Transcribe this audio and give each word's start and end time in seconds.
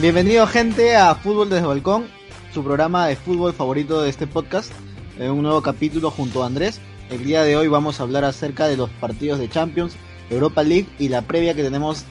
Bienvenido 0.00 0.46
gente 0.46 0.96
a 0.96 1.14
Fútbol 1.16 1.50
desde 1.50 1.66
Balcón, 1.66 2.06
su 2.54 2.64
programa 2.64 3.06
de 3.06 3.16
fútbol 3.16 3.52
favorito 3.52 4.00
de 4.00 4.08
este 4.08 4.26
podcast, 4.26 4.72
en 5.18 5.32
un 5.32 5.42
nuevo 5.42 5.60
capítulo 5.60 6.10
junto 6.10 6.42
a 6.42 6.46
Andrés. 6.46 6.80
El 7.10 7.24
día 7.24 7.42
de 7.42 7.56
hoy 7.56 7.68
vamos 7.68 8.00
a 8.00 8.04
hablar 8.04 8.24
acerca 8.24 8.66
de 8.66 8.78
los 8.78 8.88
partidos 8.88 9.38
de 9.38 9.50
Champions, 9.50 9.94
Europa 10.30 10.62
League 10.62 10.86
y 10.98 11.10
la 11.10 11.20
previa 11.20 11.52
que 11.52 11.62
tenemos 11.62 12.06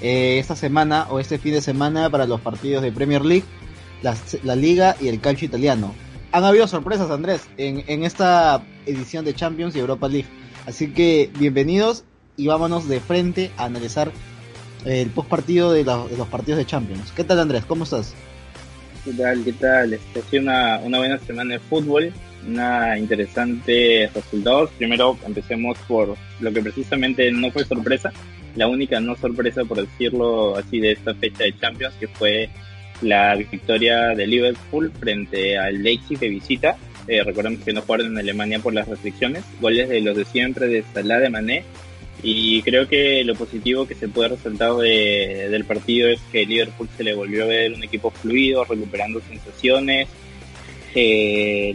eh, 0.00 0.38
esta 0.38 0.56
semana 0.56 1.06
o 1.10 1.20
este 1.20 1.36
fin 1.36 1.52
de 1.52 1.60
semana 1.60 2.08
para 2.08 2.26
los 2.26 2.40
partidos 2.40 2.82
de 2.82 2.92
Premier 2.92 3.22
League, 3.22 3.44
la, 4.02 4.56
Liga 4.56 4.96
y 5.00 5.08
el 5.08 5.20
calcio 5.20 5.46
italiano. 5.46 5.94
Han 6.32 6.44
habido 6.44 6.66
sorpresas, 6.66 7.10
Andrés, 7.10 7.48
en, 7.56 7.84
en 7.88 8.04
esta 8.04 8.62
edición 8.86 9.24
de 9.24 9.34
Champions 9.34 9.74
y 9.74 9.80
Europa 9.80 10.08
League. 10.08 10.28
Así 10.66 10.92
que 10.92 11.30
bienvenidos 11.38 12.04
y 12.36 12.46
vámonos 12.46 12.88
de 12.88 13.00
frente 13.00 13.50
a 13.56 13.64
analizar 13.64 14.12
el 14.84 15.10
post 15.10 15.28
partido 15.28 15.72
de, 15.72 15.84
los 15.84 16.28
partidos 16.28 16.58
de 16.58 16.66
Champions. 16.66 17.12
¿Qué 17.12 17.24
tal 17.24 17.40
Andrés? 17.40 17.64
¿Cómo 17.66 17.84
estás? 17.84 18.14
¿Qué 19.04 19.12
tal? 19.12 19.44
¿Qué 19.44 19.52
tal? 19.52 19.92
Este, 19.92 20.20
ha 20.20 20.22
sido 20.22 20.42
una, 20.42 20.78
una 20.78 20.98
buena 20.98 21.18
semana 21.18 21.54
de 21.54 21.60
fútbol, 21.60 22.12
una 22.46 22.98
interesante 22.98 24.10
resultados. 24.14 24.70
Primero 24.78 25.18
empecemos 25.26 25.78
por 25.88 26.16
lo 26.40 26.52
que 26.52 26.62
precisamente 26.62 27.30
no 27.32 27.50
fue 27.50 27.64
sorpresa, 27.64 28.12
la 28.56 28.66
única 28.66 29.00
no 29.00 29.16
sorpresa 29.16 29.64
por 29.64 29.80
decirlo 29.80 30.56
así 30.56 30.80
de 30.80 30.92
esta 30.92 31.14
fecha 31.14 31.44
de 31.44 31.58
Champions, 31.58 31.94
que 31.98 32.08
fue 32.08 32.50
la 33.02 33.34
victoria 33.34 34.08
de 34.08 34.26
Liverpool 34.26 34.92
frente 34.98 35.58
al 35.58 35.82
Leipzig 35.82 36.18
de 36.18 36.28
visita. 36.28 36.76
Eh, 37.08 37.22
recordemos 37.24 37.64
que 37.64 37.72
no 37.72 37.82
jugaron 37.82 38.08
en 38.08 38.18
Alemania 38.18 38.58
por 38.58 38.74
las 38.74 38.88
restricciones. 38.88 39.44
Goles 39.60 39.88
de 39.88 40.00
los 40.00 40.16
de 40.16 40.24
siempre, 40.24 40.68
de 40.68 40.84
Salah, 40.92 41.18
de 41.18 41.30
Mané 41.30 41.64
y 42.22 42.60
creo 42.62 42.86
que 42.86 43.24
lo 43.24 43.34
positivo 43.34 43.86
que 43.86 43.94
se 43.94 44.08
puede 44.08 44.30
resaltar 44.30 44.74
de, 44.74 45.48
del 45.50 45.64
partido 45.64 46.08
es 46.08 46.20
que 46.30 46.44
Liverpool 46.44 46.88
se 46.96 47.04
le 47.04 47.14
volvió 47.14 47.44
a 47.44 47.46
ver 47.46 47.72
un 47.72 47.82
equipo 47.82 48.10
fluido, 48.10 48.64
recuperando 48.64 49.20
sensaciones. 49.20 50.08
Eh, 50.94 51.72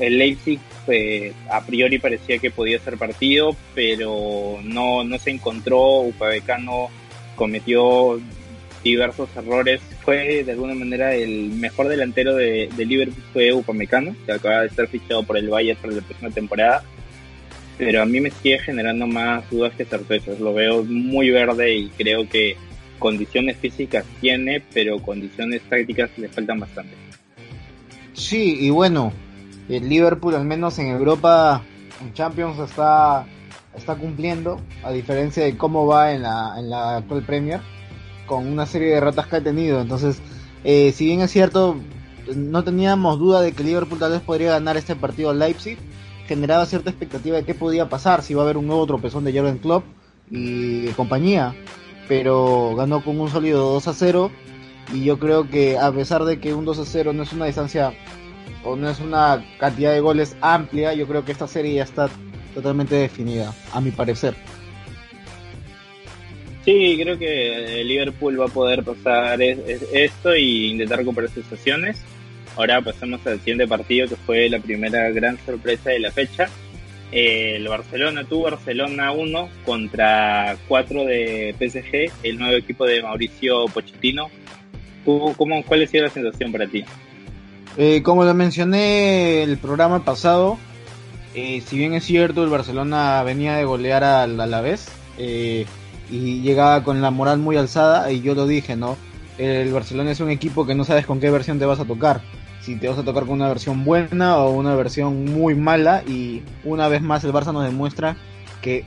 el 0.00 0.18
Leipzig 0.18 0.58
pues, 0.84 1.32
a 1.50 1.64
priori 1.64 1.98
parecía 1.98 2.38
que 2.38 2.50
podía 2.50 2.78
ser 2.78 2.98
partido, 2.98 3.56
pero 3.74 4.58
no, 4.62 5.02
no 5.02 5.18
se 5.18 5.30
encontró. 5.30 6.00
Upamecano 6.00 6.88
cometió 7.34 8.20
diversos 8.84 9.30
errores. 9.34 9.80
Fue 10.06 10.42
de 10.42 10.52
alguna 10.52 10.74
manera 10.74 11.14
el 11.14 11.50
mejor 11.50 11.88
delantero 11.88 12.34
de, 12.34 12.70
de 12.74 12.86
Liverpool 12.86 13.22
fue 13.34 13.52
Upamecano, 13.52 14.16
que 14.24 14.32
acaba 14.32 14.62
de 14.62 14.68
estar 14.68 14.86
fichado 14.86 15.22
por 15.22 15.36
el 15.36 15.50
Bayern 15.50 15.78
para 15.78 15.92
la 15.92 16.00
próxima 16.00 16.30
temporada 16.30 16.82
pero 17.78 18.02
a 18.02 18.06
mí 18.06 18.20
me 18.20 18.30
sigue 18.30 18.58
generando 18.58 19.06
más 19.06 19.48
dudas 19.50 19.74
que 19.74 19.84
certezas. 19.84 20.40
Lo 20.40 20.54
veo 20.54 20.84
muy 20.84 21.30
verde 21.30 21.74
y 21.74 21.88
creo 21.90 22.28
que 22.28 22.56
condiciones 22.98 23.58
físicas 23.58 24.04
tiene, 24.20 24.62
pero 24.72 25.00
condiciones 25.00 25.62
tácticas 25.68 26.10
le 26.16 26.28
faltan 26.28 26.60
bastante. 26.60 26.94
Sí, 28.14 28.58
y 28.60 28.70
bueno, 28.70 29.12
el 29.68 29.88
Liverpool 29.88 30.34
al 30.34 30.46
menos 30.46 30.78
en 30.78 30.86
Europa, 30.86 31.62
en 32.00 32.14
Champions 32.14 32.58
está, 32.58 33.26
está 33.76 33.94
cumpliendo, 33.94 34.60
a 34.82 34.90
diferencia 34.92 35.44
de 35.44 35.56
cómo 35.56 35.86
va 35.86 36.12
en 36.12 36.22
la, 36.22 36.54
en 36.58 36.70
la 36.70 36.96
actual 36.96 37.22
Premier, 37.22 37.60
con 38.26 38.46
una 38.46 38.66
serie 38.66 38.88
de 38.94 39.00
ratas 39.00 39.26
que 39.26 39.36
ha 39.36 39.40
tenido. 39.40 39.80
Entonces, 39.80 40.20
eh, 40.64 40.92
si 40.92 41.06
bien 41.06 41.20
es 41.20 41.30
cierto, 41.30 41.76
no 42.34 42.64
teníamos 42.64 43.18
duda 43.18 43.40
de 43.40 43.52
que 43.52 43.62
Liverpool 43.62 43.98
tal 43.98 44.12
vez 44.12 44.20
podría 44.20 44.50
ganar 44.50 44.76
este 44.76 44.96
partido 44.96 45.30
al 45.30 45.38
Leipzig, 45.38 45.78
generaba 46.26 46.66
cierta 46.66 46.90
expectativa 46.90 47.36
de 47.36 47.44
qué 47.44 47.54
podía 47.54 47.88
pasar, 47.88 48.22
si 48.22 48.32
iba 48.32 48.42
a 48.42 48.44
haber 48.44 48.56
un 48.56 48.66
nuevo 48.66 48.86
tropezón 48.86 49.24
de 49.24 49.32
Jurgen 49.32 49.58
Klopp 49.58 49.84
y 50.30 50.88
compañía, 50.88 51.54
pero 52.08 52.74
ganó 52.76 53.02
con 53.04 53.20
un 53.20 53.30
sólido 53.30 53.72
2 53.74 53.88
a 53.88 53.94
0 53.94 54.30
y 54.92 55.04
yo 55.04 55.18
creo 55.18 55.48
que 55.48 55.78
a 55.78 55.92
pesar 55.92 56.24
de 56.24 56.40
que 56.40 56.54
un 56.54 56.64
2 56.64 56.78
a 56.80 56.84
0 56.84 57.12
no 57.12 57.22
es 57.22 57.32
una 57.32 57.46
distancia 57.46 57.92
o 58.64 58.76
no 58.76 58.88
es 58.88 59.00
una 59.00 59.44
cantidad 59.58 59.92
de 59.92 60.00
goles 60.00 60.36
amplia, 60.40 60.94
yo 60.94 61.06
creo 61.06 61.24
que 61.24 61.32
esta 61.32 61.46
serie 61.46 61.74
ya 61.74 61.84
está 61.84 62.08
totalmente 62.54 62.94
definida, 62.96 63.54
a 63.72 63.80
mi 63.80 63.90
parecer. 63.90 64.34
Sí, 66.66 66.98
creo 67.00 67.16
que 67.16 67.84
Liverpool 67.84 68.40
va 68.40 68.46
a 68.46 68.48
poder 68.48 68.82
pasar 68.82 69.40
esto 69.40 70.34
y 70.34 70.72
intentar 70.72 70.98
recuperar 70.98 71.30
sensaciones. 71.30 72.02
Ahora 72.56 72.82
pasamos 72.82 73.24
al 73.24 73.38
siguiente 73.38 73.68
partido 73.68 74.08
que 74.08 74.16
fue 74.16 74.48
la 74.48 74.58
primera 74.58 75.08
gran 75.10 75.38
sorpresa 75.46 75.90
de 75.90 76.00
la 76.00 76.10
fecha. 76.10 76.48
el 77.12 77.68
Barcelona 77.68 78.24
tuvo 78.24 78.50
Barcelona 78.50 79.12
1 79.12 79.48
contra 79.64 80.56
4 80.66 81.04
de 81.04 81.54
PSG, 81.56 82.10
el 82.24 82.36
nuevo 82.36 82.56
equipo 82.56 82.84
de 82.84 83.00
Mauricio 83.00 83.66
Pochettino. 83.66 84.28
¿Cómo, 85.04 85.62
¿Cuál 85.62 85.84
ha 85.84 85.86
sido 85.86 86.02
la 86.02 86.10
sensación 86.10 86.50
para 86.50 86.66
ti? 86.66 86.84
Eh, 87.76 88.02
como 88.02 88.24
lo 88.24 88.34
mencioné 88.34 89.44
el 89.44 89.56
programa 89.58 90.04
pasado, 90.04 90.58
eh, 91.36 91.62
si 91.64 91.78
bien 91.78 91.94
es 91.94 92.02
cierto, 92.02 92.42
el 92.42 92.50
Barcelona 92.50 93.22
venía 93.22 93.54
de 93.54 93.64
golear 93.64 94.02
al 94.02 94.40
Alavés 94.40 94.88
eh, 95.18 95.64
y 96.10 96.40
llegaba 96.40 96.82
con 96.82 97.00
la 97.02 97.10
moral 97.10 97.38
muy 97.38 97.56
alzada, 97.56 98.10
y 98.12 98.20
yo 98.20 98.34
lo 98.34 98.46
dije, 98.46 98.76
¿no? 98.76 98.96
El 99.38 99.72
Barcelona 99.72 100.12
es 100.12 100.20
un 100.20 100.30
equipo 100.30 100.66
que 100.66 100.74
no 100.74 100.84
sabes 100.84 101.06
con 101.06 101.20
qué 101.20 101.30
versión 101.30 101.58
te 101.58 101.66
vas 101.66 101.80
a 101.80 101.84
tocar 101.84 102.22
si 102.66 102.74
te 102.74 102.88
vas 102.88 102.98
a 102.98 103.04
tocar 103.04 103.26
con 103.26 103.34
una 103.34 103.46
versión 103.46 103.84
buena 103.84 104.38
o 104.38 104.50
una 104.50 104.74
versión 104.74 105.24
muy 105.24 105.54
mala 105.54 106.02
y 106.02 106.42
una 106.64 106.88
vez 106.88 107.00
más 107.00 107.22
el 107.22 107.32
Barça 107.32 107.52
nos 107.52 107.62
demuestra 107.62 108.16
que 108.60 108.84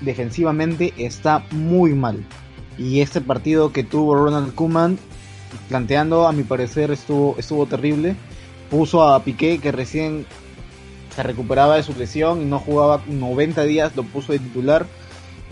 defensivamente 0.00 0.92
está 0.98 1.44
muy 1.52 1.94
mal. 1.94 2.24
Y 2.76 3.00
este 3.02 3.20
partido 3.20 3.72
que 3.72 3.84
tuvo 3.84 4.16
Ronald 4.16 4.52
Koeman 4.56 4.98
planteando 5.68 6.26
a 6.26 6.32
mi 6.32 6.42
parecer 6.42 6.90
estuvo 6.90 7.36
estuvo 7.38 7.66
terrible. 7.66 8.16
Puso 8.68 9.08
a 9.08 9.22
Piqué 9.22 9.60
que 9.60 9.70
recién 9.70 10.26
se 11.14 11.22
recuperaba 11.22 11.76
de 11.76 11.84
su 11.84 11.94
lesión 11.94 12.42
y 12.42 12.46
no 12.46 12.58
jugaba 12.58 13.00
90 13.06 13.62
días, 13.62 13.94
lo 13.94 14.02
puso 14.02 14.32
de 14.32 14.40
titular. 14.40 14.86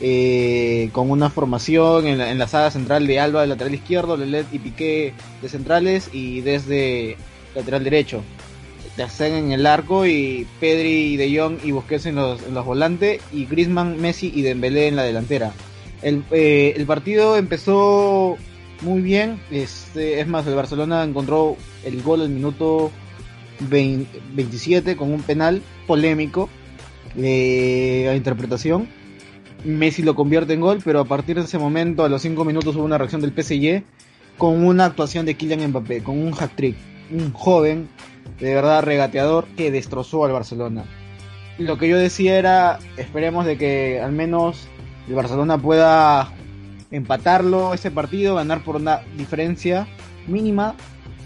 Eh, 0.00 0.90
con 0.92 1.10
una 1.10 1.28
formación 1.28 2.06
en 2.06 2.18
la, 2.18 2.30
en 2.30 2.38
la, 2.38 2.46
saga 2.46 2.70
central 2.70 3.08
de 3.08 3.18
Alba 3.18 3.40
de 3.40 3.48
lateral 3.48 3.74
izquierdo, 3.74 4.16
Lelet 4.16 4.46
y 4.52 4.60
Piqué 4.60 5.12
de 5.42 5.48
centrales 5.48 6.10
y 6.12 6.40
desde 6.40 7.16
lateral 7.56 7.82
derecho. 7.82 8.22
Te 8.94 9.02
hacen 9.02 9.34
en 9.34 9.52
el 9.52 9.66
arco 9.66 10.06
y 10.06 10.46
Pedri, 10.60 11.16
De 11.16 11.36
Jong 11.36 11.58
y 11.64 11.72
Busquets 11.72 12.06
en 12.06 12.14
los, 12.14 12.42
en 12.44 12.54
los 12.54 12.64
volantes 12.64 13.20
y 13.32 13.46
Griezmann, 13.46 14.00
Messi 14.00 14.32
y 14.32 14.42
Dembélé 14.42 14.86
en 14.86 14.96
la 14.96 15.02
delantera. 15.02 15.52
El, 16.02 16.22
eh, 16.30 16.84
partido 16.86 17.36
empezó 17.36 18.36
muy 18.82 19.00
bien, 19.00 19.40
este, 19.50 20.20
es 20.20 20.28
más, 20.28 20.46
el 20.46 20.54
Barcelona 20.54 21.02
encontró 21.02 21.56
el 21.84 22.02
gol 22.02 22.20
al 22.20 22.28
minuto 22.28 22.92
27 23.68 24.96
con 24.96 25.12
un 25.12 25.22
penal 25.22 25.60
polémico 25.88 26.48
de 27.16 28.12
interpretación. 28.16 28.97
Messi 29.64 30.02
lo 30.02 30.14
convierte 30.14 30.54
en 30.54 30.60
gol, 30.60 30.78
pero 30.84 31.00
a 31.00 31.04
partir 31.04 31.36
de 31.36 31.44
ese 31.44 31.58
momento, 31.58 32.04
a 32.04 32.08
los 32.08 32.22
5 32.22 32.44
minutos, 32.44 32.76
hubo 32.76 32.84
una 32.84 32.98
reacción 32.98 33.20
del 33.20 33.32
PSG 33.32 33.82
con 34.36 34.64
una 34.64 34.84
actuación 34.84 35.26
de 35.26 35.34
Kylian 35.34 35.68
Mbappé, 35.70 36.02
con 36.02 36.18
un 36.18 36.32
hat-trick 36.32 36.76
un 37.10 37.32
joven, 37.32 37.88
de 38.40 38.54
verdad 38.54 38.82
regateador, 38.82 39.46
que 39.56 39.70
destrozó 39.70 40.24
al 40.24 40.32
Barcelona. 40.32 40.84
Lo 41.58 41.78
que 41.78 41.88
yo 41.88 41.98
decía 41.98 42.38
era, 42.38 42.78
esperemos 42.96 43.46
de 43.46 43.56
que 43.56 44.00
al 44.00 44.12
menos 44.12 44.68
el 45.08 45.14
Barcelona 45.14 45.58
pueda 45.58 46.32
empatarlo 46.90 47.74
ese 47.74 47.90
partido, 47.90 48.36
ganar 48.36 48.62
por 48.62 48.76
una 48.76 49.00
diferencia 49.16 49.86
mínima 50.26 50.74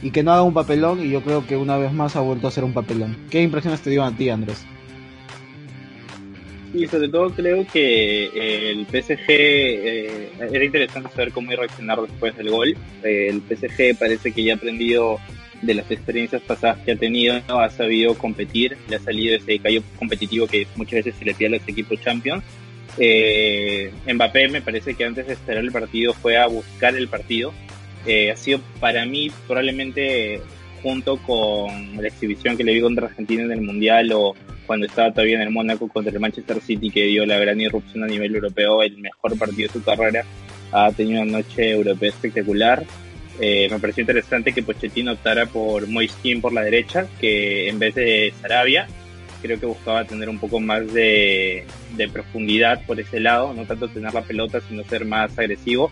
y 0.03 0.11
que 0.11 0.23
no 0.23 0.33
haga 0.33 0.43
un 0.43 0.55
papelón 0.55 1.05
y 1.05 1.11
yo 1.11 1.23
creo 1.23 1.47
que 1.47 1.57
una 1.57 1.77
vez 1.77 1.93
más 1.93 2.17
ha 2.17 2.21
vuelto 2.21 2.47
a 2.47 2.51
hacer 2.51 2.65
un 2.65 2.73
papelón. 2.73 3.17
¿Qué 3.31 3.43
impresiones 3.43 3.83
te 3.83 3.91
dio 3.91 4.03
a 4.03 4.11
ti, 4.11 4.31
Andrés? 4.31 4.65
Y 6.75 6.87
sobre 6.87 7.09
todo 7.09 7.31
creo 7.31 7.67
que 7.67 8.25
eh, 8.25 8.71
el 8.71 8.87
PSG 8.87 9.25
eh, 9.29 10.29
era 10.51 10.65
interesante 10.65 11.11
saber 11.11 11.33
cómo 11.33 11.53
iba 11.53 11.61
reaccionar 11.61 12.01
después 12.01 12.37
del 12.37 12.51
gol. 12.51 12.77
Eh, 13.03 13.29
el 13.29 13.43
PSG 13.43 13.99
parece 13.99 14.33
que 14.33 14.43
ya 14.43 14.55
ha 14.55 14.57
aprendido 14.57 15.19
de 15.63 15.75
las 15.75 15.91
experiencias 15.91 16.43
pasadas 16.43 16.79
que 16.85 16.93
ha 16.93 16.97
tenido, 16.97 17.41
ha 17.49 17.71
sabido 17.71 18.15
competir, 18.15 18.77
le 18.89 18.97
ha 18.97 19.01
salido 19.01 19.37
ese 19.37 19.59
callo 19.59 19.83
competitivo 19.99 20.47
que 20.47 20.67
muchas 20.77 21.05
veces 21.05 21.15
se 21.19 21.25
le 21.25 21.35
pide 21.35 21.49
a 21.49 21.51
los 21.51 21.69
equipos 21.69 22.01
champions. 22.01 22.43
Eh, 22.99 23.91
Mbappé 24.13 24.49
me 24.49 24.61
parece 24.61 24.95
que 24.95 25.05
antes 25.05 25.27
de 25.27 25.33
esperar 25.33 25.63
el 25.63 25.73
partido 25.73 26.13
fue 26.13 26.37
a 26.37 26.47
buscar 26.47 26.95
el 26.95 27.09
partido. 27.09 27.55
Eh, 28.07 28.33
ha 28.33 28.37
sido 28.37 28.61
para 28.81 29.07
mí 29.07 29.31
probablemente 29.47 30.41
junto 30.83 31.17
con 31.19 31.97
la 32.03 32.09
exhibición 32.09 32.57
que 32.57 32.65
le 32.65 32.75
vi 32.75 32.81
contra 32.81 33.07
Argentina 33.07 33.45
en 33.45 33.53
el 33.53 33.63
Mundial 33.63 34.11
o 34.13 34.35
cuando 34.73 34.87
estaba 34.87 35.13
todavía 35.13 35.37
en 35.37 35.43
el 35.43 35.51
Mónaco 35.51 35.87
contra 35.87 36.11
el 36.11 36.19
Manchester 36.19 36.59
City 36.63 36.89
que 36.89 37.05
dio 37.05 37.27
la 37.27 37.37
gran 37.37 37.61
irrupción 37.61 38.05
a 38.05 38.07
nivel 38.07 38.35
europeo, 38.35 38.83
el 38.83 38.97
mejor 38.97 39.37
partido 39.37 39.69
de 39.69 39.73
su 39.75 39.85
carrera. 39.85 40.25
Ha 40.73 40.91
tenido 40.93 41.21
una 41.21 41.33
noche 41.39 41.73
europea 41.73 42.09
espectacular 42.09 42.83
Eh, 43.39 43.69
me 43.71 43.79
pareció 43.79 44.01
interesante 44.01 44.55
que 44.55 44.63
Pochettino 44.63 45.13
optara 45.13 45.45
por 45.45 45.87
Moiskin 45.89 46.41
por 46.41 46.55
la 46.55 46.63
derecha, 46.63 47.07
que 47.21 47.69
en 47.69 47.79
vez 47.79 47.95
de 47.95 48.33
Sarabia, 48.41 48.87
creo 49.43 49.61
que 49.61 49.67
buscaba 49.67 50.07
tener 50.07 50.31
un 50.31 50.39
poco 50.39 50.59
más 50.59 50.91
de, 50.93 51.67
de 51.97 52.09
profundidad 52.09 52.87
por 52.87 52.99
ese 52.99 53.21
lado, 53.21 53.53
no 53.53 53.67
tanto 53.67 53.89
tener 53.89 54.15
la 54.15 54.23
pelota, 54.23 54.61
sino 54.67 54.85
ser 54.85 55.05
más 55.05 55.39
agresivo. 55.39 55.91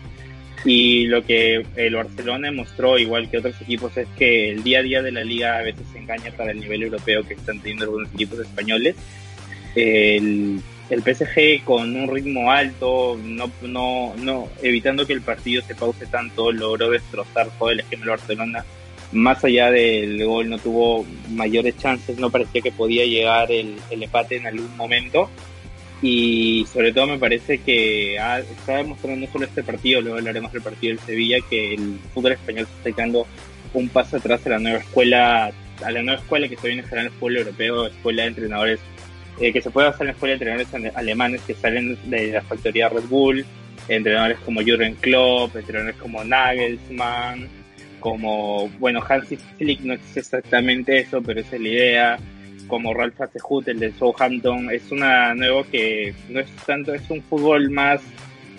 Y 0.63 1.05
lo 1.05 1.25
que 1.25 1.65
el 1.75 1.95
Barcelona 1.95 2.51
mostró, 2.51 2.99
igual 2.99 3.29
que 3.29 3.39
otros 3.39 3.59
equipos, 3.61 3.97
es 3.97 4.07
que 4.17 4.51
el 4.51 4.63
día 4.63 4.79
a 4.79 4.83
día 4.83 5.01
de 5.01 5.11
la 5.11 5.23
liga 5.23 5.57
a 5.57 5.63
veces 5.63 5.85
se 5.91 5.99
engaña 5.99 6.31
para 6.37 6.51
el 6.51 6.59
nivel 6.59 6.83
europeo 6.83 7.23
que 7.23 7.33
están 7.33 7.59
teniendo 7.59 7.85
algunos 7.85 8.13
equipos 8.13 8.39
españoles. 8.39 8.95
El, 9.73 10.61
el 10.89 11.01
PSG 11.01 11.63
con 11.63 11.95
un 11.95 12.07
ritmo 12.13 12.51
alto, 12.51 13.17
no, 13.23 13.49
no, 13.63 14.13
no, 14.17 14.49
evitando 14.61 15.07
que 15.07 15.13
el 15.13 15.21
partido 15.21 15.63
se 15.63 15.73
pause 15.73 16.05
tanto, 16.05 16.51
logró 16.51 16.91
destrozar 16.91 17.49
todo 17.57 17.71
el 17.71 17.79
esquema 17.79 18.05
de 18.05 18.11
Barcelona. 18.11 18.65
Más 19.13 19.43
allá 19.43 19.71
del 19.71 20.23
gol, 20.23 20.49
no 20.49 20.57
tuvo 20.57 21.05
mayores 21.31 21.77
chances, 21.77 22.17
no 22.17 22.29
parecía 22.29 22.61
que 22.61 22.71
podía 22.71 23.05
llegar 23.05 23.51
el 23.51 23.77
empate 23.89 24.37
en 24.37 24.47
algún 24.47 24.77
momento 24.77 25.29
y 26.01 26.65
sobre 26.65 26.93
todo 26.93 27.07
me 27.07 27.19
parece 27.19 27.59
que 27.59 28.15
está 28.15 28.77
demostrando 28.77 29.27
solo 29.27 29.45
este 29.45 29.63
partido, 29.63 30.01
luego 30.01 30.17
hablaremos 30.17 30.51
del 30.51 30.61
partido 30.61 30.95
del 30.95 31.05
Sevilla, 31.05 31.37
que 31.47 31.75
el 31.75 31.99
fútbol 32.13 32.33
español 32.33 32.67
está 32.69 32.89
sacando 32.89 33.27
un 33.73 33.87
paso 33.89 34.17
atrás 34.17 34.45
a 34.47 34.49
la 34.49 34.59
nueva 34.59 34.79
escuela, 34.79 35.51
a 35.83 35.91
la 35.91 36.01
nueva 36.01 36.19
escuela 36.19 36.47
que 36.47 36.57
se 36.57 36.67
viene 36.67 36.83
a 36.83 36.95
en 36.95 37.05
el 37.05 37.11
fútbol 37.11 37.37
europeo, 37.37 37.85
escuela 37.85 38.23
de 38.23 38.27
entrenadores, 38.29 38.79
eh, 39.39 39.53
que 39.53 39.61
se 39.61 39.69
puede 39.69 39.89
hacer 39.89 40.01
en 40.01 40.07
la 40.07 40.13
escuela 40.13 40.31
de 40.35 40.51
entrenadores 40.51 40.95
alemanes 40.95 41.41
que 41.41 41.53
salen 41.53 41.97
de 42.09 42.31
la 42.31 42.41
factoría 42.41 42.89
Red 42.89 43.03
Bull, 43.03 43.45
entrenadores 43.87 44.39
como 44.39 44.61
Jürgen 44.61 44.95
Klopp, 44.95 45.55
entrenadores 45.55 45.97
como 45.97 46.23
Nagelsmann, 46.23 47.47
como, 47.99 48.67
bueno, 48.79 49.03
Hansi 49.07 49.37
Flick 49.57 49.81
no 49.81 49.93
es 49.93 50.17
exactamente 50.17 50.97
eso, 50.97 51.21
pero 51.21 51.41
esa 51.41 51.55
es 51.55 51.61
la 51.61 51.67
idea 51.67 52.19
como 52.67 52.93
Ralph 52.93 53.19
Hasenhut, 53.19 53.67
el 53.67 53.79
de 53.79 53.91
Southampton, 53.93 54.69
es 54.71 54.91
una 54.91 55.33
nueva 55.33 55.63
que 55.63 56.13
no 56.29 56.39
es 56.39 56.49
tanto, 56.65 56.93
es 56.93 57.09
un 57.09 57.21
fútbol 57.21 57.69
más 57.69 58.01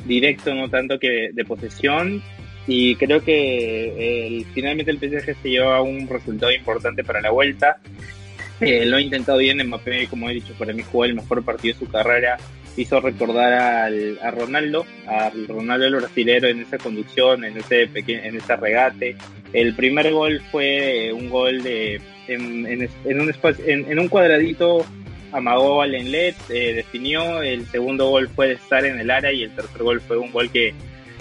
directo, 0.04 0.54
no 0.54 0.68
tanto 0.68 0.98
que 0.98 1.30
de 1.32 1.44
posesión, 1.44 2.22
y 2.66 2.94
creo 2.96 3.22
que 3.22 4.44
finalmente 4.54 4.90
el 4.90 4.98
PSG 4.98 5.34
se 5.42 5.50
lleva 5.50 5.82
un 5.82 6.08
resultado 6.08 6.52
importante 6.52 7.02
para 7.02 7.20
la 7.20 7.30
vuelta. 7.30 7.78
Eh, 8.60 8.86
lo 8.86 8.96
ha 8.96 9.00
intentado 9.00 9.38
bien 9.38 9.66
Mbappé, 9.66 10.06
como 10.06 10.30
he 10.30 10.34
dicho, 10.34 10.54
para 10.56 10.72
mí 10.72 10.82
jugó 10.82 11.04
el 11.04 11.14
mejor 11.14 11.44
partido 11.44 11.74
de 11.74 11.84
su 11.84 11.90
carrera. 11.90 12.38
Hizo 12.76 13.00
recordar 13.00 13.52
al, 13.52 14.18
a 14.22 14.30
Ronaldo, 14.30 14.86
al 15.06 15.48
Ronaldo 15.48 15.86
el 15.86 15.96
brasilero 15.96 16.48
en 16.48 16.60
esa 16.60 16.78
conducción, 16.78 17.44
en 17.44 17.58
ese 17.58 17.88
en 17.92 18.36
ese 18.36 18.56
regate. 18.56 19.16
El 19.52 19.74
primer 19.74 20.12
gol 20.12 20.40
fue 20.50 21.12
un 21.12 21.28
gol 21.28 21.62
de 21.62 22.00
en, 22.28 22.66
en, 22.66 23.20
un, 23.20 23.30
espacio, 23.30 23.64
en, 23.66 23.98
un 23.98 24.08
cuadradito 24.08 24.84
amagó 25.32 25.82
al 25.82 25.94
Enlet, 25.94 26.36
eh, 26.50 26.74
definió, 26.74 27.42
el 27.42 27.66
segundo 27.66 28.08
gol 28.08 28.28
fue 28.28 28.48
de 28.48 28.54
estar 28.54 28.84
en 28.84 28.98
el 29.00 29.10
área 29.10 29.32
y 29.32 29.44
el 29.44 29.54
tercer 29.54 29.82
gol 29.82 30.00
fue 30.00 30.18
un 30.18 30.30
gol 30.30 30.50
que 30.50 30.74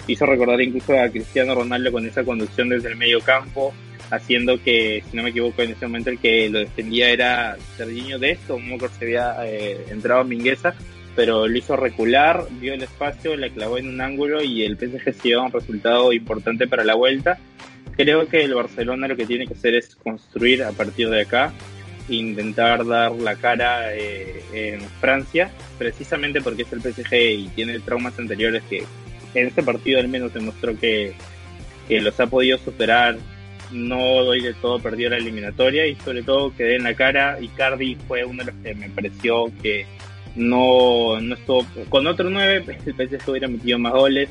hizo 0.06 0.26
recordar 0.26 0.60
incluso 0.60 0.98
a 0.98 1.08
Cristiano 1.08 1.54
Ronaldo 1.54 1.92
con 1.92 2.06
esa 2.06 2.24
conducción 2.24 2.68
desde 2.68 2.88
el 2.88 2.96
medio 2.96 3.20
campo, 3.20 3.72
haciendo 4.10 4.62
que, 4.62 5.02
si 5.10 5.16
no 5.16 5.22
me 5.22 5.30
equivoco, 5.30 5.62
en 5.62 5.70
ese 5.70 5.86
momento 5.86 6.10
el 6.10 6.18
que 6.18 6.50
lo 6.50 6.58
defendía 6.58 7.10
era 7.10 7.56
Serginho 7.76 8.18
de 8.18 8.32
esto, 8.32 8.56
un 8.56 8.78
que 8.78 8.88
se 8.88 9.04
había 9.04 9.36
eh, 9.46 9.86
entrado 9.90 10.20
a 10.20 10.24
Mingueza, 10.24 10.74
pero 11.14 11.46
lo 11.46 11.56
hizo 11.56 11.76
recular, 11.76 12.46
vio 12.60 12.74
el 12.74 12.82
espacio, 12.82 13.36
la 13.36 13.48
clavó 13.48 13.78
en 13.78 13.88
un 13.88 14.00
ángulo 14.00 14.42
y 14.42 14.64
el 14.64 14.76
PSG 14.76 15.14
se 15.14 15.28
lleva 15.28 15.44
un 15.44 15.52
resultado 15.52 16.12
importante 16.12 16.66
para 16.66 16.84
la 16.84 16.94
vuelta 16.94 17.38
creo 17.96 18.26
que 18.26 18.44
el 18.44 18.54
Barcelona 18.54 19.08
lo 19.08 19.16
que 19.16 19.26
tiene 19.26 19.46
que 19.46 19.54
hacer 19.54 19.74
es 19.74 19.94
construir 19.96 20.62
a 20.62 20.72
partir 20.72 21.08
de 21.10 21.22
acá, 21.22 21.52
intentar 22.08 22.86
dar 22.86 23.12
la 23.12 23.36
cara 23.36 23.94
eh, 23.94 24.42
en 24.52 24.80
Francia, 25.00 25.50
precisamente 25.78 26.40
porque 26.40 26.62
es 26.62 26.72
el 26.72 26.80
PSG 26.80 27.14
y 27.14 27.48
tiene 27.54 27.78
traumas 27.80 28.18
anteriores 28.18 28.62
que 28.68 28.84
en 29.34 29.46
este 29.46 29.62
partido 29.62 30.00
al 30.00 30.08
menos 30.08 30.34
demostró 30.34 30.78
que, 30.78 31.14
que 31.88 32.00
los 32.00 32.18
ha 32.20 32.26
podido 32.26 32.58
superar. 32.58 33.16
No 33.70 34.22
doy 34.22 34.42
de 34.42 34.52
todo 34.52 34.80
perdió 34.80 35.08
la 35.08 35.16
eliminatoria 35.16 35.86
y 35.86 35.94
sobre 35.96 36.22
todo 36.22 36.54
que 36.54 36.76
en 36.76 36.82
la 36.82 36.94
cara. 36.94 37.38
y 37.40 37.48
Cardi 37.48 37.96
fue 38.06 38.22
uno 38.22 38.44
de 38.44 38.52
los 38.52 38.62
que 38.62 38.74
me 38.74 38.90
pareció 38.90 39.50
que 39.62 39.86
no, 40.36 41.18
no 41.20 41.34
estuvo. 41.34 41.66
Con 41.88 42.06
otro 42.06 42.28
9, 42.28 42.64
el 42.86 42.94
PSG 42.94 43.30
hubiera 43.30 43.48
metido 43.48 43.78
más 43.78 43.92
goles 43.94 44.28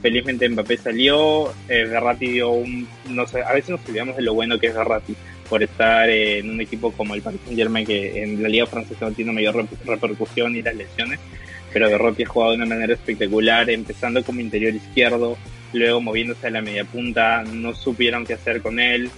felizmente 0.00 0.48
Mbappé 0.48 0.76
salió, 0.76 1.52
eh, 1.68 1.86
Garratti 1.86 2.28
dio 2.28 2.50
un, 2.50 2.86
no 3.08 3.26
sé, 3.26 3.42
a 3.42 3.52
veces 3.52 3.70
nos 3.70 3.86
olvidamos 3.88 4.16
de 4.16 4.22
lo 4.22 4.34
bueno 4.34 4.58
que 4.58 4.68
es 4.68 4.74
Garratti 4.74 5.14
por 5.48 5.62
estar 5.62 6.08
en 6.10 6.50
un 6.50 6.60
equipo 6.60 6.92
como 6.92 7.14
el 7.14 7.22
Paris 7.22 7.40
Saint 7.44 7.58
Germain 7.58 7.86
que 7.86 8.22
en 8.22 8.42
la 8.42 8.48
liga 8.48 8.66
francesa 8.66 9.06
no 9.06 9.12
tiene 9.12 9.32
mayor 9.32 9.66
repercusión 9.86 10.54
y 10.56 10.62
las 10.62 10.74
lesiones, 10.74 11.18
pero 11.72 11.90
Garratti 11.90 12.24
ha 12.24 12.28
jugado 12.28 12.52
de 12.52 12.58
una 12.58 12.66
manera 12.66 12.94
espectacular, 12.94 13.68
empezando 13.70 14.22
como 14.22 14.40
interior 14.40 14.74
izquierdo, 14.74 15.36
luego 15.72 16.00
moviéndose 16.00 16.46
a 16.46 16.50
la 16.50 16.62
media 16.62 16.84
punta, 16.84 17.42
no 17.44 17.74
supieron 17.74 18.26
qué 18.26 18.34
hacer 18.34 18.60
con 18.60 18.78
él, 18.78 19.10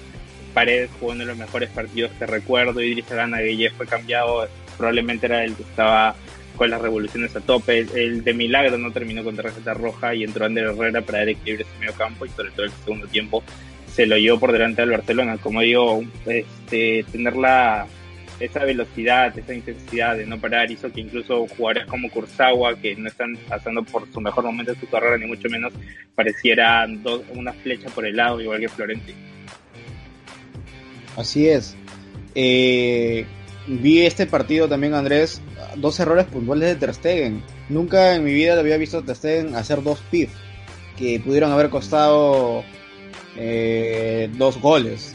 Paredes 0.54 0.90
jugó 0.98 1.12
uno 1.12 1.20
de 1.20 1.26
los 1.26 1.36
mejores 1.36 1.70
partidos 1.70 2.10
que 2.18 2.26
recuerdo, 2.26 2.80
Idris 2.80 3.10
Alana 3.12 3.40
Gueye 3.40 3.70
fue 3.70 3.86
cambiado, 3.86 4.48
probablemente 4.76 5.26
era 5.26 5.44
el 5.44 5.54
que 5.54 5.62
estaba 5.62 6.16
con 6.60 6.68
las 6.68 6.82
revoluciones 6.82 7.34
a 7.34 7.40
tope. 7.40 7.78
El, 7.78 8.22
de 8.22 8.34
milagro 8.34 8.76
no 8.76 8.92
terminó 8.92 9.24
con 9.24 9.34
tarjeta 9.34 9.72
roja 9.72 10.14
y 10.14 10.24
entró 10.24 10.44
Ander 10.44 10.66
Herrera 10.66 11.00
para 11.00 11.20
dar 11.20 11.30
equilibrio 11.30 11.64
ese 11.66 11.78
medio 11.80 11.94
campo 11.94 12.26
y 12.26 12.28
sobre 12.28 12.50
todo 12.50 12.66
el 12.66 12.72
segundo 12.84 13.06
tiempo 13.06 13.42
se 13.90 14.04
lo 14.04 14.18
llevó 14.18 14.38
por 14.38 14.52
delante 14.52 14.82
del 14.82 14.90
Barcelona. 14.90 15.38
Como 15.38 15.62
digo, 15.62 16.04
este, 16.26 17.06
tener 17.10 17.34
la, 17.34 17.86
esa 18.38 18.62
velocidad, 18.66 19.38
esa 19.38 19.54
intensidad 19.54 20.18
de 20.18 20.26
no 20.26 20.38
parar 20.38 20.70
hizo 20.70 20.92
que 20.92 21.00
incluso 21.00 21.46
jugadores 21.46 21.86
como 21.86 22.10
Kurzawa, 22.10 22.76
que 22.76 22.94
no 22.94 23.08
están 23.08 23.38
pasando 23.48 23.82
por 23.82 24.06
su 24.12 24.20
mejor 24.20 24.44
momento 24.44 24.74
de 24.74 24.80
su 24.80 24.86
carrera, 24.86 25.16
ni 25.16 25.24
mucho 25.24 25.48
menos, 25.48 25.72
parecieran 26.14 27.02
dos, 27.02 27.22
una 27.34 27.54
flecha 27.54 27.88
por 27.88 28.04
el 28.04 28.16
lado, 28.16 28.38
igual 28.38 28.60
que 28.60 28.68
Florenti. 28.68 29.14
Así 31.16 31.48
es. 31.48 31.74
Eh, 32.34 33.24
vi 33.78 34.02
este 34.02 34.26
partido 34.26 34.68
también, 34.68 34.94
Andrés, 34.94 35.40
dos 35.76 36.00
errores 36.00 36.26
puntuales 36.26 36.68
de 36.68 36.76
Ter 36.76 36.94
Stegen. 36.94 37.42
Nunca 37.68 38.14
en 38.14 38.24
mi 38.24 38.32
vida 38.32 38.54
lo 38.54 38.60
había 38.60 38.76
visto 38.76 38.98
a 38.98 39.02
Ter 39.02 39.16
Stegen 39.16 39.54
hacer 39.54 39.82
dos 39.82 40.00
pif 40.10 40.30
que 40.96 41.20
pudieron 41.20 41.52
haber 41.52 41.70
costado 41.70 42.64
eh, 43.36 44.28
dos 44.36 44.60
goles. 44.60 45.14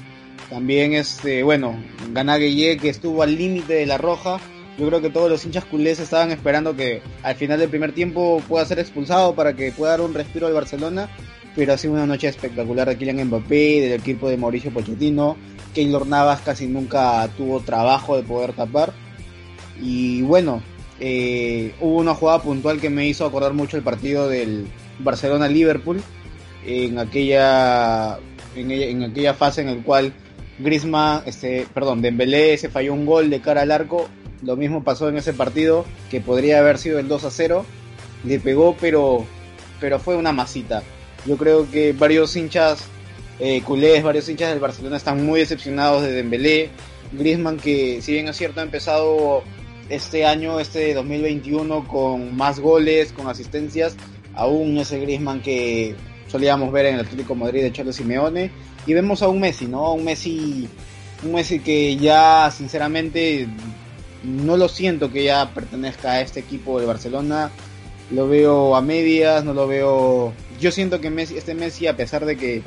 También 0.50 0.94
este, 0.94 1.44
bueno, 1.44 1.84
Ganagueye 2.12 2.78
que 2.78 2.90
estuvo 2.90 3.24
al 3.24 3.36
límite 3.36 3.74
de 3.74 3.86
la 3.86 3.98
roja. 3.98 4.40
Yo 4.78 4.88
creo 4.88 5.02
que 5.02 5.10
todos 5.10 5.30
los 5.30 5.46
hinchas 5.46 5.66
culés 5.66 6.00
estaban 6.00 6.32
esperando 6.32 6.76
que 6.76 7.02
al 7.24 7.36
final 7.36 7.60
del 7.60 7.70
primer 7.70 7.94
tiempo 7.94 8.42
pueda 8.48 8.66
ser 8.66 8.80
expulsado 8.80 9.34
para 9.34 9.54
que 9.54 9.72
pueda 9.72 9.92
dar 9.92 10.02
un 10.02 10.14
respiro 10.14 10.48
al 10.48 10.54
Barcelona. 10.54 11.10
Pero 11.56 11.74
ha 11.74 11.78
sido 11.78 11.94
una 11.94 12.06
noche 12.06 12.28
espectacular 12.28 12.88
de 12.88 12.98
Kylian 12.98 13.28
Mbappé, 13.28 13.82
del 13.82 13.94
equipo 13.94 14.30
de 14.30 14.38
Mauricio 14.38 14.72
Pochettino. 14.72 15.38
Keylor 15.74 16.08
Navas 16.08 16.42
casi 16.42 16.68
nunca 16.68 17.28
tuvo 17.38 17.60
trabajo 17.60 18.18
de 18.18 18.24
poder 18.24 18.54
tapar. 18.54 18.94
Y 19.82 20.22
bueno, 20.22 20.62
eh, 21.00 21.74
hubo 21.82 21.98
una 21.98 22.16
jugada 22.16 22.42
puntual 22.42 22.80
que 22.80 22.90
me 22.90 23.08
hizo 23.08 23.26
acordar 23.26 23.54
mucho 23.54 23.78
el 23.78 23.84
partido 23.84 24.30
del 24.30 24.68
Barcelona-Liverpool. 25.00 26.02
En 26.66 26.98
aquella, 26.98 28.18
en, 28.56 29.04
aquella 29.04 29.34
fase 29.34 29.62
en 29.62 29.70
el 29.70 29.84
cual 29.84 30.14
Griezmann, 30.60 31.22
este, 31.26 31.68
perdón, 31.74 32.02
Dembélé 32.02 32.58
se 32.58 32.70
falló 32.70 32.94
un 32.94 33.06
gol 33.06 33.30
de 33.30 33.42
cara 33.42 33.62
al 33.62 33.72
arco. 33.72 34.08
Lo 34.42 34.56
mismo 34.56 34.84
pasó 34.84 35.10
en 35.10 35.18
ese 35.18 35.34
partido, 35.34 35.86
que 36.10 36.22
podría 36.22 36.60
haber 36.60 36.78
sido 36.78 37.00
el 37.00 37.08
2 37.08 37.26
a 37.26 37.32
0. 37.32 37.66
Le 38.24 38.40
pegó, 38.40 38.76
pero, 38.80 39.26
pero 39.80 40.00
fue 40.00 40.16
una 40.16 40.32
masita. 40.32 40.84
Yo 41.26 41.38
creo 41.38 41.70
que 41.70 41.94
varios 41.94 42.36
hinchas 42.36 42.84
eh, 43.40 43.62
culés, 43.64 44.04
varios 44.04 44.30
hinchas 44.30 44.50
del 44.50 44.60
Barcelona 44.60 44.98
están 44.98 45.26
muy 45.26 45.40
decepcionados 45.40 46.04
de 46.04 46.12
Dembélé. 46.12 46.70
Griezmann 47.12 47.58
que 47.58 48.02
si 48.02 48.14
bien 48.14 48.28
es 48.28 48.38
cierto 48.38 48.60
ha 48.60 48.64
empezado 48.64 49.44
este 49.90 50.26
año, 50.26 50.60
este 50.60 50.94
2021 50.94 51.88
con 51.88 52.36
más 52.36 52.60
goles, 52.60 53.12
con 53.14 53.28
asistencias, 53.28 53.96
aún 54.34 54.78
ese 54.78 55.00
Griezmann 55.00 55.42
que 55.42 55.96
solíamos 56.28 56.72
ver 56.72 56.88
en 56.88 56.96
el 56.96 57.02
Atlético 57.02 57.36
Madrid 57.36 57.62
de 57.62 57.72
Cholo 57.72 57.94
Simeone 57.94 58.52
y 58.88 58.94
vemos 58.94 59.22
a 59.22 59.28
un 59.28 59.40
Messi, 59.40 59.68
¿no? 59.68 59.94
Un 59.94 60.04
Messi 60.04 60.68
un 61.24 61.34
Messi 61.34 61.60
que 61.60 61.96
ya 61.98 62.52
sinceramente 62.52 63.48
no 64.24 64.58
lo 64.58 64.68
siento 64.68 65.12
que 65.12 65.24
ya 65.24 65.52
pertenezca 65.54 66.14
a 66.14 66.22
este 66.22 66.40
equipo 66.40 66.80
de 66.80 66.86
Barcelona. 66.86 67.52
Lo 68.12 68.28
veo 68.28 68.76
a 68.76 68.82
medias, 68.82 69.44
no 69.44 69.54
lo 69.54 69.68
veo. 69.68 70.34
Yo 70.60 70.72
siento 70.72 71.02
que 71.02 71.10
Messi, 71.10 71.38
este 71.38 71.54
Messi, 71.54 71.88
a 71.88 71.96
pesar 71.96 72.26
de 72.26 72.38
que 72.38 72.62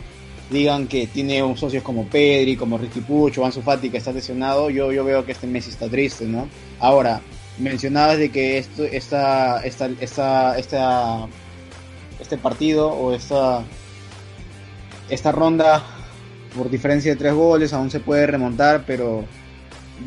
digan 0.50 0.86
que 0.86 1.06
tiene 1.06 1.40
socios 1.56 1.82
como 1.82 2.06
Pedri, 2.06 2.56
como 2.56 2.78
Ricky 2.78 3.00
Pucho, 3.00 3.44
Ansu 3.44 3.62
Fati 3.62 3.90
que 3.90 3.98
está 3.98 4.12
lesionado, 4.12 4.70
yo, 4.70 4.92
yo 4.92 5.04
veo 5.04 5.24
que 5.24 5.32
este 5.32 5.46
Messi 5.46 5.70
está 5.70 5.88
triste, 5.88 6.24
¿no? 6.24 6.48
Ahora, 6.80 7.20
mencionabas 7.58 8.18
de 8.18 8.30
que 8.30 8.58
esto, 8.58 8.84
esta, 8.84 9.62
esta, 9.64 9.90
esta, 10.00 10.58
esta, 10.58 11.28
este 12.20 12.38
partido 12.38 12.90
o 12.90 13.12
esta, 13.12 13.64
esta 15.08 15.32
ronda, 15.32 15.84
por 16.56 16.70
diferencia 16.70 17.12
de 17.12 17.16
tres 17.16 17.34
goles, 17.34 17.72
aún 17.72 17.90
se 17.90 18.00
puede 18.00 18.26
remontar, 18.26 18.84
pero 18.86 19.24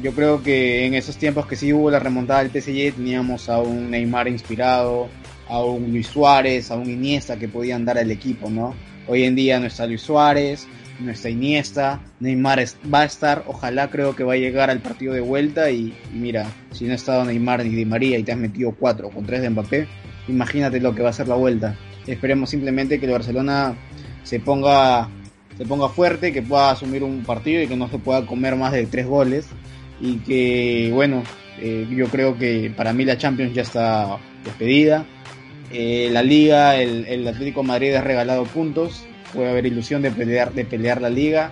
yo 0.02 0.14
creo 0.14 0.42
que 0.42 0.86
en 0.86 0.94
esos 0.94 1.18
tiempos 1.18 1.46
que 1.46 1.56
sí 1.56 1.74
hubo 1.74 1.92
la 1.92 2.00
remontada 2.00 2.44
del 2.44 2.50
PSG 2.52 2.96
teníamos 2.96 3.50
a 3.50 3.60
un 3.60 3.92
Neymar 3.92 4.28
inspirado, 4.28 5.10
a 5.52 5.62
un 5.62 5.92
Luis 5.92 6.08
Suárez, 6.08 6.72
a 6.72 6.78
un 6.78 6.90
Iniesta 6.90 7.38
que 7.38 7.50
podían 7.50 7.84
dar 7.84 7.98
al 7.98 8.10
equipo, 8.10 8.50
¿no? 8.50 8.74
Hoy 9.06 9.24
en 9.24 9.36
día 9.36 9.60
no 9.60 9.66
está 9.66 9.86
Luis 9.86 10.02
Suárez, 10.02 10.66
no 11.02 11.12
está 11.12 11.30
Iniesta, 11.30 12.00
Neymar 12.22 12.64
va 12.92 13.02
a 13.02 13.06
estar, 13.06 13.44
ojalá 13.48 13.90
creo 13.90 14.16
que 14.16 14.24
va 14.24 14.34
a 14.34 14.38
llegar 14.38 14.70
al 14.70 14.80
partido 14.80 15.14
de 15.14 15.20
vuelta 15.20 15.70
y, 15.70 15.94
mira, 16.14 16.48
si 16.72 16.86
no 16.86 16.94
ha 16.94 16.96
estado 16.96 17.26
Neymar 17.26 17.66
ni 17.66 17.76
Di 17.76 17.84
María 17.84 18.18
y 18.18 18.24
te 18.24 18.32
has 18.32 18.38
metido 18.38 18.72
cuatro 18.72 19.10
con 19.10 19.26
tres 19.26 19.42
de 19.42 19.50
Mbappé, 19.50 19.88
imagínate 20.30 20.80
lo 20.80 20.96
que 20.96 21.04
va 21.04 21.10
a 21.10 21.14
ser 21.14 21.28
la 21.28 21.36
vuelta. 21.36 21.76
Esperemos 22.08 22.50
simplemente 22.50 22.98
que 22.98 23.06
el 23.08 23.12
Barcelona 23.12 23.76
se 24.24 24.40
ponga 24.40 25.10
se 25.58 25.66
ponga 25.66 25.90
fuerte, 25.90 26.32
que 26.32 26.42
pueda 26.42 26.72
asumir 26.72 27.04
un 27.04 27.24
partido 27.24 27.62
y 27.62 27.68
que 27.68 27.76
no 27.76 27.90
se 27.90 28.00
pueda 28.00 28.26
comer 28.26 28.56
más 28.56 28.72
de 28.72 28.86
tres 28.86 29.06
goles 29.06 29.48
y 30.00 30.16
que 30.20 30.92
bueno, 30.94 31.24
eh, 31.60 31.86
yo 31.92 32.08
creo 32.08 32.38
que 32.38 32.72
para 32.76 32.94
mí 32.94 33.04
la 33.04 33.18
Champions 33.18 33.54
ya 33.54 33.64
está 33.64 34.18
despedida. 34.46 35.06
Eh, 35.74 36.10
la 36.12 36.24
Liga, 36.24 36.76
el, 36.76 37.06
el, 37.06 37.28
Atlético 37.28 37.64
Madrid 37.64 37.94
ha 37.94 38.02
regalado 38.02 38.44
puntos, 38.44 39.04
puede 39.34 39.50
haber 39.50 39.66
ilusión 39.66 40.02
de 40.02 40.12
pelear, 40.12 40.54
de 40.54 40.66
pelear 40.66 41.02
la 41.02 41.10
Liga. 41.10 41.52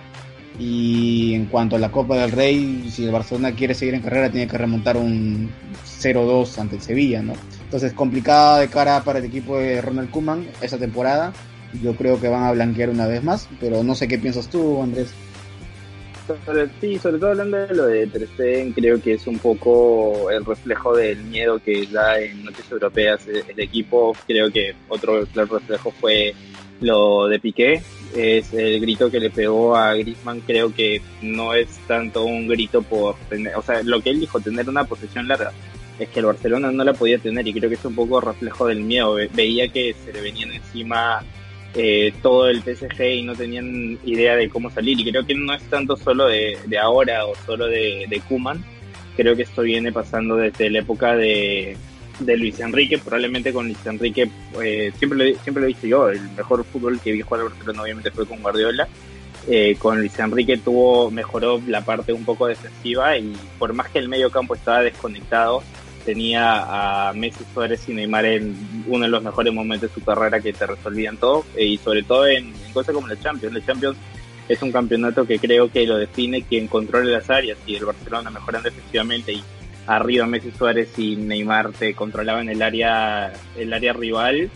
Y 0.58 1.34
en 1.34 1.46
cuanto 1.46 1.76
a 1.76 1.78
la 1.78 1.90
Copa 1.90 2.16
del 2.18 2.32
Rey, 2.32 2.86
si 2.90 3.04
el 3.04 3.12
Barcelona 3.12 3.52
quiere 3.52 3.72
seguir 3.72 3.94
en 3.94 4.02
carrera, 4.02 4.30
tiene 4.30 4.46
que 4.46 4.58
remontar 4.58 4.96
un 4.98 5.50
0-2 5.86 6.58
ante 6.58 6.76
el 6.76 6.82
Sevilla, 6.82 7.22
¿no? 7.22 7.32
Entonces, 7.64 7.94
complicada 7.94 8.58
de 8.58 8.68
cara 8.68 9.02
para 9.02 9.20
el 9.20 9.24
equipo 9.24 9.58
de 9.58 9.80
Ronald 9.80 10.10
Koeman 10.10 10.46
esa 10.60 10.76
temporada. 10.76 11.32
Yo 11.82 11.94
creo 11.94 12.20
que 12.20 12.28
van 12.28 12.42
a 12.42 12.52
blanquear 12.52 12.90
una 12.90 13.06
vez 13.06 13.22
más, 13.22 13.48
pero 13.60 13.82
no 13.84 13.94
sé 13.94 14.08
qué 14.08 14.18
piensas 14.18 14.48
tú, 14.48 14.82
Andrés 14.82 15.14
sí, 16.80 16.98
sobre 16.98 17.18
todo 17.18 17.30
hablando 17.30 17.56
de 17.56 17.74
lo 17.74 17.86
de 17.86 18.06
Ter 18.06 18.72
creo 18.74 19.00
que 19.00 19.14
es 19.14 19.26
un 19.26 19.38
poco 19.38 20.30
el 20.30 20.44
reflejo 20.44 20.96
del 20.96 21.18
miedo 21.24 21.58
que 21.58 21.86
da 21.86 22.20
en 22.20 22.44
noches 22.44 22.70
europeas 22.70 23.26
el, 23.26 23.58
equipo. 23.58 24.16
Creo 24.26 24.50
que 24.50 24.74
otro 24.88 25.24
reflejo 25.34 25.90
fue 25.90 26.34
lo 26.80 27.26
de 27.26 27.38
Piqué, 27.38 27.82
es 28.16 28.52
el 28.54 28.80
grito 28.80 29.10
que 29.10 29.20
le 29.20 29.30
pegó 29.30 29.76
a 29.76 29.94
Griezmann, 29.94 30.40
creo 30.40 30.74
que 30.74 31.02
no 31.22 31.54
es 31.54 31.68
tanto 31.86 32.24
un 32.24 32.48
grito 32.48 32.82
por 32.82 33.16
tener, 33.28 33.54
o 33.56 33.62
sea, 33.62 33.82
lo 33.82 34.00
que 34.00 34.10
él 34.10 34.20
dijo, 34.20 34.40
tener 34.40 34.68
una 34.68 34.84
posesión 34.84 35.28
larga, 35.28 35.52
es 35.98 36.08
que 36.08 36.20
el 36.20 36.26
Barcelona 36.26 36.72
no 36.72 36.82
la 36.82 36.94
podía 36.94 37.18
tener 37.18 37.46
y 37.46 37.52
creo 37.52 37.68
que 37.68 37.76
es 37.76 37.84
un 37.84 37.94
poco 37.94 38.20
reflejo 38.20 38.66
del 38.66 38.80
miedo, 38.80 39.16
veía 39.34 39.68
que 39.68 39.94
se 40.04 40.12
le 40.12 40.22
venían 40.22 40.52
encima 40.52 41.22
eh, 41.74 42.12
todo 42.22 42.48
el 42.48 42.62
PSG 42.62 43.00
y 43.00 43.22
no 43.22 43.34
tenían 43.34 43.98
idea 44.04 44.36
de 44.36 44.48
cómo 44.48 44.70
salir. 44.70 44.98
Y 45.00 45.10
creo 45.10 45.24
que 45.24 45.34
no 45.34 45.54
es 45.54 45.62
tanto 45.64 45.96
solo 45.96 46.26
de, 46.26 46.58
ahora 46.80 47.26
o 47.26 47.34
solo 47.46 47.66
de, 47.66 48.06
de 48.08 48.20
Kuman. 48.20 48.64
Creo 49.16 49.36
que 49.36 49.42
esto 49.42 49.62
viene 49.62 49.92
pasando 49.92 50.36
desde 50.36 50.70
la 50.70 50.80
época 50.80 51.16
de, 51.16 51.76
Luis 52.20 52.58
Enrique. 52.60 52.98
Probablemente 52.98 53.52
con 53.52 53.66
Luis 53.66 53.84
Enrique, 53.86 54.28
eh, 54.62 54.92
siempre, 54.98 55.18
lo, 55.18 55.38
siempre 55.40 55.62
lo 55.62 55.64
he 55.68 55.74
dicho 55.74 55.86
yo, 55.86 56.08
el 56.08 56.20
mejor 56.36 56.64
fútbol 56.64 57.00
que 57.00 57.12
vi 57.12 57.22
jugar 57.22 57.42
al 57.42 57.48
Barcelona 57.50 57.82
obviamente 57.82 58.10
fue 58.10 58.26
con 58.26 58.42
Guardiola. 58.42 58.88
Eh, 59.48 59.76
con 59.78 59.98
Luis 59.98 60.18
Enrique 60.18 60.58
tuvo, 60.58 61.10
mejoró 61.10 61.60
la 61.66 61.82
parte 61.82 62.12
un 62.12 62.24
poco 62.24 62.46
defensiva 62.46 63.16
y 63.16 63.34
por 63.58 63.72
más 63.72 63.88
que 63.88 63.98
el 63.98 64.08
medio 64.08 64.30
campo 64.30 64.54
estaba 64.54 64.82
desconectado, 64.82 65.62
tenía 66.04 67.08
a 67.08 67.12
Messi, 67.12 67.44
Suárez 67.52 67.88
y 67.88 67.94
Neymar 67.94 68.24
en 68.24 68.54
uno 68.86 69.04
de 69.04 69.10
los 69.10 69.22
mejores 69.22 69.52
momentos 69.52 69.88
de 69.88 69.94
su 69.94 70.04
carrera 70.04 70.40
que 70.40 70.52
te 70.52 70.66
resolvían 70.66 71.16
todo 71.16 71.44
eh, 71.56 71.66
y 71.66 71.78
sobre 71.78 72.02
todo 72.02 72.26
en, 72.26 72.52
cosas 72.72 72.94
como 72.94 73.06
la 73.06 73.18
Champions. 73.18 73.54
La 73.54 73.64
Champions 73.64 73.96
es 74.48 74.62
un 74.62 74.72
campeonato 74.72 75.26
que 75.26 75.38
creo 75.38 75.70
que 75.70 75.86
lo 75.86 75.96
define 75.96 76.42
quien 76.42 76.66
controle 76.66 77.12
las 77.12 77.30
áreas 77.30 77.58
y 77.66 77.76
el 77.76 77.84
Barcelona 77.84 78.30
mejorando 78.30 78.68
efectivamente 78.68 79.32
y 79.32 79.42
arriba 79.86 80.26
Messi, 80.26 80.50
Suárez 80.50 80.98
y 80.98 81.16
Neymar 81.16 81.72
te 81.72 81.94
controlaban 81.94 82.48
el 82.48 82.62
área, 82.62 83.32
el 83.56 83.72
área 83.72 83.92
rival. 83.92 84.50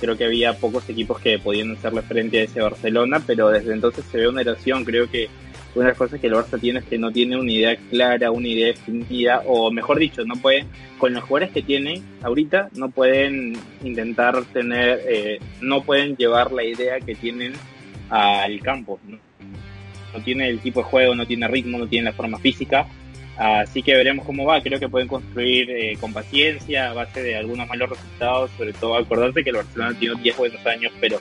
Creo 0.00 0.16
que 0.16 0.24
había 0.24 0.56
pocos 0.56 0.88
equipos 0.88 1.20
que 1.20 1.38
podían 1.38 1.72
hacerle 1.72 2.02
frente 2.02 2.40
a 2.40 2.44
ese 2.44 2.60
Barcelona, 2.60 3.22
pero 3.26 3.50
desde 3.50 3.72
entonces 3.72 4.04
se 4.10 4.18
ve 4.18 4.28
una 4.28 4.40
erosión. 4.40 4.84
Creo 4.84 5.10
que 5.10 5.28
una 5.74 5.86
de 5.86 5.90
las 5.90 5.98
cosas 5.98 6.20
que 6.20 6.26
el 6.26 6.34
Barça 6.34 6.60
tiene 6.60 6.80
es 6.80 6.84
que 6.84 6.98
no 6.98 7.12
tiene 7.12 7.38
una 7.38 7.50
idea 7.50 7.76
clara, 7.90 8.30
una 8.30 8.48
idea 8.48 8.68
definida, 8.68 9.42
o 9.46 9.70
mejor 9.70 9.98
dicho, 9.98 10.24
no 10.24 10.34
puede, 10.36 10.66
con 10.98 11.14
los 11.14 11.22
jugadores 11.22 11.52
que 11.52 11.62
tiene 11.62 12.02
ahorita, 12.22 12.70
no 12.74 12.90
pueden 12.90 13.56
intentar 13.84 14.42
tener, 14.46 15.00
eh, 15.08 15.38
no 15.60 15.82
pueden 15.82 16.16
llevar 16.16 16.52
la 16.52 16.64
idea 16.64 17.00
que 17.00 17.14
tienen 17.14 17.52
al 18.08 18.60
campo. 18.60 18.98
¿no? 19.06 19.18
tiene 20.24 20.48
el 20.48 20.58
tipo 20.58 20.80
de 20.80 20.84
juego, 20.84 21.14
no 21.14 21.26
tiene 21.26 21.46
ritmo, 21.46 21.78
no 21.78 21.86
tiene 21.86 22.06
la 22.06 22.12
forma 22.12 22.38
física. 22.38 22.86
Así 23.36 23.82
que 23.82 23.94
veremos 23.94 24.26
cómo 24.26 24.44
va. 24.44 24.60
Creo 24.60 24.78
que 24.78 24.88
pueden 24.88 25.08
construir 25.08 25.70
eh, 25.70 25.96
con 25.98 26.12
paciencia, 26.12 26.90
a 26.90 26.94
base 26.94 27.22
de 27.22 27.36
algunos 27.36 27.66
malos 27.68 27.88
resultados. 27.88 28.50
Sobre 28.58 28.72
todo 28.72 28.96
acordarse 28.96 29.42
que 29.42 29.50
el 29.50 29.56
Barcelona 29.56 29.96
tiene 29.98 30.20
10 30.20 30.36
buenos 30.36 30.66
años, 30.66 30.92
pero 31.00 31.20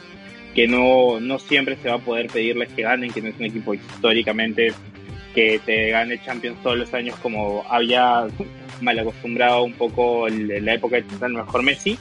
que 0.55 0.67
no, 0.67 1.19
no 1.19 1.39
siempre 1.39 1.77
se 1.77 1.89
va 1.89 1.95
a 1.95 1.99
poder 1.99 2.27
pedirles 2.27 2.69
que 2.69 2.83
ganen, 2.83 3.11
que 3.11 3.21
no 3.21 3.29
es 3.29 3.35
un 3.39 3.45
equipo 3.45 3.73
históricamente 3.73 4.73
que 5.33 5.59
te 5.63 5.89
gane 5.89 6.21
Champions 6.23 6.61
todos 6.63 6.77
los 6.77 6.93
años 6.93 7.15
como 7.21 7.63
había 7.69 8.27
mal 8.81 8.97
acostumbrado 8.99 9.63
un 9.63 9.73
poco 9.73 10.27
en 10.27 10.65
la 10.65 10.73
época 10.73 10.97
de 10.97 11.05
el 11.25 11.33
mejor 11.33 11.63
Messi. 11.63 11.97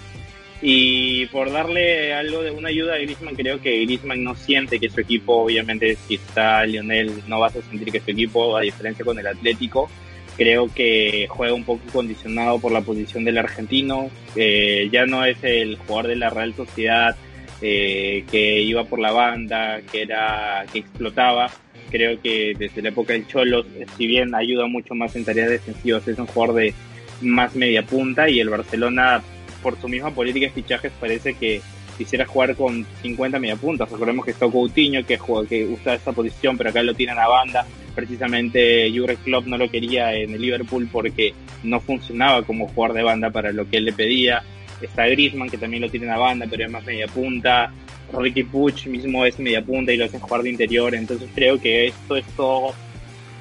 Y 0.60 1.26
por 1.26 1.52
darle 1.52 2.12
algo 2.12 2.42
de 2.42 2.50
una 2.50 2.68
ayuda 2.68 2.94
a 2.94 2.98
Griezmann, 2.98 3.36
creo 3.36 3.60
que 3.60 3.84
Griezmann 3.84 4.24
no 4.24 4.34
siente 4.34 4.80
que 4.80 4.90
su 4.90 5.00
equipo, 5.00 5.44
obviamente 5.44 5.96
si 6.08 6.16
está 6.16 6.66
Lionel, 6.66 7.22
no 7.28 7.38
vas 7.38 7.54
a 7.54 7.62
sentir 7.62 7.92
que 7.92 8.00
su 8.00 8.10
equipo, 8.10 8.56
a 8.56 8.62
diferencia 8.62 9.04
con 9.04 9.18
el 9.20 9.26
Atlético, 9.28 9.88
creo 10.36 10.72
que 10.74 11.26
juega 11.28 11.54
un 11.54 11.62
poco 11.62 11.82
condicionado 11.92 12.58
por 12.58 12.72
la 12.72 12.80
posición 12.80 13.24
del 13.24 13.38
argentino, 13.38 14.10
eh, 14.34 14.88
ya 14.90 15.06
no 15.06 15.24
es 15.24 15.36
el 15.42 15.76
jugador 15.76 16.08
de 16.08 16.16
la 16.16 16.30
Real 16.30 16.52
Sociedad 16.54 17.16
eh, 17.60 18.24
que 18.30 18.60
iba 18.62 18.84
por 18.84 19.00
la 19.00 19.12
banda, 19.12 19.80
que 19.90 20.02
era 20.02 20.64
que 20.72 20.80
explotaba. 20.80 21.50
Creo 21.90 22.20
que 22.20 22.54
desde 22.58 22.82
la 22.82 22.90
época 22.90 23.14
del 23.14 23.26
Cholos, 23.26 23.66
si 23.96 24.06
bien 24.06 24.34
ayuda 24.34 24.66
mucho 24.66 24.94
más 24.94 25.16
en 25.16 25.24
tareas 25.24 25.50
defensivas, 25.50 26.06
es 26.06 26.18
un 26.18 26.26
jugador 26.26 26.56
de 26.56 26.74
más 27.22 27.56
media 27.56 27.84
punta 27.84 28.28
y 28.28 28.40
el 28.40 28.50
Barcelona, 28.50 29.22
por 29.62 29.80
su 29.80 29.88
misma 29.88 30.10
política 30.10 30.46
de 30.46 30.52
fichajes, 30.52 30.92
parece 31.00 31.34
que 31.34 31.60
quisiera 31.96 32.26
jugar 32.26 32.54
con 32.54 32.86
50 33.02 33.40
media 33.40 33.56
puntas. 33.56 33.90
Recordemos 33.90 34.24
que 34.24 34.30
está 34.30 34.46
Coutinho, 34.46 35.04
que, 35.04 35.18
juega, 35.18 35.48
que 35.48 35.64
usa 35.64 35.94
esa 35.94 36.12
posición, 36.12 36.56
pero 36.56 36.70
acá 36.70 36.82
lo 36.82 36.94
tienen 36.94 37.18
a 37.18 37.26
banda. 37.26 37.66
Precisamente 37.94 38.88
Jurgen 38.94 39.16
Klopp 39.24 39.46
no 39.46 39.58
lo 39.58 39.68
quería 39.68 40.14
en 40.14 40.32
el 40.32 40.40
Liverpool 40.40 40.88
porque 40.92 41.34
no 41.64 41.80
funcionaba 41.80 42.42
como 42.42 42.68
jugador 42.68 42.96
de 42.96 43.02
banda 43.02 43.30
para 43.30 43.50
lo 43.50 43.68
que 43.68 43.78
él 43.78 43.86
le 43.86 43.92
pedía 43.92 44.44
está 44.86 45.06
Griezmann, 45.06 45.50
que 45.50 45.58
también 45.58 45.82
lo 45.82 45.90
tiene 45.90 46.06
en 46.06 46.12
la 46.12 46.18
banda, 46.18 46.46
pero 46.48 46.64
es 46.64 46.70
más 46.70 46.84
media 46.84 47.06
punta. 47.06 47.72
Ricky 48.12 48.44
Puch 48.44 48.86
mismo 48.86 49.24
es 49.26 49.38
media 49.38 49.62
punta 49.62 49.92
y 49.92 49.96
lo 49.96 50.06
hacen 50.06 50.20
jugar 50.20 50.42
de 50.42 50.50
interior. 50.50 50.94
Entonces 50.94 51.28
creo 51.34 51.60
que 51.60 51.88
esto 51.88 52.16
es 52.16 52.26
todo, 52.36 52.74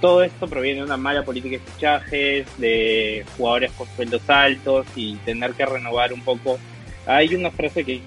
todo 0.02 0.24
esto 0.24 0.48
proviene 0.48 0.80
de 0.80 0.86
una 0.86 0.98
mala 0.98 1.24
política 1.24 1.58
de 1.58 1.72
fichajes, 1.72 2.48
de 2.58 3.26
jugadores 3.38 3.72
con 3.72 3.88
sueldos 3.96 4.30
altos 4.30 4.86
y 4.96 5.16
tener 5.18 5.54
que 5.54 5.66
renovar 5.66 6.14
un 6.14 6.22
poco. 6.22 6.60
Hay 7.06 7.34
una 7.36 7.52
frase 7.52 7.84
que 7.84 8.02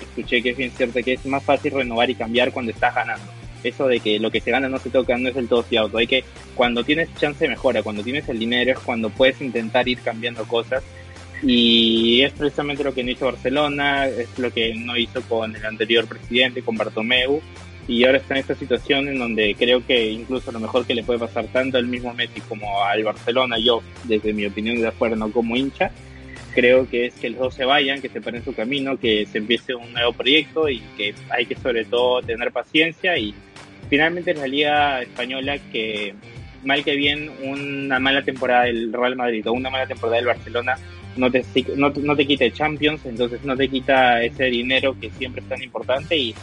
escuché 0.00 0.42
que 0.42 0.50
es 0.50 0.56
bien 0.56 0.70
cierta, 0.70 1.02
que 1.02 1.14
es 1.14 1.26
más 1.26 1.42
fácil 1.42 1.72
renovar 1.72 2.08
y 2.10 2.14
cambiar 2.14 2.52
cuando 2.52 2.72
estás 2.72 2.94
ganando. 2.94 3.26
Eso 3.62 3.88
de 3.88 4.00
que 4.00 4.18
lo 4.20 4.30
que 4.30 4.40
se 4.40 4.50
gana 4.50 4.68
no 4.68 4.78
se 4.78 4.90
toca 4.90 5.16
no 5.18 5.28
es 5.28 5.34
del 5.34 5.48
todo 5.48 5.62
cierto. 5.62 5.98
Hay 5.98 6.06
que, 6.06 6.24
cuando 6.54 6.84
tienes 6.84 7.08
chance 7.16 7.48
mejora, 7.48 7.82
cuando 7.82 8.02
tienes 8.02 8.28
el 8.28 8.38
dinero 8.38 8.72
es 8.72 8.78
cuando 8.78 9.10
puedes 9.10 9.40
intentar 9.40 9.88
ir 9.88 9.98
cambiando 10.00 10.44
cosas 10.44 10.82
y 11.42 12.22
es 12.22 12.32
precisamente 12.32 12.84
lo 12.84 12.94
que 12.94 13.04
no 13.04 13.10
hizo 13.10 13.26
Barcelona, 13.26 14.06
es 14.06 14.38
lo 14.38 14.50
que 14.52 14.74
no 14.74 14.96
hizo 14.96 15.22
con 15.22 15.54
el 15.54 15.64
anterior 15.64 16.06
presidente, 16.06 16.62
con 16.62 16.76
Bartomeu, 16.76 17.40
y 17.88 18.04
ahora 18.04 18.18
está 18.18 18.34
en 18.34 18.40
esta 18.40 18.54
situación 18.54 19.08
en 19.08 19.18
donde 19.18 19.54
creo 19.56 19.84
que 19.86 20.10
incluso 20.10 20.50
lo 20.50 20.58
mejor 20.58 20.86
que 20.86 20.94
le 20.94 21.04
puede 21.04 21.20
pasar 21.20 21.46
tanto 21.46 21.78
al 21.78 21.86
mismo 21.86 22.12
Messi 22.14 22.40
como 22.40 22.82
al 22.84 23.04
Barcelona, 23.04 23.58
yo 23.58 23.82
desde 24.04 24.32
mi 24.32 24.46
opinión 24.46 24.80
de 24.80 24.88
afuera, 24.88 25.14
no 25.14 25.30
como 25.30 25.56
hincha, 25.56 25.92
creo 26.54 26.88
que 26.88 27.06
es 27.06 27.14
que 27.14 27.30
los 27.30 27.38
dos 27.38 27.54
se 27.54 27.64
vayan, 27.64 28.00
que 28.00 28.08
se 28.08 28.20
paren 28.20 28.42
su 28.42 28.54
camino, 28.54 28.98
que 28.98 29.26
se 29.26 29.38
empiece 29.38 29.74
un 29.74 29.92
nuevo 29.92 30.14
proyecto 30.14 30.68
y 30.68 30.80
que 30.96 31.14
hay 31.28 31.46
que 31.46 31.54
sobre 31.54 31.84
todo 31.84 32.22
tener 32.22 32.50
paciencia 32.50 33.16
y 33.18 33.34
finalmente 33.90 34.32
es 34.32 34.38
la 34.38 34.46
liga 34.48 35.02
española 35.02 35.58
que 35.70 36.14
mal 36.64 36.82
que 36.82 36.96
bien 36.96 37.30
una 37.44 38.00
mala 38.00 38.22
temporada 38.22 38.64
del 38.64 38.92
Real 38.92 39.16
Madrid 39.16 39.46
o 39.46 39.52
una 39.52 39.70
mala 39.70 39.86
temporada 39.86 40.16
del 40.16 40.26
Barcelona 40.26 40.76
no 41.16 41.30
te, 41.30 41.44
no, 41.76 41.90
no 41.90 42.16
te 42.16 42.26
quita 42.26 42.50
Champions, 42.50 43.04
entonces 43.04 43.44
no 43.44 43.56
te 43.56 43.68
quita 43.68 44.22
ese 44.22 44.44
dinero 44.44 44.96
que 45.00 45.10
siempre 45.10 45.42
es 45.42 45.48
tan 45.48 45.62
importante 45.62 46.16
y 46.16 46.34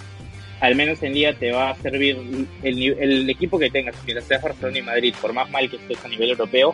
al 0.60 0.76
menos 0.76 1.04
en 1.04 1.14
día 1.14 1.34
te 1.34 1.52
va 1.52 1.72
a 1.72 1.76
servir 1.76 2.18
el, 2.64 2.82
el 3.00 3.30
equipo 3.30 3.60
que 3.60 3.70
tengas, 3.70 3.96
si 4.06 4.14
sea 4.22 4.40
Barcelona 4.40 4.80
y 4.80 4.82
Madrid, 4.82 5.14
por 5.22 5.34
más 5.34 5.50
mal 5.52 5.70
que 5.70 5.76
estés 5.76 6.04
a 6.06 6.08
nivel 6.08 6.30
europeo, 6.30 6.74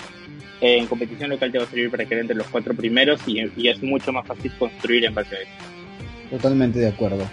en 0.61 0.87
competición 0.87 1.29
local 1.29 1.51
te 1.51 1.57
va 1.57 1.63
a 1.63 1.67
servir 1.67 1.89
para 1.89 2.05
quedar 2.05 2.21
entre 2.21 2.35
los 2.35 2.47
cuatro 2.47 2.73
primeros 2.75 3.19
y, 3.25 3.39
y, 3.55 3.69
es 3.69 3.81
mucho 3.81 4.11
más 4.11 4.27
fácil 4.27 4.51
construir 4.59 5.05
en 5.05 5.15
base 5.15 5.35
a 5.35 5.39
eso. 5.39 5.51
Totalmente 6.29 6.79
de 6.79 6.87
acuerdo. 6.87 7.27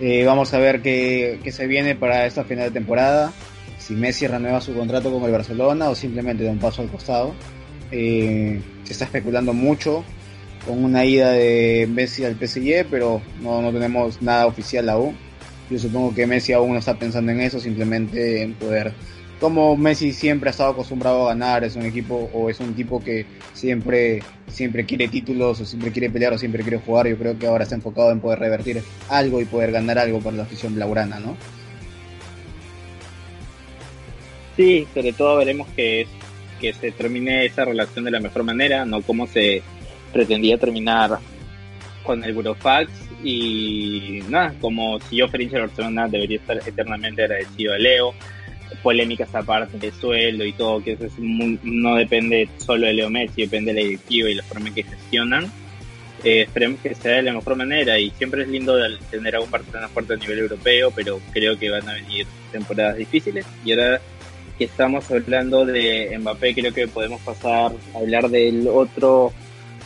Eh, 0.00 0.24
vamos 0.24 0.52
a 0.54 0.58
ver 0.58 0.80
qué, 0.80 1.38
qué, 1.44 1.52
se 1.52 1.66
viene 1.66 1.94
para 1.94 2.26
esta 2.26 2.44
final 2.44 2.64
de 2.64 2.70
temporada. 2.72 3.32
Si 3.78 3.94
Messi 3.94 4.26
renueva 4.26 4.60
su 4.60 4.74
contrato 4.74 5.12
con 5.12 5.22
el 5.24 5.30
Barcelona 5.30 5.90
o 5.90 5.94
simplemente 5.94 6.44
da 6.44 6.50
un 6.50 6.58
paso 6.58 6.82
al 6.82 6.88
costado. 6.88 7.34
Eh, 7.92 8.60
se 8.84 8.92
está 8.92 9.04
especulando 9.04 9.52
mucho 9.52 10.04
con 10.66 10.84
una 10.84 11.04
ida 11.04 11.32
de 11.32 11.88
Messi 11.90 12.24
al 12.24 12.36
PSG, 12.36 12.86
pero 12.90 13.22
no, 13.42 13.62
no 13.62 13.72
tenemos 13.72 14.20
nada 14.22 14.46
oficial 14.46 14.88
aún. 14.88 15.16
Yo 15.70 15.78
supongo 15.78 16.14
que 16.14 16.26
Messi 16.26 16.52
aún 16.52 16.72
no 16.72 16.78
está 16.78 16.98
pensando 16.98 17.32
en 17.32 17.40
eso, 17.40 17.60
simplemente 17.60 18.42
en 18.42 18.54
poder 18.54 18.92
como 19.40 19.74
Messi 19.74 20.12
siempre 20.12 20.50
ha 20.50 20.52
estado 20.52 20.72
acostumbrado 20.72 21.24
a 21.24 21.28
ganar, 21.30 21.64
es 21.64 21.74
un 21.74 21.86
equipo 21.86 22.30
o 22.34 22.50
es 22.50 22.60
un 22.60 22.74
tipo 22.74 23.02
que 23.02 23.24
siempre, 23.54 24.22
siempre 24.48 24.84
quiere 24.84 25.08
títulos 25.08 25.60
o 25.60 25.64
siempre 25.64 25.90
quiere 25.90 26.10
pelear 26.10 26.34
o 26.34 26.38
siempre 26.38 26.62
quiere 26.62 26.76
jugar, 26.78 27.08
yo 27.08 27.16
creo 27.16 27.38
que 27.38 27.46
ahora 27.46 27.64
está 27.64 27.74
enfocado 27.74 28.12
en 28.12 28.20
poder 28.20 28.38
revertir 28.38 28.82
algo 29.08 29.40
y 29.40 29.46
poder 29.46 29.72
ganar 29.72 29.98
algo 29.98 30.20
para 30.20 30.36
la 30.36 30.42
afición 30.42 30.74
blaugrana, 30.74 31.18
¿no? 31.20 31.36
Sí, 34.56 34.86
sobre 34.92 35.14
todo 35.14 35.38
veremos 35.38 35.66
que, 35.74 36.06
que 36.60 36.72
se 36.72 36.92
termine 36.92 37.46
esa 37.46 37.64
relación 37.64 38.04
de 38.04 38.10
la 38.10 38.20
mejor 38.20 38.44
manera, 38.44 38.84
no 38.84 39.02
como 39.02 39.26
se 39.26 39.62
pretendía 40.12 40.58
terminar 40.58 41.18
con 42.02 42.22
el 42.24 42.32
Burofax 42.32 42.90
y 43.22 44.20
nada, 44.28 44.54
como 44.60 44.98
si 45.00 45.16
yo 45.16 45.26
de 45.28 45.60
Barcelona 45.60 46.08
debería 46.08 46.38
estar 46.38 46.58
eternamente 46.66 47.22
agradecido 47.22 47.74
a 47.74 47.78
Leo, 47.78 48.14
polémicas 48.82 49.34
aparte 49.34 49.78
de 49.78 49.92
sueldo 49.92 50.44
y 50.44 50.52
todo, 50.52 50.82
que 50.82 50.92
eso 50.92 51.06
es 51.06 51.18
no 51.18 51.96
depende 51.96 52.48
solo 52.58 52.86
de 52.86 52.94
Leo 52.94 53.10
Messi, 53.10 53.42
depende 53.42 53.72
de 53.72 53.80
la 53.80 53.86
directiva 53.86 54.30
y 54.30 54.34
la 54.34 54.42
forma 54.42 54.68
en 54.68 54.74
que 54.74 54.82
gestionan. 54.84 55.52
Eh, 56.22 56.42
esperemos 56.42 56.80
que 56.80 56.94
sea 56.94 57.16
de 57.16 57.22
la 57.22 57.32
mejor 57.32 57.56
manera 57.56 57.98
y 57.98 58.10
siempre 58.10 58.42
es 58.42 58.48
lindo 58.48 58.76
tener 59.10 59.36
a 59.36 59.40
un 59.40 59.50
Barcelona 59.50 59.88
fuerte 59.88 60.14
a 60.14 60.16
nivel 60.16 60.40
europeo, 60.40 60.90
pero 60.94 61.20
creo 61.32 61.58
que 61.58 61.70
van 61.70 61.88
a 61.88 61.94
venir 61.94 62.26
temporadas 62.52 62.96
difíciles. 62.96 63.46
Y 63.64 63.72
ahora 63.72 64.00
que 64.60 64.66
estamos 64.66 65.10
hablando 65.10 65.64
de 65.64 66.14
Mbappé, 66.18 66.52
creo 66.54 66.74
que 66.74 66.86
podemos 66.86 67.18
pasar 67.22 67.72
a 67.94 67.98
hablar 67.98 68.28
del 68.28 68.68
otro 68.68 69.32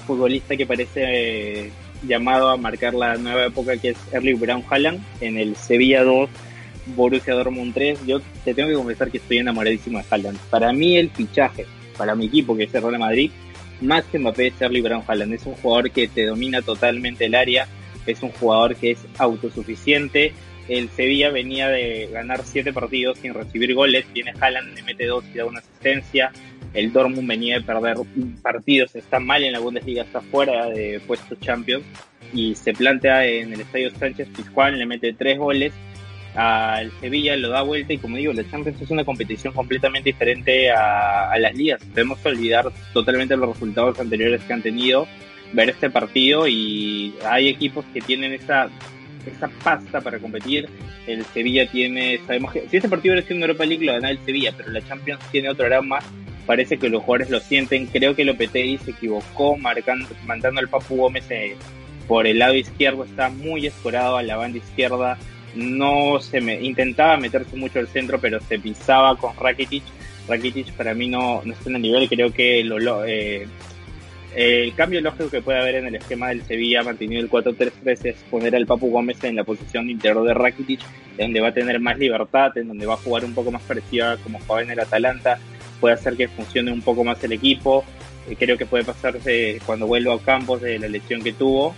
futbolista 0.04 0.56
que 0.56 0.66
parece 0.66 1.66
eh, 1.66 1.70
llamado 2.04 2.48
a 2.48 2.56
marcar 2.56 2.92
la 2.92 3.14
nueva 3.14 3.46
época, 3.46 3.76
que 3.76 3.90
es 3.90 3.96
Erling 4.10 4.40
Brown 4.40 4.64
Haaland, 4.68 5.00
en 5.20 5.38
el 5.38 5.54
Sevilla 5.54 6.02
2 6.02 6.28
Borussia 6.86 7.34
Dortmund 7.34 7.72
3, 7.72 8.00
yo 8.04 8.20
te 8.44 8.52
tengo 8.52 8.68
que 8.68 8.74
confesar 8.74 9.12
que 9.12 9.18
estoy 9.18 9.38
enamoradísimo 9.38 10.00
de 10.00 10.06
Haaland. 10.10 10.38
Para 10.50 10.72
mí 10.72 10.96
el 10.96 11.08
fichaje, 11.08 11.66
para 11.96 12.16
mi 12.16 12.26
equipo 12.26 12.56
que 12.56 12.64
es 12.64 12.74
el 12.74 12.82
Real 12.82 12.98
Madrid, 12.98 13.30
más 13.80 14.02
que 14.06 14.18
Mbappé 14.18 14.48
es 14.48 14.60
Erling 14.60 14.82
Brown 14.82 15.04
Haaland. 15.06 15.34
Es 15.34 15.46
un 15.46 15.54
jugador 15.54 15.92
que 15.92 16.08
te 16.08 16.26
domina 16.26 16.62
totalmente 16.62 17.26
el 17.26 17.36
área, 17.36 17.68
es 18.06 18.20
un 18.24 18.30
jugador 18.32 18.74
que 18.74 18.90
es 18.90 18.98
autosuficiente. 19.18 20.32
El 20.68 20.88
Sevilla 20.90 21.30
venía 21.30 21.68
de 21.68 22.08
ganar 22.12 22.42
siete 22.44 22.72
partidos 22.72 23.18
sin 23.18 23.34
recibir 23.34 23.74
goles, 23.74 24.06
viene 24.12 24.32
Haaland, 24.40 24.74
le 24.74 24.82
mete 24.82 25.06
dos 25.06 25.24
y 25.32 25.38
da 25.38 25.44
una 25.44 25.60
asistencia. 25.60 26.32
El 26.72 26.92
Dortmund 26.92 27.28
venía 27.28 27.58
de 27.58 27.64
perder 27.64 27.98
partidos, 28.42 28.96
está 28.96 29.20
mal 29.20 29.44
en 29.44 29.52
la 29.52 29.60
Bundesliga, 29.60 30.02
está 30.02 30.20
fuera 30.20 30.66
de 30.66 31.00
puestos 31.06 31.38
Champions 31.40 31.84
y 32.32 32.54
se 32.54 32.72
plantea 32.72 33.26
en 33.26 33.52
el 33.52 33.60
Estadio 33.60 33.90
Sánchez 33.96 34.28
Pizjuán, 34.34 34.78
le 34.78 34.86
mete 34.86 35.12
tres 35.12 35.38
goles 35.38 35.72
al 36.34 36.90
Sevilla, 37.00 37.36
lo 37.36 37.50
da 37.50 37.62
vuelta 37.62 37.92
y 37.92 37.98
como 37.98 38.16
digo, 38.16 38.32
la 38.32 38.48
Champions 38.50 38.80
es 38.82 38.90
una 38.90 39.04
competición 39.04 39.54
completamente 39.54 40.10
diferente 40.10 40.70
a, 40.70 41.36
las 41.38 41.54
ligas. 41.54 41.80
Debemos 41.94 42.24
olvidar 42.26 42.72
totalmente 42.92 43.36
los 43.36 43.50
resultados 43.50 44.00
anteriores 44.00 44.42
que 44.42 44.52
han 44.52 44.62
tenido, 44.62 45.06
ver 45.52 45.70
este 45.70 45.90
partido 45.90 46.48
y 46.48 47.14
hay 47.24 47.48
equipos 47.48 47.84
que 47.92 48.00
tienen 48.00 48.32
esa, 48.32 48.68
esa 49.26 49.48
pasta 49.48 50.00
para 50.00 50.18
competir. 50.18 50.68
El 51.06 51.24
Sevilla 51.26 51.66
tiene, 51.66 52.20
sabemos 52.26 52.52
que 52.52 52.68
si 52.68 52.76
este 52.76 52.88
partido 52.88 53.12
hubiera 53.12 53.26
sido 53.26 53.36
en 53.36 53.42
Europa 53.42 53.64
League 53.64 53.84
lo 53.84 53.92
gana 53.92 54.10
el 54.10 54.18
Sevilla, 54.24 54.52
pero 54.56 54.70
la 54.70 54.86
Champions 54.86 55.20
tiene 55.30 55.48
otro 55.48 55.66
aroma. 55.66 56.00
Parece 56.46 56.76
que 56.76 56.90
los 56.90 57.02
jugadores 57.02 57.30
lo 57.30 57.40
sienten. 57.40 57.86
Creo 57.86 58.14
que 58.14 58.24
Lopetegui 58.24 58.78
se 58.78 58.90
equivocó 58.90 59.56
marcando, 59.56 60.06
mandando 60.26 60.60
al 60.60 60.68
Papu 60.68 60.96
Gómez 60.96 61.24
eh, 61.30 61.56
por 62.06 62.26
el 62.26 62.38
lado 62.38 62.54
izquierdo. 62.54 63.04
Está 63.04 63.30
muy 63.30 63.66
escorado 63.66 64.18
a 64.18 64.22
la 64.22 64.36
banda 64.36 64.58
izquierda 64.58 65.18
no 65.54 66.20
se 66.20 66.40
me 66.40 66.60
intentaba 66.60 67.16
meterse 67.16 67.56
mucho 67.56 67.78
al 67.78 67.88
centro, 67.88 68.18
pero 68.20 68.40
se 68.40 68.58
pisaba 68.58 69.16
con 69.16 69.36
Rakitic. 69.36 69.82
Rakitic 70.28 70.72
para 70.72 70.94
mí 70.94 71.08
no, 71.08 71.42
no 71.44 71.52
está 71.52 71.68
en 71.68 71.76
el 71.76 71.82
nivel, 71.82 72.08
creo 72.08 72.32
que 72.32 72.64
lo, 72.64 73.04
eh, 73.04 73.46
el 74.34 74.74
cambio 74.74 75.00
lógico 75.00 75.30
que 75.30 75.42
puede 75.42 75.60
haber 75.60 75.76
en 75.76 75.86
el 75.86 75.94
esquema 75.96 76.28
del 76.28 76.42
Sevilla 76.42 76.82
mantenido 76.82 77.22
el 77.22 77.30
4-3-3 77.30 78.04
es 78.04 78.16
poner 78.30 78.54
al 78.56 78.66
Papu 78.66 78.90
Gómez 78.90 79.22
en 79.24 79.36
la 79.36 79.44
posición 79.44 79.86
de 79.86 79.92
interior 79.92 80.24
de 80.26 80.34
Rakitic, 80.34 80.80
donde 81.18 81.40
va 81.40 81.48
a 81.48 81.54
tener 81.54 81.78
más 81.80 81.98
libertad, 81.98 82.56
en 82.58 82.68
donde 82.68 82.86
va 82.86 82.94
a 82.94 82.98
jugar 82.98 83.24
un 83.24 83.34
poco 83.34 83.50
más 83.50 83.62
parecido 83.62 84.16
como 84.22 84.38
jugaba 84.40 84.62
en 84.62 84.70
el 84.70 84.80
Atalanta, 84.80 85.38
puede 85.80 85.94
hacer 85.94 86.16
que 86.16 86.28
funcione 86.28 86.72
un 86.72 86.82
poco 86.82 87.04
más 87.04 87.22
el 87.24 87.32
equipo. 87.32 87.84
Eh, 88.28 88.36
creo 88.38 88.56
que 88.56 88.66
puede 88.66 88.84
pasarse 88.84 89.60
cuando 89.66 89.86
vuelva 89.86 90.14
a 90.14 90.18
Campos 90.18 90.62
de 90.62 90.78
la 90.78 90.88
lesión 90.88 91.22
que 91.22 91.32
tuvo 91.32 91.74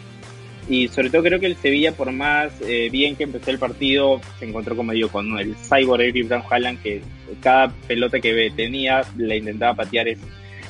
y 0.68 0.88
sobre 0.88 1.10
todo 1.10 1.22
creo 1.22 1.38
que 1.38 1.46
el 1.46 1.56
Sevilla, 1.56 1.92
por 1.92 2.10
más 2.10 2.52
eh, 2.62 2.88
bien 2.90 3.14
que 3.14 3.24
empezó 3.24 3.50
el 3.50 3.58
partido, 3.58 4.20
se 4.38 4.46
encontró, 4.46 4.74
como 4.74 4.92
digo, 4.92 5.08
con 5.08 5.38
el 5.38 5.54
cyborg 5.54 6.02
Eric 6.02 6.26
Brown 6.26 6.42
Haaland, 6.50 6.82
que 6.82 7.02
cada 7.40 7.68
pelota 7.86 8.18
que 8.18 8.50
tenía 8.56 9.02
la 9.16 9.36
intentaba 9.36 9.74
patear. 9.74 10.08
Es, 10.08 10.18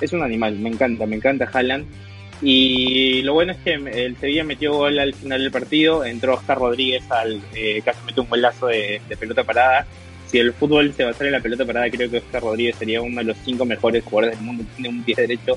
es 0.00 0.12
un 0.12 0.22
animal, 0.22 0.58
me 0.58 0.68
encanta, 0.68 1.06
me 1.06 1.16
encanta 1.16 1.48
Haaland. 1.52 1.86
Y 2.42 3.22
lo 3.22 3.32
bueno 3.32 3.52
es 3.52 3.58
que 3.58 3.72
el 3.74 4.16
Sevilla 4.16 4.44
metió 4.44 4.74
gol 4.74 4.98
al 4.98 5.14
final 5.14 5.40
del 5.40 5.50
partido, 5.50 6.04
entró 6.04 6.34
Oscar 6.34 6.58
Rodríguez 6.58 7.10
al 7.10 7.40
eh, 7.54 7.80
casi 7.82 8.04
metió 8.04 8.22
un 8.22 8.28
golazo 8.28 8.66
de, 8.66 9.00
pelota 9.18 9.44
parada. 9.44 9.86
Si 10.26 10.38
el 10.38 10.52
fútbol 10.52 10.92
se 10.92 11.04
basara 11.04 11.26
en 11.26 11.32
la 11.32 11.40
pelota 11.40 11.64
parada, 11.64 11.88
creo 11.88 12.10
que 12.10 12.18
Oscar 12.18 12.42
Rodríguez 12.42 12.76
sería 12.76 13.00
uno 13.00 13.18
de 13.18 13.24
los 13.24 13.36
cinco 13.44 13.64
mejores 13.64 14.04
jugadores 14.04 14.36
del 14.36 14.46
mundo. 14.46 14.64
Tiene 14.74 14.90
un 14.90 15.02
pie 15.02 15.14
derecho 15.16 15.56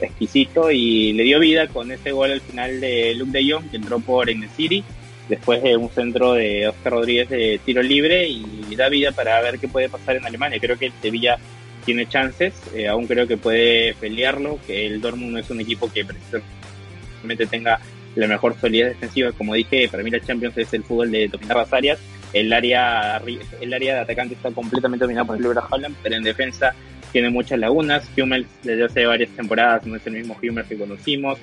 exquisito 0.00 0.70
y 0.70 1.12
le 1.12 1.22
dio 1.22 1.38
vida 1.38 1.68
con 1.68 1.90
ese 1.92 2.12
gol 2.12 2.32
al 2.32 2.40
final 2.40 2.80
de 2.80 3.14
Luke 3.14 3.32
de 3.32 3.50
Jong 3.50 3.70
que 3.70 3.76
entró 3.76 3.98
por 4.00 4.28
City 4.56 4.84
después 5.28 5.62
de 5.62 5.76
un 5.76 5.88
centro 5.90 6.34
de 6.34 6.68
Oscar 6.68 6.92
Rodríguez 6.92 7.28
de 7.28 7.60
tiro 7.64 7.82
libre 7.82 8.28
y 8.28 8.74
da 8.76 8.88
vida 8.88 9.12
para 9.12 9.40
ver 9.40 9.58
qué 9.58 9.68
puede 9.68 9.88
pasar 9.88 10.16
en 10.16 10.26
Alemania. 10.26 10.58
Creo 10.60 10.78
que 10.78 10.86
el 10.86 10.92
Sevilla 11.00 11.38
tiene 11.86 12.06
chances, 12.06 12.52
eh, 12.74 12.88
aún 12.88 13.06
creo 13.06 13.26
que 13.26 13.38
puede 13.38 13.94
pelearlo, 13.94 14.58
que 14.66 14.86
el 14.86 15.00
Dortmund 15.00 15.32
no 15.32 15.38
es 15.38 15.48
un 15.48 15.60
equipo 15.60 15.90
que 15.90 16.04
precisamente 16.04 17.46
tenga 17.46 17.80
la 18.14 18.26
mejor 18.26 18.58
solidez 18.60 18.88
defensiva, 18.88 19.32
como 19.32 19.54
dije, 19.54 19.88
para 19.88 20.02
mí 20.02 20.10
la 20.10 20.20
Champions 20.20 20.58
es 20.58 20.72
el 20.74 20.82
fútbol 20.82 21.10
de 21.10 21.28
dominar 21.28 21.56
las 21.56 21.72
áreas, 21.72 21.98
el 22.32 22.52
área 22.52 23.22
el 23.60 23.72
área 23.72 23.94
de 23.94 24.00
atacante 24.00 24.34
está 24.34 24.50
completamente 24.50 25.04
dominado 25.04 25.28
por 25.28 25.36
el 25.36 25.42
Libra 25.42 25.64
Holland, 25.70 25.96
pero 26.02 26.16
en 26.16 26.22
defensa 26.22 26.74
tiene 27.12 27.30
muchas 27.30 27.58
lagunas. 27.58 28.10
Hummels 28.16 28.48
desde 28.62 28.84
hace 28.84 29.06
varias 29.06 29.30
temporadas 29.30 29.86
no 29.86 29.96
es 29.96 30.06
el 30.06 30.14
mismo 30.14 30.36
Hummels 30.42 30.68
que 30.68 30.76
conocimos. 30.76 31.38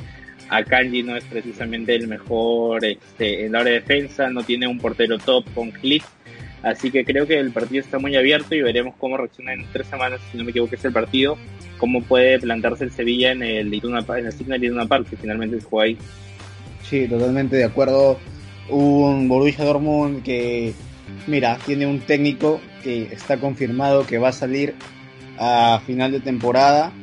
Akanji 0.49 1.03
no 1.03 1.15
es 1.15 1.23
precisamente 1.23 1.95
el 1.95 2.07
mejor 2.07 2.85
este, 2.85 3.45
en 3.45 3.53
la 3.53 3.61
hora 3.61 3.71
de 3.71 3.79
defensa, 3.79 4.29
no 4.29 4.43
tiene 4.43 4.67
un 4.67 4.77
portero 4.77 5.17
top 5.17 5.45
con 5.55 5.71
clic. 5.71 6.03
Así 6.63 6.91
que 6.91 7.03
creo 7.03 7.27
que 7.27 7.37
el 7.37 7.51
partido 7.51 7.83
está 7.83 7.99
muy 7.99 8.15
abierto 8.15 8.55
y 8.55 8.61
veremos 8.61 8.95
cómo 8.97 9.17
reacciona 9.17 9.53
en 9.53 9.65
tres 9.73 9.85
semanas, 9.87 10.21
si 10.31 10.37
no 10.37 10.45
me 10.45 10.51
equivoco, 10.51 10.73
es 10.75 10.85
el 10.85 10.93
partido, 10.93 11.37
cómo 11.77 12.01
puede 12.01 12.39
plantarse 12.39 12.85
el 12.85 12.91
Sevilla 12.91 13.33
en 13.33 13.43
el 13.43 13.73
Iduna, 13.73 14.05
en 14.17 14.25
el 14.25 14.31
Signal 14.31 14.63
Iduna 14.63 14.85
Park, 14.85 15.09
que 15.09 15.17
finalmente 15.17 15.59
se 15.59 15.65
juega 15.65 15.85
ahí. 15.85 15.97
Sí, 16.81 17.07
totalmente 17.07 17.57
de 17.57 17.65
acuerdo. 17.65 18.17
Un 18.69 19.27
Borussia 19.27 19.65
Dortmund 19.65 20.23
que, 20.23 20.73
mira, 21.27 21.57
tiene 21.65 21.85
un 21.85 21.99
técnico 21.99 22.61
que 22.81 23.09
está 23.11 23.37
confirmado 23.37 24.07
que 24.07 24.17
va 24.17 24.29
a 24.29 24.33
salir 24.33 24.73
a 25.37 25.81
final 25.85 26.13
de 26.13 26.21
temporada 26.21 26.93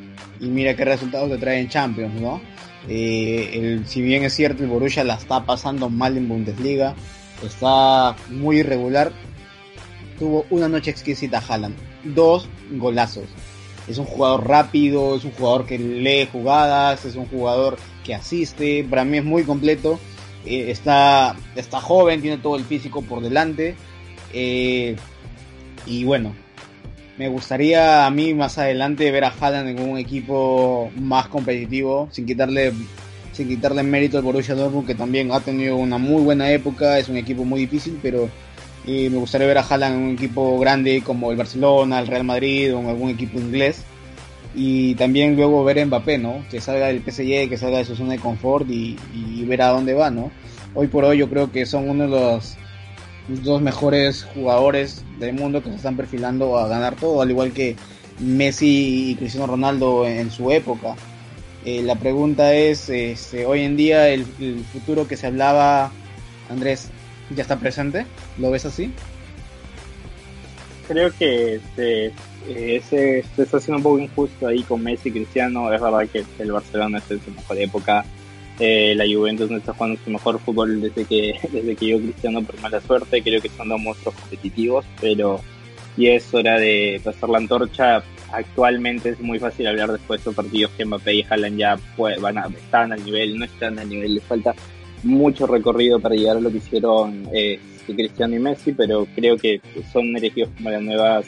y 0.40 0.46
mira 0.46 0.74
qué 0.74 0.86
resultados 0.86 1.30
te 1.30 1.36
trae 1.36 1.60
en 1.60 1.68
Champions, 1.68 2.18
¿no? 2.18 2.40
Eh, 2.88 3.82
si 3.84 4.00
bien 4.00 4.24
es 4.24 4.32
cierto, 4.32 4.62
el 4.62 4.70
Borussia 4.70 5.04
la 5.04 5.14
está 5.14 5.44
pasando 5.44 5.90
mal 5.90 6.16
en 6.16 6.28
Bundesliga, 6.28 6.94
está 7.44 8.16
muy 8.30 8.60
irregular. 8.60 9.12
Tuvo 10.20 10.44
una 10.50 10.68
noche 10.68 10.90
exquisita 10.90 11.42
Haaland, 11.48 11.74
dos 12.04 12.46
golazos. 12.72 13.24
Es 13.88 13.96
un 13.96 14.04
jugador 14.04 14.46
rápido, 14.46 15.16
es 15.16 15.24
un 15.24 15.32
jugador 15.32 15.64
que 15.64 15.78
lee 15.78 16.28
jugadas, 16.30 17.06
es 17.06 17.16
un 17.16 17.24
jugador 17.24 17.78
que 18.04 18.14
asiste, 18.14 18.84
para 18.84 19.04
mí 19.04 19.16
es 19.16 19.24
muy 19.24 19.44
completo. 19.44 19.98
Eh, 20.44 20.70
está, 20.70 21.34
está 21.56 21.80
joven, 21.80 22.20
tiene 22.20 22.36
todo 22.36 22.56
el 22.56 22.64
físico 22.64 23.00
por 23.00 23.22
delante. 23.22 23.76
Eh, 24.34 24.94
y 25.86 26.04
bueno, 26.04 26.34
me 27.16 27.28
gustaría 27.28 28.04
a 28.04 28.10
mí 28.10 28.34
más 28.34 28.58
adelante 28.58 29.10
ver 29.10 29.24
a 29.24 29.32
Haaland 29.40 29.70
en 29.70 29.88
un 29.88 29.96
equipo 29.96 30.90
más 31.00 31.28
competitivo, 31.28 32.08
sin 32.12 32.26
quitarle 32.26 32.74
sin 33.32 33.48
quitarle 33.48 33.82
mérito 33.82 34.18
al 34.18 34.24
Borussia 34.24 34.54
Dortmund, 34.54 34.86
que 34.86 34.94
también 34.94 35.32
ha 35.32 35.40
tenido 35.40 35.76
una 35.76 35.96
muy 35.96 36.22
buena 36.22 36.50
época, 36.50 36.98
es 36.98 37.08
un 37.08 37.16
equipo 37.16 37.44
muy 37.44 37.60
difícil, 37.60 37.98
pero 38.02 38.28
me 38.86 39.18
gustaría 39.18 39.46
ver 39.46 39.58
a 39.58 39.62
Haaland 39.62 39.96
en 39.96 40.02
un 40.02 40.14
equipo 40.14 40.58
grande 40.58 41.02
como 41.04 41.30
el 41.30 41.36
Barcelona, 41.36 42.00
el 42.00 42.06
Real 42.06 42.24
Madrid 42.24 42.74
o 42.74 42.80
en 42.80 42.88
algún 42.88 43.10
equipo 43.10 43.38
inglés. 43.38 43.84
Y 44.54 44.94
también 44.96 45.36
luego 45.36 45.62
ver 45.62 45.78
a 45.78 45.86
Mbappé, 45.86 46.18
¿no? 46.18 46.44
Que 46.50 46.60
salga 46.60 46.88
del 46.88 47.02
PSG, 47.02 47.48
que 47.48 47.56
salga 47.56 47.78
de 47.78 47.84
su 47.84 47.94
zona 47.94 48.12
de 48.12 48.18
confort 48.18 48.68
y, 48.68 48.96
y 49.14 49.44
ver 49.44 49.62
a 49.62 49.68
dónde 49.68 49.94
va, 49.94 50.10
¿no? 50.10 50.32
Hoy 50.74 50.88
por 50.88 51.04
hoy 51.04 51.18
yo 51.18 51.28
creo 51.28 51.52
que 51.52 51.66
son 51.66 51.88
uno 51.88 52.04
de 52.04 52.10
los 52.10 52.56
dos 53.28 53.62
mejores 53.62 54.24
jugadores 54.34 55.04
del 55.18 55.34
mundo 55.34 55.62
que 55.62 55.70
se 55.70 55.76
están 55.76 55.96
perfilando 55.96 56.58
a 56.58 56.68
ganar 56.68 56.96
todo, 56.96 57.22
al 57.22 57.30
igual 57.30 57.52
que 57.52 57.76
Messi 58.18 59.10
y 59.10 59.14
Cristiano 59.16 59.46
Ronaldo 59.46 60.06
en, 60.06 60.30
su 60.30 60.50
época. 60.50 60.94
Eh, 61.64 61.82
la 61.82 61.96
pregunta 61.96 62.54
es, 62.54 62.88
este, 62.88 63.46
hoy 63.46 63.62
en 63.62 63.76
día 63.76 64.08
el, 64.08 64.24
futuro 64.72 65.06
que 65.06 65.16
se 65.16 65.26
hablaba, 65.26 65.92
Andrés, 66.48 66.88
¿ya 67.34 67.42
está 67.42 67.58
presente? 67.58 68.06
¿Lo 68.38 68.50
ves 68.50 68.66
así? 68.66 68.92
Creo 70.88 71.10
que 71.16 71.56
este, 71.56 72.12
ese, 72.48 73.24
se 73.36 73.42
está 73.42 73.58
haciendo 73.58 73.76
un 73.76 73.82
poco 73.82 73.98
injusto 73.98 74.48
ahí 74.48 74.62
con 74.62 74.82
Messi 74.82 75.08
y 75.08 75.12
Cristiano. 75.12 75.72
Es 75.72 75.80
verdad 75.80 76.08
que 76.08 76.24
el 76.38 76.52
Barcelona 76.52 76.98
está 76.98 77.14
en 77.14 77.24
su 77.24 77.30
mejor 77.30 77.58
época. 77.58 78.04
Eh, 78.58 78.94
la 78.94 79.04
Juventus 79.04 79.50
no 79.50 79.56
está 79.56 79.72
jugando 79.72 79.98
su 80.04 80.10
mejor 80.10 80.38
fútbol 80.38 80.82
desde 80.82 81.04
que 81.04 81.38
desde 81.52 81.76
que 81.76 81.86
yo 81.86 81.98
Cristiano 81.98 82.42
por 82.42 82.60
mala 82.60 82.80
suerte. 82.80 83.22
Creo 83.22 83.40
que 83.40 83.48
son 83.48 83.68
dos 83.68 83.80
monstruos 83.80 84.14
competitivos, 84.16 84.84
pero 85.00 85.40
y 85.96 86.08
es 86.08 86.32
hora 86.34 86.58
de 86.58 87.00
pasar 87.04 87.28
la 87.28 87.38
antorcha. 87.38 88.02
Actualmente 88.32 89.10
es 89.10 89.20
muy 89.20 89.38
fácil 89.38 89.66
hablar 89.66 89.90
después 89.92 90.18
de 90.18 90.30
estos 90.30 90.34
partidos 90.34 90.70
que 90.76 90.84
Mbappé 90.84 91.14
y 91.14 91.26
Haaland 91.28 91.58
ya 91.58 91.78
van 92.20 92.38
a, 92.38 92.46
están 92.46 92.92
al 92.92 93.04
nivel, 93.04 93.38
no 93.38 93.44
están 93.44 93.78
al 93.78 93.88
nivel, 93.88 94.14
les 94.14 94.24
falta 94.24 94.54
mucho 95.02 95.46
recorrido 95.46 96.00
para 96.00 96.14
llegar 96.14 96.36
a 96.36 96.40
lo 96.40 96.50
que 96.50 96.58
hicieron 96.58 97.28
eh, 97.32 97.58
Cristiano 97.94 98.36
y 98.36 98.38
Messi, 98.38 98.72
pero 98.72 99.06
creo 99.14 99.36
que 99.36 99.60
son 99.92 100.16
elegidos 100.16 100.50
como 100.56 100.70
las 100.70 100.82
nuevas 100.82 101.26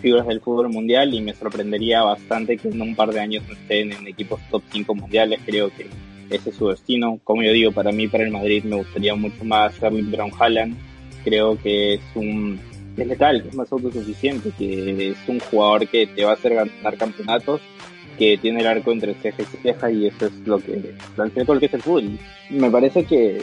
figuras 0.00 0.26
del 0.26 0.40
fútbol 0.40 0.68
mundial 0.68 1.14
y 1.14 1.20
me 1.20 1.32
sorprendería 1.32 2.02
bastante 2.02 2.56
que 2.56 2.68
en 2.68 2.82
un 2.82 2.94
par 2.94 3.10
de 3.10 3.20
años 3.20 3.42
no 3.48 3.54
estén 3.54 3.92
en 3.92 4.06
equipos 4.06 4.40
top 4.50 4.62
5 4.70 4.94
mundiales. 4.94 5.40
Creo 5.46 5.70
que 5.70 5.86
ese 6.30 6.50
es 6.50 6.56
su 6.56 6.68
destino. 6.68 7.18
Como 7.24 7.42
yo 7.42 7.52
digo, 7.52 7.72
para 7.72 7.92
mí, 7.92 8.08
para 8.08 8.24
el 8.24 8.30
Madrid, 8.30 8.64
me 8.64 8.76
gustaría 8.76 9.14
mucho 9.14 9.44
más 9.44 9.82
Erling 9.82 10.10
Brown 10.10 10.30
Haaland. 10.38 10.76
Creo 11.24 11.56
que 11.56 11.94
es 11.94 12.02
un 12.14 12.60
es 12.96 13.06
letal, 13.08 13.44
es 13.48 13.54
más 13.54 13.72
autosuficiente, 13.72 14.50
que 14.56 15.10
es 15.10 15.16
un 15.26 15.40
jugador 15.40 15.88
que 15.88 16.06
te 16.06 16.24
va 16.24 16.30
a 16.30 16.34
hacer 16.34 16.54
ganar 16.54 16.96
campeonatos, 16.96 17.60
que 18.18 18.38
tiene 18.38 18.60
el 18.60 18.66
arco 18.66 18.92
entre 18.92 19.14
ceja 19.14 19.42
y 19.42 19.56
ceja 19.62 19.90
y 19.90 20.06
eso 20.06 20.26
es 20.26 20.32
lo 20.46 20.58
que 20.58 20.94
plantea 21.14 21.44
con 21.44 21.56
lo 21.56 21.60
que 21.60 21.66
es 21.66 21.74
el 21.74 21.82
fútbol. 21.82 22.18
Me 22.50 22.70
parece 22.70 23.04
que 23.04 23.40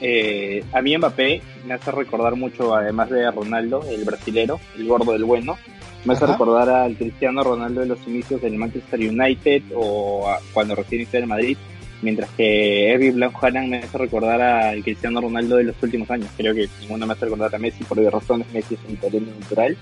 eh, 0.00 0.64
a 0.72 0.82
mí 0.82 0.96
Mbappé 0.96 1.42
me 1.66 1.74
hace 1.74 1.90
recordar 1.90 2.36
mucho, 2.36 2.74
además 2.74 3.10
de 3.10 3.30
Ronaldo, 3.30 3.84
el 3.88 4.04
brasilero, 4.04 4.60
el 4.76 4.86
gordo 4.86 5.12
del 5.12 5.24
bueno, 5.24 5.56
me 6.04 6.14
hace 6.14 6.26
recordar 6.26 6.68
al 6.68 6.96
Cristiano 6.96 7.42
Ronaldo 7.42 7.80
de 7.80 7.86
los 7.86 8.06
inicios 8.06 8.40
del 8.40 8.56
Manchester 8.56 9.00
United 9.00 9.62
o 9.74 10.30
cuando 10.52 10.74
recién 10.74 11.02
hizo 11.02 11.16
el 11.16 11.26
Madrid, 11.26 11.56
mientras 12.02 12.30
que 12.30 12.92
Erwin 12.92 13.16
Blanco 13.16 13.40
me 13.50 13.78
hace 13.78 13.98
recordar 13.98 14.40
al 14.40 14.82
Cristiano 14.84 15.20
Ronaldo 15.20 15.56
de 15.56 15.64
los 15.64 15.82
últimos 15.82 16.10
años. 16.10 16.28
Creo 16.36 16.54
que 16.54 16.68
ninguno 16.80 17.06
me 17.06 17.14
hace 17.14 17.24
recordar 17.24 17.54
a 17.54 17.58
Messi 17.58 17.82
por 17.84 17.98
razones, 17.98 18.46
Messi 18.52 18.74
es 18.74 18.80
un 18.88 18.96
talento 18.96 19.32
natural, 19.40 19.76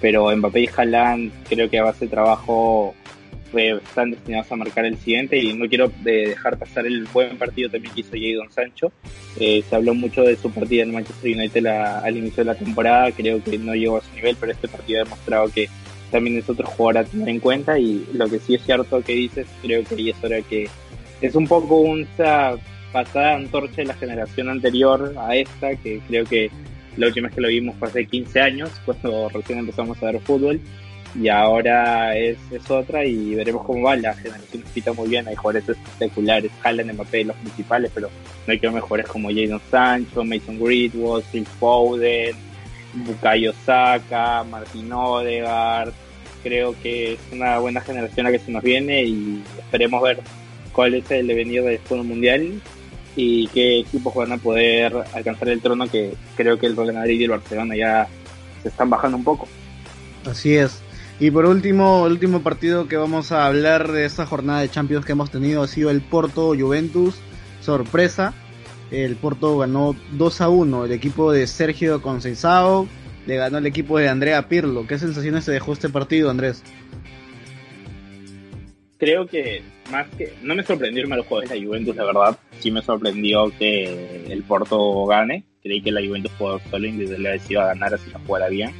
pero 0.00 0.34
Mbappé 0.34 0.60
y 0.62 0.70
Haaland 0.76 1.32
creo 1.48 1.70
que 1.70 1.78
a 1.78 1.84
base 1.84 2.06
de 2.06 2.10
trabajo 2.10 2.94
están 3.52 4.10
destinados 4.12 4.50
a 4.52 4.56
marcar 4.56 4.84
el 4.84 4.96
siguiente 4.98 5.38
y 5.38 5.52
no 5.54 5.68
quiero 5.68 5.92
dejar 6.02 6.58
pasar 6.58 6.86
el 6.86 7.04
buen 7.12 7.36
partido 7.36 7.70
también 7.70 7.94
que 7.94 8.00
hizo 8.00 8.12
Jadon 8.12 8.52
Sancho. 8.52 8.92
Eh, 9.38 9.62
se 9.68 9.76
habló 9.76 9.94
mucho 9.94 10.22
de 10.22 10.36
su 10.36 10.50
partida 10.50 10.82
en 10.82 10.92
Manchester 10.92 11.36
United 11.36 11.66
al 11.66 12.16
inicio 12.16 12.44
de 12.44 12.52
la 12.52 12.54
temporada, 12.54 13.10
creo 13.12 13.42
que 13.42 13.58
no 13.58 13.74
llegó 13.74 13.98
a 13.98 14.02
su 14.02 14.14
nivel, 14.14 14.36
pero 14.38 14.52
este 14.52 14.68
partido 14.68 15.00
ha 15.00 15.04
demostrado 15.04 15.48
que 15.48 15.68
también 16.10 16.38
es 16.38 16.48
otro 16.48 16.66
jugador 16.66 16.98
a 16.98 17.04
tener 17.04 17.28
en 17.28 17.40
cuenta 17.40 17.78
y 17.78 18.06
lo 18.14 18.28
que 18.28 18.38
sí 18.38 18.54
es 18.54 18.62
cierto 18.62 19.00
que 19.02 19.12
dices, 19.12 19.46
creo 19.62 19.84
que 19.84 19.94
ahí 19.94 20.10
es 20.10 20.24
hora 20.24 20.40
que 20.42 20.68
es 21.20 21.34
un 21.34 21.46
poco 21.46 21.76
una 21.76 22.56
pasada 22.92 23.36
antorcha 23.36 23.76
de 23.76 23.84
la 23.84 23.94
generación 23.94 24.48
anterior 24.48 25.14
a 25.18 25.36
esta, 25.36 25.76
que 25.76 26.00
creo 26.08 26.24
que 26.24 26.50
la 26.96 27.06
última 27.06 27.28
vez 27.28 27.34
que 27.36 27.40
lo 27.40 27.48
vimos 27.48 27.76
fue 27.76 27.88
hace 27.88 28.06
15 28.06 28.40
años, 28.40 28.70
cuando 28.84 29.28
recién 29.28 29.60
empezamos 29.60 30.02
a 30.02 30.06
ver 30.06 30.20
fútbol 30.20 30.60
y 31.14 31.28
ahora 31.28 32.16
es, 32.16 32.38
es 32.50 32.70
otra 32.70 33.04
y 33.04 33.34
veremos 33.34 33.64
cómo 33.64 33.82
va. 33.82 33.96
La 33.96 34.14
generación 34.14 34.64
pita 34.72 34.92
muy 34.92 35.08
bien, 35.08 35.26
hay 35.28 35.34
jugadores 35.34 35.68
espectaculares, 35.68 36.50
Haaland, 36.62 36.92
Mbappé, 36.92 37.24
los 37.24 37.36
principales, 37.36 37.90
pero 37.94 38.10
no 38.46 38.52
hay 38.52 38.58
que 38.58 38.70
mejores 38.70 39.06
como 39.06 39.28
Jadon 39.28 39.60
Sancho, 39.70 40.24
Mason 40.24 40.58
Greenwood, 40.58 41.22
Phil 41.30 41.46
Foden, 41.46 42.36
Bukayo 42.94 43.52
Saka, 43.64 44.44
Martin 44.44 44.92
Odegaard. 44.92 45.92
Creo 46.42 46.74
que 46.80 47.14
es 47.14 47.20
una 47.32 47.58
buena 47.58 47.80
generación 47.80 48.24
la 48.24 48.32
que 48.32 48.38
se 48.38 48.50
nos 48.50 48.62
viene 48.62 49.04
y 49.04 49.42
esperemos 49.58 50.02
ver 50.02 50.20
cuál 50.72 50.94
es 50.94 51.10
el 51.10 51.26
devenir 51.26 51.62
del 51.62 51.78
fútbol 51.80 52.04
mundial 52.04 52.60
y 53.16 53.48
qué 53.48 53.80
equipos 53.80 54.14
van 54.14 54.32
a 54.32 54.38
poder 54.38 54.94
alcanzar 55.12 55.48
el 55.48 55.60
trono 55.60 55.90
que 55.90 56.14
creo 56.36 56.58
que 56.58 56.66
el 56.66 56.76
Real 56.76 56.94
Madrid 56.94 57.20
y 57.20 57.24
el 57.24 57.30
Barcelona 57.30 57.76
ya 57.76 58.08
se 58.62 58.68
están 58.68 58.88
bajando 58.88 59.18
un 59.18 59.24
poco. 59.24 59.48
Así 60.24 60.54
es. 60.54 60.80
Y 61.20 61.30
por 61.30 61.44
último, 61.44 62.06
el 62.06 62.14
último 62.14 62.42
partido 62.42 62.88
que 62.88 62.96
vamos 62.96 63.30
a 63.30 63.44
hablar 63.44 63.92
de 63.92 64.06
esta 64.06 64.24
jornada 64.24 64.62
de 64.62 64.70
Champions 64.70 65.04
que 65.04 65.12
hemos 65.12 65.30
tenido 65.30 65.62
ha 65.62 65.68
sido 65.68 65.90
el 65.90 66.00
Porto 66.00 66.54
Juventus. 66.58 67.20
Sorpresa. 67.60 68.32
El 68.90 69.16
Porto 69.16 69.58
ganó 69.58 69.94
2 70.12 70.40
a 70.40 70.48
1. 70.48 70.86
El 70.86 70.92
equipo 70.92 71.30
de 71.30 71.46
Sergio 71.46 72.00
Conceição 72.00 72.88
le 73.26 73.36
ganó 73.36 73.58
el 73.58 73.66
equipo 73.66 73.98
de 73.98 74.08
Andrea 74.08 74.48
Pirlo. 74.48 74.86
¿Qué 74.86 74.98
sensaciones 74.98 75.44
se 75.44 75.52
dejó 75.52 75.74
este 75.74 75.90
partido, 75.90 76.30
Andrés? 76.30 76.62
Creo 78.96 79.26
que 79.26 79.62
más 79.90 80.08
que 80.16 80.32
no 80.42 80.54
me 80.54 80.62
sorprendió 80.62 81.02
el 81.02 81.08
mal 81.10 81.20
juego 81.20 81.46
de 81.46 81.54
la 81.54 81.66
Juventus, 81.66 81.96
la 81.96 82.04
verdad. 82.06 82.38
Sí 82.60 82.70
me 82.70 82.80
sorprendió 82.80 83.52
que 83.58 84.24
el 84.30 84.42
Porto 84.42 85.04
gane. 85.04 85.44
Creí 85.62 85.82
que 85.82 85.92
la 85.92 86.00
Juventus 86.00 86.32
jugó 86.38 86.58
solo 86.70 86.86
y 86.86 86.92
le 86.92 87.40
iba 87.50 87.64
a 87.64 87.74
ganar 87.74 87.92
así 87.92 88.10
no 88.10 88.20
jugara 88.20 88.48
bien 88.48 88.72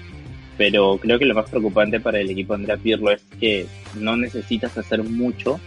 pero 0.61 0.99
creo 0.99 1.19
que 1.19 1.25
lo 1.25 1.35
más 1.35 1.49
preocupante 1.49 2.01
para 2.01 2.21
el 2.21 2.29
equipo 2.29 2.53
de 2.53 2.61
Andrea 2.61 2.77
Pirlo 2.77 3.11
es 3.11 3.23
que 3.41 3.65
no 3.95 4.15
necesitas 4.15 4.77
hacer 4.77 5.03
mucho 5.03 5.59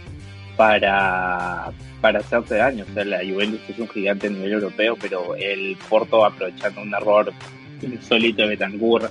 para, 0.56 1.72
para 2.00 2.20
hacerte 2.20 2.54
daño. 2.54 2.84
O 2.88 2.94
sea, 2.94 3.04
la 3.04 3.18
Juventus 3.18 3.58
es 3.68 3.76
un 3.76 3.88
gigante 3.88 4.28
a 4.28 4.30
nivel 4.30 4.52
europeo, 4.52 4.96
pero 5.00 5.34
el 5.34 5.76
Porto 5.88 6.24
aprovechando 6.24 6.80
un 6.80 6.94
error 6.94 7.32
insólito 7.82 8.42
de 8.42 8.48
Betancourt 8.50 9.10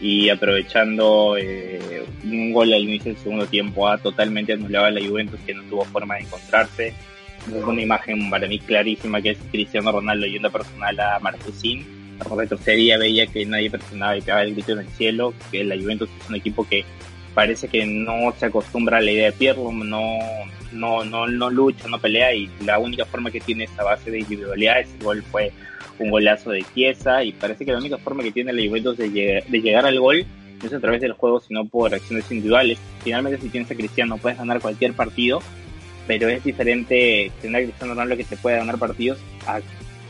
y 0.00 0.28
aprovechando 0.28 1.36
eh, 1.36 2.04
un 2.22 2.52
gol 2.52 2.72
al 2.72 2.84
inicio 2.84 3.12
del 3.12 3.20
segundo 3.20 3.46
tiempo 3.46 3.88
ha 3.88 3.98
totalmente 3.98 4.52
anulado 4.52 4.86
a 4.86 4.90
la 4.92 5.04
Juventus 5.04 5.40
que 5.44 5.52
no 5.52 5.64
tuvo 5.64 5.84
forma 5.86 6.14
de 6.14 6.20
encontrarse. 6.20 6.94
Es 7.48 7.64
una 7.64 7.82
imagen 7.82 8.30
para 8.30 8.46
mí 8.46 8.60
clarísima 8.60 9.20
que 9.20 9.30
es 9.30 9.38
Cristiano 9.50 9.90
Ronaldo 9.90 10.26
yendo 10.26 10.52
personal 10.52 11.00
a 11.00 11.18
Marquezín 11.18 12.03
retrocedía, 12.36 12.98
veía 12.98 13.26
que 13.26 13.44
nadie 13.46 13.70
presionaba 13.70 14.16
y 14.16 14.20
pegaba 14.20 14.42
el 14.42 14.54
grito 14.54 14.72
en 14.72 14.80
el 14.80 14.88
cielo, 14.88 15.34
que 15.50 15.64
la 15.64 15.76
Juventus 15.76 16.08
es 16.20 16.28
un 16.28 16.34
equipo 16.36 16.66
que 16.66 16.84
parece 17.34 17.68
que 17.68 17.84
no 17.84 18.32
se 18.38 18.46
acostumbra 18.46 18.98
a 18.98 19.00
la 19.00 19.10
idea 19.10 19.26
de 19.26 19.32
Pirlo, 19.32 19.72
no, 19.72 20.18
no, 20.72 21.04
no, 21.04 21.26
no 21.26 21.50
lucha, 21.50 21.88
no 21.88 21.98
pelea 21.98 22.34
y 22.34 22.48
la 22.64 22.78
única 22.78 23.04
forma 23.04 23.30
que 23.30 23.40
tiene 23.40 23.64
esa 23.64 23.82
base 23.82 24.10
de 24.10 24.20
individualidad, 24.20 24.80
ese 24.80 24.96
gol 25.02 25.22
fue 25.22 25.52
un 25.98 26.10
golazo 26.10 26.50
de 26.50 26.64
Chiesa 26.74 27.24
y 27.24 27.32
parece 27.32 27.64
que 27.64 27.72
la 27.72 27.78
única 27.78 27.98
forma 27.98 28.22
que 28.22 28.32
tiene 28.32 28.52
la 28.52 28.66
Juventus 28.66 28.96
de, 28.96 29.44
de 29.46 29.60
llegar 29.60 29.86
al 29.86 29.98
gol 29.98 30.24
no 30.60 30.66
es 30.66 30.72
a 30.72 30.80
través 30.80 31.00
del 31.00 31.12
juego, 31.12 31.40
sino 31.40 31.64
por 31.66 31.94
acciones 31.94 32.30
individuales. 32.30 32.78
Finalmente, 33.02 33.40
si 33.40 33.48
tienes 33.48 33.70
a 33.70 33.74
Cristiano, 33.74 34.16
puedes 34.18 34.38
ganar 34.38 34.60
cualquier 34.60 34.94
partido, 34.94 35.42
pero 36.06 36.28
es 36.28 36.42
diferente 36.42 37.30
tener 37.42 37.62
a 37.62 37.64
Cristiano 37.64 37.94
Ronaldo 37.94 38.16
que 38.16 38.24
te 38.24 38.36
puede 38.36 38.56
ganar 38.58 38.78
partidos 38.78 39.18
a 39.46 39.60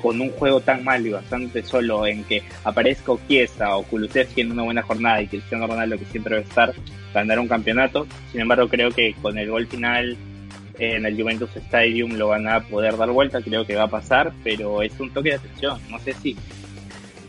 con 0.04 0.20
un 0.20 0.28
juego 0.32 0.60
tan 0.60 0.84
malo 0.84 1.06
y 1.06 1.12
bastante 1.12 1.62
solo 1.62 2.06
en 2.06 2.24
que 2.24 2.42
aparezca 2.62 3.14
Chiesa 3.26 3.74
o 3.74 3.84
Kulusevski 3.84 4.42
en 4.42 4.52
una 4.52 4.62
buena 4.62 4.82
jornada 4.82 5.22
y 5.22 5.28
Cristiano 5.28 5.66
Ronaldo 5.66 5.98
que 5.98 6.04
siempre 6.04 6.34
debe 6.34 6.46
estar 6.46 6.74
ganar 7.14 7.38
un 7.38 7.48
campeonato. 7.48 8.06
Sin 8.30 8.42
embargo, 8.42 8.68
creo 8.68 8.90
que 8.90 9.14
con 9.22 9.38
el 9.38 9.48
gol 9.48 9.66
final 9.66 10.14
en 10.78 11.06
el 11.06 11.18
Juventus 11.18 11.56
Stadium 11.56 12.16
lo 12.16 12.28
van 12.28 12.46
a 12.46 12.60
poder 12.60 12.98
dar 12.98 13.10
vuelta, 13.12 13.40
creo 13.40 13.66
que 13.66 13.76
va 13.76 13.84
a 13.84 13.88
pasar, 13.88 14.30
pero 14.44 14.82
es 14.82 14.92
un 15.00 15.10
toque 15.10 15.30
de 15.30 15.36
atención. 15.36 15.80
No 15.88 15.98
sé 15.98 16.12
si 16.12 16.36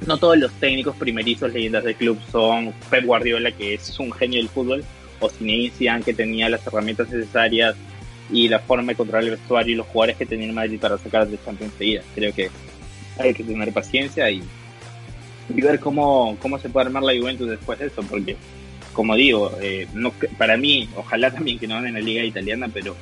no 0.06 0.18
todos 0.18 0.38
los 0.38 0.52
técnicos 0.60 0.98
primerizos 0.98 1.54
leyendas 1.54 1.86
del 1.86 1.96
club 1.96 2.20
son 2.30 2.74
Pep 2.90 3.06
Guardiola, 3.06 3.54
que 3.54 3.76
es 3.76 3.98
un 4.02 4.12
genio 4.12 4.42
del 4.42 4.50
fútbol, 4.50 4.84
o 5.22 5.30
Zinedine 5.30 6.02
que 6.04 6.14
tenía 6.14 6.50
las 6.50 6.68
herramientas 6.68 7.10
necesarias 7.10 7.78
y 8.30 8.48
la 8.48 8.60
forma 8.60 8.92
de 8.92 8.96
controlar 8.96 9.24
el 9.24 9.32
vestuario 9.32 9.74
y 9.74 9.78
los 9.78 9.88
jugadores 9.88 10.18
que 10.18 10.26
tenía 10.26 10.48
el 10.48 10.54
Madrid 10.54 10.80
para 10.80 10.98
sacar 10.98 11.28
de 11.28 11.38
Champions 11.44 11.74
enseguida. 11.74 12.02
Creo 12.14 12.34
que 12.34 12.50
hay 13.18 13.34
que 13.34 13.44
tener 13.44 13.72
paciencia 13.72 14.30
y, 14.30 14.42
ver 15.50 15.80
cómo, 15.80 16.38
cómo 16.42 16.58
se 16.58 16.70
puede 16.70 16.88
armar 16.88 17.04
la 17.04 17.18
Juventus 17.18 17.50
después 17.50 17.80
de 17.80 17.88
eso, 17.88 18.02
porque 18.04 18.36
como 18.94 19.16
digo, 19.16 19.52
eh, 19.62 19.88
no, 19.94 20.12
para 20.38 20.58
mí, 20.58 20.90
ojalá 20.96 21.30
también 21.30 21.60
que 21.60 21.68
no 21.68 21.76
van 21.76 21.88
en 21.88 21.94
la 21.96 22.00
liga 22.00 22.24
italiana, 22.24 22.70
pero 22.74 22.96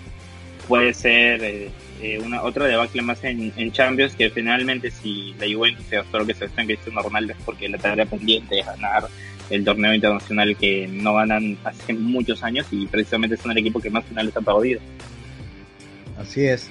puede 0.67 0.93
ser 0.93 1.43
eh, 1.43 1.69
eh, 2.01 2.19
una 2.19 2.41
otra 2.41 2.65
debacle 2.65 3.01
más 3.01 3.23
en, 3.23 3.53
en, 3.55 3.71
Champions 3.71 4.15
que 4.15 4.29
finalmente 4.29 4.89
si 4.91 5.35
la 5.39 5.45
Juventus 5.53 5.85
se 5.85 5.97
gastó 5.97 6.19
lo 6.19 6.25
que 6.25 6.33
se 6.33 6.45
gastó 6.45 6.61
en 6.61 6.67
Cristiano 6.67 7.01
Ronaldo 7.01 7.33
es 7.33 7.39
porque 7.45 7.69
la 7.69 7.77
tarea 7.77 8.05
pendiente 8.05 8.59
es 8.59 8.65
ganar 8.65 9.07
el 9.49 9.63
torneo 9.63 9.93
internacional 9.93 10.55
que 10.55 10.87
no 10.87 11.15
ganan 11.15 11.57
hace 11.63 11.93
muchos 11.93 12.43
años 12.43 12.65
y 12.71 12.87
precisamente 12.87 13.37
son 13.37 13.51
el 13.51 13.57
equipo 13.57 13.79
que 13.79 13.89
más 13.89 14.05
finales 14.05 14.35
ha 14.35 14.41
perdido. 14.41 14.79
Así 16.17 16.45
es. 16.45 16.69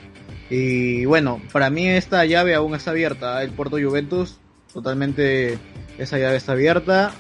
Y 0.51 1.05
bueno, 1.05 1.41
para 1.53 1.71
mí 1.71 1.89
esta 1.89 2.25
llave 2.25 2.55
aún 2.55 2.75
está 2.75 2.91
abierta. 2.91 3.43
El 3.43 3.51
Porto 3.51 3.79
Juventus 3.83 4.39
totalmente 4.73 5.59
esa 5.99 6.19
llave 6.19 6.37
está 6.37 6.53
abierta. 6.53 7.13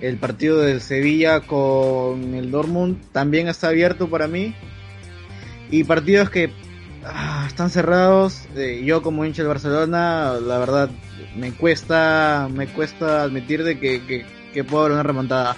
El 0.00 0.18
partido 0.18 0.60
del 0.60 0.80
Sevilla 0.80 1.40
con 1.40 2.34
el 2.34 2.50
Dortmund 2.50 3.00
también 3.12 3.48
está 3.48 3.68
abierto 3.68 4.08
para 4.08 4.28
mí. 4.28 4.54
Y 5.70 5.84
partidos 5.84 6.30
que 6.30 6.50
ah, 7.04 7.44
están 7.46 7.70
cerrados. 7.70 8.46
Yo 8.84 9.02
como 9.02 9.24
hincha 9.24 9.42
del 9.42 9.48
Barcelona, 9.48 10.34
la 10.40 10.58
verdad 10.58 10.90
me 11.36 11.52
cuesta, 11.52 12.48
me 12.52 12.66
cuesta 12.68 13.22
admitir 13.22 13.64
de 13.64 13.78
que, 13.78 14.04
que, 14.06 14.24
que 14.52 14.64
puedo 14.64 14.84
haber 14.84 14.92
una 14.92 15.02
remontada. 15.02 15.56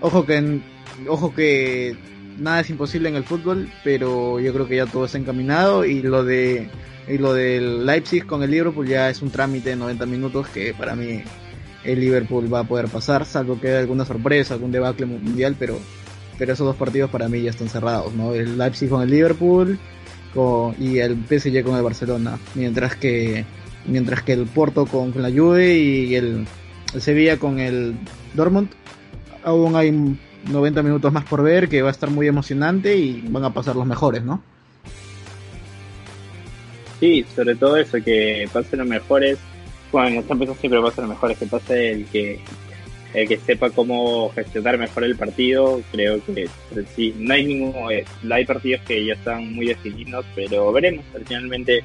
Ojo 0.00 0.24
que, 0.24 0.60
ojo 1.08 1.34
que 1.34 1.96
nada 2.38 2.60
es 2.60 2.70
imposible 2.70 3.08
en 3.08 3.16
el 3.16 3.24
fútbol, 3.24 3.70
pero 3.82 4.40
yo 4.40 4.52
creo 4.52 4.66
que 4.66 4.76
ya 4.76 4.86
todo 4.86 5.04
está 5.04 5.18
encaminado 5.18 5.84
y 5.84 6.02
lo 6.02 6.24
de 6.24 6.68
y 7.06 7.18
lo 7.18 7.34
del 7.34 7.84
Leipzig 7.84 8.24
con 8.24 8.42
el 8.42 8.50
Liverpool 8.50 8.88
ya 8.88 9.10
es 9.10 9.20
un 9.20 9.30
trámite 9.30 9.70
de 9.70 9.76
90 9.76 10.06
minutos 10.06 10.48
que 10.48 10.72
para 10.72 10.96
mí 10.96 11.22
el 11.84 12.00
Liverpool 12.00 12.52
va 12.52 12.60
a 12.60 12.64
poder 12.64 12.88
pasar, 12.88 13.26
salvo 13.26 13.60
que 13.60 13.68
haya 13.68 13.80
alguna 13.80 14.06
sorpresa, 14.06 14.54
algún 14.54 14.72
debacle 14.72 15.06
mundial, 15.06 15.56
pero 15.58 15.78
pero 16.38 16.52
esos 16.52 16.66
dos 16.66 16.76
partidos 16.76 17.10
para 17.10 17.28
mí 17.28 17.42
ya 17.42 17.50
están 17.50 17.68
cerrados, 17.68 18.12
¿no? 18.14 18.34
El 18.34 18.58
Leipzig 18.58 18.88
con 18.88 19.02
el 19.02 19.10
Liverpool 19.10 19.78
y 20.80 20.98
el 20.98 21.16
PSG 21.28 21.62
con 21.62 21.76
el 21.76 21.82
Barcelona, 21.82 22.38
mientras 22.54 22.96
que 22.96 23.44
mientras 23.86 24.22
que 24.22 24.32
el 24.32 24.46
Porto 24.46 24.86
con, 24.86 25.12
la 25.14 25.30
Juve 25.30 25.76
y 25.76 26.14
el, 26.16 26.46
el 26.92 27.00
Sevilla 27.00 27.38
con 27.38 27.60
el 27.60 27.94
Dortmund 28.34 28.70
aún 29.44 29.76
hay 29.76 29.92
90 30.46 30.82
minutos 30.82 31.12
más 31.12 31.24
por 31.24 31.42
ver, 31.42 31.68
que 31.68 31.82
va 31.82 31.88
a 31.88 31.92
estar 31.92 32.10
muy 32.10 32.26
emocionante 32.26 32.96
y 32.96 33.22
van 33.28 33.44
a 33.44 33.52
pasar 33.52 33.76
los 33.76 33.86
mejores, 33.86 34.22
¿no? 34.22 34.42
Sí, 37.00 37.24
sobre 37.34 37.54
todo 37.56 37.76
eso, 37.76 37.98
que 38.02 38.48
pasen 38.52 38.78
los 38.78 38.88
mejores. 38.88 39.38
Bueno, 39.92 40.08
en 40.08 40.14
esta 40.16 40.32
empresa 40.32 40.54
siempre 40.54 40.80
pasan 40.80 41.04
los 41.04 41.14
mejores, 41.14 41.38
que 41.38 41.46
pase 41.46 41.92
el 41.92 42.04
que 42.06 42.40
el 43.14 43.28
que 43.28 43.38
sepa 43.38 43.70
cómo 43.70 44.30
gestionar 44.30 44.76
mejor 44.76 45.04
el 45.04 45.16
partido. 45.16 45.80
Creo 45.92 46.20
que 46.24 46.48
sí, 46.94 47.14
no 47.16 47.34
hay 47.34 47.44
ningún. 47.46 47.74
Eh, 47.90 48.04
hay 48.30 48.44
partidos 48.44 48.82
que 48.82 49.04
ya 49.04 49.14
están 49.14 49.54
muy 49.54 49.66
definidos, 49.66 50.26
pero 50.34 50.72
veremos. 50.72 51.04
Finalmente, 51.26 51.82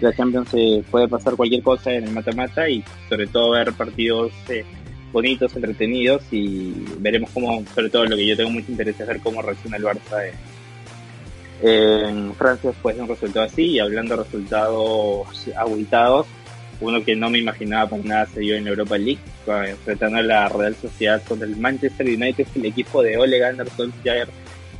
la 0.00 0.12
Champions 0.12 0.48
se 0.48 0.84
puede 0.90 1.08
pasar 1.08 1.36
cualquier 1.36 1.62
cosa 1.62 1.92
en 1.92 2.04
el 2.04 2.10
mata-mata 2.10 2.68
y 2.68 2.82
sobre 3.08 3.26
todo 3.28 3.52
ver 3.52 3.72
partidos. 3.72 4.32
Eh, 4.48 4.64
bonitos, 5.14 5.54
entretenidos 5.54 6.22
y 6.30 6.74
veremos 6.98 7.30
cómo, 7.32 7.64
sobre 7.74 7.88
todo 7.88 8.04
lo 8.04 8.16
que 8.16 8.26
yo 8.26 8.36
tengo 8.36 8.50
mucho 8.50 8.70
interés 8.70 9.00
es 9.00 9.06
ver 9.06 9.20
cómo 9.20 9.40
reacciona 9.40 9.78
el 9.78 9.84
Barça 9.84 10.30
en, 11.62 12.34
Francia 12.34 12.70
después 12.70 12.96
de 12.96 13.02
un 13.02 13.08
resultado 13.08 13.46
así 13.46 13.62
y 13.62 13.78
hablando 13.78 14.16
de 14.16 14.24
resultados 14.24 15.48
abultados, 15.56 16.26
uno 16.80 17.02
que 17.02 17.14
no 17.14 17.30
me 17.30 17.38
imaginaba 17.38 17.88
por 17.88 18.04
nada 18.04 18.26
se 18.26 18.40
dio 18.40 18.56
en 18.56 18.66
Europa 18.66 18.98
League, 18.98 19.20
enfrentando 19.46 20.18
a 20.18 20.22
la 20.22 20.48
Real 20.48 20.74
Sociedad 20.74 21.22
contra 21.22 21.46
el 21.46 21.56
Manchester 21.56 22.06
United, 22.06 22.46
el 22.56 22.66
equipo 22.66 23.02
de 23.02 23.16
Ole 23.16 23.38
Gunnar 23.38 23.70
Solskjaer 23.70 24.28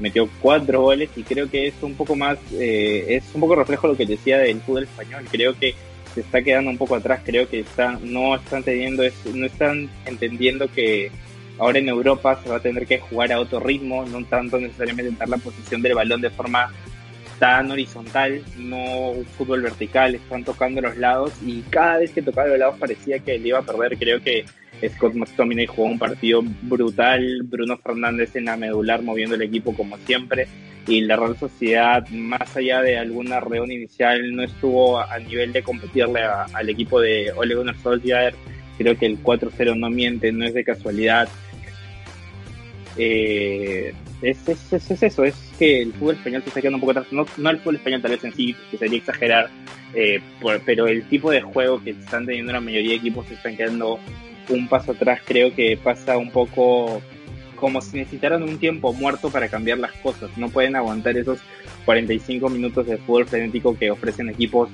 metió 0.01 0.29
cuatro 0.43 0.83
goles 0.83 1.09
y 1.15 1.23
creo 1.23 1.49
que 1.49 1.69
es 1.69 1.75
un 1.81 1.95
poco 1.95 2.17
más, 2.17 2.39
eh, 2.53 3.05
es 3.09 3.25
un 3.35 3.41
poco 3.41 3.55
reflejo 3.55 3.87
lo 3.87 3.97
que 3.97 4.05
decía 4.05 4.39
del 4.39 4.61
fútbol 4.61 4.83
español, 4.83 5.25
creo 5.31 5.57
que 5.57 5.75
se 6.15 6.21
está 6.21 6.43
quedando 6.43 6.71
un 6.71 6.79
poco 6.79 6.95
atrás, 6.95 7.21
creo 7.25 7.49
que 7.49 7.61
está, 7.61 7.99
no 8.03 8.37
están 8.37 8.63
teniendo, 8.63 9.03
no 9.35 9.47
están 9.47 9.91
entendiendo 10.07 10.69
que 10.69 11.11
ahora 11.59 11.79
en 11.79 11.89
Europa 11.89 12.41
se 12.43 12.49
va 12.49 12.57
a 12.57 12.61
tener 12.61 12.87
que 12.87 13.01
jugar 13.01 13.33
a 13.33 13.41
otro 13.41 13.61
ritmo, 13.61 14.05
no 14.07 14.25
tanto 14.25 14.59
necesariamente 14.59 15.11
entrar 15.11 15.29
la 15.29 15.39
posición 15.39 15.83
del 15.83 15.95
balón 15.95 16.21
de 16.21 16.31
forma 16.31 16.73
tan 17.39 17.71
horizontal, 17.71 18.43
no 18.57 19.15
fútbol 19.37 19.63
vertical, 19.63 20.15
están 20.15 20.45
tocando 20.45 20.81
los 20.81 20.97
lados 20.97 21.33
y 21.45 21.63
cada 21.63 21.99
vez 21.99 22.13
que 22.13 22.23
tocaba 22.23 22.49
los 22.49 22.59
lados 22.59 22.77
parecía 22.79 23.19
que 23.19 23.39
le 23.39 23.49
iba 23.49 23.59
a 23.59 23.63
perder, 23.63 23.99
creo 23.99 24.21
que 24.21 24.45
Scott 24.89 25.15
McTominay 25.15 25.67
jugó 25.67 25.89
un 25.89 25.99
partido 25.99 26.43
brutal, 26.63 27.43
Bruno 27.45 27.77
Fernández 27.79 28.37
en 28.37 28.47
la 28.47 28.57
medular 28.57 29.03
moviendo 29.03 29.35
el 29.35 29.43
equipo 29.43 29.75
como 29.75 29.97
siempre 29.99 30.47
y 30.87 31.01
la 31.01 31.17
Real 31.17 31.37
Sociedad, 31.39 32.07
más 32.11 32.57
allá 32.57 32.83
de 32.83 32.99
alguna 32.99 33.41
reunión 33.41 33.73
inicial, 33.73 34.35
no 34.35 34.43
estuvo 34.43 35.01
a 35.01 35.19
nivel 35.19 35.53
de 35.53 35.63
competirle 35.63 36.21
al 36.23 36.69
equipo 36.69 37.01
de 37.01 37.33
Ole 37.35 37.55
Gunnar 37.55 37.77
Solskjaer. 37.83 38.35
Creo 38.77 38.99
que 38.99 39.07
el 39.07 39.23
4-0 39.23 39.79
no 39.79 39.89
miente, 39.89 40.31
no 40.33 40.45
es 40.45 40.53
de 40.53 40.65
casualidad. 40.65 41.29
Eh, 42.97 43.95
es, 44.31 44.49
es, 44.49 44.91
es, 44.91 45.03
eso, 45.03 45.25
es 45.25 45.35
que 45.59 45.83
el 45.83 45.93
fútbol 45.93 46.15
español 46.17 46.43
se 46.43 46.49
está 46.49 46.61
quedando 46.61 46.77
un 46.77 46.81
poco 46.81 46.93
atrás. 46.93 47.07
No, 47.13 47.27
no 47.37 47.51
el 47.51 47.59
fútbol 47.59 47.77
español 47.77 48.03
tal 48.03 48.13
vez 48.13 48.25
en 48.25 48.35
sí, 48.35 48.57
que 48.71 48.79
sería 48.79 48.99
exagerar, 48.99 49.51
eh, 49.95 50.21
pero 50.65 50.87
el 50.87 51.05
tipo 51.09 51.31
de 51.31 51.43
juego 51.43 51.83
que 51.83 51.91
están 51.91 52.27
teniendo 52.27 52.53
la 52.53 52.61
mayoría 52.61 52.91
de 52.91 52.97
equipos 52.97 53.27
se 53.27 53.35
están 53.35 53.57
quedando 53.57 53.99
un 54.49 54.69
paso 54.69 54.93
atrás. 54.93 55.21
Creo 55.25 55.55
que 55.55 55.77
pasa 55.77 56.17
un 56.17 56.31
poco 56.31 57.03
como 57.57 57.81
si 57.81 57.97
necesitaran 57.97 58.43
un 58.43 58.59
tiempo 58.59 58.93
muerto 58.93 59.31
para 59.31 59.49
cambiar 59.49 59.79
las 59.79 59.93
cosas. 59.93 60.31
No 60.37 60.49
pueden 60.49 60.77
aguantar 60.77 61.17
esos 61.17 61.41
45 61.85 62.49
minutos 62.49 62.87
de 62.87 62.99
fútbol 62.99 63.27
frenético 63.27 63.77
que 63.77 63.91
ofrecen 63.91 64.29
equipos, 64.29 64.69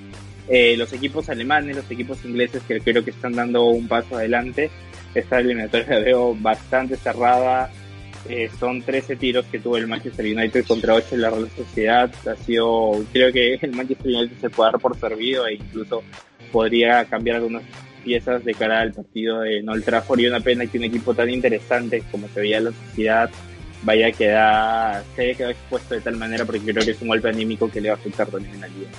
eh, 0.48 0.76
los 0.76 0.92
equipos 0.92 1.28
alemanes, 1.28 1.76
los 1.76 1.90
equipos 1.90 2.24
ingleses 2.24 2.62
que 2.66 2.80
creo 2.80 3.04
que 3.04 3.10
están 3.10 3.32
dando 3.32 3.64
un 3.64 3.86
paso 3.86 4.16
adelante. 4.16 4.70
Esta 5.14 5.40
eliminatoria 5.40 5.86
la 5.88 6.00
veo 6.00 6.34
bastante 6.34 6.96
cerrada. 6.96 7.70
Eh, 8.28 8.50
son 8.58 8.82
13 8.82 9.16
tiros 9.16 9.46
que 9.46 9.58
tuvo 9.58 9.76
el 9.76 9.86
Manchester 9.86 10.24
United 10.24 10.64
contra 10.66 10.94
8 10.94 11.14
en 11.14 11.20
la 11.22 11.30
Real 11.30 11.50
Sociedad. 11.56 12.10
Ha 12.26 12.36
sido, 12.36 13.04
creo 13.12 13.32
que 13.32 13.54
el 13.60 13.72
Manchester 13.72 14.06
United 14.14 14.36
se 14.40 14.50
puede 14.50 14.72
dar 14.72 14.80
por 14.80 14.98
servido 14.98 15.46
e 15.46 15.54
incluso 15.54 16.02
podría 16.52 17.04
cambiar 17.06 17.36
algunos 17.36 17.62
piezas 18.04 18.44
de 18.44 18.54
cara 18.54 18.80
al 18.80 18.92
partido 18.92 19.40
de 19.40 19.64
Old 19.66 19.84
Trafford 19.84 20.20
y 20.20 20.26
una 20.26 20.40
pena 20.40 20.66
que 20.66 20.78
un 20.78 20.84
equipo 20.84 21.14
tan 21.14 21.30
interesante 21.30 22.02
como 22.10 22.28
se 22.28 22.40
veía 22.40 22.60
la 22.60 22.72
sociedad 22.72 23.30
vaya 23.82 24.08
a 24.08 24.12
quedar, 24.12 25.04
se 25.14 25.22
haya 25.22 25.34
quedado 25.34 25.52
expuesto 25.52 25.94
de 25.94 26.00
tal 26.00 26.16
manera 26.16 26.44
porque 26.44 26.60
creo 26.60 26.84
que 26.84 26.90
es 26.90 27.02
un 27.02 27.08
golpe 27.08 27.28
anímico 27.28 27.70
que 27.70 27.80
le 27.80 27.88
va 27.88 27.94
a 27.94 27.98
afectar 27.98 28.28
también 28.28 28.54
en 28.54 28.60
la 28.60 28.68
liga. 28.68 28.90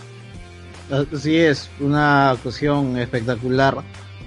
Así 1.14 1.38
es, 1.38 1.70
una 1.80 2.32
actuación 2.32 2.98
espectacular 2.98 3.78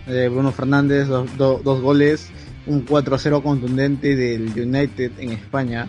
de 0.07 0.29
Bruno 0.29 0.53
Fernández, 0.53 1.09
dos, 1.09 1.63
goles, 1.63 2.31
un 2.67 2.87
4-0 2.87 3.43
contundente 3.43 4.17
del 4.17 4.49
United 4.49 5.13
en 5.19 5.33
España 5.33 5.89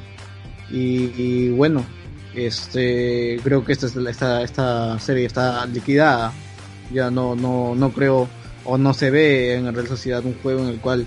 y, 0.69 1.49
bueno, 1.49 1.85
este 2.33 3.39
creo 3.43 3.63
que 3.63 3.73
esta, 3.73 3.87
esta, 4.09 4.41
esta 4.43 4.99
serie 4.99 5.25
está 5.25 5.65
liquidada, 5.65 6.33
ya 6.91 7.09
no, 7.09 7.35
no, 7.35 7.75
no 7.75 7.91
creo 7.91 8.27
o 8.65 8.77
no 8.77 8.93
se 8.93 9.11
ve 9.11 9.53
en 9.55 9.73
Real 9.73 9.87
Sociedad 9.87 10.25
un 10.25 10.35
juego 10.41 10.63
en 10.63 10.69
el 10.69 10.79
cual 10.79 11.05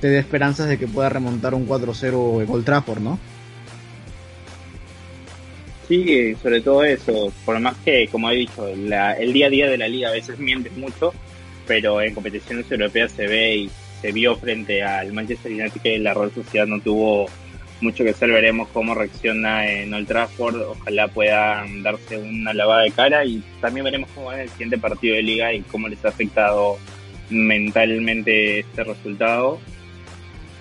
te 0.00 0.08
dé 0.08 0.18
esperanzas 0.18 0.68
de 0.68 0.78
que 0.78 0.86
pueda 0.86 1.08
remontar 1.08 1.54
un 1.54 1.66
4-0 1.66 2.42
en 2.42 2.50
Old 2.50 2.64
Trafford, 2.64 3.00
¿no? 3.00 3.18
Sí, 5.88 6.34
sobre 6.42 6.62
todo 6.62 6.82
eso, 6.82 7.32
por 7.44 7.58
más 7.60 7.76
que, 7.84 8.08
como 8.08 8.30
he 8.30 8.36
dicho, 8.36 8.66
el 8.66 9.32
día 9.32 9.46
a 9.46 9.50
día 9.50 9.68
de 9.68 9.76
la 9.76 9.88
liga 9.88 10.08
a 10.08 10.12
veces 10.12 10.38
miente 10.38 10.70
mucho, 10.70 11.12
pero 11.66 12.00
en 12.00 12.14
competiciones 12.14 12.70
europeas 12.70 13.12
se 13.12 13.26
ve 13.26 13.56
y 13.56 13.70
se 14.04 14.12
vio 14.12 14.36
frente 14.36 14.82
al 14.82 15.14
Manchester 15.14 15.50
United 15.50 15.80
que 15.80 15.98
la 15.98 16.12
Real 16.12 16.30
Sociedad 16.30 16.66
no 16.66 16.78
tuvo 16.78 17.24
mucho 17.80 18.04
que 18.04 18.10
hacer, 18.10 18.30
veremos 18.30 18.68
cómo 18.68 18.94
reacciona 18.94 19.66
en 19.66 19.94
Old 19.94 20.06
Trafford, 20.06 20.60
ojalá 20.60 21.08
puedan 21.08 21.82
darse 21.82 22.18
una 22.18 22.52
lavada 22.52 22.82
de 22.82 22.90
cara 22.90 23.24
y 23.24 23.42
también 23.62 23.84
veremos 23.84 24.10
cómo 24.14 24.26
va 24.26 24.34
en 24.34 24.40
el 24.42 24.50
siguiente 24.50 24.76
partido 24.76 25.16
de 25.16 25.22
liga 25.22 25.54
y 25.54 25.62
cómo 25.62 25.88
les 25.88 26.04
ha 26.04 26.08
afectado 26.08 26.76
mentalmente 27.30 28.58
este 28.58 28.84
resultado. 28.84 29.58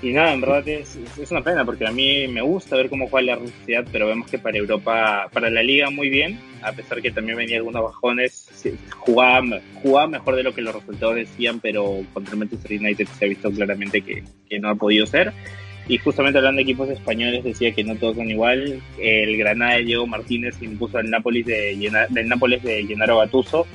Y 0.04 0.12
nada, 0.12 0.34
en 0.34 0.42
verdad 0.42 0.68
es, 0.68 1.00
es 1.18 1.32
una 1.32 1.42
pena 1.42 1.64
porque 1.64 1.88
a 1.88 1.92
mí 1.92 2.28
me 2.28 2.42
gusta 2.42 2.76
ver 2.76 2.90
cómo 2.90 3.08
juega 3.08 3.38
la 3.38 3.40
Sociedad, 3.40 3.86
pero 3.90 4.08
vemos 4.08 4.30
que 4.30 4.38
para 4.38 4.58
Europa, 4.58 5.30
para 5.32 5.50
la 5.50 5.64
liga 5.64 5.90
muy 5.90 6.10
bien, 6.10 6.38
a 6.62 6.74
pesar 6.74 7.02
que 7.02 7.10
también 7.10 7.38
venía 7.38 7.56
algunos 7.56 7.82
bajones, 7.82 8.50
jugaba, 8.98 9.62
jugaba 9.82 10.08
mejor 10.08 10.36
de 10.36 10.44
lo 10.44 10.54
que 10.54 10.62
los 10.62 10.76
resultados 10.76 11.16
decían, 11.16 11.62
pero 11.62 12.02
contra 12.12 12.36
Manchester 12.36 12.82
United 12.82 13.08
se 13.18 13.24
ha 13.24 13.30
visto 13.30 13.50
claramente 13.50 14.02
que, 14.02 14.26
que 14.50 14.60
no 14.60 14.72
ha 14.72 14.76
podido 14.76 15.06
ser. 15.06 15.32
Y 15.88 15.98
justamente 15.98 16.38
hablando 16.38 16.58
de 16.58 16.64
equipos 16.64 16.90
españoles, 16.90 17.46
decía 17.46 17.74
que 17.74 17.86
no 17.86 17.96
todos 17.96 18.18
son 18.18 18.30
igual. 18.30 18.82
El 18.98 19.38
Granada 19.38 19.76
de 19.76 19.86
Diego 19.86 20.06
Martínez 20.06 20.62
impuso 20.62 20.98
al 20.98 21.10
Nápoles 21.10 21.46
de, 21.46 21.92
del 22.10 22.28
Nápoles 22.28 22.62
de 22.62 22.86
Gennaro 22.86 23.20
Gattuso. 23.20 23.68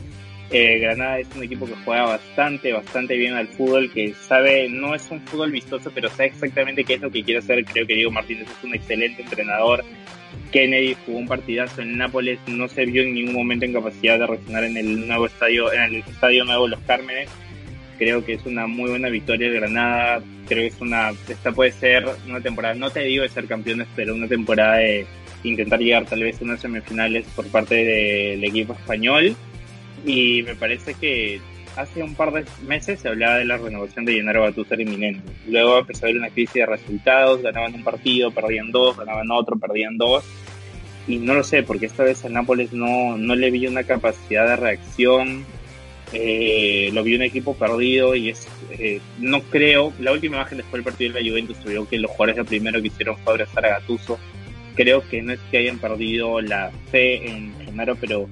Eh, 0.50 0.78
Granada 0.78 1.18
es 1.18 1.28
un 1.36 1.42
equipo 1.42 1.66
que 1.66 1.74
juega 1.84 2.04
bastante, 2.04 2.72
bastante 2.72 3.16
bien 3.16 3.34
al 3.34 3.48
fútbol, 3.48 3.90
que 3.92 4.14
sabe, 4.14 4.68
no 4.68 4.94
es 4.94 5.10
un 5.10 5.20
fútbol 5.22 5.52
vistoso, 5.52 5.90
pero 5.94 6.08
sabe 6.08 6.26
exactamente 6.26 6.84
qué 6.84 6.94
es 6.94 7.00
lo 7.00 7.10
que 7.10 7.22
quiere 7.22 7.40
hacer. 7.40 7.64
Creo 7.64 7.86
que 7.86 7.94
Diego 7.94 8.10
Martínez 8.10 8.48
es 8.48 8.64
un 8.64 8.74
excelente 8.74 9.22
entrenador. 9.22 9.84
Kennedy 10.52 10.96
jugó 11.04 11.18
un 11.18 11.28
partidazo 11.28 11.82
en 11.82 11.98
Nápoles, 11.98 12.38
no 12.46 12.68
se 12.68 12.86
vio 12.86 13.02
en 13.02 13.14
ningún 13.14 13.34
momento 13.34 13.66
en 13.66 13.74
capacidad 13.74 14.18
de 14.18 14.26
reaccionar 14.26 14.64
en 14.64 14.76
el 14.76 15.06
nuevo 15.06 15.26
estadio, 15.26 15.72
en 15.72 15.82
el 15.82 15.96
estadio 15.96 16.44
nuevo 16.44 16.68
Los 16.68 16.80
Cármenes 16.80 17.28
Creo 17.98 18.24
que 18.24 18.34
es 18.34 18.46
una 18.46 18.68
muy 18.68 18.90
buena 18.90 19.08
victoria 19.08 19.50
de 19.50 19.56
Granada. 19.56 20.22
Creo 20.46 20.60
que 20.60 20.66
es 20.68 20.80
una, 20.80 21.10
esta 21.28 21.50
puede 21.50 21.72
ser 21.72 22.06
una 22.28 22.40
temporada, 22.40 22.74
no 22.74 22.90
te 22.90 23.00
digo 23.00 23.24
de 23.24 23.28
ser 23.28 23.46
campeones, 23.46 23.88
pero 23.96 24.14
una 24.14 24.28
temporada 24.28 24.76
de 24.76 25.04
intentar 25.42 25.80
llegar 25.80 26.06
tal 26.06 26.22
vez 26.22 26.40
a 26.40 26.44
unas 26.44 26.60
semifinales 26.60 27.26
por 27.34 27.46
parte 27.48 27.74
del 27.74 28.44
equipo 28.44 28.72
español. 28.74 29.36
Y 30.04 30.42
me 30.42 30.54
parece 30.54 30.94
que 30.94 31.40
hace 31.76 32.02
un 32.02 32.14
par 32.14 32.32
de 32.32 32.44
meses 32.66 33.00
se 33.00 33.08
hablaba 33.08 33.36
de 33.36 33.44
la 33.44 33.56
renovación 33.56 34.04
de 34.04 34.14
Gennaro 34.14 34.42
Gattuso 34.42 34.74
inminente. 34.74 35.22
Luego 35.46 35.78
empezó 35.78 36.06
a 36.06 36.08
haber 36.08 36.20
una 36.20 36.30
crisis 36.30 36.54
de 36.54 36.66
resultados, 36.66 37.42
ganaban 37.42 37.74
un 37.74 37.84
partido, 37.84 38.30
perdían 38.30 38.70
dos, 38.70 38.96
ganaban 38.96 39.30
otro, 39.30 39.58
perdían 39.58 39.96
dos. 39.96 40.24
Y 41.06 41.16
no 41.16 41.34
lo 41.34 41.42
sé, 41.42 41.62
porque 41.62 41.86
esta 41.86 42.04
vez 42.04 42.24
a 42.24 42.28
Nápoles 42.28 42.72
no, 42.72 43.16
no 43.16 43.34
le 43.34 43.50
vi 43.50 43.66
una 43.66 43.84
capacidad 43.84 44.46
de 44.46 44.56
reacción. 44.56 45.44
Eh, 46.12 46.90
lo 46.92 47.02
vi 47.02 47.14
un 47.14 47.22
equipo 47.22 47.54
perdido 47.54 48.14
y 48.14 48.30
es 48.30 48.48
eh, 48.70 49.00
no 49.18 49.42
creo, 49.42 49.92
la 49.98 50.12
última 50.12 50.36
imagen 50.36 50.58
después 50.58 50.82
del 50.82 50.84
partido 50.84 51.12
de 51.12 51.20
la 51.20 51.28
Juventus 51.28 51.56
vio 51.64 51.88
que 51.88 51.98
los 51.98 52.10
jugadores 52.10 52.36
lo 52.36 52.44
primero 52.44 52.80
que 52.80 52.88
hicieron 52.88 53.16
fue 53.18 53.32
abrazar 53.34 53.66
a 53.66 53.70
Gattuso. 53.70 54.18
Creo 54.74 55.06
que 55.08 55.22
no 55.22 55.32
es 55.32 55.40
que 55.50 55.58
hayan 55.58 55.78
perdido 55.78 56.40
la 56.40 56.70
fe 56.90 57.28
en 57.28 57.52
Gennaro, 57.64 57.96
pero 57.96 58.28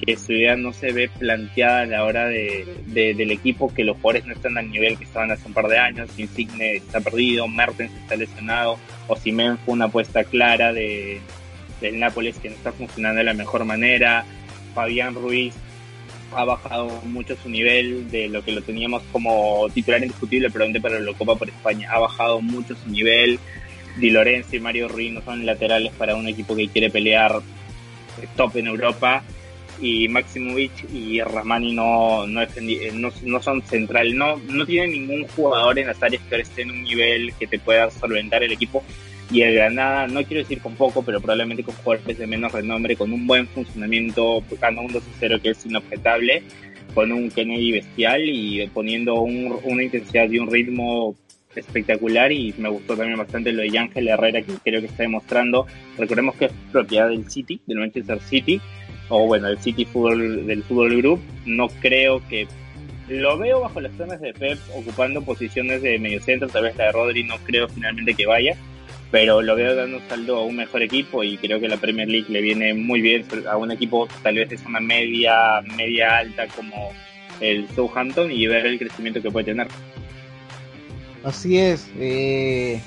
que 0.00 0.16
su 0.16 0.32
idea 0.32 0.56
no 0.56 0.72
se 0.72 0.92
ve 0.92 1.08
planteada 1.18 1.82
a 1.82 1.86
la 1.86 2.04
hora 2.04 2.26
de, 2.26 2.66
del 2.86 3.30
equipo, 3.30 3.72
que 3.72 3.84
los 3.84 3.96
jugadores 3.96 4.26
no 4.26 4.32
están 4.32 4.56
al 4.58 4.70
nivel 4.70 4.98
que 4.98 5.04
estaban 5.04 5.30
hace 5.30 5.46
un 5.46 5.54
par 5.54 5.68
de 5.68 5.78
años, 5.78 6.10
Insigne 6.16 6.76
está 6.76 7.00
perdido, 7.00 7.46
Mertens 7.48 7.92
está 7.94 8.16
lesionado, 8.16 8.78
Osimen 9.08 9.58
fue 9.58 9.74
una 9.74 9.86
apuesta 9.86 10.24
clara 10.24 10.72
de, 10.72 11.20
del 11.80 11.98
Nápoles 11.98 12.38
que 12.38 12.50
no 12.50 12.56
está 12.56 12.72
funcionando 12.72 13.18
de 13.18 13.24
la 13.24 13.34
mejor 13.34 13.64
manera, 13.64 14.24
Fabián 14.74 15.14
Ruiz 15.14 15.54
ha 16.32 16.44
bajado 16.44 16.88
mucho 17.06 17.36
su 17.42 17.48
nivel 17.48 18.08
de 18.10 18.28
lo 18.28 18.44
que 18.44 18.52
lo 18.52 18.62
teníamos 18.62 19.02
como 19.10 19.68
titular 19.74 20.00
indiscutible, 20.00 20.50
pero 20.50 20.66
para 20.80 21.00
la 21.00 21.12
Copa 21.14 21.34
por 21.34 21.48
España, 21.48 21.90
ha 21.90 21.98
bajado 21.98 22.40
mucho 22.40 22.74
su 22.76 22.88
nivel, 22.88 23.38
Di 23.98 24.10
Lorenzo 24.10 24.54
y 24.54 24.60
Mario 24.60 24.86
Ruiz 24.86 25.12
no 25.12 25.20
son 25.22 25.44
laterales 25.44 25.92
para 25.98 26.14
un 26.14 26.28
equipo 26.28 26.54
que 26.54 26.68
quiere 26.68 26.90
pelear 26.90 27.40
top 28.36 28.56
en 28.56 28.68
Europa 28.68 29.24
y 29.80 30.08
Maximovic 30.08 30.72
y 30.92 31.20
Ramani 31.20 31.72
no, 31.72 32.26
no, 32.26 32.42
eh, 32.42 32.92
no, 32.94 33.10
no, 33.24 33.42
son 33.42 33.62
central, 33.62 34.16
no, 34.16 34.36
no 34.48 34.66
tienen 34.66 34.92
ningún 34.92 35.26
jugador 35.28 35.78
en 35.78 35.86
las 35.86 36.02
áreas 36.02 36.22
que 36.28 36.40
esté 36.40 36.62
en 36.62 36.70
un 36.70 36.82
nivel 36.82 37.32
que 37.38 37.46
te 37.46 37.58
pueda 37.58 37.90
solventar 37.90 38.42
el 38.42 38.52
equipo. 38.52 38.82
Y 39.32 39.42
el 39.42 39.54
Granada, 39.54 40.08
no 40.08 40.24
quiero 40.24 40.42
decir 40.42 40.60
con 40.60 40.74
poco, 40.74 41.04
pero 41.04 41.20
probablemente 41.20 41.62
con 41.62 41.74
jugadores 41.76 42.18
de 42.18 42.26
menos 42.26 42.50
renombre, 42.50 42.96
con 42.96 43.12
un 43.12 43.26
buen 43.28 43.46
funcionamiento, 43.46 44.40
buscando 44.40 44.80
un 44.80 44.88
2-0 44.88 45.40
que 45.40 45.50
es 45.50 45.64
inobjetable, 45.64 46.42
con 46.94 47.12
un 47.12 47.30
Kennedy 47.30 47.72
bestial 47.72 48.22
y 48.24 48.66
poniendo 48.74 49.20
una 49.20 49.84
intensidad 49.84 50.28
y 50.28 50.38
un 50.40 50.50
ritmo 50.50 51.14
espectacular 51.54 52.30
y 52.30 52.54
me 52.58 52.68
gustó 52.68 52.96
también 52.96 53.18
bastante 53.18 53.52
lo 53.52 53.62
de 53.62 53.76
Ángel 53.76 54.08
Herrera 54.08 54.42
que 54.42 54.52
creo 54.64 54.80
que 54.80 54.86
está 54.86 55.02
demostrando. 55.02 55.66
Recordemos 55.98 56.36
que 56.36 56.46
es 56.46 56.52
propiedad 56.72 57.08
del 57.08 57.30
City, 57.30 57.60
del 57.66 57.78
Manchester 57.78 58.20
City, 58.20 58.60
o 59.10 59.26
bueno, 59.26 59.48
el 59.48 59.58
City 59.58 59.84
Football 59.84 60.46
del 60.46 60.62
Fútbol 60.62 60.96
Group, 60.96 61.20
no 61.44 61.68
creo 61.68 62.26
que 62.28 62.48
lo 63.08 63.36
veo 63.36 63.60
bajo 63.60 63.80
las 63.80 63.92
zonas 63.96 64.20
de 64.20 64.32
Pep 64.32 64.58
ocupando 64.74 65.20
posiciones 65.22 65.82
de 65.82 65.98
medio 65.98 66.22
centro, 66.22 66.48
tal 66.48 66.64
vez 66.64 66.76
la 66.76 66.86
de 66.86 66.92
Rodri 66.92 67.24
no 67.24 67.36
creo 67.38 67.68
finalmente 67.68 68.14
que 68.14 68.24
vaya, 68.24 68.56
pero 69.10 69.42
lo 69.42 69.56
veo 69.56 69.74
dando 69.74 70.00
saldo 70.08 70.36
a 70.36 70.44
un 70.44 70.56
mejor 70.56 70.82
equipo 70.82 71.24
y 71.24 71.36
creo 71.36 71.60
que 71.60 71.68
la 71.68 71.76
Premier 71.76 72.08
League 72.08 72.28
le 72.28 72.40
viene 72.40 72.72
muy 72.72 73.00
bien 73.00 73.26
a 73.50 73.56
un 73.56 73.72
equipo 73.72 74.08
tal 74.22 74.36
vez 74.36 74.48
de 74.48 74.58
zona 74.58 74.78
media, 74.78 75.60
media 75.76 76.18
alta 76.18 76.46
como 76.46 76.92
el 77.40 77.68
Southampton 77.74 78.30
y 78.30 78.46
ver 78.46 78.66
el 78.66 78.78
crecimiento 78.78 79.20
que 79.20 79.30
puede 79.30 79.46
tener. 79.46 79.66
Así 81.24 81.58
es, 81.58 81.90
eh, 81.98 82.80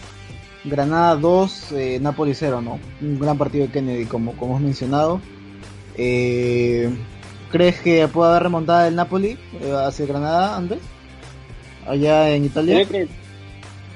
Granada 0.63 1.17
2, 1.17 1.71
eh, 1.73 1.99
Napoli 2.01 2.33
0, 2.33 2.62
¿no? 2.62 2.79
Un 3.01 3.19
gran 3.19 3.38
partido 3.38 3.65
de 3.65 3.71
Kennedy, 3.71 4.05
como, 4.05 4.33
como 4.38 4.53
hemos 4.53 4.62
mencionado. 4.62 5.19
Eh, 5.97 6.89
¿Crees 7.51 7.79
que 7.82 8.08
puede 8.08 8.32
haber 8.32 8.43
remontada 8.43 8.88
el 8.88 8.95
Napoli 8.95 9.38
eh, 9.62 9.73
hacia 9.86 10.06
Granada, 10.08 10.58
Andrés? 10.58 10.79
Allá 11.86 12.29
en 12.29 12.45
Italia. 12.45 12.88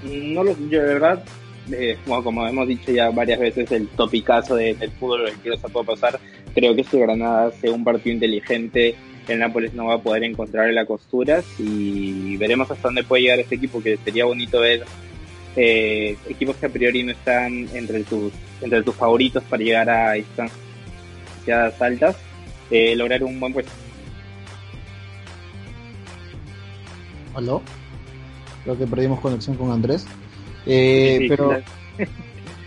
no 0.03 0.43
lo, 0.43 0.55
yo 0.69 0.81
de 0.81 0.93
verdad, 0.93 1.23
eh, 1.71 1.97
como, 2.05 2.45
hemos 2.45 2.67
dicho 2.67 2.91
ya 2.91 3.09
varias 3.09 3.39
veces, 3.39 3.71
el 3.71 3.87
topicazo 3.87 4.55
del 4.55 4.91
fútbol, 4.99 5.27
el 5.27 5.37
que 5.37 5.49
no 5.49 5.57
se 5.57 5.69
puede 5.69 5.87
pasar. 5.87 6.19
Creo 6.53 6.75
que 6.75 6.83
si 6.83 6.99
Granada 6.99 7.47
hace 7.47 7.69
un 7.69 7.83
partido 7.83 8.13
inteligente, 8.13 8.95
el 9.27 9.39
Nápoles 9.39 9.73
no 9.73 9.87
va 9.87 9.95
a 9.95 10.01
poder 10.01 10.23
encontrar 10.23 10.71
las 10.71 10.85
costuras 10.85 11.43
y 11.57 12.37
veremos 12.37 12.69
hasta 12.69 12.89
dónde 12.89 13.03
puede 13.03 13.23
llegar 13.23 13.39
este 13.39 13.55
equipo, 13.55 13.81
que 13.81 13.97
sería 13.97 14.25
bonito 14.25 14.59
ver 14.59 14.83
eh, 15.55 16.15
equipos 16.29 16.55
que 16.57 16.67
a 16.67 16.69
priori 16.69 17.01
no 17.01 17.11
están 17.11 17.67
entre 17.73 18.03
tus, 18.03 18.31
entre 18.61 18.83
tus 18.83 18.95
favoritos 18.95 19.43
para 19.45 19.63
llegar 19.63 19.89
a 19.89 20.17
instancias 20.17 20.66
altas, 21.53 22.17
eh, 22.71 22.95
lograr 22.95 23.23
un 23.23 23.39
buen 23.39 23.53
puesto. 23.53 23.71
¿Aló? 27.35 27.61
Creo 28.63 28.77
que 28.77 28.87
perdimos 28.87 29.19
conexión 29.19 29.55
con 29.55 29.71
Andrés. 29.71 30.05
Eh, 30.65 31.25
pero... 31.29 31.61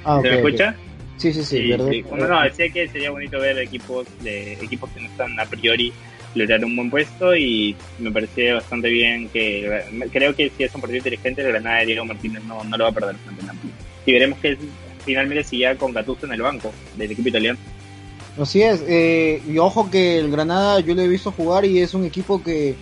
Ah, 0.02 0.18
¿Se 0.22 0.30
me 0.30 0.36
escucha? 0.36 0.74
Sí, 1.18 1.30
sí, 1.34 1.44
sí. 1.44 2.04
no, 2.16 2.42
decía 2.42 2.70
que 2.70 2.88
sería 2.88 3.10
bonito 3.10 3.38
ver 3.38 3.58
equipos 3.58 4.06
de 4.22 4.54
equipos 4.54 4.88
que 4.88 5.00
no 5.02 5.06
están 5.08 5.38
a 5.38 5.44
priori 5.44 5.92
lograr 6.34 6.64
un 6.64 6.74
buen 6.74 6.88
puesto 6.88 7.36
y 7.36 7.76
me 7.98 8.10
parece 8.10 8.54
bastante 8.54 8.88
bien 8.88 9.28
que 9.28 9.84
creo 10.10 10.34
que 10.34 10.50
si 10.56 10.64
es 10.64 10.74
un 10.74 10.80
partido 10.80 10.96
inteligente 10.96 11.42
el 11.42 11.48
Granada 11.48 11.80
de 11.80 11.86
Diego 11.86 12.06
Martínez 12.06 12.42
no, 12.44 12.64
no 12.64 12.74
lo 12.74 12.84
va 12.84 12.90
a 12.90 12.94
perder 12.94 13.16
frente 13.16 13.42
y 14.06 14.12
veremos 14.12 14.38
que 14.38 14.56
finalmente 15.04 15.44
siga 15.44 15.74
con 15.74 15.92
Gattuso 15.92 16.24
en 16.24 16.32
el 16.32 16.40
banco 16.40 16.72
del 16.96 17.10
equipo 17.10 17.28
italiano 17.28 17.58
Así 18.38 18.62
es, 18.62 18.82
eh, 18.86 19.42
y 19.46 19.58
ojo 19.58 19.90
que 19.90 20.18
el 20.18 20.30
Granada 20.30 20.80
yo 20.80 20.94
lo 20.94 21.02
he 21.02 21.08
visto 21.08 21.32
jugar 21.32 21.64
y 21.64 21.80
es 21.80 21.94
un 21.94 22.04
equipo 22.04 22.42
que 22.42 22.76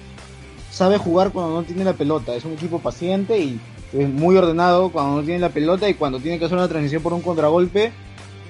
sabe 0.70 0.98
jugar 0.98 1.32
cuando 1.32 1.54
no 1.54 1.62
tiene 1.64 1.84
la 1.84 1.94
pelota, 1.94 2.34
es 2.34 2.44
un 2.44 2.52
equipo 2.52 2.78
paciente 2.78 3.38
y 3.38 3.60
es 3.92 4.08
muy 4.08 4.36
ordenado 4.36 4.90
cuando 4.90 5.16
no 5.16 5.22
tiene 5.22 5.40
la 5.40 5.48
pelota 5.48 5.88
y 5.88 5.94
cuando 5.94 6.20
tiene 6.20 6.38
que 6.38 6.44
hacer 6.44 6.58
una 6.58 6.68
transición 6.68 7.02
por 7.02 7.12
un 7.12 7.22
contragolpe, 7.22 7.92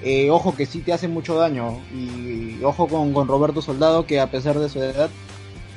eh, 0.03 0.29
ojo 0.29 0.55
que 0.55 0.65
sí 0.65 0.79
te 0.79 0.93
hace 0.93 1.07
mucho 1.07 1.35
daño 1.35 1.79
y 1.93 2.61
ojo 2.63 2.87
con, 2.87 3.13
con 3.13 3.27
Roberto 3.27 3.61
Soldado 3.61 4.05
que 4.05 4.19
a 4.19 4.29
pesar 4.29 4.59
de 4.59 4.69
su 4.69 4.79
edad 4.79 5.09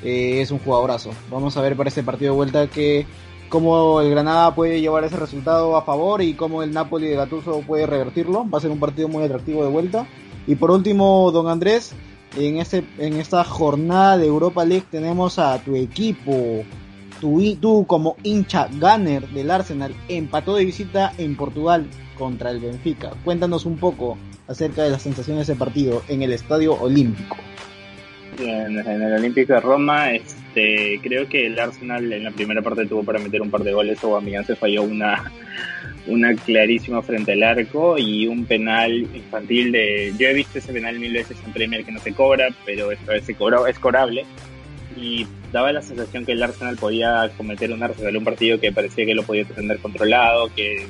eh, 0.05 0.41
es 0.41 0.51
un 0.51 0.59
jugadorazo. 0.59 1.11
Vamos 1.31 1.57
a 1.57 1.63
ver 1.63 1.77
para 1.77 1.89
este 1.89 2.03
partido 2.03 2.33
de 2.33 2.37
vuelta 2.37 2.67
que 2.67 3.07
cómo 3.49 4.01
el 4.01 4.11
Granada 4.11 4.55
puede 4.55 4.81
llevar 4.81 5.05
ese 5.05 5.17
resultado 5.17 5.77
a 5.77 5.83
favor 5.83 6.23
y 6.23 6.35
cómo 6.35 6.63
el 6.63 6.73
Napoli 6.73 7.07
de 7.07 7.17
Gattuso 7.17 7.61
puede 7.61 7.87
revertirlo. 7.87 8.49
Va 8.49 8.59
a 8.59 8.61
ser 8.61 8.71
un 8.71 8.81
partido 8.81 9.09
muy 9.09 9.25
atractivo 9.25 9.65
de 9.65 9.71
vuelta. 9.71 10.07
Y 10.47 10.57
por 10.57 10.71
último, 10.71 11.31
don 11.33 11.49
Andrés, 11.49 11.95
en, 12.37 12.59
este, 12.59 12.85
en 12.99 13.15
esta 13.15 13.45
jornada 13.45 14.19
de 14.19 14.27
Europa 14.27 14.65
League 14.65 14.87
tenemos 14.91 15.39
a 15.39 15.59
tu 15.63 15.77
equipo, 15.77 16.65
tú, 17.21 17.57
tú 17.61 17.87
como 17.87 18.17
hincha 18.23 18.69
gunner 18.73 19.29
del 19.29 19.51
Arsenal, 19.51 19.95
empató 20.09 20.57
de 20.57 20.65
visita 20.65 21.13
en 21.19 21.37
Portugal 21.37 21.87
contra 22.19 22.51
el 22.51 22.61
Benfica. 22.61 23.13
Cuéntanos 23.25 23.67
un 23.67 23.77
poco 23.77 24.17
acerca 24.49 24.83
de 24.83 24.91
las 24.91 25.03
sensaciones 25.03 25.47
de 25.47 25.53
ese 25.53 25.59
partido 25.59 26.03
en 26.09 26.23
el 26.23 26.33
Estadio 26.33 26.75
Olímpico. 26.75 27.37
En, 28.39 28.79
el 28.79 29.15
Olímpico 29.15 29.53
de 29.53 29.61
Roma, 29.61 30.13
este, 30.13 30.99
creo 31.03 31.29
que 31.29 31.47
el 31.47 31.59
Arsenal 31.59 32.13
en 32.13 32.25
la 32.25 32.31
primera 32.31 32.63
parte 32.63 32.87
tuvo 32.87 33.05
para 33.05 33.19
meter 33.19 33.43
un 33.43 33.51
par 33.51 33.63
de 33.63 33.73
goles, 33.73 34.03
o 34.03 34.17
Amigan 34.17 34.45
se 34.45 34.57
falló 34.57 34.83
una, 34.83 35.31
una 36.07 36.35
clarísima 36.35 37.03
frente 37.03 37.33
al 37.33 37.43
arco 37.43 37.97
y 37.97 38.27
un 38.27 38.45
penal 38.45 38.93
infantil 38.93 39.73
de... 39.73 40.13
Yo 40.19 40.29
he 40.29 40.35
visto 40.35 40.59
ese 40.59 40.73
penal 40.73 40.99
mil 40.99 41.13
veces 41.13 41.37
en 41.45 41.53
Premier 41.53 41.85
que 41.85 41.93
no 41.93 42.01
se 42.01 42.13
cobra, 42.13 42.49
pero 42.65 42.91
esta 42.91 43.13
vez 43.13 43.25
se 43.25 43.35
cobró, 43.35 43.67
es 43.67 43.79
cobrable. 43.79 44.25
Y 44.97 45.27
daba 45.53 45.73
la 45.73 45.81
sensación 45.81 46.27
que 46.27 46.33
el 46.33 46.43
Arsenal 46.43 46.77
podía 46.77 47.31
cometer 47.37 47.73
un 47.73 47.83
Arsenal, 47.83 48.17
un 48.17 48.25
partido 48.25 48.61
que 48.61 48.73
parecía 48.73 49.07
que 49.07 49.15
lo 49.15 49.23
podía 49.23 49.45
tener 49.45 49.79
controlado, 49.79 50.53
que 50.55 50.87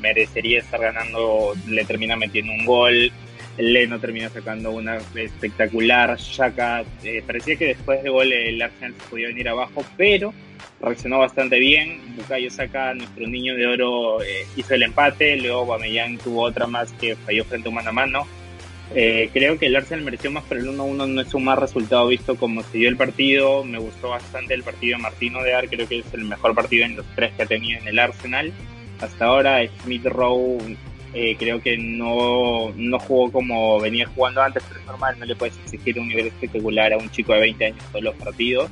merecería 0.00 0.60
estar 0.60 0.80
ganando, 0.80 1.54
le 1.68 1.84
termina 1.84 2.16
metiendo 2.16 2.52
un 2.52 2.64
gol. 2.64 3.12
Leno 3.56 4.00
termina 4.00 4.28
sacando 4.30 4.72
una 4.72 4.96
espectacular. 5.14 6.16
Shaka, 6.18 6.82
eh, 7.04 7.22
parecía 7.24 7.54
que 7.54 7.66
después 7.66 8.02
de 8.02 8.10
gol 8.10 8.32
el 8.32 8.60
Arsenal 8.60 8.94
se 8.98 9.08
podía 9.08 9.28
venir 9.28 9.48
abajo, 9.48 9.84
pero 9.96 10.34
reaccionó 10.80 11.18
bastante 11.18 11.58
bien. 11.58 12.00
Bukayo 12.16 12.50
Saka, 12.50 12.94
nuestro 12.94 13.26
niño 13.26 13.54
de 13.54 13.66
oro, 13.66 14.22
eh, 14.22 14.46
hizo 14.56 14.74
el 14.74 14.82
empate. 14.82 15.36
Luego 15.36 15.66
Bameyang 15.66 16.18
tuvo 16.18 16.42
otra 16.42 16.66
más 16.66 16.92
que 16.92 17.16
falló 17.16 17.44
frente 17.44 17.68
a 17.68 17.72
mano 17.72 17.90
a 17.90 17.92
mano. 17.92 18.26
Eh, 18.94 19.30
creo 19.32 19.58
que 19.58 19.66
el 19.66 19.76
Arsenal 19.76 20.04
mereció 20.04 20.30
más, 20.30 20.44
pero 20.48 20.60
el 20.60 20.68
1-1 20.68 21.08
no 21.08 21.20
es 21.20 21.34
un 21.34 21.44
más 21.44 21.58
resultado 21.58 22.06
visto 22.06 22.36
como 22.36 22.62
se 22.62 22.78
dio 22.78 22.88
el 22.88 22.96
partido. 22.96 23.64
Me 23.64 23.78
gustó 23.78 24.10
bastante 24.10 24.54
el 24.54 24.62
partido 24.62 24.96
de 24.96 25.02
Martino 25.02 25.42
de 25.42 25.54
Ar, 25.54 25.68
creo 25.68 25.88
que 25.88 26.00
es 26.00 26.14
el 26.14 26.24
mejor 26.24 26.54
partido 26.54 26.84
en 26.84 26.96
los 26.96 27.06
tres 27.14 27.32
que 27.34 27.42
ha 27.42 27.46
tenido 27.46 27.80
en 27.80 27.88
el 27.88 27.98
Arsenal. 27.98 28.52
Hasta 29.00 29.24
ahora 29.24 29.66
Smith 29.82 30.04
Rowe 30.06 30.76
eh, 31.14 31.36
creo 31.38 31.60
que 31.60 31.76
no, 31.76 32.72
no 32.76 32.98
jugó 32.98 33.32
como 33.32 33.80
venía 33.80 34.06
jugando 34.06 34.42
antes, 34.42 34.62
pero 34.68 34.80
es 34.80 34.86
normal, 34.86 35.16
no 35.18 35.24
le 35.24 35.34
puedes 35.36 35.56
exigir 35.58 35.98
un 35.98 36.08
nivel 36.08 36.26
espectacular 36.26 36.92
a 36.92 36.98
un 36.98 37.10
chico 37.10 37.32
de 37.32 37.40
20 37.40 37.66
años 37.66 37.84
todos 37.90 38.04
los 38.04 38.14
partidos. 38.16 38.70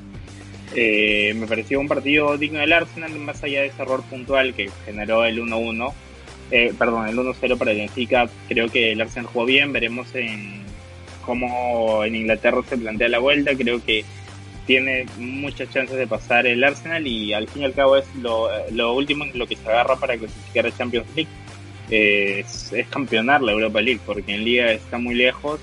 Eh, 0.74 1.34
me 1.36 1.46
pareció 1.46 1.80
un 1.80 1.88
partido 1.88 2.36
digno 2.38 2.60
del 2.60 2.72
Arsenal, 2.72 3.12
más 3.16 3.42
allá 3.42 3.60
de 3.60 3.66
ese 3.66 3.82
error 3.82 4.02
puntual 4.04 4.54
que 4.54 4.70
generó 4.86 5.24
el 5.24 5.38
1-1, 5.38 5.92
eh, 6.50 6.72
perdón, 6.78 7.08
el 7.08 7.18
1-0 7.18 7.58
para 7.58 7.72
el 7.72 7.78
Benfica. 7.78 8.28
Creo 8.48 8.68
que 8.68 8.92
el 8.92 9.00
Arsenal 9.00 9.26
jugó 9.26 9.44
bien, 9.44 9.72
veremos 9.72 10.14
en 10.14 10.62
cómo 11.24 12.04
en 12.04 12.16
Inglaterra 12.16 12.60
se 12.68 12.78
plantea 12.78 13.08
la 13.08 13.18
vuelta. 13.18 13.54
Creo 13.54 13.84
que 13.84 14.04
tiene 14.66 15.06
muchas 15.18 15.70
chances 15.70 15.96
de 15.96 16.06
pasar 16.06 16.46
el 16.46 16.62
Arsenal 16.64 17.06
y 17.06 17.32
al 17.34 17.48
fin 17.48 17.62
y 17.62 17.64
al 17.64 17.74
cabo 17.74 17.96
es 17.96 18.06
lo, 18.14 18.94
último 18.94 19.24
en 19.24 19.38
lo 19.38 19.46
que 19.46 19.56
se 19.56 19.68
agarra 19.68 19.96
para 19.96 20.16
clasificar 20.16 20.66
a 20.66 20.76
Champions 20.76 21.06
League. 21.14 21.30
es, 21.90 22.72
es, 22.72 22.86
campeonar 22.88 23.42
la 23.42 23.52
Europa 23.52 23.80
League 23.80 24.00
porque 24.06 24.34
en 24.34 24.44
Liga 24.44 24.72
está 24.72 24.98
muy 24.98 25.14
lejos. 25.14 25.60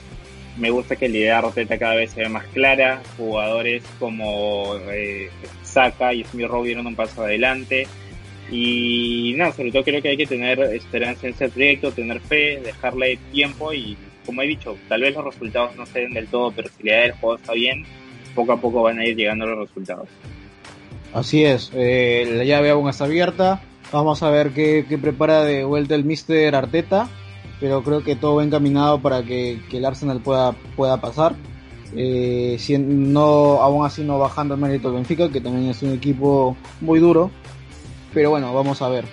Me 0.59 0.69
gusta 0.69 0.95
que 0.95 1.09
la 1.09 1.17
idea 1.17 1.41
de 1.41 1.47
Arteta 1.47 1.79
cada 1.79 1.95
vez 1.95 2.11
se 2.11 2.21
ve 2.21 2.29
más 2.29 2.45
clara. 2.47 3.01
Jugadores 3.17 3.83
como 3.97 4.75
eh, 4.91 5.29
Saka 5.63 6.13
y 6.13 6.23
Smith 6.25 6.47
Rowe 6.47 6.65
dieron 6.65 6.85
un 6.85 6.95
paso 6.95 7.23
adelante. 7.23 7.87
Y 8.51 9.33
nada, 9.37 9.53
sobre 9.53 9.71
todo 9.71 9.83
creo 9.83 10.01
que 10.01 10.09
hay 10.09 10.17
que 10.17 10.25
tener 10.25 10.59
esperanza 10.59 11.27
en 11.27 11.33
ese 11.33 11.49
proyecto, 11.49 11.91
tener 11.91 12.19
fe, 12.19 12.59
dejarle 12.63 13.17
tiempo 13.31 13.73
y 13.73 13.95
como 14.29 14.43
he 14.43 14.47
dicho, 14.47 14.77
tal 14.87 15.01
vez 15.01 15.15
los 15.15 15.25
resultados 15.25 15.75
no 15.75 15.87
se 15.87 16.01
den 16.01 16.13
del 16.13 16.27
todo, 16.27 16.51
pero 16.51 16.69
si 16.69 16.83
la 16.83 16.91
idea 16.91 17.01
del 17.01 17.11
juego 17.13 17.35
está 17.37 17.53
bien, 17.53 17.83
poco 18.35 18.51
a 18.51 18.61
poco 18.61 18.83
van 18.83 18.99
a 18.99 19.05
ir 19.05 19.15
llegando 19.15 19.47
los 19.47 19.67
resultados. 19.67 20.07
Así 21.13 21.43
es, 21.43 21.71
eh, 21.73 22.31
la 22.35 22.43
llave 22.43 22.69
aún 22.69 22.87
está 22.89 23.05
abierta. 23.05 23.61
Vamos 23.91 24.21
a 24.21 24.29
ver 24.29 24.51
qué, 24.51 24.85
prepara 25.01 25.43
de 25.43 25.63
vuelta 25.63 25.95
el 25.95 26.05
Mister 26.05 26.53
Arteta, 26.53 27.09
pero 27.59 27.83
creo 27.83 28.03
que 28.03 28.15
todo 28.15 28.35
va 28.35 28.43
encaminado 28.43 29.01
para 29.01 29.23
que, 29.23 29.61
el 29.71 29.85
Arsenal 29.85 30.19
pueda, 30.21 30.53
pueda 30.75 30.99
pasar. 31.01 31.35
Eh, 31.95 32.57
si 32.59 32.77
no, 32.77 33.61
aún 33.61 33.85
así 33.85 34.03
no 34.03 34.19
bajando 34.19 34.53
el 34.53 34.61
mérito 34.61 34.89
del 34.89 34.97
Benfica, 34.97 35.29
que 35.29 35.41
también 35.41 35.69
es 35.69 35.81
un 35.81 35.93
equipo 35.93 36.55
muy 36.81 36.99
duro. 36.99 37.31
Pero 38.13 38.31
bueno, 38.31 38.53
vamos 38.53 38.81
a 38.81 38.89
ver. 38.89 39.05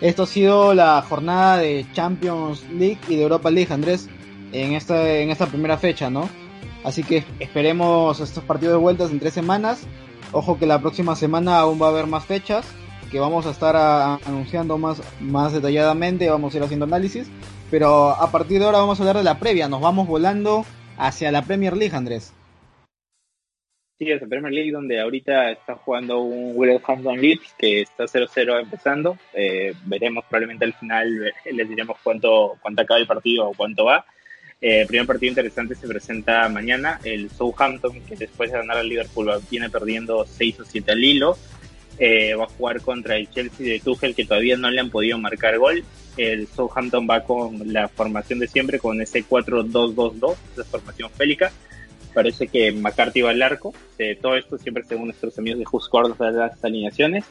Esto 0.00 0.24
ha 0.24 0.26
sido 0.26 0.74
la 0.74 1.00
jornada 1.02 1.58
de 1.58 1.86
Champions 1.92 2.64
League 2.70 2.98
y 3.08 3.16
de 3.16 3.22
Europa 3.22 3.50
League, 3.50 3.72
Andrés, 3.72 4.08
en 4.52 4.74
esta, 4.74 5.10
en 5.10 5.30
esta 5.30 5.46
primera 5.46 5.78
fecha, 5.78 6.10
¿no? 6.10 6.28
Así 6.84 7.02
que 7.02 7.24
esperemos 7.40 8.20
estos 8.20 8.44
partidos 8.44 8.74
de 8.74 8.78
vueltas 8.78 9.10
en 9.10 9.18
tres 9.18 9.32
semanas. 9.32 9.86
Ojo 10.32 10.58
que 10.58 10.66
la 10.66 10.80
próxima 10.80 11.16
semana 11.16 11.58
aún 11.58 11.80
va 11.80 11.86
a 11.86 11.90
haber 11.90 12.06
más 12.06 12.24
fechas 12.26 12.66
que 13.10 13.20
vamos 13.20 13.46
a 13.46 13.50
estar 13.50 13.76
anunciando 14.26 14.78
más, 14.78 15.00
más 15.20 15.52
detalladamente, 15.52 16.28
vamos 16.28 16.54
a 16.54 16.58
ir 16.58 16.64
haciendo 16.64 16.84
análisis. 16.84 17.28
Pero 17.70 18.10
a 18.10 18.30
partir 18.30 18.60
de 18.60 18.66
ahora 18.66 18.78
vamos 18.78 18.98
a 18.98 19.02
hablar 19.02 19.16
de 19.16 19.24
la 19.24 19.38
previa, 19.38 19.68
nos 19.68 19.80
vamos 19.80 20.06
volando 20.06 20.64
hacia 20.96 21.32
la 21.32 21.42
Premier 21.42 21.76
League, 21.76 21.96
Andrés. 21.96 22.32
Sí, 23.98 24.10
es 24.10 24.20
la 24.20 24.28
Premier 24.28 24.52
League 24.52 24.72
donde 24.72 25.00
ahorita 25.00 25.50
está 25.50 25.74
jugando 25.74 26.20
un 26.20 26.54
Wolverhampton 26.54 27.18
Leeds 27.18 27.54
que 27.58 27.80
está 27.80 28.04
0-0 28.04 28.60
empezando. 28.60 29.18
Eh, 29.32 29.72
veremos 29.86 30.24
probablemente 30.26 30.66
al 30.66 30.74
final, 30.74 31.32
les 31.50 31.68
diremos 31.68 31.96
cuánto, 32.02 32.56
cuánto 32.60 32.82
acaba 32.82 33.00
el 33.00 33.06
partido 33.06 33.48
o 33.48 33.54
cuánto 33.54 33.86
va. 33.86 34.04
Eh, 34.60 34.82
el 34.82 34.86
primer 34.86 35.06
partido 35.06 35.30
interesante 35.30 35.74
se 35.74 35.88
presenta 35.88 36.48
mañana. 36.50 37.00
El 37.04 37.30
Southampton, 37.30 38.02
que 38.02 38.16
después 38.16 38.52
de 38.52 38.58
ganar 38.58 38.76
al 38.76 38.88
Liverpool 38.88 39.30
viene 39.50 39.70
perdiendo 39.70 40.26
6 40.26 40.60
o 40.60 40.64
7 40.66 40.92
al 40.92 41.02
hilo, 41.02 41.38
eh, 41.98 42.34
va 42.34 42.44
a 42.44 42.48
jugar 42.48 42.80
contra 42.80 43.16
el 43.16 43.30
Chelsea 43.30 43.66
de 43.66 43.80
Tuchel, 43.80 44.14
que 44.14 44.24
todavía 44.24 44.56
no 44.56 44.70
le 44.70 44.80
han 44.80 44.90
podido 44.90 45.18
marcar 45.18 45.58
gol. 45.58 45.84
El 46.16 46.46
Southampton 46.46 47.06
va 47.08 47.22
con 47.24 47.72
la 47.72 47.88
formación 47.88 48.38
de 48.38 48.48
siempre, 48.48 48.78
con 48.78 49.00
ese 49.00 49.24
4-2-2-2, 49.24 50.36
esa 50.52 50.64
formación 50.64 51.10
félica. 51.10 51.52
Parece 52.14 52.48
que 52.48 52.72
McCarthy 52.72 53.20
va 53.20 53.30
al 53.30 53.42
arco. 53.42 53.74
todo 54.22 54.36
esto 54.36 54.56
siempre 54.56 54.84
según 54.84 55.06
nuestros 55.06 55.38
amigos 55.38 55.58
de 55.58 55.64
Just 55.66 55.92
de 55.92 56.32
las 56.32 56.64
alineaciones. 56.64 57.24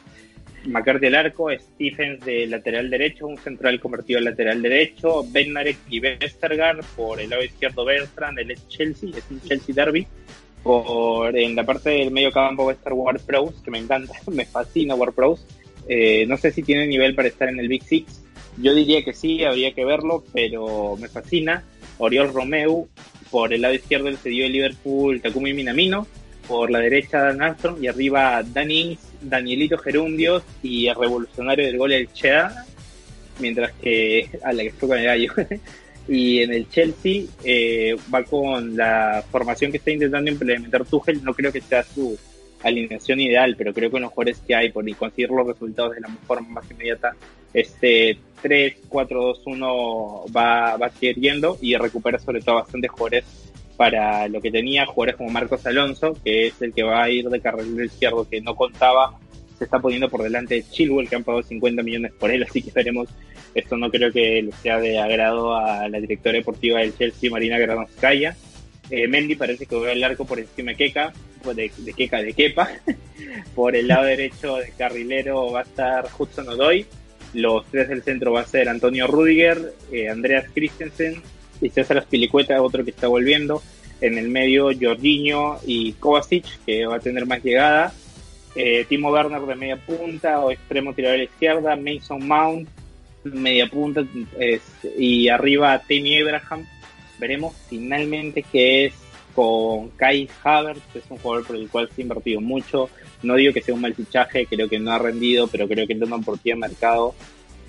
McCarthy 0.66 1.06
al 1.06 1.14
arco, 1.14 1.48
Stephens 1.50 2.24
de 2.24 2.46
lateral 2.46 2.90
derecho, 2.90 3.26
un 3.26 3.38
central 3.38 3.80
convertido 3.80 4.18
a 4.18 4.22
lateral 4.22 4.62
derecho, 4.62 5.24
Benarek 5.30 5.78
y 5.88 6.00
Westergaard 6.00 6.84
por 6.96 7.20
el 7.20 7.30
lado 7.30 7.44
izquierdo 7.44 7.84
Bertrand, 7.84 8.38
el 8.38 8.56
Chelsea, 8.68 9.10
es 9.16 9.24
un 9.30 9.40
Chelsea 9.42 9.74
derby. 9.74 10.06
Por, 10.66 11.38
en 11.38 11.54
la 11.54 11.62
parte 11.62 11.90
del 11.90 12.10
medio 12.10 12.32
campo 12.32 12.64
va 12.64 12.72
a 12.72 12.74
estar 12.74 12.92
Ward 12.92 13.20
Prowse, 13.20 13.62
que 13.64 13.70
me 13.70 13.78
encanta, 13.78 14.14
me 14.32 14.44
fascina 14.46 14.96
Ward 14.96 15.14
Prowse. 15.14 15.44
Eh, 15.88 16.26
no 16.26 16.36
sé 16.36 16.50
si 16.50 16.64
tiene 16.64 16.88
nivel 16.88 17.14
para 17.14 17.28
estar 17.28 17.48
en 17.48 17.60
el 17.60 17.68
Big 17.68 17.84
Six. 17.84 18.24
Yo 18.60 18.74
diría 18.74 19.04
que 19.04 19.12
sí, 19.12 19.44
habría 19.44 19.72
que 19.72 19.84
verlo, 19.84 20.24
pero 20.32 20.96
me 20.96 21.08
fascina. 21.08 21.62
Oriol 21.98 22.32
Romeu, 22.32 22.88
por 23.30 23.52
el 23.52 23.62
lado 23.62 23.74
izquierdo 23.74 24.08
el 24.08 24.16
cedió 24.16 24.44
el 24.44 24.52
Liverpool 24.52 25.20
Takumi 25.20 25.54
Minamino, 25.54 26.08
por 26.48 26.68
la 26.72 26.80
derecha 26.80 27.20
Dan 27.20 27.42
Armstrong 27.42 27.80
y 27.80 27.86
arriba 27.86 28.42
Danny 28.42 28.98
Danielito 29.20 29.78
Gerundios 29.78 30.42
y 30.64 30.88
el 30.88 30.96
revolucionario 30.96 31.64
del 31.64 31.78
gol 31.78 31.92
el 31.92 32.12
Chea, 32.12 32.64
mientras 33.38 33.72
que 33.74 34.30
a 34.42 34.52
la 34.52 34.64
que 34.64 34.72
fue 34.72 34.88
con 34.88 34.98
el 34.98 35.04
gallo. 35.04 35.32
y 36.08 36.42
en 36.42 36.52
el 36.52 36.68
Chelsea 36.68 37.24
eh, 37.44 37.96
va 38.12 38.22
con 38.22 38.76
la 38.76 39.24
formación 39.30 39.70
que 39.70 39.78
está 39.78 39.90
intentando 39.90 40.30
implementar 40.30 40.84
Tuchel, 40.84 41.22
no 41.24 41.34
creo 41.34 41.52
que 41.52 41.60
sea 41.60 41.82
su 41.82 42.18
alineación 42.62 43.20
ideal, 43.20 43.54
pero 43.56 43.72
creo 43.72 43.90
que 43.90 44.00
los 44.00 44.10
mejores 44.10 44.38
que 44.46 44.54
hay 44.54 44.70
por 44.70 44.84
conseguir 44.96 45.30
los 45.30 45.46
resultados 45.46 45.94
de 45.94 46.00
la 46.00 46.08
forma 46.26 46.48
más 46.48 46.70
inmediata, 46.70 47.14
este 47.52 48.18
3-4-2-1 48.42 50.36
va, 50.36 50.76
va 50.76 50.86
a 50.86 50.90
seguir 50.90 51.16
yendo 51.16 51.58
y 51.60 51.76
recupera 51.76 52.18
sobre 52.18 52.40
todo 52.40 52.56
bastantes 52.56 52.90
jugadores 52.90 53.24
para 53.76 54.26
lo 54.28 54.40
que 54.40 54.50
tenía 54.50 54.86
jugadores 54.86 55.16
como 55.16 55.30
Marcos 55.30 55.66
Alonso, 55.66 56.16
que 56.24 56.46
es 56.46 56.62
el 56.62 56.72
que 56.72 56.82
va 56.82 57.02
a 57.02 57.10
ir 57.10 57.28
de 57.28 57.40
carril 57.40 57.84
izquierdo 57.84 58.28
que 58.28 58.40
no 58.40 58.54
contaba, 58.56 59.18
se 59.58 59.64
está 59.64 59.78
poniendo 59.78 60.08
por 60.08 60.22
delante 60.22 60.56
de 60.56 60.68
Chilwell, 60.68 61.08
que 61.08 61.16
han 61.16 61.24
pagado 61.24 61.42
50 61.42 61.82
millones 61.82 62.12
por 62.12 62.30
él, 62.30 62.42
así 62.42 62.62
que 62.62 62.70
veremos, 62.72 63.08
esto 63.54 63.76
no 63.76 63.90
creo 63.90 64.12
que 64.12 64.42
le 64.42 64.52
sea 64.52 64.78
de 64.78 64.98
agrado 64.98 65.54
a 65.54 65.88
la 65.88 66.00
directora 66.00 66.38
deportiva 66.38 66.80
del 66.80 66.96
Chelsea, 66.96 67.30
Marina 67.30 67.58
Granovskaya. 67.58 68.36
Eh, 68.90 69.08
Mendy 69.08 69.34
parece 69.34 69.66
que 69.66 69.76
va 69.76 69.90
al 69.90 70.04
arco 70.04 70.24
por 70.24 70.38
encima 70.38 70.72
de 70.72 70.76
Keka, 70.76 71.12
pues 71.42 71.56
de, 71.56 71.70
de 71.78 71.92
Keka, 71.92 72.22
de 72.22 72.32
Kepa. 72.32 72.68
por 73.54 73.74
el 73.74 73.88
lado 73.88 74.04
derecho 74.04 74.56
de 74.56 74.70
carrilero 74.76 75.50
va 75.50 75.60
a 75.60 75.64
estar 75.64 76.06
Hudson 76.16 76.48
Odoy. 76.48 76.86
Los 77.34 77.66
tres 77.66 77.88
del 77.88 78.02
centro 78.02 78.32
va 78.32 78.42
a 78.42 78.46
ser 78.46 78.68
Antonio 78.68 79.06
Rudiger, 79.06 79.74
eh, 79.90 80.08
Andreas 80.08 80.46
Christensen 80.54 81.20
y 81.60 81.70
César 81.70 82.02
Spilicueta, 82.02 82.62
otro 82.62 82.84
que 82.84 82.90
está 82.90 83.08
volviendo. 83.08 83.62
En 84.00 84.18
el 84.18 84.28
medio, 84.28 84.70
Jorginho 84.78 85.58
y 85.66 85.92
Kovacic, 85.94 86.44
que 86.64 86.86
va 86.86 86.96
a 86.96 87.00
tener 87.00 87.26
más 87.26 87.42
llegada. 87.42 87.92
Eh, 88.56 88.86
Timo 88.88 89.10
Werner 89.10 89.42
de 89.42 89.54
media 89.54 89.76
punta 89.76 90.40
o 90.40 90.50
extremo 90.50 90.94
tirador 90.94 91.16
a 91.16 91.18
la 91.18 91.24
izquierda. 91.24 91.76
Mason 91.76 92.26
Mount, 92.26 92.68
media 93.24 93.66
punta. 93.66 94.02
y 94.98 95.28
arriba, 95.28 95.78
Tammy 95.78 96.18
Abraham. 96.20 96.66
Veremos 97.18 97.54
finalmente 97.68 98.42
qué 98.42 98.86
es 98.86 98.94
con 99.34 99.90
Kai 99.90 100.28
Havertz, 100.42 100.96
es 100.96 101.04
un 101.10 101.18
jugador 101.18 101.46
por 101.46 101.56
el 101.56 101.68
cual 101.68 101.90
se 101.94 102.00
ha 102.00 102.04
invertido 102.04 102.40
mucho. 102.40 102.88
No 103.22 103.34
digo 103.34 103.52
que 103.52 103.60
sea 103.60 103.74
un 103.74 103.82
mal 103.82 103.94
fichaje, 103.94 104.46
creo 104.46 104.68
que 104.68 104.78
no 104.78 104.90
ha 104.92 104.98
rendido, 104.98 105.46
pero 105.46 105.68
creo 105.68 105.86
que 105.86 105.94
tiene 105.94 106.06
una 106.06 106.16
oportunidad 106.16 106.56
de 106.56 106.68
mercado 106.68 107.14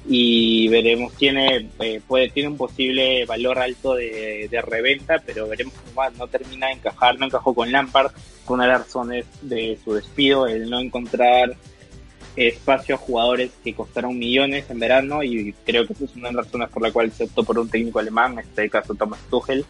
y 0.09 0.69
veremos, 0.69 1.13
tiene, 1.13 1.69
eh, 1.79 2.01
puede, 2.07 2.29
tiene 2.29 2.49
un 2.49 2.57
posible 2.57 3.25
valor 3.25 3.59
alto 3.59 3.95
de, 3.95 4.49
reventa, 4.65 5.21
pero 5.25 5.47
veremos 5.47 5.73
cómo 5.73 5.95
va, 5.95 6.09
no 6.11 6.27
termina 6.27 6.67
de 6.67 6.73
encajar, 6.73 7.19
no 7.19 7.25
encajó 7.25 7.53
con 7.53 7.71
Lampard, 7.71 8.11
con 8.45 8.55
una 8.55 8.65
de 8.65 8.71
las 8.71 8.81
razones 8.83 9.25
de 9.41 9.77
su 9.83 9.93
despido, 9.93 10.47
el 10.47 10.69
no 10.69 10.79
encontrar 10.79 11.55
espacio 12.37 12.95
a 12.95 12.99
jugadores 12.99 13.51
que 13.63 13.73
costaron 13.73 14.17
millones 14.17 14.69
en 14.69 14.79
verano 14.79 15.23
y 15.23 15.53
creo 15.65 15.87
que 15.87 15.93
esa 15.93 16.05
es 16.05 16.15
una 16.15 16.29
de 16.29 16.35
las 16.35 16.45
razones 16.45 16.69
por 16.69 16.83
la 16.83 16.91
cual 16.91 17.11
se 17.11 17.23
optó 17.25 17.43
por 17.43 17.59
un 17.59 17.69
técnico 17.69 17.99
alemán, 17.99 18.33
en 18.33 18.39
este 18.39 18.69
caso 18.69 18.95
Thomas 18.95 19.19
Tuchel, 19.29 19.65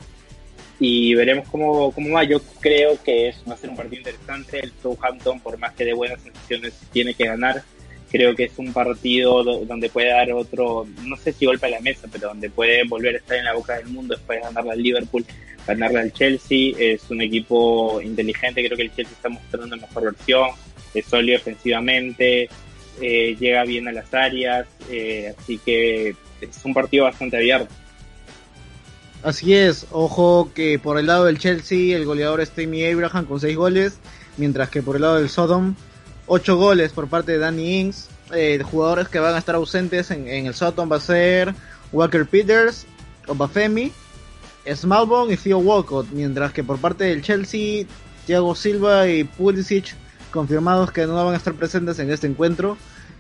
y 0.80 1.16
veremos 1.16 1.48
cómo, 1.50 1.92
cómo 1.92 2.12
va. 2.12 2.24
Yo 2.24 2.40
creo 2.60 3.02
que 3.02 3.30
es, 3.30 3.38
va 3.50 3.56
a 3.56 3.58
ser 3.58 3.72
un 3.72 3.76
partido 3.76 3.98
interesante. 3.98 4.60
El 4.60 4.72
Southampton, 4.82 5.40
por 5.40 5.58
más 5.58 5.74
que 5.74 5.86
de 5.86 5.94
buenas 5.94 6.22
sensaciones, 6.22 6.74
tiene 6.92 7.16
que 7.16 7.26
ganar 7.26 7.64
creo 8.12 8.36
que 8.36 8.46
es 8.46 8.58
un 8.58 8.74
partido 8.74 9.44
donde 9.44 9.90
puede 9.90 10.10
dar 10.10 10.32
otro, 10.32 10.88
no 11.04 11.18
sé 11.18 11.34
si 11.34 11.46
golpe 11.46 11.68
a 11.68 11.72
la 11.72 11.82
mesa, 11.82 12.08
pero 12.12 12.30
donde 12.30 12.50
puede 12.50 12.84
volver 12.88 13.16
a 13.16 13.18
estar 13.18 13.38
en 13.38 13.46
la 13.46 13.54
boca 13.54 13.78
del 13.78 13.88
mundo 13.88 14.16
después 14.16 14.40
de 14.40 14.46
ganarle 14.46 14.72
al 14.72 14.82
Liverpool, 14.82 15.26
ganarle 15.66 16.00
al 16.00 16.14
Chelsea. 16.14 16.74
Es 16.78 17.10
un 17.10 17.22
equipo 17.22 18.02
inteligente, 18.02 18.66
creo 18.66 18.78
que 18.78 18.84
el 18.84 18.96
Chelsea 18.96 19.14
está 19.14 19.30
mostrando 19.30 19.76
mejor 19.78 20.04
versión, 20.04 20.50
es 20.94 21.06
sólido 21.06 21.38
ofensivamente, 21.38 22.50
eh, 23.02 23.36
llega 23.40 23.64
bien 23.64 23.88
a 23.88 23.92
las 23.92 24.14
áreas, 24.14 24.68
eh, 24.90 25.34
así 25.38 25.60
que 25.60 26.16
es 26.42 26.66
un 26.66 26.74
partido 26.74 27.06
bastante 27.06 27.38
abierto. 27.38 27.74
Así 29.24 29.54
es, 29.54 29.88
ojo 29.92 30.52
que 30.54 30.80
por 30.80 30.98
el 30.98 31.08
lado 31.08 31.26
del 31.26 31.40
Chelsea 31.40 31.98
el 31.98 32.06
goleador 32.06 32.40
es 32.40 32.52
Tammy 32.52 32.86
Abraham 32.86 33.26
con 33.26 33.40
6 33.40 33.58
goles, 33.58 34.00
mientras 34.38 34.70
que 34.70 34.82
por 34.82 34.96
el 34.96 35.02
lado 35.02 35.18
del 35.18 35.30
Sodom 35.30 35.76
8 36.28 36.58
goles 36.58 36.92
por 36.92 37.08
parte 37.08 37.34
de 37.34 37.38
Danny 37.40 37.80
Ings. 37.80 38.10
Eh, 38.34 38.62
jugadores 38.64 39.08
que 39.08 39.20
van 39.20 39.36
a 39.36 39.38
estar 39.38 39.56
ausentes 39.56 40.12
en, 40.12 40.28
el 40.28 40.54
Soton 40.54 40.92
va 40.92 40.98
a 40.98 41.02
ser 41.02 41.56
Walker 41.92 42.26
Peters, 42.26 42.86
Obafemi, 43.28 43.92
Smallbone 44.72 45.34
y 45.34 45.38
Theo 45.38 45.60
Walcott. 45.60 46.08
Mientras 46.12 46.52
que 46.52 46.64
por 46.64 46.78
parte 46.78 47.06
del 47.06 47.22
Chelsea, 47.22 47.86
Thiago 48.26 48.54
Silva 48.56 49.08
y 49.08 49.24
Pulisic 49.24 49.96
confirmados 50.32 50.92
que 50.92 51.06
no 51.06 51.16
van 51.16 51.34
a 51.34 51.38
estar 51.38 51.54
presentes 51.54 52.00
en 52.00 52.12
este 52.12 52.28
encuentro. 52.28 52.78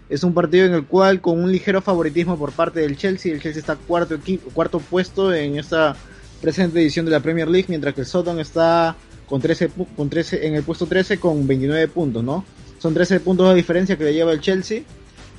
Es 0.09 0.23
un 0.23 0.33
partido 0.33 0.65
en 0.65 0.73
el 0.73 0.85
cual 0.85 1.19
con 1.19 1.41
un 1.41 1.51
ligero 1.51 1.81
favoritismo 1.81 2.37
por 2.37 2.51
parte 2.51 2.79
del 2.79 2.97
Chelsea, 2.97 3.33
el 3.33 3.41
Chelsea 3.41 3.59
está 3.59 3.75
cuarto, 3.75 4.15
equipo, 4.15 4.49
cuarto 4.51 4.79
puesto 4.79 5.33
en 5.33 5.57
esta 5.57 5.95
presente 6.41 6.79
edición 6.79 7.05
de 7.05 7.11
la 7.11 7.19
Premier 7.19 7.47
League, 7.47 7.65
mientras 7.67 7.93
que 7.93 8.01
el 8.01 8.07
Soton 8.07 8.39
está 8.39 8.95
con 9.27 9.41
13, 9.41 9.69
con 9.95 10.09
13, 10.09 10.47
en 10.47 10.55
el 10.55 10.63
puesto 10.63 10.85
13 10.85 11.19
con 11.19 11.45
29 11.45 11.87
puntos, 11.89 12.23
¿no? 12.23 12.45
Son 12.79 12.93
13 12.93 13.19
puntos 13.21 13.49
de 13.49 13.55
diferencia 13.55 13.97
que 13.97 14.05
le 14.05 14.13
lleva 14.13 14.31
el 14.31 14.41
Chelsea. 14.41 14.83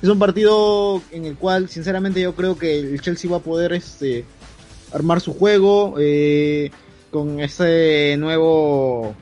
Es 0.01 0.09
un 0.09 0.19
partido 0.19 1.01
en 1.11 1.25
el 1.25 1.35
cual, 1.35 1.69
sinceramente, 1.69 2.21
yo 2.21 2.35
creo 2.35 2.57
que 2.57 2.79
el 2.79 3.01
Chelsea 3.01 3.29
va 3.29 3.37
a 3.37 3.41
poder 3.41 3.73
este, 3.73 4.25
armar 4.93 5.21
su 5.21 5.33
juego 5.33 5.95
eh, 5.99 6.71
con 7.11 7.39
ese 7.39 8.15
nuevo, 8.17 9.13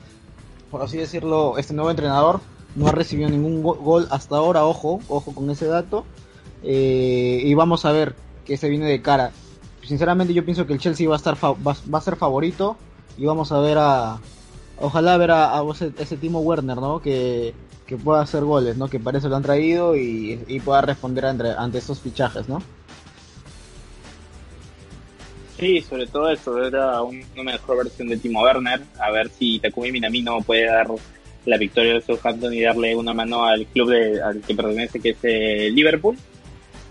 por 0.70 0.82
así 0.82 0.96
decirlo, 0.96 1.58
este 1.58 1.74
nuevo 1.74 1.90
entrenador. 1.90 2.40
No 2.74 2.86
ha 2.86 2.92
recibido 2.92 3.28
ningún 3.28 3.62
gol 3.62 4.06
hasta 4.10 4.36
ahora, 4.36 4.64
ojo, 4.64 5.00
ojo 5.08 5.34
con 5.34 5.50
ese 5.50 5.66
dato. 5.66 6.04
Eh, 6.62 7.40
y 7.44 7.54
vamos 7.54 7.84
a 7.84 7.92
ver 7.92 8.14
qué 8.44 8.56
se 8.56 8.68
viene 8.68 8.86
de 8.86 9.02
cara. 9.02 9.32
Sinceramente 9.84 10.34
yo 10.34 10.44
pienso 10.44 10.66
que 10.66 10.74
el 10.74 10.78
Chelsea 10.78 11.08
va 11.08 11.14
a 11.14 11.18
estar 11.18 11.36
va, 11.36 11.98
a 11.98 12.00
ser 12.00 12.16
favorito 12.16 12.76
y 13.16 13.24
vamos 13.24 13.52
a 13.52 13.60
ver 13.60 13.78
a 13.78 14.18
ojalá 14.80 15.16
ver 15.16 15.30
a, 15.30 15.62
ese, 15.98 16.16
Timo 16.16 16.40
Werner, 16.40 16.76
¿no? 16.76 17.00
Que, 17.00 17.54
que, 17.88 17.96
pueda 17.96 18.20
hacer 18.20 18.44
goles, 18.44 18.76
¿no? 18.76 18.88
Que 18.88 19.00
parece 19.00 19.28
lo 19.28 19.36
han 19.36 19.42
traído 19.42 19.96
y, 19.96 20.36
pueda 20.64 20.82
responder 20.82 21.24
ante, 21.26 21.78
estos 21.78 22.00
fichajes, 22.00 22.48
¿no? 22.48 22.62
Sí, 25.58 25.80
sobre 25.80 26.06
todo 26.06 26.30
eso, 26.30 26.62
era 26.62 27.02
una 27.02 27.42
mejor 27.42 27.78
versión 27.78 28.08
de 28.08 28.16
Timo 28.16 28.42
Werner, 28.42 28.80
a 29.00 29.10
ver 29.10 29.28
si 29.30 29.58
Takumi 29.58 29.90
Minamino 29.90 30.40
puede 30.42 30.66
dar 30.66 30.86
la 31.46 31.56
victoria 31.56 31.94
de 31.94 32.00
Southampton 32.02 32.54
y 32.54 32.60
darle 32.60 32.94
una 32.94 33.12
mano 33.12 33.44
al 33.44 33.66
club 33.66 33.90
de, 33.90 34.22
al 34.22 34.40
que 34.40 34.54
pertenece, 34.54 35.00
que 35.00 35.10
es 35.10 35.16
eh, 35.22 35.70
Liverpool. 35.72 36.16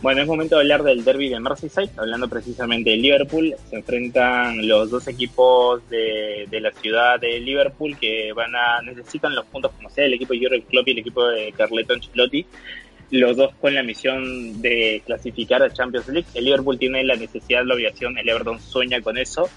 Bueno, 0.02 0.22
es 0.22 0.28
momento 0.28 0.56
de 0.56 0.62
hablar 0.62 0.84
del 0.84 1.04
derby 1.04 1.28
de 1.28 1.40
Merseyside, 1.40 1.90
hablando 1.98 2.30
precisamente 2.30 2.92
de 2.92 2.98
Liverpool. 2.98 3.56
Se 3.70 3.78
enfrentan 3.78 4.68
los 4.68 4.92
dos 4.92 5.08
equipos 5.08 5.88
de, 5.90 6.48
de 6.50 6.62
la 6.62 6.72
ciudad 6.72 7.20
de 7.20 7.40
Liverpool 7.40 7.98
que 8.00 8.32
van 8.34 8.56
a 8.56 8.82
necesitan 8.84 9.34
los 9.34 9.46
puntos 9.46 9.72
como 9.72 9.90
sea 9.90 10.06
el 10.06 10.14
equipo 10.14 10.34
de 10.34 10.40
Jurgen 10.40 10.62
Klopp 10.62 10.88
y 10.88 10.92
el 10.92 11.00
equipo 11.00 11.28
de 11.28 11.52
Carleton 11.52 11.98
Ancelotti 11.98 12.46
los 13.12 13.38
dos 13.38 13.54
con 13.56 13.74
la 13.74 13.84
misión 13.84 14.62
de 14.62 15.02
clasificar 15.06 15.64
a 15.64 15.72
Champions 15.72 16.08
League. 16.10 16.28
El 16.34 16.46
Liverpool 16.46 16.78
tiene 16.78 17.04
la 17.04 17.16
necesidad, 17.16 17.64
la 17.66 17.74
obligación, 17.74 18.18
el 18.18 18.28
Everton 18.28 18.60
sueña 18.60 19.02
con 19.02 19.18
eso. 19.18 19.50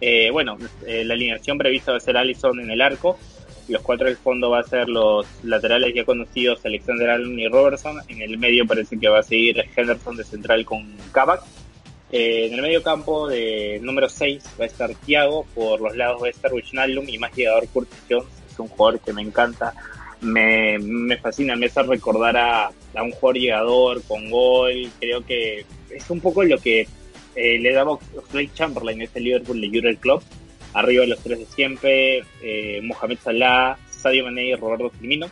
Eh, 0.00 0.30
bueno, 0.30 0.58
eh, 0.86 1.04
la 1.04 1.14
alineación 1.14 1.58
prevista 1.58 1.92
va 1.92 1.98
a 1.98 2.00
ser 2.00 2.16
Allison 2.16 2.60
en 2.60 2.70
el 2.70 2.80
arco, 2.80 3.18
los 3.68 3.82
cuatro 3.82 4.06
del 4.06 4.16
fondo 4.16 4.50
va 4.50 4.60
a 4.60 4.64
ser 4.64 4.88
los 4.88 5.26
laterales 5.42 5.94
ya 5.94 6.04
conocidos 6.04 6.64
Alexander 6.64 7.10
Allen 7.10 7.38
y 7.38 7.48
Robertson, 7.48 7.98
en 8.08 8.22
el 8.22 8.38
medio 8.38 8.66
parece 8.66 8.98
que 8.98 9.08
va 9.08 9.20
a 9.20 9.22
seguir 9.22 9.64
Henderson 9.76 10.16
de 10.16 10.24
central 10.24 10.64
con 10.64 10.86
Kabak. 11.12 11.42
Eh, 12.10 12.46
en 12.46 12.54
el 12.54 12.62
medio 12.62 12.82
campo 12.82 13.28
de 13.28 13.78
número 13.82 14.08
6 14.08 14.42
va 14.58 14.64
a 14.64 14.66
estar 14.66 14.94
Thiago, 14.94 15.44
por 15.54 15.80
los 15.80 15.94
lados 15.94 16.22
va 16.22 16.26
a 16.28 16.30
estar 16.30 16.52
Wijnaldum 16.52 17.06
y 17.08 17.18
más 17.18 17.34
llegador 17.36 17.68
Curtis 17.68 18.02
Jones, 18.08 18.28
es 18.50 18.58
un 18.58 18.68
jugador 18.68 19.00
que 19.00 19.12
me 19.12 19.20
encanta, 19.20 19.74
me, 20.20 20.78
me 20.78 21.16
fascina, 21.18 21.54
me 21.56 21.66
hace 21.66 21.82
recordar 21.82 22.36
a, 22.36 22.66
a, 22.66 23.02
un 23.02 23.12
jugador 23.12 23.36
llegador 23.36 24.02
con 24.04 24.30
gol. 24.30 24.90
Creo 24.98 25.24
que 25.24 25.64
es 25.90 26.10
un 26.10 26.20
poco 26.20 26.42
lo 26.44 26.58
que 26.58 26.86
eh, 27.34 27.58
le 27.58 27.72
daba 27.72 27.92
Oxlade 27.92 28.50
Chamberlain, 28.54 29.02
ese 29.02 29.20
Liverpool 29.20 29.60
de 29.60 29.68
Jurgen 29.68 29.96
Club. 29.96 30.22
Arriba 30.74 31.06
los 31.06 31.18
tres 31.20 31.38
de 31.38 31.46
siempre, 31.46 32.22
eh, 32.42 32.80
Mohamed 32.82 33.18
Salah, 33.18 33.78
Sadio 33.90 34.24
Mané 34.24 34.46
y 34.46 34.54
Roberto 34.54 34.90
Firmino. 34.90 35.30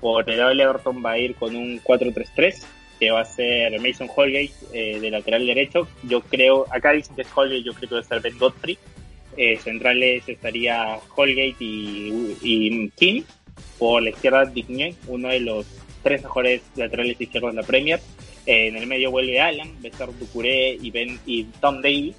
Por 0.00 0.28
el 0.28 0.38
lado 0.38 0.50
del 0.50 0.60
Everton 0.60 1.04
va 1.04 1.12
a 1.12 1.18
ir 1.18 1.34
con 1.34 1.54
un 1.54 1.80
4-3-3, 1.82 2.64
que 2.98 3.10
va 3.10 3.20
a 3.20 3.24
ser 3.24 3.80
Mason 3.80 4.08
Holgate 4.14 4.52
eh, 4.72 4.98
de 5.00 5.10
lateral 5.10 5.46
derecho. 5.46 5.88
Yo 6.02 6.20
creo, 6.22 6.66
acá 6.70 6.92
dicen 6.92 7.14
que 7.14 7.22
es 7.22 7.28
Holgate, 7.34 7.62
yo 7.62 7.72
creo 7.74 7.88
que 7.88 7.94
va 7.96 8.00
a 8.00 8.04
ser 8.04 8.20
Ben 8.20 8.38
Godfrey. 8.38 8.78
Eh, 9.36 9.56
centrales 9.58 10.28
estaría 10.28 10.98
Holgate 11.14 11.56
y, 11.60 12.36
y 12.42 12.90
King 12.90 13.22
por 13.78 14.02
la 14.02 14.10
izquierda 14.10 14.44
Digné, 14.44 14.94
uno 15.06 15.28
de 15.28 15.40
los 15.40 15.66
tres 16.02 16.22
mejores 16.22 16.62
laterales 16.76 17.20
izquierdos 17.20 17.54
de 17.54 17.60
la 17.60 17.66
Premier. 17.66 18.00
Eh, 18.46 18.68
en 18.68 18.76
el 18.76 18.86
medio 18.86 19.10
vuelve 19.10 19.40
Alan, 19.40 19.80
Besar 19.80 20.16
Ducuré 20.18 20.76
y, 20.80 20.90
ben, 20.90 21.18
y 21.26 21.44
Tom 21.60 21.80
Davis. 21.80 22.16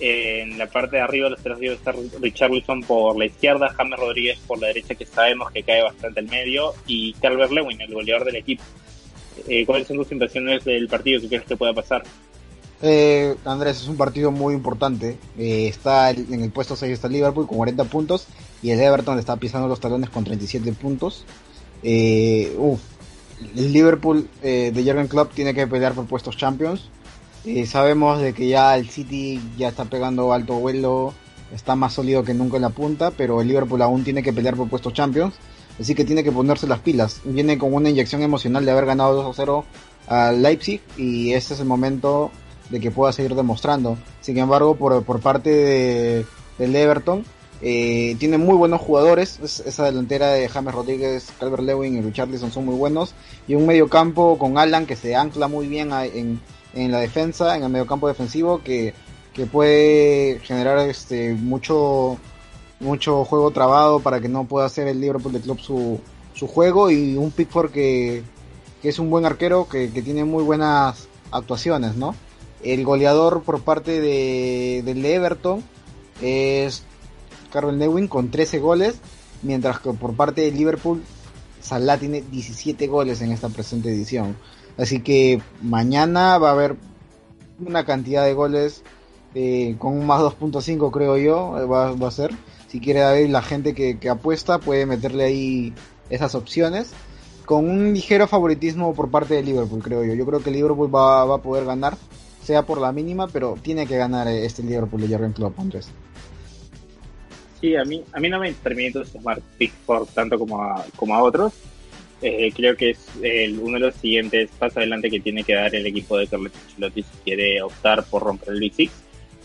En 0.00 0.58
la 0.58 0.66
parte 0.66 0.96
de 0.96 1.02
arriba 1.02 1.30
los 1.30 1.40
tres 1.40 1.58
está 1.60 1.94
Richard 2.20 2.50
Wilson 2.50 2.82
por 2.82 3.16
la 3.16 3.26
izquierda, 3.26 3.72
James 3.76 3.98
Rodríguez 3.98 4.38
por 4.46 4.60
la 4.60 4.68
derecha, 4.68 4.94
que 4.94 5.06
sabemos 5.06 5.50
que 5.52 5.62
cae 5.62 5.82
bastante 5.82 6.20
al 6.20 6.26
medio, 6.26 6.72
y 6.86 7.12
Calvert 7.14 7.52
Lewin, 7.52 7.80
el 7.80 7.94
goleador 7.94 8.24
del 8.24 8.36
equipo. 8.36 8.62
Eh, 9.48 9.64
¿Cuáles 9.64 9.86
son 9.86 9.96
tus 9.96 10.10
impresiones 10.12 10.64
del 10.64 10.88
partido? 10.88 11.20
¿Qué 11.20 11.28
crees 11.28 11.44
que 11.44 11.56
pueda 11.56 11.72
pasar? 11.72 12.02
Eh, 12.82 13.34
Andrés, 13.44 13.80
es 13.80 13.88
un 13.88 13.96
partido 13.96 14.30
muy 14.30 14.52
importante. 14.52 15.16
Eh, 15.38 15.68
está 15.68 16.10
en 16.10 16.42
el 16.42 16.50
puesto 16.50 16.76
6 16.76 16.92
está 16.92 17.08
Liverpool 17.08 17.46
con 17.46 17.56
40 17.56 17.84
puntos 17.84 18.26
y 18.62 18.70
el 18.70 18.80
Everton 18.80 19.18
está 19.18 19.36
pisando 19.36 19.68
los 19.68 19.80
talones 19.80 20.10
con 20.10 20.24
37 20.24 20.72
puntos. 20.72 21.24
Eh, 21.82 22.54
el 23.56 23.72
Liverpool 23.72 24.28
de 24.42 24.72
Jurgen 24.74 25.08
Klopp 25.08 25.32
tiene 25.34 25.54
que 25.54 25.66
pelear 25.66 25.94
por 25.94 26.06
puestos 26.06 26.36
Champions. 26.36 26.90
Sabemos 27.66 28.20
de 28.20 28.32
que 28.32 28.48
ya 28.48 28.76
el 28.76 28.88
City 28.88 29.40
ya 29.56 29.68
está 29.68 29.84
pegando 29.84 30.32
alto 30.32 30.54
vuelo, 30.54 31.12
está 31.54 31.76
más 31.76 31.92
sólido 31.92 32.24
que 32.24 32.34
nunca 32.34 32.56
en 32.56 32.62
la 32.62 32.70
punta, 32.70 33.10
pero 33.10 33.40
el 33.40 33.48
Liverpool 33.48 33.82
aún 33.82 34.04
tiene 34.04 34.22
que 34.22 34.32
pelear 34.32 34.56
por 34.56 34.68
puestos 34.68 34.92
Champions. 34.92 35.34
Así 35.78 35.94
que 35.94 36.04
tiene 36.04 36.22
que 36.22 36.30
ponerse 36.30 36.66
las 36.66 36.78
pilas. 36.78 37.20
Viene 37.24 37.58
con 37.58 37.74
una 37.74 37.90
inyección 37.90 38.22
emocional 38.22 38.64
de 38.64 38.70
haber 38.70 38.86
ganado 38.86 39.14
2 39.14 39.26
a 39.26 39.34
0 39.34 39.64
a 40.06 40.32
Leipzig 40.32 40.80
y 40.96 41.32
este 41.32 41.54
es 41.54 41.60
el 41.60 41.66
momento 41.66 42.30
de 42.70 42.80
que 42.80 42.90
pueda 42.90 43.12
seguir 43.12 43.34
demostrando. 43.34 43.98
Sin 44.20 44.38
embargo, 44.38 44.76
por, 44.76 45.02
por 45.04 45.20
parte 45.20 45.50
de, 45.50 46.26
del 46.58 46.76
Everton, 46.76 47.24
eh, 47.60 48.16
tiene 48.18 48.38
muy 48.38 48.56
buenos 48.56 48.80
jugadores. 48.80 49.40
esa 49.40 49.84
delantera 49.84 50.28
de 50.28 50.48
James 50.48 50.74
Rodríguez, 50.74 51.32
Calvert 51.40 51.62
Lewin 51.62 51.96
y 51.96 52.02
Richarlison 52.02 52.52
son 52.52 52.66
muy 52.66 52.76
buenos. 52.76 53.14
Y 53.48 53.54
un 53.54 53.66
medio 53.66 53.88
campo 53.88 54.38
con 54.38 54.58
Alan 54.58 54.86
que 54.86 54.96
se 54.96 55.16
ancla 55.16 55.48
muy 55.48 55.66
bien 55.66 55.90
en, 55.92 56.40
en 56.74 56.92
la 56.92 57.00
defensa, 57.00 57.56
en 57.56 57.62
el 57.62 57.70
medio 57.70 57.86
campo 57.86 58.08
defensivo, 58.08 58.62
que, 58.62 58.94
que 59.32 59.46
puede 59.46 60.40
generar 60.40 60.78
este 60.88 61.34
mucho 61.34 62.18
mucho 62.80 63.24
juego 63.24 63.50
trabado 63.50 64.00
para 64.00 64.20
que 64.20 64.28
no 64.28 64.44
pueda 64.44 64.66
hacer 64.66 64.88
el 64.88 65.00
Liverpool 65.00 65.32
de 65.32 65.40
Club 65.40 65.58
su, 65.58 66.00
su 66.34 66.46
juego 66.46 66.90
y 66.90 67.16
un 67.16 67.30
Pickford 67.30 67.70
que, 67.70 68.22
que 68.82 68.88
es 68.88 68.98
un 68.98 69.10
buen 69.10 69.24
arquero 69.24 69.68
que, 69.68 69.90
que 69.90 70.02
tiene 70.02 70.24
muy 70.24 70.42
buenas 70.42 71.08
actuaciones, 71.30 71.96
¿no? 71.96 72.14
El 72.62 72.84
goleador 72.84 73.42
por 73.42 73.62
parte 73.62 74.00
de, 74.00 74.82
del 74.84 75.04
Everton 75.04 75.62
es 76.20 76.82
Carol 77.52 77.78
Newin 77.78 78.08
con 78.08 78.30
13 78.30 78.58
goles, 78.58 78.96
mientras 79.42 79.78
que 79.80 79.92
por 79.92 80.14
parte 80.14 80.42
de 80.42 80.50
Liverpool 80.50 81.02
Salah 81.60 81.98
tiene 81.98 82.22
17 82.22 82.86
goles 82.86 83.20
en 83.22 83.32
esta 83.32 83.48
presente 83.48 83.90
edición. 83.90 84.36
Así 84.76 85.00
que 85.00 85.40
mañana 85.62 86.38
va 86.38 86.50
a 86.50 86.52
haber 86.52 86.76
una 87.58 87.84
cantidad 87.84 88.24
de 88.24 88.34
goles 88.34 88.82
eh, 89.34 89.74
con 89.78 90.06
más 90.06 90.20
2.5 90.20 90.90
creo 90.92 91.16
yo, 91.16 91.58
eh, 91.58 91.66
va, 91.66 91.90
a 91.90 92.10
ser. 92.10 92.30
Si 92.68 92.80
quiere 92.80 93.00
ver 93.00 93.30
la 93.30 93.42
gente 93.42 93.74
que, 93.74 94.08
apuesta 94.08 94.58
puede 94.58 94.86
meterle 94.86 95.24
ahí 95.24 95.72
esas 96.10 96.34
opciones. 96.34 96.92
Con 97.44 97.68
un 97.68 97.92
ligero 97.92 98.26
favoritismo 98.26 98.94
por 98.94 99.10
parte 99.10 99.34
de 99.34 99.42
Liverpool 99.42 99.82
creo 99.82 100.04
yo. 100.04 100.14
Yo 100.14 100.24
creo 100.24 100.42
que 100.42 100.50
Liverpool 100.50 100.94
va, 100.94 101.22
a 101.22 101.38
poder 101.38 101.64
ganar 101.64 101.96
sea 102.42 102.62
por 102.62 102.80
la 102.80 102.92
mínima, 102.92 103.26
pero 103.28 103.56
tiene 103.60 103.86
que 103.86 103.96
ganar 103.96 104.28
este 104.28 104.62
Liverpool 104.62 105.00
de 105.00 105.08
Jurgen 105.08 105.32
Klopp, 105.32 105.58
Andrés. 105.58 105.88
Sí, 107.60 107.74
a 107.74 107.84
mí, 107.84 108.04
a 108.12 108.20
mí 108.20 108.28
no 108.28 108.38
me 108.38 108.52
permite 108.52 109.04
sumar 109.06 109.40
Pickford 109.56 110.08
tanto 110.08 110.38
como 110.38 110.62
a, 110.62 110.84
como 110.96 111.14
a 111.14 111.22
otros. 111.22 111.54
Eh, 112.26 112.50
creo 112.56 112.74
que 112.74 112.88
es 112.88 112.98
uno 113.60 113.74
de 113.74 113.80
los 113.80 113.94
siguientes 113.96 114.48
pasos 114.58 114.78
adelante 114.78 115.10
que 115.10 115.20
tiene 115.20 115.44
que 115.44 115.54
dar 115.54 115.74
el 115.74 115.84
equipo 115.84 116.16
de 116.16 116.26
Carlos 116.26 116.52
Ancelotti 116.54 117.02
si 117.02 117.18
quiere 117.22 117.60
optar 117.60 118.02
por 118.04 118.22
romper 118.22 118.54
el 118.54 118.60
Big 118.60 118.72
Six. 118.72 118.92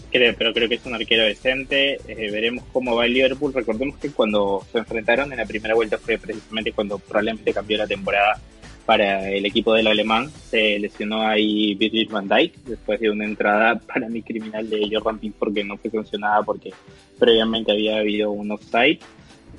Creo, 0.09 0.33
pero 0.37 0.53
creo 0.53 0.69
que 0.69 0.75
es 0.75 0.85
un 0.85 0.95
arquero 0.95 1.25
decente. 1.25 1.99
Eh, 2.07 2.31
veremos 2.31 2.63
cómo 2.71 2.95
va 2.95 3.05
el 3.05 3.13
Liverpool. 3.13 3.53
Recordemos 3.53 3.97
que 3.97 4.11
cuando 4.11 4.65
se 4.71 4.77
enfrentaron 4.77 5.29
en 5.29 5.39
la 5.39 5.45
primera 5.45 5.75
vuelta 5.75 5.97
fue 5.97 6.17
precisamente 6.17 6.71
cuando 6.71 6.99
probablemente 6.99 7.53
cambió 7.53 7.77
la 7.77 7.85
temporada 7.85 8.39
para 8.85 9.29
el 9.29 9.45
equipo 9.45 9.73
del 9.73 9.87
alemán. 9.87 10.31
Se 10.49 10.79
lesionó 10.79 11.27
ahí 11.27 11.75
Virgil 11.75 12.07
van 12.07 12.29
Dijk 12.29 12.55
después 12.63 12.97
de 13.01 13.09
una 13.09 13.25
entrada 13.25 13.75
para 13.93 14.07
mi 14.07 14.21
criminal 14.21 14.69
de 14.69 14.89
Jordan 14.89 15.19
Pickford 15.19 15.53
que 15.53 15.65
no 15.65 15.75
fue 15.75 15.91
sancionada 15.91 16.43
porque 16.43 16.71
previamente 17.19 17.73
había 17.73 17.97
habido 17.97 18.31
un 18.31 18.51
offside. 18.51 18.99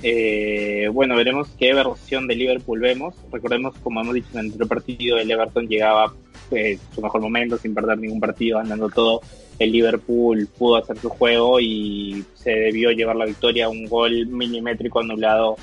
Eh, 0.03 0.88
bueno, 0.92 1.14
veremos 1.14 1.48
qué 1.59 1.74
versión 1.74 2.26
de 2.26 2.34
Liverpool 2.34 2.80
vemos. 2.80 3.14
Recordemos, 3.30 3.74
como 3.82 4.01
hemos 4.01 4.14
dicho 4.14 4.28
en 4.32 4.38
el 4.38 4.46
anterior 4.46 4.68
partido, 4.68 5.18
el 5.18 5.30
Everton 5.30 5.68
llegaba 5.68 6.12
pues, 6.48 6.80
su 6.94 7.03
mejor 7.03 7.20
momento 7.20 7.59
sin 7.59 7.74
perder 7.74 7.98
ningún 7.98 8.20
partido, 8.20 8.59
andando 8.59 8.88
todo. 8.88 9.20
El 9.59 9.72
Liverpool 9.72 10.48
pudo 10.59 10.76
hacer 10.76 10.98
su 10.98 11.11
juego 11.11 11.61
y 11.61 12.24
se 12.34 12.51
debió 12.51 12.90
llevar 12.92 13.16
la 13.16 13.26
victoria. 13.26 13.68
Un 13.68 13.84
gol 13.84 14.26
milimétrico 14.26 15.01
anulado 15.01 15.57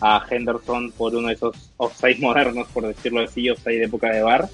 a 0.00 0.24
Henderson 0.28 0.90
por 0.92 1.14
uno 1.14 1.28
de 1.28 1.34
esos 1.34 1.70
offside 1.76 2.18
modernos, 2.20 2.66
por 2.68 2.86
decirlo 2.86 3.20
así, 3.20 3.48
offside 3.48 3.78
de 3.78 3.84
época 3.84 4.10
de 4.12 4.22
bar. 4.22 4.48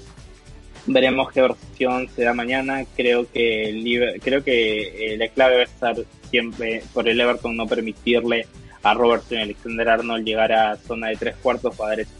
Veremos 0.85 1.31
qué 1.31 1.41
versión 1.41 2.07
se 2.09 2.23
da 2.23 2.33
mañana. 2.33 2.85
Creo 2.95 3.29
que 3.31 4.19
creo 4.23 4.43
que 4.43 5.13
eh, 5.13 5.17
la 5.17 5.27
clave 5.29 5.55
va 5.55 5.61
a 5.61 5.65
estar 5.65 5.95
siempre 6.29 6.83
por 6.93 7.07
el 7.07 7.19
Everton 7.19 7.55
no 7.55 7.67
permitirle 7.67 8.47
a 8.83 8.93
Robertson 8.93 9.39
y 9.39 9.41
Alexander 9.41 9.89
Arnold 9.89 10.25
llegar 10.25 10.51
a 10.51 10.75
zona 10.77 11.07
de 11.07 11.15
tres 11.15 11.35
cuartos 11.41 11.75
para 11.75 11.91
dar 11.91 11.99
ese 12.01 12.11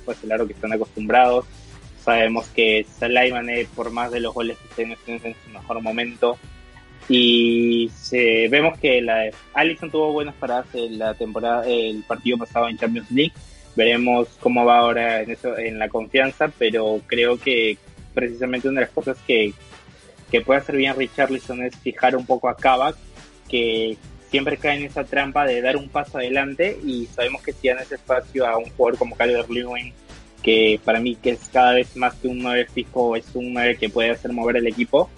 que 0.48 0.54
están 0.54 0.74
acostumbrados. 0.74 1.46
Sabemos 2.04 2.48
que 2.48 2.86
Salah 3.00 3.24
por 3.76 3.92
más 3.92 4.12
de 4.12 4.20
los 4.20 4.34
goles 4.34 4.58
que 4.58 4.68
estén 4.84 5.22
en 5.24 5.36
su 5.44 5.50
mejor 5.52 5.82
momento, 5.82 6.38
y 7.10 7.92
vemos 8.50 8.78
que 8.80 9.02
la 9.02 9.30
Allison 9.54 9.92
tuvo 9.92 10.14
buenas 10.14 10.36
paradas 10.36 10.68
en 10.74 10.98
la 10.98 11.14
temporada, 11.14 11.68
el 11.68 12.04
partido 12.04 12.38
pasado 12.38 12.70
en 12.70 12.78
Champions 12.78 13.12
League. 13.12 13.34
Veremos 13.76 14.30
cómo 14.40 14.66
va 14.66 14.80
ahora 14.80 15.22
en 15.22 15.32
eso, 15.32 15.58
en 15.58 15.80
la 15.80 15.90
confianza, 15.90 16.52
pero 16.58 17.02
creo 17.08 17.38
que 17.38 17.78
precisamente 18.14 18.70
una 18.70 18.82
de 18.82 18.86
las 18.86 18.94
cosas 18.94 19.18
que, 19.26 19.54
que 20.30 20.42
puede 20.42 20.60
hacer 20.60 20.76
bien 20.78 20.96
Richarlison 20.96 21.64
es 21.64 21.76
fijar 21.78 22.16
un 22.16 22.26
poco 22.26 22.50
a 22.50 22.56
Kavak, 22.56 22.96
que 23.50 23.98
siempre 24.32 24.58
cae 24.58 24.78
en 24.78 24.86
esa 24.86 25.04
trampa 25.04 25.46
de 25.46 25.62
dar 25.62 25.76
un 25.76 25.90
paso 25.90 26.18
adelante 26.18 26.80
y 26.84 27.06
sabemos 27.08 27.44
que 27.44 27.52
si 27.52 27.68
dan 27.68 27.80
ese 27.80 27.96
espacio 27.96 28.48
a 28.48 28.58
un 28.58 28.70
jugador 28.72 28.98
como 28.98 29.16
Calder 29.16 29.50
Lewin, 29.50 29.94
que 30.42 30.80
para 30.84 31.02
mí 31.02 31.16
que 31.16 31.32
es 31.32 31.50
cada 31.52 31.74
vez 31.74 31.96
más 31.98 32.16
que 32.16 32.30
un 32.30 32.40
9 32.40 32.66
fijo, 32.74 33.16
es 33.18 33.26
un 33.34 33.54
9 33.54 33.76
que 33.78 33.90
puede 33.90 34.10
hacer 34.12 34.32
mover 34.32 34.56
el 34.56 34.68
equipo, 34.68 35.10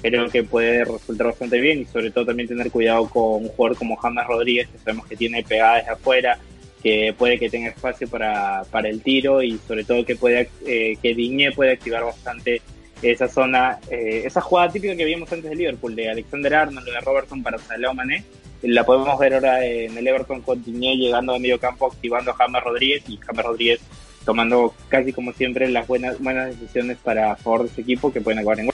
creo 0.00 0.28
que 0.30 0.42
puede 0.42 0.84
resultar 0.84 1.28
bastante 1.28 1.60
bien 1.60 1.82
y 1.82 1.84
sobre 1.84 2.10
todo 2.10 2.26
también 2.26 2.48
tener 2.48 2.70
cuidado 2.70 3.08
con 3.08 3.44
un 3.44 3.48
jugador 3.48 3.76
como 3.76 3.96
James 3.96 4.26
Rodríguez, 4.26 4.68
que 4.68 4.78
sabemos 4.78 5.06
que 5.06 5.16
tiene 5.16 5.42
pegadas 5.42 5.86
afuera, 5.88 6.38
que 6.82 7.14
puede 7.16 7.38
que 7.38 7.50
tenga 7.50 7.68
espacio 7.68 8.08
para, 8.08 8.64
para 8.70 8.88
el 8.88 9.02
tiro 9.02 9.42
y 9.42 9.58
sobre 9.68 9.84
todo 9.84 10.04
que 10.04 10.16
puede 10.16 10.48
eh, 10.66 10.96
que 11.00 11.14
Digne 11.14 11.52
puede 11.52 11.72
activar 11.72 12.04
bastante 12.04 12.62
esa 13.02 13.28
zona, 13.28 13.78
eh, 13.90 14.22
esa 14.24 14.40
jugada 14.40 14.72
típica 14.72 14.96
que 14.96 15.04
vimos 15.04 15.32
antes 15.32 15.50
de 15.50 15.56
Liverpool, 15.56 15.94
de 15.94 16.10
Alexander 16.10 16.54
Arnold, 16.54 16.86
de 16.86 17.00
Robertson 17.00 17.42
para 17.42 17.58
Salah 17.58 17.92
Mané, 17.92 18.24
la 18.62 18.84
podemos 18.84 19.18
ver 19.18 19.34
ahora 19.34 19.64
en 19.64 19.96
el 19.96 20.06
Everton 20.06 20.40
con 20.42 20.62
llegando 20.62 21.34
a 21.34 21.38
medio 21.38 21.58
campo, 21.58 21.86
activando 21.86 22.30
a 22.30 22.34
James 22.34 22.62
Rodríguez 22.62 23.02
y 23.08 23.16
James 23.16 23.44
Rodríguez 23.44 23.80
tomando 24.24 24.72
casi 24.88 25.12
como 25.12 25.32
siempre 25.32 25.68
las 25.68 25.86
buenas 25.86 26.18
buenas 26.20 26.48
decisiones 26.48 26.96
para 27.02 27.34
favor 27.36 27.64
de 27.64 27.74
su 27.74 27.80
equipo 27.80 28.12
que 28.12 28.20
pueden 28.20 28.38
acabar 28.38 28.60
en 28.60 28.70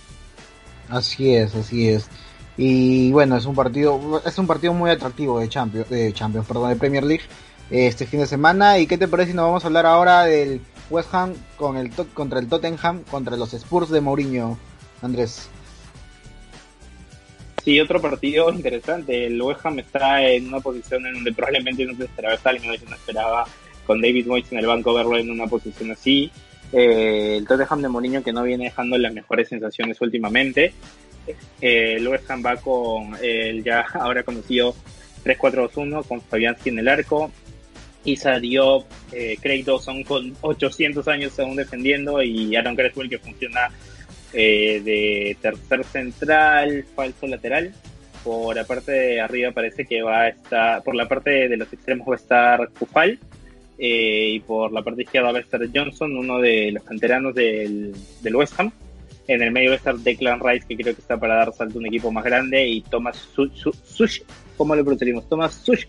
Así 0.91 1.35
es, 1.35 1.55
así 1.55 1.89
es. 1.89 2.09
Y 2.57 3.12
bueno, 3.12 3.37
es 3.37 3.47
un 3.47 3.55
partido, 3.55 4.20
es 4.24 4.37
un 4.39 4.47
partido 4.47 4.72
muy 4.72 4.91
atractivo 4.91 5.39
de 5.39 5.49
Champions, 5.49 5.89
de 5.91 6.12
Champions, 6.12 6.47
perdón, 6.47 6.70
de 6.70 6.76
Premier 6.76 7.05
League 7.05 7.24
este 7.70 8.07
fin 8.07 8.20
de 8.20 8.26
semana. 8.26 8.79
¿Y 8.79 8.87
qué 8.87 8.99
te 8.99 9.07
parece 9.07 9.31
si 9.31 9.37
nos 9.37 9.47
vamos 9.47 9.64
a 9.64 9.68
hablar 9.68 9.87
ahora 9.87 10.24
del 10.24 10.61
West 10.91 11.14
Ham 11.14 11.34
con 11.57 11.76
el 11.76 11.91
contra 11.91 12.39
el 12.39 12.49
Tottenham, 12.49 13.03
contra 13.05 13.36
los 13.36 13.53
Spurs 13.55 13.91
de 13.91 14.01
Mourinho, 14.01 14.59
Andrés? 15.03 15.49
Sí, 17.64 17.78
otro 17.80 18.01
partido 18.01 18.51
interesante. 18.53 19.26
El 19.26 19.41
West 19.43 19.64
Ham 19.66 19.78
está 19.78 20.22
en 20.22 20.49
una 20.49 20.61
posición 20.61 21.07
en 21.07 21.14
donde 21.14 21.32
probablemente 21.32 21.84
no 21.84 21.95
se 21.97 22.05
esperaba 22.05 22.34
estar 22.34 22.57
y 22.57 22.66
no 22.66 22.74
se 22.74 22.84
esperaba 22.84 23.47
con 23.86 24.01
David 24.01 24.26
Moyes 24.26 24.53
en 24.53 24.59
el 24.59 24.66
banco 24.66 24.95
verlo 24.95 25.18
en 25.18 25.30
una 25.30 25.47
posición 25.47 25.91
así. 25.91 26.30
Eh, 26.72 27.36
el 27.39 27.47
Tottenham 27.47 27.82
de 27.82 27.89
Mourinho 27.89 28.22
que 28.22 28.32
no 28.32 28.43
viene 28.43 28.64
dejando 28.64 28.97
las 28.99 29.12
mejores 29.12 29.49
sensaciones 29.49 30.01
últimamente. 30.01 30.72
Eh, 31.61 31.95
el 31.97 32.09
West 32.09 32.30
Ham 32.30 32.43
va 32.45 32.57
con 32.57 33.16
el 33.20 33.62
ya 33.62 33.84
ahora 33.95 34.22
conocido 34.22 34.74
3-4-2-1 35.24 36.07
con 36.07 36.20
Fabianski 36.20 36.70
en 36.70 36.78
el 36.78 36.89
arco. 36.89 37.30
Isa 38.05 38.38
Diop, 38.38 38.86
eh, 39.12 39.36
Craig 39.40 39.64
Dawson 39.64 40.03
con 40.05 40.34
800 40.40 41.07
años 41.09 41.38
aún 41.38 41.57
defendiendo 41.57 42.22
y 42.22 42.55
Aaron 42.57 42.76
Creswell 42.76 43.11
que 43.11 43.18
funciona 43.18 43.70
eh, 44.32 44.80
de 44.84 45.36
tercer 45.40 45.84
central, 45.84 46.84
falso 46.94 47.26
lateral. 47.26 47.72
Por 48.24 48.57
la 48.57 48.64
parte 48.64 48.92
de 48.92 49.20
arriba 49.20 49.53
parece 49.53 49.86
que 49.86 50.03
va 50.03 50.22
a 50.22 50.28
estar, 50.28 50.82
por 50.82 50.94
la 50.94 51.09
parte 51.09 51.49
de 51.49 51.57
los 51.57 51.72
extremos 51.72 52.09
va 52.09 52.14
a 52.14 52.16
estar 52.16 52.68
Kufal 52.70 53.18
eh, 53.78 54.32
y 54.34 54.40
por 54.40 54.72
la 54.72 54.82
parte 54.82 55.03
izquierda 55.03 55.32
va 55.32 55.38
a 55.38 55.42
estar 55.42 55.61
Johnson, 55.72 56.16
uno 56.16 56.38
de 56.38 56.72
los 56.72 56.82
canteranos 56.82 57.34
del, 57.34 57.94
del 58.20 58.36
West 58.36 58.59
Ham. 58.59 58.72
En 59.28 59.42
el 59.42 59.53
medio 59.53 59.70
va 59.70 59.74
a 59.74 59.78
estar 59.78 59.96
Declan 59.96 60.40
Rice, 60.40 60.66
que 60.66 60.76
creo 60.76 60.94
que 60.94 61.03
está 61.03 61.18
para 61.18 61.36
dar 61.36 61.53
salto 61.53 61.78
a 61.78 61.80
un 61.80 61.86
equipo 61.86 62.11
más 62.11 62.24
grande, 62.24 62.66
y 62.66 62.80
Thomas 62.80 63.28
Sush, 63.34 64.22
¿cómo 64.57 64.74
lo 64.74 64.82
pronunciamos? 64.82 65.28
Thomas 65.28 65.55
Sush, 65.55 65.84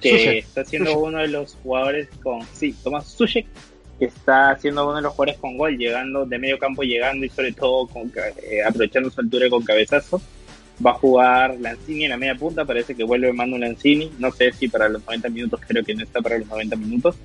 que 0.00 0.38
está 0.38 0.64
siendo 0.64 0.98
uno 0.98 1.18
de 1.18 1.28
los 1.28 1.56
jugadores 1.62 2.08
con, 2.22 2.42
sí, 2.54 2.74
Thomas 2.82 3.06
Sush, 3.06 3.38
que 3.98 4.04
está 4.04 4.56
siendo 4.58 4.84
uno 4.86 4.96
de 4.96 5.02
los 5.02 5.12
jugadores 5.12 5.40
con 5.40 5.56
gol, 5.56 5.76
llegando 5.76 6.24
de 6.24 6.38
medio 6.38 6.58
campo, 6.58 6.82
llegando 6.82 7.26
y 7.26 7.28
sobre 7.28 7.52
todo 7.52 7.86
con, 7.86 8.12
eh, 8.42 8.62
aprovechando 8.62 9.10
su 9.10 9.20
altura 9.20 9.50
con 9.50 9.64
cabezazo. 9.64 10.20
Va 10.84 10.92
a 10.92 10.94
jugar 10.94 11.56
Lanzini 11.58 12.04
en 12.04 12.10
la 12.10 12.16
media 12.16 12.36
punta, 12.36 12.64
parece 12.64 12.94
que 12.94 13.02
vuelve 13.02 13.32
Manu 13.32 13.58
Lanzini, 13.58 14.12
no 14.20 14.30
sé 14.30 14.52
si 14.52 14.68
para 14.68 14.88
los 14.88 15.04
90 15.04 15.28
minutos, 15.30 15.60
creo 15.66 15.84
que 15.84 15.94
no 15.94 16.04
está 16.04 16.20
para 16.20 16.38
los 16.38 16.46
90 16.46 16.76
minutos. 16.76 17.16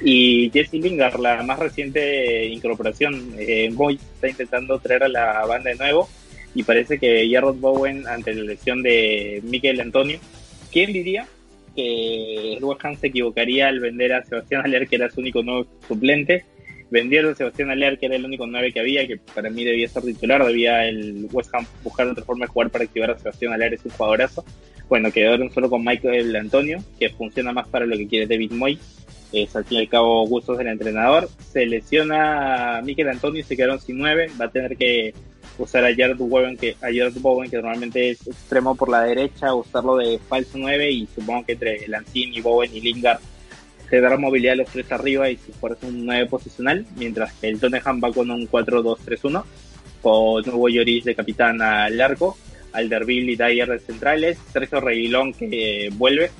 Y 0.00 0.50
Jesse 0.50 0.72
Lingard, 0.74 1.20
la 1.20 1.42
más 1.42 1.58
reciente 1.58 2.46
incorporación, 2.46 3.34
eh, 3.38 3.70
está 4.14 4.28
intentando 4.28 4.78
traer 4.78 5.04
a 5.04 5.08
la 5.08 5.44
banda 5.46 5.70
de 5.70 5.76
nuevo 5.76 6.08
y 6.54 6.62
parece 6.62 6.98
que 6.98 7.28
Jarrod 7.30 7.56
Bowen, 7.56 8.06
ante 8.06 8.34
la 8.34 8.42
lesión 8.42 8.82
de 8.82 9.40
Miquel 9.44 9.80
Antonio, 9.80 10.18
¿quién 10.72 10.92
diría 10.92 11.26
que 11.74 12.54
el 12.54 12.64
West 12.64 12.84
Ham 12.84 12.96
se 12.96 13.08
equivocaría 13.08 13.68
al 13.68 13.80
vender 13.80 14.12
a 14.12 14.24
Sebastián 14.24 14.62
Aller, 14.64 14.88
que 14.88 14.96
era 14.96 15.10
su 15.10 15.20
único 15.20 15.42
nuevo 15.42 15.66
suplente? 15.86 16.44
vendieron 16.90 17.32
a 17.32 17.34
Sebastián 17.34 17.70
Aller, 17.70 17.98
que 17.98 18.06
era 18.06 18.14
el 18.14 18.24
único 18.24 18.46
9 18.46 18.72
que 18.72 18.80
había, 18.80 19.06
que 19.06 19.18
para 19.34 19.50
mí 19.50 19.64
debía 19.64 19.88
ser 19.88 20.04
titular, 20.04 20.44
debía 20.44 20.86
el 20.86 21.26
West 21.32 21.52
Ham 21.52 21.66
buscar 21.82 22.06
otra 22.06 22.24
forma 22.24 22.46
de 22.46 22.52
jugar 22.52 22.70
para 22.70 22.84
activar 22.84 23.10
a 23.10 23.18
Sebastián 23.18 23.52
Aller, 23.52 23.74
es 23.74 23.84
un 23.84 23.90
jugadorazo. 23.90 24.44
Bueno, 24.88 25.10
quedaron 25.10 25.50
solo 25.50 25.68
con 25.68 25.84
Michael 25.84 26.36
Antonio, 26.36 26.78
que 26.98 27.10
funciona 27.10 27.52
más 27.52 27.66
para 27.68 27.86
lo 27.86 27.96
que 27.96 28.06
quiere 28.06 28.26
David 28.26 28.52
Moy. 28.52 28.78
Es 29.32 29.56
al 29.56 29.64
fin 29.64 29.78
y 29.78 29.80
al 29.80 29.88
cabo 29.88 30.24
gustos 30.28 30.58
del 30.58 30.68
entrenador. 30.68 31.28
Se 31.40 31.66
lesiona 31.66 32.78
a 32.78 32.82
Michael 32.82 33.08
Antonio 33.08 33.40
y 33.40 33.44
se 33.44 33.56
quedaron 33.56 33.80
sin 33.80 33.98
9. 33.98 34.28
Va 34.40 34.44
a 34.44 34.50
tener 34.50 34.76
que 34.76 35.12
usar 35.58 35.84
a 35.84 35.94
Jared 35.94 36.16
Bowen, 36.16 36.56
que, 36.56 36.76
a 36.80 36.86
Jared 36.86 37.14
Bowen, 37.16 37.50
que 37.50 37.56
normalmente 37.56 38.10
es 38.10 38.26
extremo 38.26 38.74
por 38.74 38.88
la 38.88 39.02
derecha, 39.02 39.54
usarlo 39.54 39.96
de 39.96 40.18
falso 40.18 40.58
9 40.58 40.90
y 40.90 41.06
supongo 41.14 41.44
que 41.46 41.52
entre 41.52 41.88
Lanzini, 41.88 42.40
Bowen 42.40 42.74
y 42.74 42.80
Lingard 42.80 43.20
se 43.88 44.00
dará 44.00 44.16
movilidad 44.16 44.54
a 44.54 44.56
los 44.56 44.68
tres 44.68 44.90
arriba 44.90 45.30
y 45.30 45.36
si 45.36 45.52
fuera 45.52 45.76
un 45.82 46.06
9 46.06 46.26
posicional, 46.26 46.86
mientras 46.96 47.32
que 47.34 47.48
el 47.48 47.60
Tottenham 47.60 48.00
va 48.02 48.12
con 48.12 48.30
un 48.30 48.48
4-2-3-1, 48.48 49.44
con 50.02 50.44
Nuevo 50.44 50.68
Lloris 50.68 51.04
de 51.04 51.14
capitán 51.14 51.60
al 51.62 52.00
arco, 52.00 52.36
Alderville 52.72 53.32
y 53.32 53.36
Dyer 53.36 53.68
de 53.68 53.78
centrales, 53.78 54.38
Sergio 54.52 54.80
Reguilón 54.80 55.32
que 55.32 55.90
vuelve, 55.92 56.30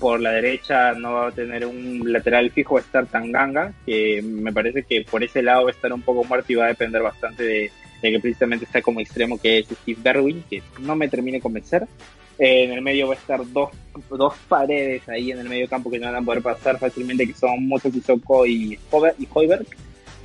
por 0.00 0.20
la 0.20 0.32
derecha 0.32 0.92
no 0.94 1.12
va 1.12 1.28
a 1.28 1.32
tener 1.32 1.66
un 1.66 2.12
lateral 2.12 2.50
fijo, 2.50 2.74
va 2.74 2.80
a 2.80 2.84
estar 2.84 3.06
Tanganga, 3.06 3.72
que 3.86 4.22
me 4.22 4.52
parece 4.52 4.82
que 4.82 5.02
por 5.02 5.22
ese 5.22 5.42
lado 5.42 5.64
va 5.64 5.70
a 5.70 5.72
estar 5.72 5.92
un 5.92 6.02
poco 6.02 6.24
muerto 6.24 6.52
y 6.52 6.56
va 6.56 6.66
a 6.66 6.68
depender 6.68 7.02
bastante 7.02 7.42
de 7.42 7.72
que 8.10 8.20
precisamente 8.20 8.64
está 8.64 8.82
como 8.82 9.00
extremo 9.00 9.38
que 9.38 9.58
es 9.58 9.66
Steve 9.66 10.00
Darwin, 10.02 10.44
que 10.48 10.62
no 10.80 10.96
me 10.96 11.08
termine 11.08 11.38
de 11.38 11.42
convencer 11.42 11.86
en 12.38 12.72
el 12.72 12.82
medio 12.82 13.08
va 13.08 13.14
a 13.14 13.16
estar 13.16 13.40
dos, 13.52 13.70
dos 14.10 14.34
paredes 14.48 15.08
ahí 15.08 15.30
en 15.30 15.38
el 15.38 15.48
medio 15.48 15.68
campo 15.68 15.90
que 15.90 15.98
no 15.98 16.06
van 16.06 16.16
a 16.16 16.22
poder 16.22 16.42
pasar 16.42 16.78
fácilmente, 16.78 17.26
que 17.26 17.34
son 17.34 17.66
Moto 17.68 17.90
Sissoko 17.90 18.46
y, 18.46 18.74
y 18.74 19.28
Hoiberg. 19.32 19.66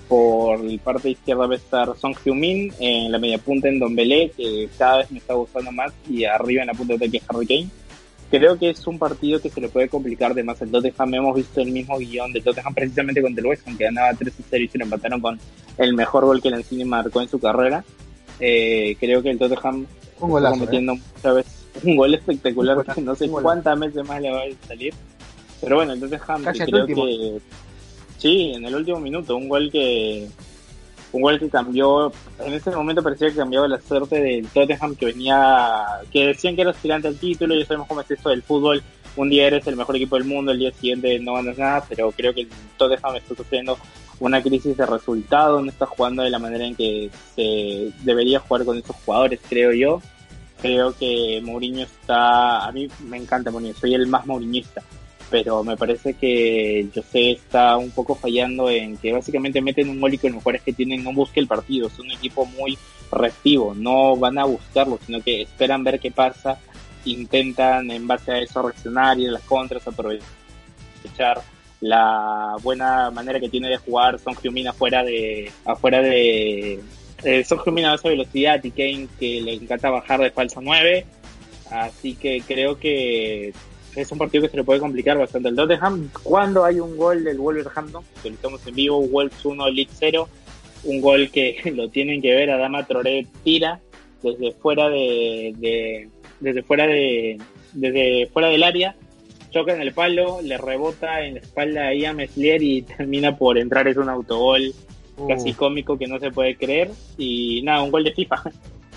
Por 0.08 0.64
la 0.64 0.78
parte 0.82 1.12
izquierda 1.12 1.46
va 1.46 1.54
a 1.54 1.58
estar 1.58 1.96
Song 1.96 2.16
Heung-min, 2.26 2.74
en 2.80 3.12
la 3.12 3.20
media 3.20 3.38
punta 3.38 3.68
en 3.68 3.78
Don 3.78 3.96
Belé, 3.96 4.32
que 4.36 4.68
cada 4.76 4.98
vez 4.98 5.12
me 5.12 5.20
está 5.20 5.36
gustando 5.36 5.72
más, 5.72 5.94
y 6.10 6.24
arriba 6.24 6.62
en 6.62 6.68
la 6.68 6.74
punta 6.74 6.98
de 6.98 7.06
ataque 7.06 7.22
Harry 7.28 7.46
Kane. 7.46 7.70
Creo 8.30 8.60
que 8.60 8.70
es 8.70 8.86
un 8.86 9.00
partido 9.00 9.42
que 9.42 9.50
se 9.50 9.60
le 9.60 9.70
puede 9.70 9.90
complicar 9.90 10.36
de 10.36 10.44
más. 10.44 10.62
El 10.62 10.70
Tottenham 10.70 11.14
hemos 11.16 11.36
visto 11.36 11.62
el 11.62 11.72
mismo 11.72 11.98
guion 11.98 12.32
de 12.32 12.42
Tottenham 12.42 12.74
precisamente 12.76 13.22
contra 13.22 13.42
el 13.42 13.48
West 13.48 13.68
Ham, 13.68 13.78
que 13.78 13.86
ganaba 13.86 14.14
3 14.14 14.34
0 14.50 14.64
y 14.64 14.68
se 14.68 14.78
lo 14.78 14.84
empataron 14.84 15.20
con 15.20 15.40
el 15.78 15.94
mejor 15.96 16.26
gol 16.26 16.42
que 16.42 16.52
Lanzini 16.52 16.86
marcó 16.86 17.22
en 17.22 17.28
su 17.28 17.40
carrera. 17.40 17.84
Eh, 18.40 18.96
creo 19.00 19.24
que 19.24 19.32
el 19.32 19.40
Tottenham 19.40 19.88
está 20.12 20.52
cometiendo 20.52 20.94
¿eh? 20.94 21.02
muchas 21.16 21.36
veces 21.36 21.60
un 21.84 21.96
gol 21.96 22.14
espectacular, 22.14 22.78
no 23.02 23.16
sé 23.16 23.30
cuántas 23.30 23.80
veces 23.80 24.08
más 24.08 24.22
le 24.22 24.32
va 24.32 24.42
a 24.42 24.68
salir. 24.68 24.94
Pero 25.62 25.76
bueno, 25.78 25.94
entonces 25.94 26.22
Ham 26.28 26.44
creo 26.44 26.86
que 26.86 27.42
sí, 28.18 28.52
en 28.56 28.66
el 28.66 28.76
último 28.76 29.00
minuto, 29.00 29.36
un 29.36 29.50
gol 29.50 29.72
que 29.72 30.28
un 31.12 31.22
gol 31.22 31.40
que 31.40 31.50
cambió, 31.50 32.12
en 32.40 32.54
ese 32.54 32.72
momento 32.72 33.02
parecía 33.02 33.30
que 33.30 33.36
cambiaba 33.36 33.68
la 33.68 33.82
suerte 33.82 34.22
del 34.22 34.48
Tottenham 34.48 34.96
que 34.96 35.08
venía, 35.08 35.86
que 36.12 36.28
decían 36.28 36.56
que 36.56 36.62
era 36.62 36.72
aspirante 36.72 37.08
al 37.08 37.18
título, 37.18 37.56
ya 37.56 37.66
sabemos 37.66 37.88
cómo 37.88 38.02
es 38.02 38.12
esto 38.12 38.30
del 38.30 38.44
fútbol, 38.44 38.84
un 39.16 39.30
día 39.30 39.48
eres 39.48 39.66
el 39.68 39.76
mejor 39.76 39.96
equipo 39.96 40.16
del 40.18 40.26
mundo, 40.26 40.52
el 40.52 40.60
día 40.60 40.72
siguiente 40.72 41.20
no 41.20 41.34
ganas 41.34 41.58
nada, 41.58 41.86
pero 41.90 42.12
creo 42.12 42.34
que 42.34 42.42
el 42.42 42.50
Tottenham 42.78 43.16
está 43.16 43.36
sufriendo 43.36 43.78
una 44.20 44.42
crisis 44.42 44.78
de 44.78 44.86
resultado, 44.86 45.62
no 45.62 45.70
está 45.70 45.86
jugando 45.86 46.24
de 46.24 46.30
la 46.30 46.40
manera 46.40 46.66
en 46.66 46.76
que 46.76 47.10
se 47.36 47.92
debería 48.04 48.40
jugar 48.40 48.66
con 48.66 48.78
esos 48.78 48.96
jugadores, 48.98 49.40
creo 49.48 49.72
yo. 49.74 50.02
Creo 50.62 50.94
que 50.94 51.40
Mourinho 51.42 51.84
está, 51.84 52.66
a 52.68 52.72
mí 52.74 52.90
me 53.08 53.16
encanta 53.16 53.50
Mourinho, 53.50 53.74
soy 53.76 53.94
el 53.94 54.08
más 54.08 54.26
mouriñista, 54.26 54.84
pero 55.30 55.64
me 55.64 55.78
parece 55.78 56.14
que 56.14 56.88
José 56.94 57.32
está 57.32 57.78
un 57.78 57.92
poco 57.92 58.16
fallando 58.16 58.70
en 58.70 58.98
que 58.98 59.14
básicamente 59.14 59.62
meten 59.62 59.90
un 59.90 60.00
gol 60.00 60.14
y 60.14 60.18
que 60.18 60.30
los 60.30 60.44
que 60.64 60.74
tienen 60.74 61.04
no 61.04 61.14
busque 61.14 61.40
el 61.40 61.48
partido, 61.48 61.88
es 61.88 62.00
un 62.00 62.12
equipo 62.12 62.46
muy 62.46 62.78
reactivo, 63.12 63.74
no 63.76 64.16
van 64.16 64.38
a 64.38 64.46
buscarlo, 64.46 65.00
sino 65.06 65.22
que 65.22 65.42
esperan 65.42 65.84
ver 65.84 66.00
qué 66.00 66.12
pasa, 66.12 66.60
intentan 67.06 67.90
en 67.92 68.08
base 68.08 68.32
a 68.32 68.40
eso 68.40 68.62
reaccionar 68.62 69.20
y 69.20 69.26
en 69.26 69.34
las 69.34 69.44
contras 69.44 69.88
aprovechar 69.88 70.40
echar 71.04 71.42
la 71.82 72.56
buena 72.62 73.10
manera 73.10 73.40
que 73.40 73.50
tiene 73.50 73.70
de 73.70 73.78
jugar 73.78 74.20
Son 74.20 74.36
Heung-min 74.36 74.68
afuera 74.68 75.04
de 75.04 75.52
afuera 75.66 76.02
de 76.02 76.80
eh, 77.24 77.44
Son 77.46 77.60
Heung-min 77.60 77.86
a 77.86 77.96
esa 77.96 78.10
velocidad 78.10 78.62
y 78.64 78.72
Kane 78.72 79.08
que 79.18 79.42
le 79.42 79.54
encanta 79.54 79.90
bajar 79.90 80.20
de 80.20 80.32
falsa 80.32 80.60
9 80.62 81.06
así 81.72 82.16
que 82.16 82.42
creo 82.46 82.80
que 82.80 83.54
es 83.96 84.12
un 84.12 84.18
partido 84.18 84.44
que 84.44 84.50
se 84.50 84.58
le 84.58 84.64
puede 84.64 84.80
complicar 84.80 85.18
bastante 85.18 85.50
el 85.50 85.56
Tottenham 85.56 86.10
cuando 86.24 86.64
hay 86.64 86.80
un 86.80 86.96
gol 86.96 87.24
del 87.24 87.38
Wolverhampton 87.38 88.04
que 88.22 88.30
lo 88.30 88.36
estamos 88.36 88.68
en 88.68 88.76
vivo 88.76 89.02
Wolves 89.02 89.44
1 89.44 89.70
Leeds 89.70 89.96
0 90.00 90.30
un 90.86 91.02
gol 91.02 91.30
que 91.32 91.58
lo 91.76 91.90
tienen 91.90 92.22
que 92.22 92.36
ver 92.36 92.52
Adama 92.52 92.86
Traoré 92.86 93.28
tira 93.44 93.80
desde 94.22 94.52
fuera 94.52 94.90
de, 94.90 96.10
desde 96.40 96.64
fuera 96.64 96.88
de 96.88 97.40
desde 97.74 98.28
fuera 98.28 98.50
del 98.50 98.64
área 98.64 98.96
choca 99.52 99.74
en 99.74 99.82
el 99.82 99.94
palo, 99.94 100.42
le 100.42 100.58
rebota 100.58 101.22
en 101.22 101.36
la 101.36 101.40
espalda 101.40 101.88
a 101.88 101.94
Ian 101.94 102.18
Meslier 102.18 102.62
y 102.62 102.82
termina 102.98 103.38
por 103.38 103.58
entrar. 103.58 103.88
Es 103.88 103.98
un 103.98 104.10
autogol 104.10 104.74
casi 105.28 105.54
cómico 105.54 105.98
que 105.98 106.08
no 106.08 106.20
se 106.20 106.32
puede 106.32 106.56
creer. 106.56 106.92
Y 107.18 107.62
nada, 107.64 107.84
un 107.84 107.92
gol 107.92 108.04
de 108.04 108.14
FIFA. 108.14 108.44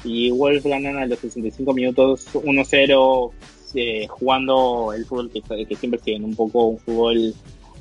Y 0.04 0.32
Wolves 0.32 0.64
ganan 0.64 0.98
a 0.98 1.06
los 1.06 1.20
65 1.20 1.72
minutos 1.72 2.26
1-0 2.34 3.30
eh, 3.74 4.06
jugando 4.08 4.92
el 4.94 5.04
fútbol 5.06 5.30
que, 5.30 5.40
que 5.66 5.76
siempre 5.76 6.00
siguen, 6.00 6.24
un 6.24 6.34
poco 6.34 6.66
un 6.66 6.78
fútbol 6.78 7.34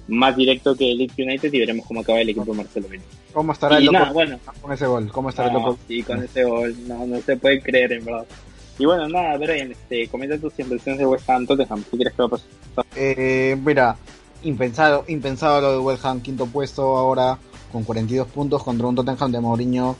más 0.08 0.36
directo 0.36 0.76
que 0.76 0.92
el 0.92 0.98
Leeds 0.98 1.18
United 1.18 1.54
y 1.54 1.60
veremos 1.60 1.86
cómo 1.86 2.02
acaba 2.02 2.20
el 2.20 2.30
equipo 2.30 2.46
de 2.46 2.58
Marcelo 2.58 2.88
¿Cómo 3.34 3.54
estará 3.54 3.78
el 3.78 3.86
loco 3.86 4.14
bueno, 4.14 4.40
con 4.62 4.74
ese 4.74 4.86
gol? 4.86 5.12
¿Cómo 5.12 5.30
estará 5.30 5.48
el 5.48 5.54
loco? 5.54 5.78
Sí, 5.88 6.04
con 6.04 6.22
ese 6.22 6.44
gol, 6.44 6.76
no, 6.88 7.06
no 7.08 7.22
se 7.22 7.38
puede 7.38 7.62
creer 7.62 7.94
en 7.94 8.06
verdad. 8.06 8.26
Y 8.78 8.86
bueno, 8.86 9.08
nada, 9.08 9.38
Brian, 9.38 9.72
este, 9.72 10.08
comenta 10.08 10.38
tus 10.38 10.58
impresiones 10.60 11.00
de 11.00 11.06
West 11.06 11.30
Ham 11.30 11.46
Tottenham. 11.46 11.84
¿Qué 11.90 11.98
crees 11.98 12.14
que 12.14 12.22
va 12.22 12.26
a 12.26 12.30
pasar? 12.30 12.48
Eh, 12.96 13.58
mira, 13.64 13.96
impensado, 14.44 15.06
impensado 15.08 15.62
lo 15.62 15.72
de 15.74 15.80
West 15.80 16.06
Ham, 16.06 16.22
quinto 16.22 16.46
puesto 16.48 16.98
ahora 16.98 17.38
con 17.72 17.84
42 17.84 18.28
puntos 18.28 18.64
contra 18.64 18.88
un 18.88 18.96
Tottenham 18.96 19.32
de 19.32 19.40
Mourinho 19.40 19.96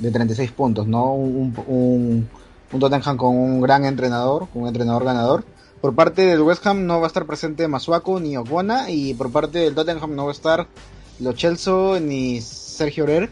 de 0.00 0.10
36 0.10 0.52
puntos, 0.52 0.86
¿no? 0.86 1.14
Un, 1.14 1.54
un, 1.66 2.28
un 2.72 2.80
Tottenham 2.80 3.16
con 3.16 3.36
un 3.36 3.60
gran 3.60 3.84
entrenador, 3.84 4.48
un 4.54 4.66
entrenador 4.66 5.04
ganador. 5.04 5.44
Por 5.80 5.94
parte 5.94 6.22
del 6.22 6.42
West 6.42 6.66
Ham 6.66 6.86
no 6.86 7.00
va 7.00 7.06
a 7.06 7.08
estar 7.08 7.26
presente 7.26 7.66
Masuaku 7.66 8.20
ni 8.20 8.36
Okwona 8.36 8.90
y 8.90 9.14
por 9.14 9.32
parte 9.32 9.60
del 9.60 9.74
Tottenham 9.74 10.14
no 10.14 10.24
va 10.24 10.30
a 10.30 10.34
estar 10.34 10.66
Lo 11.20 11.32
Chelsea 11.32 12.00
ni 12.00 12.40
Sergio 12.40 13.04
Orier. 13.04 13.30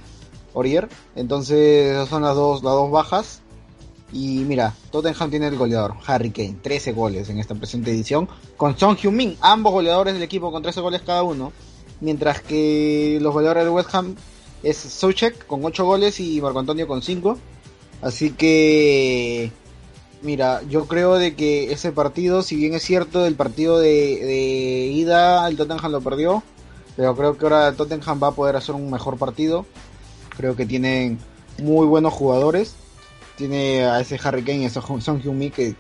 Orier. 0.55 0.89
Entonces 1.15 1.93
esas 1.93 2.09
son 2.09 2.23
las 2.23 2.35
dos, 2.35 2.63
las 2.63 2.73
dos 2.73 2.91
bajas. 2.91 3.43
Y 4.13 4.45
mira, 4.47 4.75
Tottenham 4.91 5.29
tiene 5.31 5.49
el 5.49 5.59
goleador, 5.59 5.95
Harry 6.07 6.31
Kane, 6.31 6.57
13 6.63 6.93
goles 6.93 7.29
en 7.29 7.39
esta 7.39 7.55
presente 7.55 7.91
edición, 7.91 8.27
con 8.57 8.79
Son 8.79 8.97
Heung-min, 8.97 9.37
ambos 9.43 9.73
goleadores 9.73 10.15
del 10.15 10.23
equipo 10.23 10.51
con 10.51 10.63
13 10.63 10.81
goles 10.81 11.03
cada 11.03 11.23
uno, 11.23 11.53
mientras 12.01 12.41
que 12.41 13.19
los 13.21 13.35
goleadores 13.35 13.65
de 13.65 13.71
West 13.71 13.95
Ham 13.95 14.17
es 14.63 14.79
Soucek 14.79 15.47
con 15.47 15.63
8 15.63 15.85
goles 15.85 16.21
y 16.21 16.41
Marco 16.41 16.59
Antonio 16.59 16.89
con 16.89 17.03
5. 17.03 17.37
Así 18.01 18.31
que, 18.31 19.51
mira, 20.23 20.63
yo 20.69 20.87
creo 20.87 21.15
de 21.15 21.35
que 21.35 21.73
ese 21.73 21.93
partido, 21.93 22.43
si 22.43 22.57
bien 22.57 22.75
es 22.75 22.83
cierto, 22.83 23.27
el 23.27 23.35
partido 23.35 23.79
de, 23.79 23.89
de 23.89 24.87
ida 24.93 25.49
el 25.49 25.57
Tottenham 25.57 25.93
lo 25.93 26.01
perdió, 26.01 26.43
pero 26.97 27.17
creo 27.17 27.37
que 27.37 27.45
ahora 27.45 27.69
el 27.69 27.77
Tottenham 27.77 28.21
va 28.23 28.29
a 28.29 28.33
poder 28.33 28.57
hacer 28.57 28.75
un 28.75 28.91
mejor 28.91 29.19
partido. 29.19 29.67
Creo 30.37 30.55
que 30.55 30.67
tienen 30.67 31.19
muy 31.59 31.87
buenos 31.87 32.13
jugadores 32.13 32.77
tiene 33.39 33.85
a 33.85 34.01
ese 34.01 34.19
Harry 34.23 34.43
Kane 34.43 34.59
y 34.59 34.65
a 34.67 34.71
Son 34.71 35.23
Heung-mi 35.23 35.51
que 35.51 35.75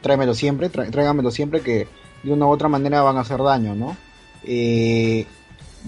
tráemelo 0.00 0.34
siempre, 0.34 0.70
tráigamelo 0.70 1.30
siempre 1.30 1.60
que 1.60 1.86
de 2.22 2.32
una 2.32 2.46
u 2.46 2.50
otra 2.50 2.68
manera 2.68 3.02
van 3.02 3.18
a 3.18 3.20
hacer 3.20 3.40
daño, 3.40 3.74
¿no? 3.76 3.96
Eh, 4.42 5.26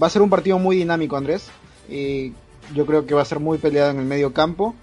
va 0.01 0.07
a 0.07 0.09
ser 0.11 0.21
un 0.21 0.29
partido 0.29 0.59
muy 0.59 0.77
dinámico, 0.77 1.17
Andrés. 1.17 1.47
Eh, 1.89 2.31
yo 2.73 2.85
creo 2.85 3.05
que 3.05 3.15
va 3.15 3.23
a 3.23 3.25
ser 3.25 3.39
muy 3.39 3.57
peleado 3.57 3.91
en 3.91 3.99
el 3.99 4.05
medio 4.05 4.33
campo, 4.33 4.75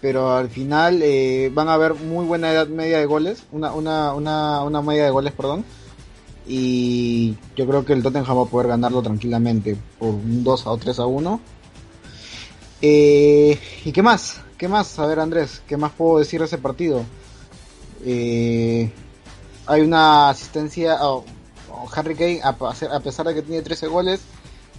pero 0.00 0.36
al 0.36 0.48
final 0.50 1.00
eh, 1.02 1.50
van 1.52 1.68
a 1.68 1.74
haber 1.74 1.94
muy 1.94 2.24
buena 2.26 2.52
edad 2.52 2.68
media 2.68 2.98
de 2.98 3.06
goles, 3.06 3.44
una, 3.52 3.72
una, 3.72 4.14
una, 4.14 4.62
una 4.62 4.82
media 4.82 5.04
de 5.04 5.10
goles, 5.10 5.32
perdón. 5.32 5.64
Y 6.46 7.36
yo 7.56 7.66
creo 7.66 7.84
que 7.84 7.92
el 7.92 8.02
Tottenham 8.02 8.38
va 8.38 8.42
a 8.42 8.46
poder 8.46 8.68
ganarlo 8.68 9.02
tranquilamente 9.02 9.76
por 9.98 10.10
un 10.10 10.44
2 10.44 10.66
o 10.66 10.76
3 10.76 10.98
a 11.00 11.06
1. 11.06 11.40
¿Y 12.82 13.92
qué 13.92 14.02
más? 14.02 14.40
¿Qué 14.56 14.68
más? 14.68 14.98
A 14.98 15.06
ver, 15.06 15.20
Andrés, 15.20 15.62
¿qué 15.66 15.76
más 15.76 15.92
puedo 15.92 16.18
decir 16.18 16.40
de 16.40 16.46
ese 16.46 16.56
partido? 16.56 17.04
Eh, 18.04 18.90
hay 19.66 19.80
una 19.82 20.30
asistencia. 20.30 20.98
Oh, 21.02 21.24
oh, 21.70 21.88
Harry 21.94 22.14
Kane, 22.14 22.40
a, 22.42 23.00
pesar 23.00 23.26
de 23.26 23.34
que 23.34 23.42
tiene 23.42 23.62
13 23.62 23.86
goles, 23.88 24.20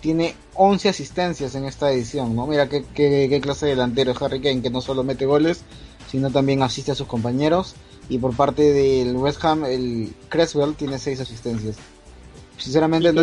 tiene 0.02 0.36
11 0.56 0.89
asistencias 0.89 1.56
en 1.56 1.66
esta 1.66 1.91
edición, 1.91 2.36
¿no? 2.36 2.48
Mira 2.48 2.70
qué, 2.70 2.84
qué, 2.93 3.39
clase 3.41 3.66
de 3.66 3.72
delantero 3.72 4.12
es 4.12 4.22
Harry 4.22 4.41
Kane, 4.41 4.62
que 4.62 4.70
no 4.70 4.82
solo 4.82 5.04
mete 5.04 5.26
goles, 5.26 5.64
sino 6.10 6.30
también 6.32 6.62
asiste 6.64 6.91
a 6.91 6.95
sus 6.95 7.08
compañeros. 7.08 7.76
Y 8.10 8.20
por 8.20 8.36
parte 8.36 8.72
del 8.72 9.16
West 9.16 9.43
Ham, 9.43 9.66
el 9.66 10.14
Creswell 10.30 10.76
tiene 10.76 10.98
6 10.98 11.22
asistencias. 11.22 11.78
Sinceramente, 12.58 13.14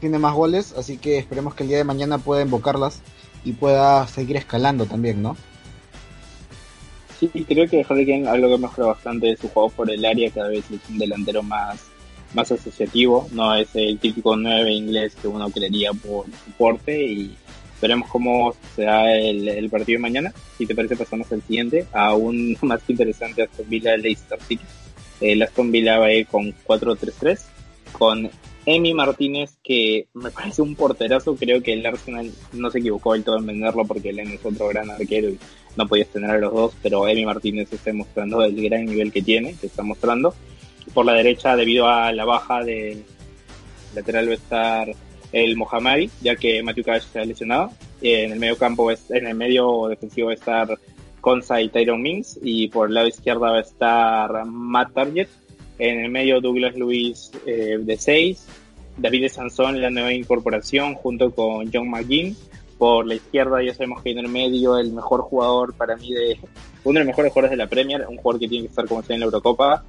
tiene 0.00 0.18
más 0.18 0.34
goles, 0.34 0.74
así 0.76 0.98
que 0.98 1.18
esperemos 1.18 1.54
que 1.54 1.62
el 1.62 1.68
día 1.68 1.78
de 1.78 1.84
mañana 1.84 2.18
pueda 2.18 2.42
invocarlas 2.42 3.00
y 3.44 3.52
pueda 3.52 4.06
seguir 4.08 4.36
escalando 4.36 4.86
también, 4.86 5.22
¿no? 5.22 5.36
Sí, 7.18 7.28
creo 7.28 7.66
que 7.68 7.84
Harry 7.88 8.06
Kane 8.06 8.28
algo 8.28 8.48
que 8.48 8.58
mejora 8.58 8.88
bastante 8.88 9.32
es 9.32 9.38
su 9.38 9.48
juego 9.48 9.70
por 9.70 9.90
el 9.90 10.04
área, 10.04 10.30
cada 10.30 10.48
vez 10.48 10.64
es 10.70 10.80
un 10.90 10.98
delantero 10.98 11.42
más, 11.42 11.86
más 12.36 12.52
asociativo, 12.52 13.28
no 13.32 13.54
es 13.54 13.74
el 13.74 13.98
típico 13.98 14.36
9 14.36 14.70
inglés 14.70 15.16
que 15.20 15.26
uno 15.26 15.50
creería 15.50 15.92
por 15.92 16.26
soporte 16.44 17.02
y 17.02 17.34
veremos 17.80 18.08
cómo 18.08 18.54
se 18.74 18.82
da 18.82 19.12
el, 19.16 19.68
partido 19.70 19.96
de 19.96 20.02
mañana. 20.02 20.32
Si 20.56 20.66
te 20.66 20.74
parece 20.74 20.96
pasamos 20.96 21.32
al 21.32 21.42
siguiente, 21.42 21.86
aún 21.92 22.56
más 22.62 22.82
interesante 22.88 23.42
Aston 23.42 23.68
Villa 23.68 23.96
Leicester 23.96 24.38
City. 24.46 24.64
El 25.20 25.42
Aston 25.42 25.72
Villa 25.72 25.98
va 25.98 26.06
a 26.06 26.12
ir 26.12 26.26
con 26.26 26.54
4-3-3 26.66 27.40
con 27.92 28.30
Emi 28.66 28.92
Martínez, 28.94 29.56
que 29.62 30.08
me 30.12 30.30
parece 30.30 30.60
un 30.60 30.74
porterazo, 30.74 31.36
creo 31.36 31.62
que 31.62 31.72
el 31.72 31.86
Arsenal 31.86 32.30
no 32.52 32.70
se 32.70 32.80
equivocó 32.80 33.14
del 33.14 33.24
todo 33.24 33.38
en 33.38 33.46
venderlo 33.46 33.84
porque 33.86 34.10
él 34.10 34.18
es 34.18 34.44
otro 34.44 34.68
gran 34.68 34.90
arquero 34.90 35.30
y 35.30 35.38
no 35.76 35.86
podías 35.86 36.08
tener 36.08 36.30
a 36.30 36.38
los 36.38 36.52
dos, 36.52 36.72
pero 36.82 37.06
Emi 37.08 37.24
Martínez 37.24 37.72
está 37.72 37.92
mostrando 37.92 38.42
el 38.42 38.60
gran 38.60 38.84
nivel 38.84 39.12
que 39.12 39.22
tiene, 39.22 39.54
que 39.54 39.68
está 39.68 39.82
mostrando. 39.82 40.34
Por 40.96 41.04
la 41.04 41.12
derecha, 41.12 41.54
debido 41.56 41.86
a 41.86 42.10
la 42.10 42.24
baja 42.24 42.64
de 42.64 43.04
lateral 43.94 44.28
va 44.28 44.32
a 44.32 44.34
estar 44.34 44.94
el 45.30 45.54
Mohamed, 45.54 46.08
ya 46.22 46.36
que 46.36 46.62
Matthew 46.62 46.84
Cash 46.84 47.02
se 47.12 47.26
lesionado. 47.26 47.70
En 48.00 48.32
el 48.32 48.38
medio 48.38 48.56
campo, 48.56 48.90
en 48.90 49.26
el 49.26 49.34
medio 49.34 49.88
defensivo 49.88 50.28
va 50.28 50.32
a 50.32 50.36
estar 50.36 50.78
Consa 51.20 51.60
y 51.60 51.68
Tyron 51.68 52.00
Mings, 52.00 52.38
y 52.42 52.68
por 52.68 52.88
el 52.88 52.94
lado 52.94 53.08
izquierdo 53.08 53.42
va 53.42 53.58
a 53.58 53.60
estar 53.60 54.46
Matt 54.46 54.94
Target 54.94 55.28
en 55.78 56.00
el 56.00 56.10
medio 56.10 56.40
Douglas 56.40 56.74
Luis 56.76 57.30
eh, 57.44 57.76
de 57.78 57.96
6, 57.98 58.46
David 58.96 59.28
Sansón, 59.28 59.78
la 59.82 59.90
nueva 59.90 60.14
incorporación, 60.14 60.94
junto 60.94 61.30
con 61.30 61.70
John 61.70 61.90
McGinn. 61.90 62.34
Por 62.78 63.06
la 63.06 63.16
izquierda 63.16 63.62
ya 63.62 63.74
sabemos 63.74 64.02
que 64.02 64.12
en 64.12 64.18
el 64.20 64.28
medio 64.28 64.78
el 64.78 64.94
mejor 64.94 65.20
jugador 65.20 65.74
para 65.74 65.94
mí 65.96 66.14
de 66.14 66.38
uno 66.84 67.00
de 67.00 67.04
los 67.04 67.06
mejores 67.08 67.32
jugadores 67.34 67.50
de 67.50 67.62
la 67.62 67.68
Premier, 67.68 68.06
un 68.08 68.16
jugador 68.16 68.40
que 68.40 68.48
tiene 68.48 68.64
que 68.64 68.70
estar 68.70 68.86
como 68.86 69.02
sea 69.02 69.12
en 69.12 69.20
la 69.20 69.26
Eurocopa, 69.26 69.84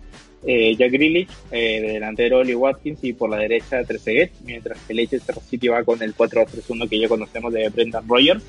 eh, 0.46 0.76
Jack 0.78 0.92
Grealish, 0.92 1.30
eh, 1.52 1.82
de 1.82 1.94
delantero 1.94 2.40
Oli 2.40 2.56
Watkins 2.56 3.04
y 3.04 3.14
por 3.14 3.30
la 3.30 3.38
derecha 3.38 3.84
Trezeguet, 3.84 4.32
mientras 4.46 4.80
que 4.88 4.94
Leicester 4.94 5.36
City 5.42 5.68
va 5.68 5.84
con 5.84 6.02
el 6.02 6.16
4-3-1 6.16 6.90
que 6.90 7.00
ya 7.00 7.08
conocemos 7.08 7.54
de 7.54 7.70
Brendan 7.70 8.08
Rogers. 8.08 8.44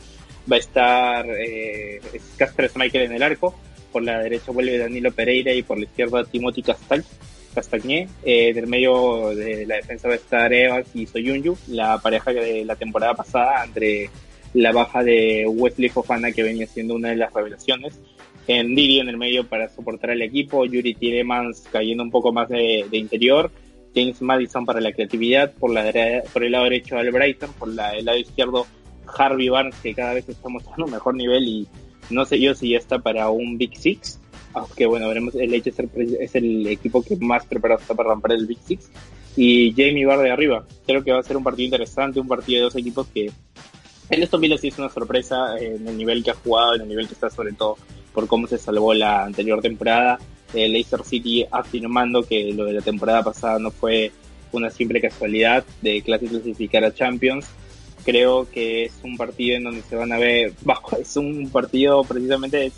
Va 0.51 0.57
a 0.57 0.59
estar 0.59 1.27
eh, 1.29 2.01
Casper 2.37 2.71
Michael 2.75 3.05
en 3.05 3.13
el 3.13 3.23
arco, 3.23 3.55
por 3.93 4.03
la 4.03 4.21
derecha 4.21 4.53
vuelve 4.53 4.79
Danilo 4.79 5.13
Pereira 5.13 5.53
y 5.53 5.63
por 5.63 5.79
la 5.79 5.85
izquierda 5.85 6.25
Timothy 6.25 6.63
Castagné. 6.63 8.09
Eh, 8.25 8.53
del 8.55 8.67
medio 8.67 9.35
de 9.35 9.67
la 9.67 9.77
defensa 9.77 10.09
va 10.09 10.15
a 10.15 10.19
estar 10.19 10.53
Evans 10.53 10.89
y 10.95 11.07
Soyunju, 11.07 11.57
la 11.69 11.99
pareja 11.99 12.33
de 12.33 12.65
la 12.65 12.77
temporada 12.77 13.15
pasada 13.15 13.65
entre 13.65 14.11
la 14.55 14.73
baja 14.73 15.03
de 15.03 15.47
Wesley 15.47 15.89
Fofana 15.89 16.33
que 16.33 16.43
venía 16.43 16.67
siendo 16.67 16.95
una 16.95 17.09
de 17.11 17.17
las 17.17 17.33
revelaciones. 17.33 17.99
En 18.49 18.75
Didi 18.75 18.99
en 18.99 19.11
el 19.11 19.19
medio 19.19 19.47
para 19.47 19.69
soportar 19.69 20.11
al 20.11 20.23
equipo, 20.23 20.65
Yuri 20.65 20.95
Tielemans 20.95 21.65
cayendo 21.71 22.03
un 22.03 22.11
poco 22.11 22.33
más 22.33 22.49
de, 22.49 22.87
interior, 22.93 23.51
James 23.95 24.21
Madison 24.23 24.65
para 24.65 24.81
la 24.81 24.93
creatividad, 24.93 25.53
por, 25.53 25.71
la, 25.71 25.93
por 26.33 26.43
el 26.43 26.53
lado 26.53 26.65
derecho 26.65 26.97
Al 26.97 27.11
Brighton, 27.11 27.53
por 27.59 27.69
la, 27.69 27.91
el 27.91 28.07
lado 28.07 28.19
izquierdo 28.19 28.67
Harvey 29.07 29.51
Barnes 29.51 29.75
que 29.83 29.95
cada 29.95 30.15
vez 30.15 30.29
está 30.29 30.49
mostrando 30.49 30.87
un 30.87 30.93
mejor 30.93 31.15
nivel 31.15 31.47
y 31.47 31.69
no 32.11 32.25
sé 32.25 32.41
yo 32.41 32.55
si 32.55 32.71
ya 32.71 32.79
está 32.79 32.99
para 32.99 33.29
un 33.29 33.59
Big 33.59 33.77
Six, 33.77 34.19
aunque 34.55 34.87
bueno, 34.87 35.09
veremos, 35.09 35.35
el 35.35 35.51
Leicester 35.51 35.89
es 36.21 36.35
el 36.35 36.67
equipo 36.67 37.03
que 37.03 37.17
más 37.17 37.45
preparado 37.47 37.81
está 37.81 37.95
para 37.95 38.11
romper 38.11 38.33
el 38.33 38.47
Big 38.47 38.59
Six. 38.65 38.91
Y 39.37 39.73
Jamie 39.73 40.05
Barr 40.05 40.23
de 40.23 40.33
arriba. 40.33 40.67
Creo 40.85 41.05
que 41.05 41.13
va 41.13 41.21
a 41.21 41.23
ser 41.23 41.37
un 41.37 41.45
partido 41.45 41.67
interesante, 41.67 42.19
un 42.19 42.27
partido 42.27 42.59
de 42.59 42.65
dos 42.65 42.77
equipos 42.77 43.07
que 43.09 43.31
el 44.11 44.23
Aston 44.23 44.41
Villa 44.41 44.57
sí 44.57 44.69
es 44.69 44.79
una 44.79 44.89
sorpresa 44.89 45.57
en 45.59 45.87
el 45.87 45.97
nivel 45.97 46.25
que 46.25 46.31
ha 46.31 46.35
jugado, 46.35 46.75
en 46.75 46.83
el 46.83 46.89
nivel 46.89 47.07
que 47.07 47.15
está 47.15 47.29
sobre 47.29 47.53
todo 47.53 47.77
por 48.19 48.27
cómo 48.27 48.49
se 48.49 48.59
salvó 48.59 48.95
la 48.95 49.23
anterior 49.23 49.63
temporada. 49.63 50.19
El 50.53 50.73
Leicester 50.73 51.05
City 51.05 51.47
afirmando 51.49 52.25
que 52.25 52.53
lo 52.53 52.65
de 52.65 52.73
la 52.73 52.81
temporada 52.81 53.23
pasada 53.23 53.61
no 53.61 53.71
fue 53.71 54.11
una 54.51 54.71
simple 54.71 55.01
casualidad 55.01 55.65
de 55.83 56.03
clasificar 56.03 56.83
a 56.85 56.93
Champions. 56.93 57.47
Creo 58.05 58.51
que 58.51 58.87
es 58.87 58.99
un 59.05 59.17
partido 59.17 59.57
en 59.57 59.63
donde 59.63 59.83
se 59.83 59.95
van 59.95 60.11
a 60.11 60.19
ver, 60.19 60.53
es 61.01 61.17
un 61.17 61.49
partido 61.51 62.03
precisamente, 62.03 62.73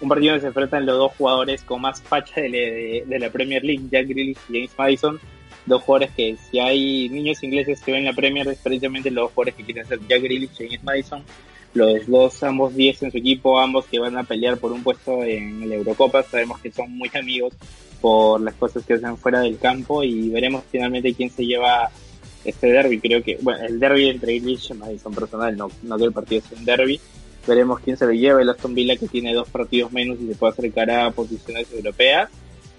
un 0.00 0.08
partido 0.08 0.32
donde 0.32 0.40
se 0.40 0.48
enfrentan 0.48 0.86
los 0.86 0.98
dos 0.98 1.12
jugadores 1.16 1.62
con 1.62 1.80
más 1.80 2.02
facha 2.02 2.40
de, 2.40 3.04
la 3.06 3.30
Premier 3.30 3.62
League, 3.62 3.84
Jack 3.92 4.08
Grealish 4.08 4.38
y 4.48 4.54
James 4.54 4.72
Madison, 4.76 5.20
dos 5.66 5.84
jugadores 5.84 6.10
que 6.16 6.36
si 6.50 6.58
hay 6.58 7.08
niños 7.10 7.40
ingleses 7.44 7.80
que 7.80 7.92
ven 7.92 8.06
la 8.06 8.12
Premier 8.12 8.48
es 8.48 8.58
precisamente 8.58 9.12
los 9.12 9.26
dos 9.26 9.34
jugadores 9.34 9.54
que 9.54 9.62
quieren 9.62 9.86
ser 9.86 10.00
Jack 10.08 10.20
Grealish 10.20 10.50
y 10.58 10.66
James 10.66 10.82
Madison, 10.82 11.22
los 11.74 12.06
dos 12.06 12.42
ambos 12.44 12.74
10 12.74 13.02
en 13.02 13.10
su 13.10 13.18
equipo, 13.18 13.58
ambos 13.60 13.84
que 13.86 13.98
van 13.98 14.16
a 14.16 14.22
pelear 14.22 14.58
por 14.58 14.72
un 14.72 14.82
puesto 14.82 15.24
en 15.24 15.68
la 15.68 15.74
Eurocopa, 15.74 16.22
sabemos 16.22 16.60
que 16.60 16.70
son 16.70 16.96
muy 16.96 17.10
amigos 17.14 17.52
por 18.00 18.40
las 18.40 18.54
cosas 18.54 18.84
que 18.84 18.94
hacen 18.94 19.16
fuera 19.16 19.40
del 19.40 19.58
campo 19.58 20.02
y 20.02 20.28
veremos 20.28 20.62
finalmente 20.70 21.14
quién 21.14 21.30
se 21.30 21.44
lleva 21.44 21.90
este 22.44 22.68
derby. 22.68 23.00
Creo 23.00 23.22
que, 23.22 23.38
bueno, 23.40 23.64
el 23.64 23.80
derby 23.80 24.08
entre 24.08 24.36
English 24.36 24.70
y 24.70 24.74
Madison 24.74 25.14
personal, 25.14 25.56
no, 25.56 25.70
no 25.82 25.98
que 25.98 26.04
el 26.04 26.12
partido 26.12 26.42
sea 26.42 26.58
un 26.58 26.64
derby. 26.64 27.00
Veremos 27.46 27.80
quién 27.80 27.96
se 27.96 28.06
lo 28.06 28.12
lleva. 28.12 28.40
El 28.40 28.50
Aston 28.50 28.74
Villa 28.74 28.96
que 28.96 29.08
tiene 29.08 29.34
dos 29.34 29.48
partidos 29.48 29.92
menos 29.92 30.18
y 30.20 30.28
se 30.28 30.34
puede 30.34 30.52
acercar 30.52 30.90
a 30.90 31.10
posiciones 31.10 31.66
europeas. 31.72 32.30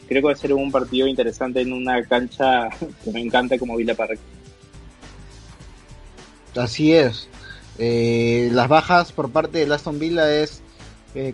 Creo 0.07 0.21
que 0.21 0.27
va 0.27 0.33
a 0.33 0.37
ser 0.37 0.53
un 0.53 0.71
partido 0.71 1.07
interesante 1.07 1.61
en 1.61 1.73
una 1.73 2.03
cancha 2.03 2.69
que 3.03 3.11
me 3.11 3.21
encanta 3.21 3.57
como 3.57 3.75
Villa 3.75 3.95
Park. 3.95 4.19
Así 6.55 6.93
es. 6.93 7.27
Eh, 7.77 8.49
las 8.53 8.67
bajas 8.67 9.11
por 9.11 9.31
parte 9.31 9.59
del 9.59 9.71
Aston 9.71 9.99
Villa 9.99 10.33
es 10.33 10.61
eh, 11.13 11.33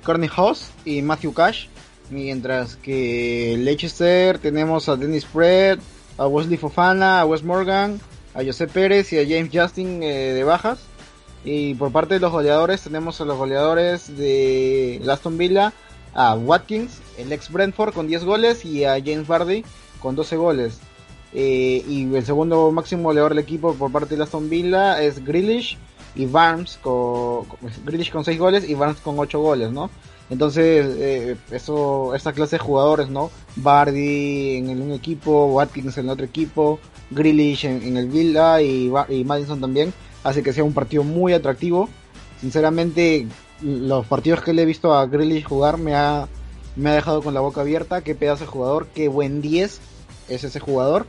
y 0.85 1.01
Matthew 1.01 1.33
Cash 1.33 1.67
Mientras 2.11 2.75
que 2.75 3.55
Leicester 3.57 4.37
tenemos 4.37 4.89
a 4.89 4.97
Dennis 4.97 5.23
Pratt, 5.23 5.79
a 6.17 6.27
Wesley 6.27 6.57
Fofana, 6.57 7.21
a 7.21 7.25
Wes 7.25 7.41
Morgan, 7.41 8.01
a 8.33 8.43
José 8.43 8.67
Pérez 8.67 9.13
y 9.13 9.17
a 9.17 9.23
James 9.23 9.49
Justin 9.53 10.03
eh, 10.03 10.33
de 10.33 10.43
bajas. 10.43 10.79
Y 11.45 11.73
por 11.75 11.93
parte 11.93 12.15
de 12.15 12.19
los 12.19 12.33
goleadores 12.33 12.81
tenemos 12.81 13.21
a 13.21 13.25
los 13.25 13.37
goleadores 13.37 14.17
de 14.17 15.01
Aston 15.09 15.37
Villa, 15.37 15.71
a 16.13 16.35
Watkins, 16.35 16.99
el 17.17 17.31
ex 17.31 17.49
Brentford 17.49 17.93
con 17.93 18.07
10 18.07 18.25
goles 18.25 18.65
y 18.65 18.83
a 18.83 18.99
James 18.99 19.25
Vardy 19.25 19.63
con 20.01 20.17
12 20.17 20.35
goles. 20.35 20.79
Eh, 21.33 21.81
y 21.87 22.13
el 22.13 22.25
segundo 22.25 22.71
máximo 22.71 23.03
goleador 23.03 23.31
del 23.31 23.39
equipo 23.39 23.73
por 23.73 23.89
parte 23.89 24.17
de 24.17 24.23
Aston 24.23 24.49
Villa 24.49 25.01
es 25.01 25.23
Grealish 25.23 25.77
y 26.15 26.25
Barnes 26.25 26.77
con, 26.81 27.45
Grealish 27.85 28.11
con 28.11 28.25
6 28.25 28.37
goles 28.39 28.69
y 28.69 28.73
Barnes 28.73 28.99
con 29.01 29.17
8 29.17 29.39
goles, 29.39 29.71
¿no? 29.71 29.89
Entonces, 30.29 30.95
eh, 30.97 31.35
eso, 31.51 32.15
esta 32.15 32.31
clase 32.31 32.55
de 32.55 32.63
jugadores, 32.63 33.09
¿no? 33.09 33.29
Bardi 33.57 34.57
en 34.57 34.81
un 34.81 34.93
equipo, 34.93 35.47
Watkins 35.47 35.97
en 35.97 36.05
el 36.05 36.11
otro 36.11 36.25
equipo, 36.25 36.79
Grealish 37.09 37.65
en, 37.65 37.97
el 37.97 38.07
Villa 38.07 38.61
y, 38.61 38.91
y, 39.09 39.23
Madison 39.25 39.59
también, 39.59 39.93
hace 40.23 40.41
que 40.41 40.53
sea 40.53 40.63
un 40.63 40.73
partido 40.73 41.03
muy 41.03 41.33
atractivo. 41.33 41.89
Sinceramente, 42.39 43.27
los 43.61 44.05
partidos 44.05 44.41
que 44.41 44.53
le 44.53 44.61
he 44.61 44.65
visto 44.65 44.93
a 44.93 45.05
Grealish 45.05 45.43
jugar 45.43 45.77
me 45.77 45.95
ha, 45.95 46.29
me 46.77 46.91
ha 46.91 46.93
dejado 46.93 47.21
con 47.21 47.33
la 47.33 47.41
boca 47.41 47.61
abierta. 47.61 48.01
Qué 48.01 48.15
pedazo 48.15 48.45
de 48.45 48.51
jugador, 48.51 48.87
qué 48.95 49.09
buen 49.09 49.41
10 49.41 49.81
es 50.29 50.43
ese 50.43 50.59
jugador. 50.61 51.05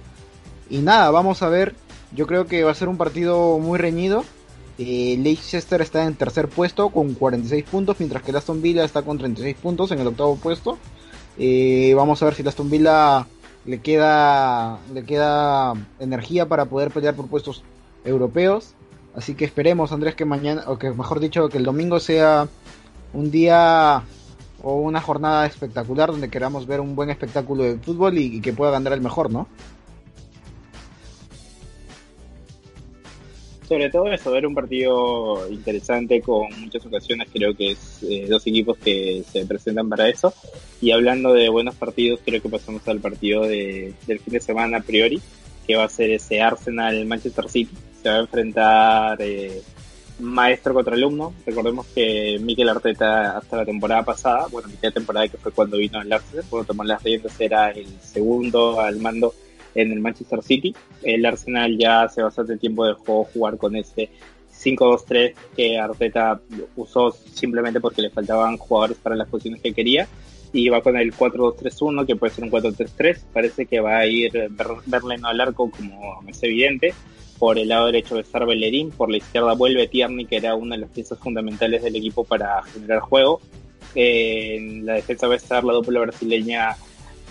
Y 0.68 0.78
nada, 0.78 1.10
vamos 1.12 1.42
a 1.42 1.48
ver. 1.48 1.74
Yo 2.14 2.26
creo 2.26 2.46
que 2.46 2.64
va 2.64 2.72
a 2.72 2.74
ser 2.74 2.88
un 2.88 2.98
partido 2.98 3.58
muy 3.58 3.78
reñido. 3.78 4.24
Eh, 4.84 5.16
Leicester 5.16 5.80
está 5.80 6.04
en 6.04 6.16
tercer 6.16 6.48
puesto 6.48 6.88
con 6.88 7.14
46 7.14 7.64
puntos, 7.64 7.96
mientras 8.00 8.20
que 8.24 8.32
Aston 8.32 8.60
Villa 8.60 8.84
está 8.84 9.02
con 9.02 9.16
36 9.16 9.56
puntos 9.56 9.92
en 9.92 10.00
el 10.00 10.08
octavo 10.08 10.34
puesto. 10.34 10.76
Eh, 11.38 11.94
vamos 11.96 12.20
a 12.20 12.24
ver 12.24 12.34
si 12.34 12.42
el 12.42 12.48
Aston 12.48 12.68
Villa 12.68 13.28
le 13.64 13.80
queda, 13.80 14.80
le 14.92 15.04
queda 15.04 15.74
energía 16.00 16.48
para 16.48 16.64
poder 16.64 16.90
pelear 16.90 17.14
por 17.14 17.28
puestos 17.28 17.62
europeos. 18.04 18.74
Así 19.14 19.36
que 19.36 19.44
esperemos, 19.44 19.92
Andrés, 19.92 20.16
que 20.16 20.24
mañana, 20.24 20.64
o 20.66 20.78
que 20.78 20.90
mejor 20.90 21.20
dicho, 21.20 21.48
que 21.48 21.58
el 21.58 21.64
domingo 21.64 22.00
sea 22.00 22.48
un 23.12 23.30
día 23.30 24.02
o 24.64 24.80
una 24.80 25.00
jornada 25.00 25.46
espectacular 25.46 26.10
donde 26.10 26.28
queramos 26.28 26.66
ver 26.66 26.80
un 26.80 26.96
buen 26.96 27.10
espectáculo 27.10 27.62
de 27.62 27.78
fútbol 27.78 28.18
y 28.18 28.40
que 28.40 28.52
pueda 28.52 28.72
ganar 28.72 28.94
el 28.94 29.00
mejor, 29.00 29.30
¿no? 29.30 29.46
Sobre 33.72 33.88
todo 33.88 34.12
eso, 34.12 34.30
ver 34.30 34.46
un 34.46 34.54
partido 34.54 35.48
interesante 35.50 36.20
con 36.20 36.46
muchas 36.60 36.84
ocasiones, 36.84 37.26
creo 37.32 37.56
que 37.56 37.70
es 37.70 38.02
eh, 38.02 38.26
dos 38.28 38.46
equipos 38.46 38.76
que 38.76 39.24
se 39.32 39.46
presentan 39.46 39.88
para 39.88 40.10
eso. 40.10 40.34
Y 40.82 40.90
hablando 40.90 41.32
de 41.32 41.48
buenos 41.48 41.74
partidos, 41.76 42.20
creo 42.22 42.42
que 42.42 42.50
pasamos 42.50 42.86
al 42.86 43.00
partido 43.00 43.46
de, 43.46 43.94
del 44.06 44.18
fin 44.18 44.34
de 44.34 44.40
semana 44.40 44.76
a 44.76 44.82
priori, 44.82 45.22
que 45.66 45.76
va 45.76 45.84
a 45.84 45.88
ser 45.88 46.10
ese 46.10 46.42
Arsenal 46.42 47.06
Manchester 47.06 47.48
City. 47.48 47.74
Se 48.02 48.10
va 48.10 48.16
a 48.16 48.20
enfrentar 48.20 49.22
eh, 49.22 49.62
maestro 50.20 50.74
contra 50.74 50.94
alumno. 50.94 51.32
Recordemos 51.46 51.86
que 51.94 52.38
Mikel 52.42 52.68
Arteta 52.68 53.38
hasta 53.38 53.56
la 53.56 53.64
temporada 53.64 54.02
pasada, 54.02 54.48
bueno, 54.50 54.68
mitad 54.68 54.88
de 54.88 54.92
temporada 54.92 55.28
que 55.28 55.38
fue 55.38 55.50
cuando 55.50 55.78
vino 55.78 55.98
al 55.98 56.12
Arsenal, 56.12 56.44
cuando 56.50 56.66
tomó 56.66 56.84
las 56.84 57.02
riendas 57.02 57.40
era 57.40 57.70
el 57.70 57.86
segundo 58.02 58.78
al 58.80 58.98
mando 58.98 59.32
en 59.74 59.92
el 59.92 60.00
Manchester 60.00 60.42
City. 60.42 60.74
El 61.02 61.24
Arsenal 61.24 61.76
ya 61.78 62.02
hace 62.02 62.22
bastante 62.22 62.56
tiempo 62.56 62.86
dejó 62.86 63.24
jugar 63.24 63.56
con 63.56 63.76
ese 63.76 64.10
5-2-3 64.54 65.34
que 65.56 65.78
Arteta 65.78 66.40
usó 66.76 67.10
simplemente 67.10 67.80
porque 67.80 68.02
le 68.02 68.10
faltaban 68.10 68.56
jugadores 68.58 68.98
para 68.98 69.16
las 69.16 69.28
posiciones 69.28 69.60
que 69.60 69.72
quería. 69.72 70.06
Y 70.54 70.68
va 70.68 70.82
con 70.82 70.98
el 70.98 71.14
4-2-3-1, 71.14 72.06
que 72.06 72.14
puede 72.14 72.34
ser 72.34 72.44
un 72.44 72.50
4-3-3. 72.50 73.22
Parece 73.32 73.64
que 73.64 73.80
va 73.80 73.96
a 73.98 74.06
ir 74.06 74.32
Berleno 74.84 75.28
al 75.28 75.40
arco, 75.40 75.70
como 75.70 76.20
es 76.28 76.42
evidente. 76.42 76.92
Por 77.38 77.58
el 77.58 77.68
lado 77.68 77.86
derecho 77.86 78.16
va 78.16 78.20
estar 78.20 78.46
Bellerín. 78.46 78.90
Por 78.90 79.10
la 79.10 79.16
izquierda 79.16 79.54
vuelve 79.54 79.88
Tierney, 79.88 80.26
que 80.26 80.36
era 80.36 80.54
una 80.54 80.76
de 80.76 80.82
las 80.82 80.90
piezas 80.90 81.18
fundamentales 81.18 81.82
del 81.82 81.96
equipo 81.96 82.24
para 82.24 82.62
generar 82.64 83.00
juego. 83.00 83.40
en 83.94 84.86
la 84.86 84.94
defensa 84.94 85.26
va 85.26 85.36
estar 85.36 85.64
la 85.64 85.72
dupla 85.72 86.00
brasileña 86.00 86.76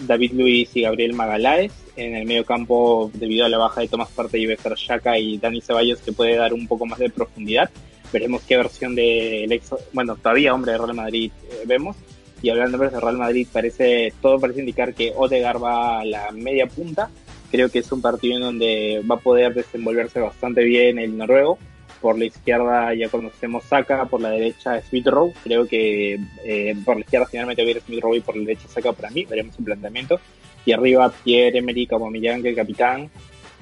David 0.01 0.33
Luis 0.33 0.75
y 0.75 0.81
Gabriel 0.81 1.13
Magaláes. 1.13 1.73
En 1.95 2.15
el 2.15 2.25
medio 2.25 2.45
campo, 2.45 3.11
debido 3.13 3.45
a 3.45 3.49
la 3.49 3.57
baja 3.57 3.81
de 3.81 3.87
Tomás 3.87 4.09
Parte 4.09 4.39
y 4.39 4.45
Bestar 4.45 4.75
Shaka 4.75 5.19
y 5.19 5.37
Dani 5.37 5.61
Ceballos, 5.61 5.99
que 5.99 6.13
puede 6.13 6.35
dar 6.35 6.53
un 6.53 6.67
poco 6.67 6.85
más 6.85 6.99
de 6.99 7.09
profundidad. 7.09 7.69
Veremos 8.13 8.41
qué 8.47 8.57
versión 8.57 8.95
del 8.95 9.51
ex, 9.51 9.73
bueno, 9.93 10.15
todavía 10.15 10.53
hombre 10.53 10.71
de 10.71 10.77
Real 10.77 10.93
Madrid 10.93 11.31
eh, 11.49 11.63
vemos. 11.65 11.97
Y 12.41 12.49
hablando 12.49 12.77
de 12.77 12.89
Real 12.89 13.17
Madrid, 13.17 13.47
parece, 13.51 14.13
todo 14.21 14.39
parece 14.39 14.61
indicar 14.61 14.93
que 14.93 15.13
Odegaard 15.15 15.61
va 15.61 15.99
a 15.99 16.05
la 16.05 16.31
media 16.31 16.65
punta. 16.65 17.09
Creo 17.51 17.69
que 17.69 17.79
es 17.79 17.91
un 17.91 18.01
partido 18.01 18.35
en 18.35 18.41
donde 18.41 19.01
va 19.09 19.15
a 19.15 19.19
poder 19.19 19.53
desenvolverse 19.53 20.19
bastante 20.19 20.63
bien 20.63 20.97
el 20.97 21.17
noruego 21.17 21.59
por 22.01 22.17
la 22.17 22.25
izquierda 22.25 22.93
ya 22.93 23.09
conocemos 23.09 23.63
Saka, 23.63 24.05
por 24.05 24.21
la 24.21 24.31
derecha 24.31 24.81
Smith 24.81 25.07
Rowe. 25.07 25.33
Creo 25.43 25.67
que 25.67 26.19
eh, 26.43 26.75
por 26.83 26.95
la 26.95 27.01
izquierda 27.01 27.27
finalmente 27.27 27.61
va 27.63 27.67
a 27.67 27.71
ir 27.71 27.81
Smith 27.81 28.01
Rowe 28.01 28.17
y 28.17 28.21
por 28.21 28.35
la 28.35 28.43
derecha 28.43 28.67
Saka 28.67 28.91
para 28.93 29.11
mí. 29.11 29.25
Veremos 29.25 29.57
un 29.57 29.65
planteamiento. 29.65 30.19
Y 30.65 30.73
arriba 30.73 31.13
Pierre 31.23 31.59
Emerick 31.59 31.93
Aubameyang, 31.93 32.45
el 32.45 32.55
capitán. 32.55 33.09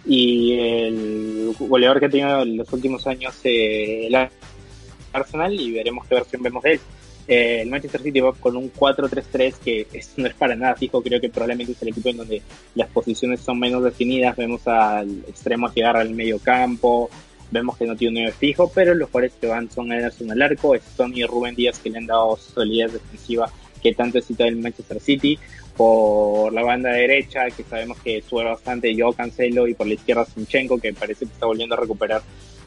Y 0.05 0.53
el 0.53 1.53
goleador 1.59 1.99
que 1.99 2.05
ha 2.05 2.09
tenido 2.09 2.41
en 2.41 2.57
los 2.57 2.71
últimos 2.71 3.05
años 3.05 3.37
eh, 3.43 4.07
el 4.07 4.29
Arsenal 5.11 5.53
y 5.53 5.71
veremos 5.71 6.07
qué 6.07 6.15
versión 6.15 6.41
vemos 6.41 6.63
de 6.63 6.71
él. 6.73 6.79
Eh, 7.29 7.61
el 7.61 7.69
Manchester 7.69 8.01
City 8.01 8.21
va 8.21 8.33
con 8.33 8.57
un 8.57 8.73
4-3-3 8.73 9.53
que 9.63 9.85
no 10.17 10.27
es 10.27 10.33
para 10.33 10.55
nada 10.55 10.73
fijo, 10.73 10.99
creo 10.99 11.21
que 11.21 11.29
probablemente 11.29 11.73
es 11.73 11.81
el 11.83 11.89
equipo 11.89 12.09
en 12.09 12.17
donde 12.17 12.41
las 12.73 12.89
posiciones 12.89 13.39
son 13.41 13.59
menos 13.59 13.83
definidas, 13.83 14.35
vemos 14.35 14.67
al 14.67 15.23
extremo 15.27 15.71
llegar 15.71 15.95
al 15.95 16.09
medio 16.09 16.39
campo, 16.39 17.07
Vemos 17.51 17.77
que 17.77 17.85
no 17.85 17.95
tiene 17.95 18.19
un 18.19 18.23
9 18.25 18.35
fijo, 18.37 18.71
pero 18.73 18.93
los 18.93 19.09
jugadores 19.09 19.33
que 19.39 19.47
van 19.47 19.71
son 19.71 19.91
Ederson 19.91 20.31
al 20.31 20.41
arco, 20.41 20.75
Tony 20.95 21.21
y 21.21 21.25
Rubén 21.25 21.55
Díaz 21.55 21.79
que 21.79 21.89
le 21.89 21.97
han 21.97 22.05
dado 22.05 22.37
solidez 22.37 22.93
defensiva 22.93 23.51
que 23.81 23.93
tanto 23.93 24.17
necesita 24.17 24.45
el 24.45 24.57
Manchester 24.57 24.99
City. 24.99 25.39
Por 25.75 26.51
la 26.51 26.61
banda 26.61 26.91
derecha, 26.91 27.49
que 27.55 27.63
sabemos 27.63 27.97
que 27.99 28.21
sube 28.21 28.43
bastante, 28.43 28.93
yo 28.93 29.13
Cancelo, 29.13 29.65
y 29.65 29.73
por 29.73 29.87
la 29.87 29.93
izquierda 29.93 30.25
Sinchenko, 30.25 30.77
que 30.77 30.93
parece 30.93 31.25
que 31.25 31.31
está 31.31 31.45
volviendo 31.45 31.75
a 31.75 31.79
recuperar 31.79 32.21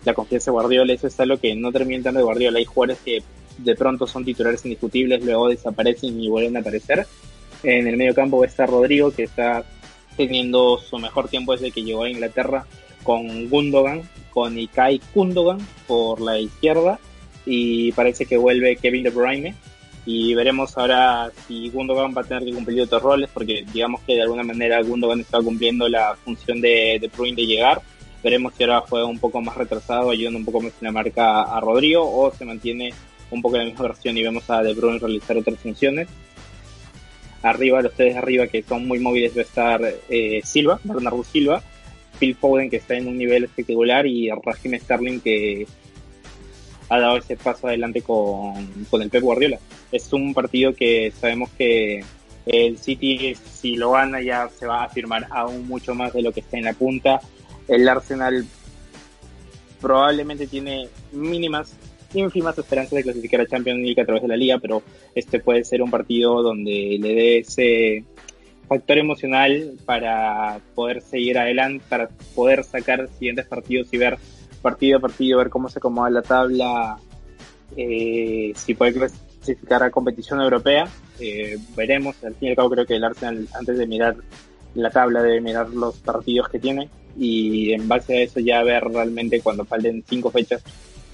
la 0.05 0.14
confianza 0.14 0.51
de 0.51 0.53
Guardiola. 0.53 0.93
Eso 0.95 1.07
es 1.07 1.20
algo 1.20 1.37
que 1.37 1.55
no 1.55 1.70
termina 1.70 2.11
de 2.11 2.22
Guardiola. 2.22 2.59
Hay 2.59 2.64
jugadores 2.64 2.99
que 3.05 3.22
de 3.59 3.74
pronto 3.76 4.07
son 4.07 4.24
titulares 4.24 4.64
indiscutibles, 4.64 5.22
luego 5.22 5.49
desaparecen 5.49 6.18
y 6.20 6.30
vuelven 6.30 6.57
a 6.57 6.61
aparecer. 6.61 7.07
En 7.62 7.87
el 7.87 7.99
medio 7.99 8.14
campo 8.14 8.45
está 8.45 8.64
Rodrigo, 8.64 9.12
que 9.12 9.24
está 9.24 9.64
teniendo 10.16 10.78
su 10.78 10.99
mejor 10.99 11.28
tiempo 11.28 11.53
desde 11.53 11.70
que 11.70 11.83
llegó 11.83 12.05
a 12.05 12.11
Inglaterra 12.11 12.66
con 13.03 13.48
Gundogan, 13.48 14.03
con 14.30 14.59
Ikai 14.59 15.00
Gundogan 15.14 15.59
por 15.86 16.20
la 16.20 16.38
izquierda 16.38 16.98
y 17.44 17.92
parece 17.92 18.26
que 18.26 18.36
vuelve 18.36 18.76
Kevin 18.76 19.05
De 19.05 19.11
Bruyne 19.11 19.55
y 20.05 20.34
veremos 20.34 20.76
ahora 20.76 21.30
si 21.46 21.70
Gundogan 21.70 22.14
va 22.16 22.22
a 22.22 22.24
tener 22.24 22.44
que 22.44 22.53
cumplir 22.53 22.80
otros 22.82 23.03
roles 23.03 23.30
porque 23.32 23.64
digamos 23.72 24.00
que 24.03 24.14
de 24.14 24.22
alguna 24.22 24.42
manera 24.42 24.82
Gundogan 24.82 25.20
está 25.20 25.40
cumpliendo 25.40 25.88
la 25.88 26.16
función 26.16 26.61
de 26.61 26.98
De 27.00 27.09
Bruyne 27.09 27.36
de 27.36 27.46
llegar. 27.46 27.82
Veremos 28.22 28.55
si 28.55 28.64
ahora 28.64 28.84
juega 28.88 29.07
un 29.07 29.18
poco 29.18 29.40
más 29.40 29.57
retrasado 29.57 30.11
ayudando 30.11 30.38
un 30.38 30.44
poco 30.44 30.61
más 30.61 30.72
en 30.80 30.86
la 30.86 30.92
marca 30.92 31.42
a 31.42 31.61
Rodrigo 31.61 32.05
o 32.05 32.32
se 32.32 32.44
mantiene 32.44 32.92
un 33.30 33.42
poco 33.42 33.57
en 33.57 33.62
la 33.62 33.68
misma 33.70 33.88
versión 33.88 34.16
y 34.16 34.22
vemos 34.22 34.48
a 34.50 34.62
De 34.62 34.74
Bruyne 34.74 34.98
realizar 34.98 35.36
otras 35.36 35.59
funciones. 35.59 36.09
Arriba 37.42 37.82
los 37.82 37.94
tres 37.94 38.14
de 38.14 38.18
arriba 38.18 38.46
que 38.46 38.62
son 38.62 38.86
muy 38.86 39.00
móviles 39.00 39.36
va 39.36 39.40
a 39.40 39.44
estar 39.44 39.94
eh, 40.09 40.40
Silva 40.44 40.78
Bernardo 40.84 41.24
Silva 41.24 41.62
Phil 42.22 42.36
Foden 42.36 42.70
que 42.70 42.76
está 42.76 42.94
en 42.94 43.08
un 43.08 43.18
nivel 43.18 43.42
espectacular 43.42 44.06
y 44.06 44.30
Raheem 44.30 44.78
Sterling 44.78 45.18
que 45.18 45.66
ha 46.88 47.00
dado 47.00 47.16
ese 47.16 47.36
paso 47.36 47.66
adelante 47.66 48.00
con, 48.02 48.54
con 48.88 49.02
el 49.02 49.10
Pep 49.10 49.24
Guardiola. 49.24 49.58
Es 49.90 50.12
un 50.12 50.32
partido 50.32 50.72
que 50.72 51.12
sabemos 51.20 51.50
que 51.58 52.04
el 52.46 52.78
City 52.78 53.34
si 53.34 53.74
lo 53.74 53.90
gana 53.90 54.22
ya 54.22 54.48
se 54.48 54.66
va 54.66 54.82
a 54.82 54.84
afirmar 54.84 55.26
aún 55.30 55.66
mucho 55.66 55.96
más 55.96 56.12
de 56.12 56.22
lo 56.22 56.30
que 56.30 56.40
está 56.40 56.58
en 56.58 56.64
la 56.64 56.74
punta. 56.74 57.20
El 57.66 57.88
Arsenal 57.88 58.46
probablemente 59.80 60.46
tiene 60.46 60.88
mínimas, 61.10 61.76
ínfimas 62.14 62.56
esperanzas 62.56 62.92
de 62.92 63.02
clasificar 63.02 63.40
a 63.40 63.48
Champions 63.48 63.80
League 63.80 64.00
a 64.00 64.04
través 64.04 64.22
de 64.22 64.28
la 64.28 64.36
liga, 64.36 64.58
pero 64.60 64.84
este 65.16 65.40
puede 65.40 65.64
ser 65.64 65.82
un 65.82 65.90
partido 65.90 66.40
donde 66.40 66.98
le 67.00 67.14
dé 67.14 67.38
ese 67.38 68.04
factor 68.72 68.98
emocional 68.98 69.72
para 69.84 70.60
poder 70.74 71.02
seguir 71.02 71.38
adelante, 71.38 71.84
para 71.88 72.08
poder 72.34 72.64
sacar 72.64 73.08
siguientes 73.18 73.46
partidos 73.46 73.88
y 73.92 73.98
ver 73.98 74.18
partido 74.62 74.98
a 74.98 75.00
partido, 75.00 75.38
ver 75.38 75.50
cómo 75.50 75.68
se 75.68 75.78
acomoda 75.78 76.08
la 76.08 76.22
tabla, 76.22 76.96
eh, 77.76 78.52
si 78.54 78.74
puede 78.74 78.94
clasificar 78.94 79.82
a 79.82 79.90
competición 79.90 80.40
europea. 80.40 80.88
Eh, 81.20 81.58
veremos, 81.76 82.16
al 82.24 82.34
fin 82.34 82.48
y 82.48 82.50
al 82.50 82.56
cabo 82.56 82.70
creo 82.70 82.86
que 82.86 82.96
el 82.96 83.04
Arsenal 83.04 83.46
antes 83.54 83.76
de 83.76 83.86
mirar 83.86 84.16
la 84.74 84.90
tabla 84.90 85.22
debe 85.22 85.40
mirar 85.42 85.68
los 85.68 85.98
partidos 85.98 86.48
que 86.48 86.58
tiene 86.58 86.88
y 87.18 87.72
en 87.72 87.86
base 87.88 88.16
a 88.16 88.20
eso 88.22 88.40
ya 88.40 88.62
ver 88.62 88.84
realmente 88.84 89.42
cuando 89.42 89.66
falten 89.66 90.02
cinco 90.08 90.30
fechas 90.30 90.62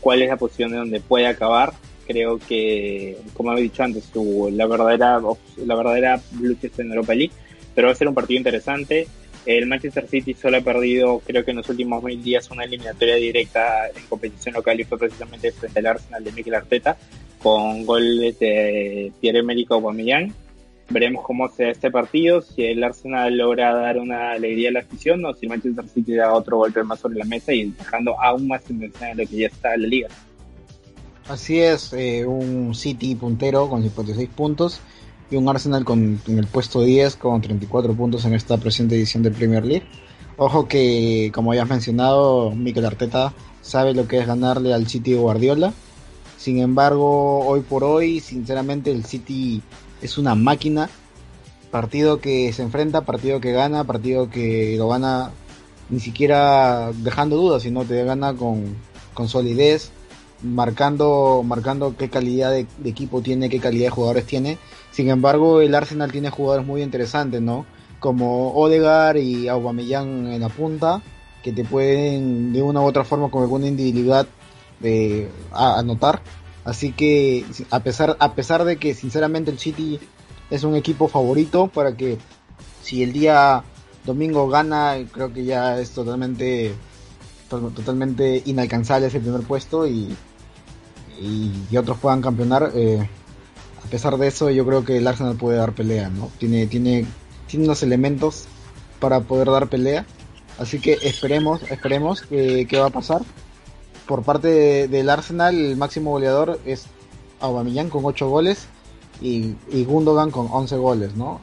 cuál 0.00 0.22
es 0.22 0.28
la 0.28 0.36
posición 0.36 0.70
de 0.70 0.76
donde 0.76 1.00
puede 1.00 1.26
acabar. 1.26 1.72
Creo 2.06 2.38
que, 2.38 3.18
como 3.34 3.52
he 3.52 3.61
dicho 3.62 3.82
antes, 3.82 4.11
la 4.52 4.66
verdadera 4.66 5.20
la 5.66 5.74
verdadera 5.74 6.20
lucha 6.40 6.68
en 6.78 6.90
Europa 6.90 7.14
League, 7.14 7.32
pero 7.79 7.87
va 7.87 7.93
a 7.93 7.95
ser 7.95 8.09
un 8.09 8.14
partido 8.14 8.39
interesante. 8.39 9.07
El 9.47 9.68
Manchester 9.68 10.09
City 10.09 10.35
solo 10.35 10.57
ha 10.57 10.61
perdido, 10.62 11.22
creo 11.24 11.45
que 11.45 11.53
en 11.53 11.59
los 11.59 11.68
últimos 11.68 12.03
mil 12.03 12.20
días, 12.20 12.51
una 12.51 12.64
eliminatoria 12.64 13.14
directa 13.14 13.87
en 13.95 14.05
competición 14.09 14.57
local 14.57 14.81
y 14.81 14.83
fue 14.83 14.99
precisamente 14.99 15.53
frente 15.53 15.79
al 15.79 15.87
Arsenal 15.87 16.24
de 16.24 16.33
Mikel 16.33 16.57
Arteta, 16.57 16.97
con 17.41 17.87
goles 17.87 18.37
de 18.41 19.12
Pierre-Emerick 19.20 19.70
Aubameyang 19.70 20.35
Veremos 20.91 21.24
cómo 21.24 21.49
se 21.51 21.66
da 21.66 21.70
este 21.70 21.93
partido, 21.93 22.43
si 22.43 22.64
el 22.64 22.83
Arsenal 22.83 23.39
logra 23.39 23.72
dar 23.72 23.99
una 23.99 24.33
alegría 24.33 24.70
a 24.70 24.72
la 24.72 24.81
afición 24.81 25.24
o 25.24 25.33
si 25.35 25.47
Manchester 25.47 25.89
City 25.89 26.14
da 26.14 26.35
otro 26.35 26.57
golpe 26.57 26.83
más 26.83 26.99
sobre 26.99 27.18
la 27.18 27.26
mesa 27.26 27.53
y 27.53 27.66
dejando 27.66 28.20
aún 28.20 28.49
más 28.49 28.68
en 28.68 28.81
lo 28.81 29.24
que 29.24 29.37
ya 29.37 29.47
está 29.47 29.74
en 29.74 29.83
la 29.83 29.89
liga. 29.89 30.09
Así 31.29 31.61
es, 31.61 31.93
eh, 31.93 32.26
un 32.26 32.74
City 32.74 33.14
puntero 33.14 33.68
con 33.68 33.85
56 33.85 34.29
puntos 34.31 34.81
y 35.31 35.37
un 35.37 35.49
Arsenal 35.49 35.85
con, 35.85 36.20
en 36.26 36.39
el 36.39 36.47
puesto 36.47 36.83
10 36.83 37.16
con 37.16 37.41
34 37.41 37.93
puntos 37.95 38.24
en 38.24 38.35
esta 38.35 38.57
presente 38.57 38.95
edición 38.97 39.22
de 39.22 39.31
Premier 39.31 39.64
League. 39.64 39.87
Ojo 40.37 40.68
que, 40.68 41.31
como 41.35 41.53
ya 41.55 41.64
has 41.64 41.68
mencionado, 41.68 42.53
Mikel 42.53 42.87
Arteta 42.87 43.35
sabe 43.61 43.93
lo 43.95 44.07
que 44.07 44.18
es 44.18 44.26
ganarle 44.26 44.72
al 44.72 44.87
City 44.87 45.12
de 45.12 45.18
Guardiola. 45.18 45.72
Sin 46.37 46.59
embargo, 46.59 47.41
hoy 47.41 47.61
por 47.61 47.85
hoy, 47.85 48.20
sinceramente, 48.20 48.93
el 48.93 49.05
City 49.05 49.61
es 50.01 50.16
una 50.16 50.35
máquina. 50.35 50.89
Partido 51.70 52.20
que 52.20 52.53
se 52.53 52.62
enfrenta, 52.62 53.03
partido 53.03 53.41
que 53.41 53.53
gana, 53.53 53.85
partido 53.85 54.31
que 54.31 54.76
lo 54.79 54.89
gana 54.89 55.33
ni 55.91 56.01
siquiera 56.01 56.93
dejando 56.95 57.37
dudas, 57.37 57.62
sino 57.62 57.85
te 57.85 58.05
gana 58.05 58.35
con, 58.35 58.76
con 59.14 59.29
solidez, 59.29 59.91
marcando, 60.43 61.43
marcando 61.45 61.97
qué 61.97 62.09
calidad 62.09 62.53
de, 62.53 62.66
equipo 62.85 63.20
tiene, 63.22 63.49
qué 63.49 63.59
calidad 63.59 63.87
de 63.87 63.91
jugadores 63.91 64.26
tiene. 64.26 64.59
Sin 64.99 65.11
embargo, 65.11 65.61
el 65.61 65.76
Arsenal 65.76 66.11
tiene 66.11 66.28
jugadores 66.28 66.66
muy 66.66 66.82
interesantes, 66.82 67.40
¿no? 67.40 67.66
Como 68.01 68.51
Odegar 68.55 69.16
y 69.16 69.46
Aubameyang 69.46 70.26
en 70.26 70.40
la 70.40 70.49
punta, 70.49 71.03
que 71.40 71.53
te 71.53 71.64
pueden 71.64 72.53
de 72.53 72.62
una 72.62 72.80
u 72.80 72.84
otra 72.84 73.05
forma 73.05 73.30
con 73.30 73.42
alguna 73.42 73.68
individualidad 73.68 74.26
de 74.80 75.30
anotar 75.53 76.20
Así 76.64 76.90
que 76.90 77.46
a 77.70 77.78
pesar, 77.78 78.16
a 78.18 78.34
pesar 78.34 78.64
de 78.64 78.76
que 78.76 78.92
sinceramente 78.92 79.53
el 79.53 79.61
City 79.61 80.01
es 80.51 80.64
un 80.64 80.74
equipo 80.74 81.07
favorito 81.07 81.68
para 81.68 81.96
que 81.96 82.18
si 82.82 83.05
el 83.05 83.12
día 83.12 83.62
domingo 84.05 84.49
gana, 84.49 84.96
creo 85.12 85.32
que 85.32 85.44
ya 85.44 85.78
es 85.78 85.92
totalmente 85.92 86.74
totalmente 87.49 88.42
inalcanzable 88.46 89.07
ese 89.07 89.20
primer 89.20 89.42
puesto 89.42 89.86
y, 89.86 90.16
y, 91.20 91.76
otros 91.76 91.99
puedan 91.99 92.20
campeonar. 92.20 92.72
Eh, 92.74 93.09
a 93.89 93.91
pesar 93.91 94.18
de 94.18 94.26
eso, 94.26 94.51
yo 94.51 94.66
creo 94.66 94.84
que 94.84 94.99
el 94.99 95.07
Arsenal 95.07 95.36
puede 95.36 95.57
dar 95.57 95.72
pelea, 95.72 96.11
¿no? 96.11 96.30
Tiene, 96.39 96.66
tiene, 96.66 97.07
tiene 97.47 97.64
unos 97.64 97.82
elementos 97.82 98.45
para 99.01 99.20
poder 99.20 99.51
dar 99.51 99.68
pelea. 99.68 100.05
Así 100.59 100.78
que 100.78 100.99
esperemos, 101.03 101.62
esperemos 101.70 102.22
que, 102.22 102.66
qué 102.68 102.78
va 102.78 102.86
a 102.86 102.91
pasar 102.91 103.22
por 104.09 104.22
parte 104.22 104.89
del 104.89 105.11
Arsenal, 105.11 105.55
el 105.55 105.76
máximo 105.76 106.11
goleador 106.11 106.59
es 106.64 106.86
Aubameyang 107.41 107.91
con 107.91 108.05
8 108.05 108.28
goles 108.28 108.66
y, 109.20 109.55
Gundogan 109.84 110.30
con 110.30 110.49
11 110.51 110.76
goles, 110.76 111.14
¿no? 111.14 111.41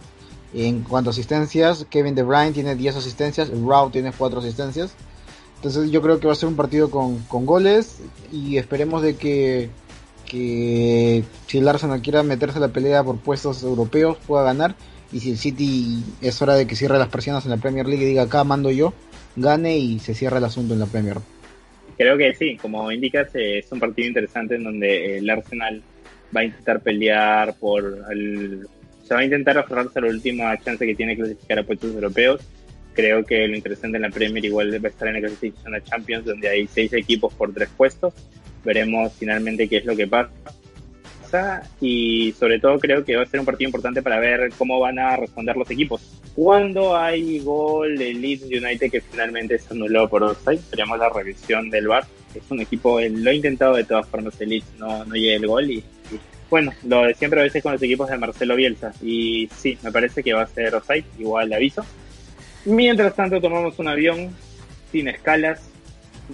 En 0.54 0.82
cuanto 0.82 1.10
a 1.10 1.14
asistencias, 1.14 1.86
Kevin 1.90 2.16
De 2.16 2.24
Bruyne 2.24 2.52
tiene 2.52 2.76
10 2.76 2.96
asistencias, 2.96 3.50
Rao 3.50 3.92
tiene 3.92 4.12
4 4.12 4.40
asistencias. 4.40 4.94
Entonces 5.58 5.92
yo 5.92 6.02
creo 6.02 6.20
que 6.20 6.28
va 6.28 6.34
a 6.34 6.36
ser 6.36 6.50
un 6.50 6.56
partido 6.56 6.90
con, 6.90 7.24
goles 7.30 7.98
y 8.32 8.58
esperemos 8.58 9.02
de 9.02 9.16
que, 9.16 9.70
que 10.26 11.24
si 11.48 11.58
el 11.60 11.68
Arsenal 11.68 12.02
quiera 12.02 12.24
meterse 12.24 12.58
a 12.58 12.62
la 12.62 12.70
pelea 12.70 13.04
por 13.04 13.20
puestos 13.20 13.64
europeos 13.64 14.18
pueda 14.26 14.44
ganar 14.44 14.76
y 15.12 15.20
si 15.20 15.32
el 15.32 15.38
City 15.38 16.04
es 16.22 16.42
hora 16.42 16.56
de 16.56 16.68
que 16.68 16.76
cierre 16.76 16.98
las 16.98 17.10
persianas 17.10 17.46
en 17.46 17.52
la 17.52 17.58
Premier 17.58 17.88
League 17.88 18.04
y 18.04 18.08
diga 18.08 18.24
acá 18.24 18.44
mando 18.44 18.72
yo, 18.72 18.94
gane 19.36 19.78
y 19.78 20.00
se 20.00 20.14
cierra 20.14 20.40
el 20.40 20.44
asunto 20.44 20.74
en 20.74 20.80
la 20.80 20.88
Premier. 20.88 21.18
Creo 21.98 22.18
que 22.18 22.34
sí, 22.34 22.58
como 22.58 22.92
indicas, 22.92 23.34
eh, 23.36 23.60
es 23.60 23.72
un 23.72 23.80
partido 23.80 24.08
interesante 24.08 24.56
en 24.56 24.64
donde 24.64 25.18
el 25.18 25.30
Arsenal 25.30 25.82
va 26.36 26.42
a 26.42 26.44
intentar 26.44 26.82
pelear 26.82 27.56
por 27.58 28.06
el, 28.12 28.68
se 29.04 29.14
va 29.14 29.22
a 29.22 29.24
intentar 29.24 29.58
aferrarse 29.58 30.00
a 30.00 30.02
la 30.02 30.10
última 30.10 30.58
chance 30.60 30.86
que 30.86 30.96
tiene 30.96 31.16
clasificar 31.16 31.60
a 31.60 31.64
puestos 31.64 31.94
europeos. 31.94 32.42
Creo 32.94 33.24
que 33.24 33.48
lo 33.48 33.56
interesante 33.56 33.98
en 33.98 34.04
la 34.04 34.10
Premier 34.10 34.44
igual 34.44 34.72
va 34.84 34.88
a 34.88 34.92
estar 34.92 35.08
en 35.08 35.16
la 35.16 35.20
clasificación 35.22 35.76
a 35.76 35.84
Champions, 35.84 36.26
donde 36.26 36.50
hay 36.50 36.68
seis 36.68 36.92
equipos 36.94 37.34
por 37.34 37.54
tres 37.54 37.70
puestos. 37.78 38.14
Veremos 38.66 39.14
finalmente 39.18 39.70
qué 39.70 39.78
es 39.78 39.86
lo 39.86 39.96
que 39.96 40.08
pasa 40.08 40.32
y 41.82 42.34
sobre 42.38 42.60
todo 42.60 42.80
creo 42.80 43.04
que 43.04 43.16
va 43.16 43.24
a 43.24 43.26
ser 43.26 43.40
un 43.40 43.46
partido 43.46 43.68
importante 43.68 44.02
para 44.02 44.20
ver 44.20 44.52
cómo 44.58 44.80
van 44.80 45.00
a 45.00 45.18
responder 45.18 45.56
los 45.58 45.70
equipos. 45.70 46.02
Cuando 46.36 46.96
hay 46.96 47.40
gol 47.40 47.98
de 47.98 48.14
Leeds 48.14 48.44
United 48.44 48.92
que 48.92 49.02
finalmente 49.02 49.58
se 49.58 49.74
anuló 49.74 50.10
por 50.10 50.24
offside, 50.24 50.62
veremos 50.72 51.00
la 51.00 51.10
revisión 51.10 51.70
del 51.70 51.88
VAR. 51.88 52.06
Es 52.34 52.44
un 52.50 52.62
equipo, 52.62 53.00
lo 53.00 53.30
ha 53.30 53.34
intentado 53.34 53.76
de 53.76 53.86
todas 53.86 54.08
formas 54.08 54.40
el 54.42 54.50
Leeds, 54.50 54.66
no, 54.78 55.06
no 55.06 55.16
llega 55.16 55.38
el 55.38 55.48
gol 55.48 55.72
y, 55.72 55.84
bueno, 56.50 56.74
lo 56.86 57.04
de 57.04 57.14
siempre 57.14 57.40
a 57.40 57.44
veces 57.44 57.64
con 57.64 57.72
los 57.72 57.82
equipos 57.82 58.10
de 58.10 58.18
Marcelo 58.18 58.56
Bielsa 58.56 58.92
y 59.02 59.50
sí, 59.56 59.78
me 59.82 59.92
parece 59.92 60.22
que 60.22 60.34
va 60.34 60.42
a 60.44 60.48
ser 60.48 60.76
offside, 60.76 61.06
igual 61.18 61.52
aviso. 61.54 61.86
Mientras 62.66 63.16
tanto 63.16 63.40
tomamos 63.40 63.80
un 63.80 63.88
avión 63.88 64.36
sin 64.92 65.08
escalas, 65.08 65.70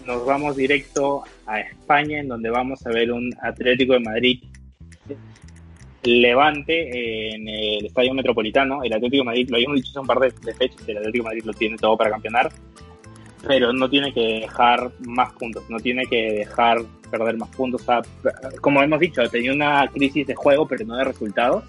nos 0.05 0.25
vamos 0.25 0.55
directo 0.55 1.23
a 1.45 1.59
España 1.59 2.19
en 2.19 2.27
donde 2.27 2.49
vamos 2.49 2.85
a 2.85 2.89
ver 2.89 3.11
un 3.11 3.31
Atlético 3.41 3.93
de 3.93 3.99
Madrid 3.99 4.43
Levante 6.03 7.35
en 7.35 7.47
el 7.47 7.85
Estadio 7.85 8.13
Metropolitano. 8.13 8.83
El 8.83 8.93
Atlético 8.93 9.21
de 9.21 9.25
Madrid, 9.25 9.49
lo 9.49 9.57
habíamos 9.57 9.75
dicho 9.75 9.91
hace 9.91 9.99
un 9.99 10.07
par 10.07 10.19
de, 10.19 10.31
fechas, 10.31 10.87
el 10.87 10.97
Atlético 10.97 11.23
de 11.23 11.29
Madrid 11.29 11.43
lo 11.45 11.53
tiene 11.53 11.77
todo 11.77 11.95
para 11.95 12.09
campeonar, 12.09 12.51
pero 13.47 13.71
no 13.71 13.87
tiene 13.87 14.11
que 14.11 14.41
dejar 14.41 14.91
más 15.01 15.31
puntos, 15.33 15.69
no 15.69 15.79
tiene 15.79 16.05
que 16.07 16.31
dejar 16.31 16.79
perder 17.11 17.37
más 17.37 17.49
puntos. 17.49 17.85
como 18.61 18.81
hemos 18.81 18.99
dicho, 18.99 19.21
tenía 19.29 19.53
una 19.53 19.87
crisis 19.93 20.25
de 20.25 20.33
juego, 20.33 20.67
pero 20.67 20.85
no 20.85 20.95
de 20.95 21.03
resultados. 21.03 21.63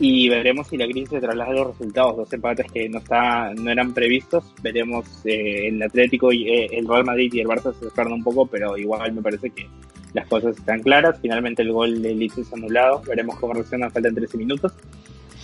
Y 0.00 0.28
veremos 0.28 0.66
si 0.68 0.76
la 0.76 0.86
crisis 0.86 1.10
se 1.10 1.20
traslada 1.20 1.50
a 1.50 1.54
los 1.54 1.66
resultados. 1.68 2.16
Dos 2.16 2.32
empates 2.32 2.70
que 2.72 2.88
no, 2.88 2.98
está, 2.98 3.54
no 3.54 3.70
eran 3.70 3.94
previstos. 3.94 4.44
Veremos 4.62 5.06
eh, 5.24 5.68
el 5.68 5.82
Atlético 5.82 6.32
y 6.32 6.48
eh, 6.48 6.68
el 6.72 6.88
Real 6.88 7.04
Madrid 7.04 7.32
y 7.32 7.40
el 7.40 7.46
Barça 7.46 7.72
se 7.78 7.84
descargan 7.84 8.14
un 8.14 8.24
poco, 8.24 8.46
pero 8.46 8.76
igual 8.76 9.12
me 9.12 9.22
parece 9.22 9.50
que 9.50 9.68
las 10.12 10.26
cosas 10.26 10.56
están 10.56 10.82
claras. 10.82 11.20
Finalmente 11.20 11.62
el 11.62 11.72
gol 11.72 12.02
de 12.02 12.14
Leeds 12.14 12.38
es 12.38 12.52
anulado. 12.52 13.02
Veremos 13.06 13.38
cómo 13.38 13.54
reacciona. 13.54 13.88
Faltan 13.90 14.14
13 14.14 14.36
minutos. 14.36 14.72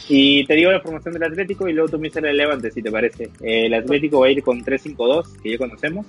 Y 0.08 0.44
te 0.44 0.54
digo 0.54 0.72
la 0.72 0.80
formación 0.80 1.14
del 1.14 1.22
Atlético 1.22 1.68
y 1.68 1.72
luego 1.72 1.88
tú 1.88 1.98
me 1.98 2.08
dices 2.08 2.24
el 2.24 2.36
Levante, 2.36 2.72
si 2.72 2.82
te 2.82 2.90
parece. 2.90 3.30
El 3.40 3.72
Atlético 3.72 4.18
va 4.18 4.26
a 4.26 4.30
ir 4.30 4.42
con 4.42 4.64
3-5-2, 4.64 5.40
que 5.40 5.52
ya 5.52 5.58
conocemos. 5.58 6.04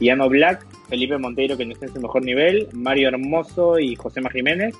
Iano 0.00 0.28
Black, 0.28 0.66
Felipe 0.88 1.16
Monteiro, 1.16 1.56
que 1.56 1.64
no 1.64 1.72
está 1.72 1.86
en 1.86 1.94
su 1.94 2.00
mejor 2.00 2.24
nivel, 2.24 2.68
Mario 2.72 3.06
Hermoso 3.06 3.78
y 3.78 3.94
José 3.94 4.20
Jiménez. 4.32 4.74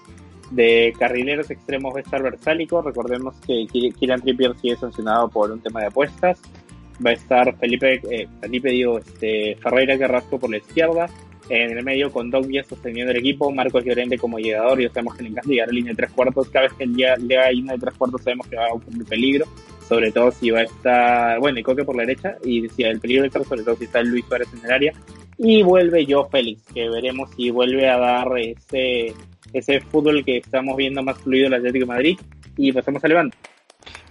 De 0.50 0.94
carrileros 0.98 1.50
extremos 1.50 1.94
va 1.94 1.98
a 1.98 2.02
estar 2.02 2.22
Versálico. 2.22 2.82
Recordemos 2.82 3.34
que 3.46 3.66
Kylian 3.70 4.22
Trippier 4.22 4.54
sigue 4.56 4.76
sancionado 4.76 5.28
por 5.28 5.50
un 5.50 5.60
tema 5.60 5.80
de 5.80 5.86
apuestas. 5.86 6.40
Va 7.04 7.10
a 7.10 7.14
estar 7.14 7.56
Felipe, 7.58 8.00
eh, 8.10 8.26
Felipe 8.40 8.70
digo, 8.70 8.98
este, 8.98 9.56
Ferreira 9.56 9.98
Carrasco 9.98 10.38
por 10.38 10.50
la 10.50 10.56
izquierda, 10.58 11.10
en 11.48 11.76
el 11.76 11.84
medio 11.84 12.10
con 12.10 12.30
Dogbia 12.30 12.64
sosteniendo 12.64 13.12
el 13.12 13.18
equipo, 13.18 13.52
Marcos 13.52 13.84
Llorente 13.84 14.18
como 14.18 14.38
llegador, 14.38 14.80
y 14.80 14.88
sabemos 14.88 15.14
que 15.14 15.22
le 15.22 15.28
encanta 15.30 15.50
llegar 15.50 15.68
a 15.68 15.72
línea 15.72 15.92
de 15.92 15.96
tres 15.96 16.10
cuartos, 16.10 16.48
cada 16.48 16.66
vez 16.66 16.72
que 16.72 16.86
llega 16.86 17.14
a 17.44 17.52
línea 17.52 17.74
de 17.74 17.80
tres 17.80 17.94
cuartos 17.94 18.22
sabemos 18.22 18.46
que 18.48 18.56
va 18.56 18.66
a 18.66 18.72
ocurrir 18.72 19.04
peligro, 19.04 19.46
sobre 19.88 20.10
todo 20.10 20.30
si 20.32 20.50
va 20.50 20.60
a 20.60 20.64
estar, 20.64 21.38
bueno, 21.38 21.58
y 21.58 21.62
Coque 21.62 21.84
por 21.84 21.96
la 21.96 22.02
derecha, 22.02 22.36
y 22.44 22.62
decía 22.62 22.88
el 22.88 22.98
peligro 22.98 23.26
estar 23.26 23.44
sobre 23.44 23.62
todo 23.62 23.76
si 23.76 23.84
está 23.84 24.02
Luis 24.02 24.24
Suárez 24.26 24.48
en 24.54 24.64
el 24.64 24.72
área, 24.72 24.92
y 25.38 25.62
vuelve 25.62 26.06
yo 26.06 26.24
Félix, 26.24 26.62
que 26.72 26.88
veremos 26.88 27.30
si 27.36 27.50
vuelve 27.50 27.88
a 27.88 27.98
dar 27.98 28.28
ese, 28.38 29.14
ese 29.58 29.80
fútbol 29.80 30.24
que 30.24 30.38
estamos 30.38 30.76
viendo 30.76 31.02
más 31.02 31.18
fluido 31.18 31.48
el 31.48 31.54
Atlético 31.54 31.86
Madrid, 31.86 32.18
y 32.56 32.72
pasamos 32.72 33.04
a 33.04 33.08
Levante. 33.08 33.36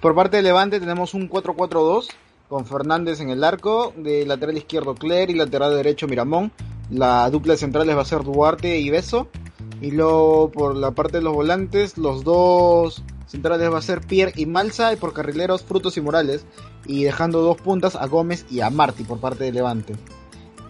Por 0.02 0.16
parte 0.16 0.38
de 0.38 0.43
Levante 0.43 0.80
tenemos 0.80 1.14
un 1.14 1.30
4-4-2 1.30 2.10
con 2.48 2.66
Fernández 2.66 3.20
en 3.22 3.30
el 3.30 3.43
arco, 3.43 3.93
de 3.98 4.26
lateral 4.26 4.58
izquierdo 4.58 4.96
Cler 4.96 5.30
y 5.30 5.34
lateral 5.34 5.76
derecho 5.76 6.08
Miramón. 6.08 6.52
La 6.91 7.30
dupla 7.30 7.54
de 7.54 7.58
centrales 7.58 7.98
va 7.98 8.02
a 8.02 8.06
ser 8.06 8.24
Duarte 8.24 8.78
y 8.78 8.89
Beso. 8.89 9.28
Y 9.82 9.91
luego 9.91 10.52
por 10.52 10.76
la 10.76 10.91
parte 10.91 11.18
de 11.18 11.24
los 11.24 11.34
volantes, 11.34 11.98
los 11.98 12.24
dos 12.24 13.04
centrales 13.28 13.72
va 13.72 13.80
a 13.80 13.82
ser 13.82 14.02
Pierre 14.02 14.34
y 14.36 14.46
Malsa 14.46 14.93
y 14.93 14.96
por 14.96 15.14
carrileros 15.14 15.64
Frutos 15.64 15.98
y 15.98 16.02
Morales. 16.02 16.46
Y 16.86 17.04
dejando 17.04 17.41
dos 17.41 17.58
puntas 17.58 17.96
a 17.96 18.06
Gómez 18.06 18.46
y 18.52 18.62
a 18.62 18.70
Marti 18.70 19.04
por 19.04 19.20
parte 19.20 19.43
de 19.43 19.52
Levante. 19.52 19.96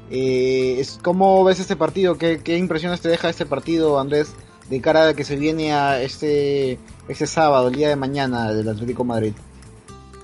Eh, 0.10 0.84
¿Cómo 1.04 1.44
ves 1.44 1.60
este 1.60 1.76
partido? 1.76 2.18
¿Qué, 2.18 2.40
¿Qué, 2.42 2.58
impresiones 2.58 3.02
te 3.02 3.10
deja 3.10 3.30
este 3.30 3.46
partido, 3.46 4.00
Andrés, 4.00 4.34
de 4.70 4.82
cara 4.82 5.10
a 5.10 5.14
que 5.14 5.24
se 5.24 5.36
viene 5.36 5.74
a 5.74 6.02
este, 6.02 6.78
este 7.08 7.28
sábado, 7.28 7.68
el 7.68 7.76
día 7.76 7.90
de 7.90 7.96
mañana 7.96 8.54
del 8.54 8.70
Atlético 8.70 9.04
Madrid? 9.04 9.34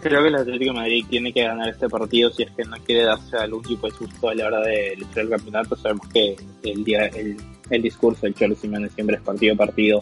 Creo 0.01 0.23
que 0.23 0.29
el 0.29 0.35
Atlético 0.35 0.73
Madrid 0.73 1.05
tiene 1.07 1.31
que 1.31 1.43
ganar 1.43 1.69
este 1.69 1.87
partido 1.87 2.31
si 2.31 2.43
es 2.43 2.51
que 2.51 2.63
no 2.63 2.75
quiere 2.77 3.03
darse 3.03 3.37
algún 3.37 3.61
tipo 3.61 3.87
de 3.87 3.93
susto 3.93 4.29
a 4.29 4.35
la 4.35 4.47
hora 4.47 4.61
de 4.61 4.95
luchar 4.97 5.19
el 5.19 5.29
campeonato. 5.29 5.75
Sabemos 5.75 6.07
que 6.07 6.35
el 6.63 6.83
día 6.83 7.05
el, 7.05 7.37
el 7.69 7.81
discurso 7.81 8.21
del 8.23 8.33
Cholo 8.33 8.55
Simeone 8.55 8.89
siempre 8.89 9.17
es 9.17 9.21
partido 9.21 9.53
a 9.53 9.57
partido, 9.57 10.01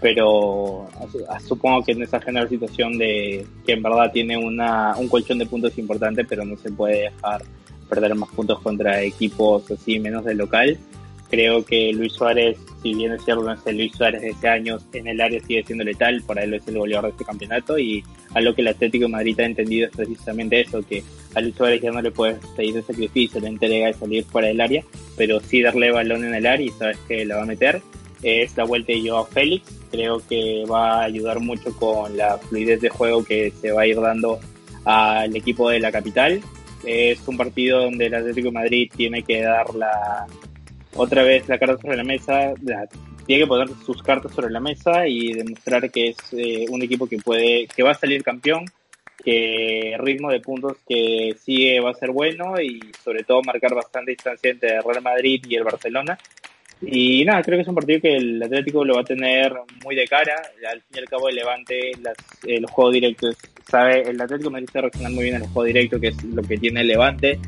pero 0.00 0.88
supongo 1.46 1.84
que 1.84 1.92
en 1.92 2.02
esa 2.02 2.20
general 2.20 2.48
situación 2.48 2.98
de 2.98 3.46
que 3.64 3.74
en 3.74 3.82
verdad 3.82 4.10
tiene 4.12 4.36
una, 4.36 4.96
un 4.96 5.08
colchón 5.08 5.38
de 5.38 5.46
puntos 5.46 5.78
importante, 5.78 6.24
pero 6.24 6.44
no 6.44 6.56
se 6.56 6.72
puede 6.72 7.02
dejar 7.02 7.42
perder 7.88 8.14
más 8.16 8.30
puntos 8.30 8.60
contra 8.60 9.00
equipos 9.02 9.70
así 9.70 10.00
menos 10.00 10.24
del 10.24 10.38
local 10.38 10.76
Creo 11.30 11.64
que 11.64 11.92
Luis 11.92 12.12
Suárez, 12.12 12.58
si 12.82 12.92
bien 12.92 13.12
es 13.12 13.24
cierto 13.24 13.44
no 13.44 13.52
es 13.52 13.60
el 13.64 13.76
Luis 13.76 13.92
Suárez 13.92 14.20
de 14.20 14.30
ese 14.30 14.48
año, 14.48 14.78
en 14.92 15.06
el 15.06 15.20
área 15.20 15.40
sigue 15.40 15.62
siendo 15.62 15.84
letal, 15.84 16.22
para 16.26 16.42
él 16.42 16.54
es 16.54 16.66
el 16.66 16.76
goleador 16.76 17.04
de 17.04 17.10
este 17.12 17.24
campeonato 17.24 17.78
y 17.78 18.02
algo 18.34 18.52
que 18.52 18.62
el 18.62 18.68
Atlético 18.68 19.04
de 19.04 19.12
Madrid 19.12 19.38
ha 19.38 19.44
entendido 19.44 19.86
es 19.86 19.96
precisamente 19.96 20.60
eso, 20.60 20.82
que 20.82 21.04
a 21.34 21.40
Luis 21.40 21.54
Suárez 21.54 21.80
ya 21.80 21.92
no 21.92 22.02
le 22.02 22.10
puedes 22.10 22.44
pedir 22.56 22.76
el 22.76 22.82
sacrificio, 22.82 23.40
la 23.40 23.48
entrega 23.48 23.86
de 23.86 23.94
salir 23.94 24.24
fuera 24.24 24.48
del 24.48 24.60
área, 24.60 24.84
pero 25.16 25.38
sí 25.40 25.62
darle 25.62 25.92
balón 25.92 26.24
en 26.24 26.34
el 26.34 26.46
área 26.46 26.66
y 26.66 26.70
sabes 26.70 26.98
que 27.06 27.24
la 27.24 27.36
va 27.36 27.42
a 27.42 27.46
meter. 27.46 27.80
Es 28.22 28.56
la 28.56 28.64
vuelta 28.64 28.92
de 28.92 29.08
Joao 29.08 29.24
Félix, 29.26 29.72
creo 29.90 30.20
que 30.28 30.64
va 30.70 31.00
a 31.00 31.04
ayudar 31.04 31.38
mucho 31.38 31.74
con 31.76 32.16
la 32.16 32.38
fluidez 32.38 32.80
de 32.80 32.88
juego 32.88 33.24
que 33.24 33.52
se 33.60 33.70
va 33.70 33.82
a 33.82 33.86
ir 33.86 34.00
dando 34.00 34.40
al 34.84 35.34
equipo 35.36 35.70
de 35.70 35.78
la 35.78 35.92
capital. 35.92 36.40
Es 36.84 37.26
un 37.28 37.36
partido 37.36 37.82
donde 37.82 38.06
el 38.06 38.14
Atlético 38.14 38.48
de 38.48 38.52
Madrid 38.54 38.90
tiene 38.94 39.22
que 39.22 39.42
dar 39.42 39.74
la, 39.74 40.26
otra 40.94 41.22
vez 41.22 41.48
la 41.48 41.58
carta 41.58 41.80
sobre 41.80 41.96
la 41.96 42.04
mesa, 42.04 42.52
tiene 43.26 43.42
que 43.42 43.46
poner 43.46 43.68
sus 43.84 44.02
cartas 44.02 44.32
sobre 44.32 44.50
la 44.50 44.60
mesa 44.60 45.06
y 45.06 45.32
demostrar 45.32 45.90
que 45.90 46.08
es 46.08 46.16
eh, 46.32 46.66
un 46.68 46.82
equipo 46.82 47.06
que 47.06 47.18
puede, 47.18 47.66
que 47.68 47.82
va 47.82 47.92
a 47.92 47.94
salir 47.94 48.22
campeón, 48.22 48.64
que 49.22 49.92
el 49.92 49.98
ritmo 50.00 50.30
de 50.30 50.40
puntos 50.40 50.78
que 50.88 51.36
sigue 51.40 51.80
va 51.80 51.90
a 51.90 51.94
ser 51.94 52.10
bueno 52.10 52.60
y 52.60 52.80
sobre 53.04 53.22
todo 53.22 53.42
marcar 53.42 53.74
bastante 53.74 54.12
distancia 54.12 54.50
entre 54.50 54.76
el 54.76 54.82
Real 54.82 55.02
Madrid 55.02 55.44
y 55.48 55.54
el 55.54 55.64
Barcelona. 55.64 56.18
Y 56.82 57.24
nada, 57.26 57.42
creo 57.42 57.58
que 57.58 57.62
es 57.62 57.68
un 57.68 57.74
partido 57.74 58.00
que 58.00 58.16
el 58.16 58.42
Atlético 58.42 58.84
lo 58.84 58.94
va 58.94 59.02
a 59.02 59.04
tener 59.04 59.54
muy 59.84 59.94
de 59.94 60.06
cara. 60.06 60.36
Al 60.66 60.80
fin 60.80 60.96
y 60.96 60.98
al 60.98 61.04
cabo, 61.04 61.28
el 61.28 61.36
Levante, 61.36 61.92
las, 62.00 62.16
el 62.46 62.64
juego 62.66 62.90
directo, 62.90 63.28
sabe, 63.68 64.00
el 64.08 64.18
Atlético 64.18 64.50
Madrid 64.50 64.66
está 64.66 64.80
reaccionando 64.80 65.16
muy 65.16 65.24
bien 65.24 65.36
al 65.36 65.42
juego 65.42 65.64
directo, 65.64 66.00
que 66.00 66.08
es 66.08 66.24
lo 66.24 66.42
que 66.42 66.56
tiene 66.56 66.80
el 66.80 66.88
Levante 66.88 67.38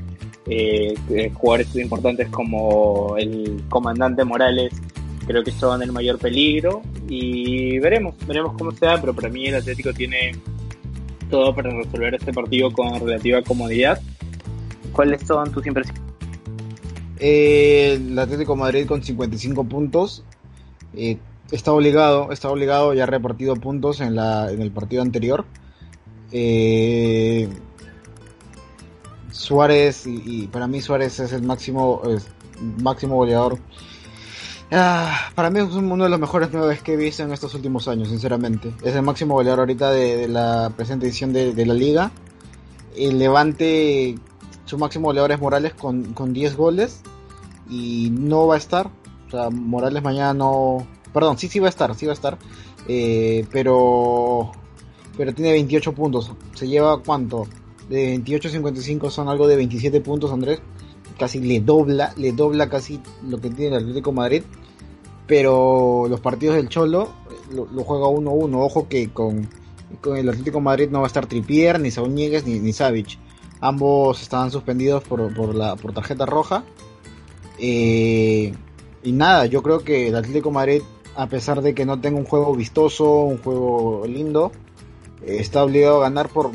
eh, 0.47 1.30
jugadores 1.34 1.74
importantes 1.76 2.28
como 2.28 3.16
el 3.16 3.62
comandante 3.68 4.24
Morales 4.24 4.72
creo 5.26 5.45
que 5.45 5.53
son 5.53 5.82
el 5.82 5.93
mayor 5.93 6.18
peligro 6.18 6.82
y 7.09 7.78
veremos, 7.78 8.14
veremos 8.26 8.55
cómo 8.59 8.72
se 8.72 8.86
da, 8.86 9.01
pero 9.01 9.14
para 9.14 9.28
mí 9.28 9.47
el 9.47 9.57
Atlético 9.57 9.93
tiene 9.93 10.32
todo 11.30 11.55
para 11.55 11.70
resolver 11.70 12.14
este 12.14 12.32
partido 12.32 12.70
con 12.72 13.01
relativa 13.01 13.43
comodidad. 13.43 14.01
¿Cuáles 14.93 15.22
son 15.22 15.51
tus 15.53 15.66
impresiones? 15.66 16.03
Eh, 17.18 17.95
el 17.95 18.18
Atlético 18.18 18.57
Madrid 18.57 18.86
con 18.86 19.03
55 19.03 19.64
puntos 19.64 20.24
eh, 20.95 21.18
está 21.51 21.72
obligado, 21.72 22.32
está 22.32 22.51
obligado 22.51 22.93
ya 22.95 23.05
ha 23.05 23.07
repartido 23.07 23.55
puntos 23.57 24.01
en 24.01 24.16
la 24.16 24.51
en 24.51 24.61
el 24.61 24.70
partido 24.70 25.03
anterior. 25.03 25.45
Eh, 26.32 27.49
Suárez 29.33 30.07
y, 30.07 30.47
para 30.47 30.66
mí 30.68 30.80
Suárez 30.80 31.18
es 31.18 31.33
el 31.33 31.43
máximo 31.43 32.03
máximo 32.80 33.16
goleador. 33.16 33.59
Ah, 34.70 35.30
para 35.35 35.51
mí 35.51 35.61
es 35.61 35.66
uno 35.74 36.05
de 36.05 36.09
los 36.09 36.18
mejores 36.18 36.49
nueve 36.53 36.78
que 36.83 36.95
he 36.95 36.97
visto 36.97 37.22
en 37.22 37.33
estos 37.33 37.55
últimos 37.55 37.89
años, 37.89 38.09
sinceramente. 38.09 38.72
Es 38.83 38.95
el 38.95 39.03
máximo 39.03 39.35
goleador 39.35 39.61
ahorita 39.61 39.91
de, 39.91 40.28
la 40.28 40.72
presente 40.74 41.07
edición 41.07 41.33
de, 41.33 41.66
la 41.66 41.74
liga. 41.74 42.11
El 42.97 43.18
Levante, 43.18 44.18
su 44.64 44.78
máximo 44.78 45.09
goleador 45.09 45.33
es 45.33 45.41
Morales 45.41 45.74
con, 45.74 46.14
con 46.14 46.33
10 46.33 46.57
goles 46.57 47.01
y 47.68 48.11
no 48.12 48.47
va 48.47 48.55
a 48.55 48.59
estar. 48.59 48.89
O 49.28 49.30
sea, 49.30 49.51
Morales 49.51 50.03
mañana 50.03 50.33
no... 50.33 50.87
Perdón, 51.12 51.37
sí, 51.37 51.49
sí 51.49 51.59
va 51.59 51.66
a 51.66 51.70
estar, 51.70 51.95
sí 51.95 52.07
va 52.07 52.12
a 52.12 52.14
estar. 52.14 52.39
Eh, 52.89 53.47
pero... 53.51 54.53
Pero 55.16 55.35
tiene 55.35 55.53
28 55.53 55.93
puntos. 55.93 56.33
¿Se 56.55 56.66
lleva 56.66 57.03
cuánto? 57.03 57.47
De 57.89 58.07
28 58.07 58.49
55 58.49 59.11
son 59.11 59.28
algo 59.28 59.47
de 59.47 59.57
27 59.57 60.01
puntos, 60.01 60.33
Andrés. 60.33 60.61
Casi 61.18 61.41
le 61.41 61.61
dobla, 61.61 62.12
le 62.16 62.33
dobla 62.33 62.68
casi 62.68 63.01
lo 63.28 63.41
que 63.41 63.51
tiene 63.51 63.76
el 63.76 63.83
Atlético 63.83 64.12
Madrid. 64.12 64.43
Pero 65.26 66.07
los 66.09 66.20
partidos 66.20 66.57
del 66.57 66.68
Cholo 66.68 67.09
lo, 67.53 67.66
juega 67.85 68.07
1-1. 68.07 68.55
Ojo 68.55 68.89
que 68.89 69.11
con, 69.11 69.49
con 70.01 70.16
el 70.16 70.28
Atlético 70.28 70.61
Madrid 70.61 70.89
no 70.91 71.01
va 71.01 71.07
a 71.07 71.09
estar 71.09 71.26
Tripier, 71.26 71.80
ni 71.80 71.91
Saúl 71.91 72.14
ni, 72.14 72.28
ni 72.28 72.72
Savic. 72.72 73.18
Ambos 73.61 74.22
estaban 74.22 74.51
suspendidos 74.51 75.05
por, 75.05 75.33
por, 75.35 75.55
la, 75.55 75.76
por 75.76 75.93
tarjeta 75.93 76.26
roja. 76.26 76.64
Eh, 77.59 78.53
y 79.05 79.12
nada, 79.12 79.47
yo 79.47 79.62
creo 79.62 79.80
que 79.80 80.09
el 80.09 80.16
Atlético 80.16 80.51
Madrid, 80.51 80.83
a 81.14 81.28
pesar 81.28 81.62
de 81.62 81.74
que 81.74 81.85
no 81.85 82.01
tenga 82.01 82.18
un 82.18 82.24
juego 82.24 82.55
vistoso, 82.55 83.22
un 83.22 83.39
juego 83.39 84.05
lindo, 84.07 84.51
eh, 85.24 85.37
está 85.39 85.62
obligado 85.62 85.99
a 85.99 86.09
ganar 86.09 86.28
por, 86.28 86.51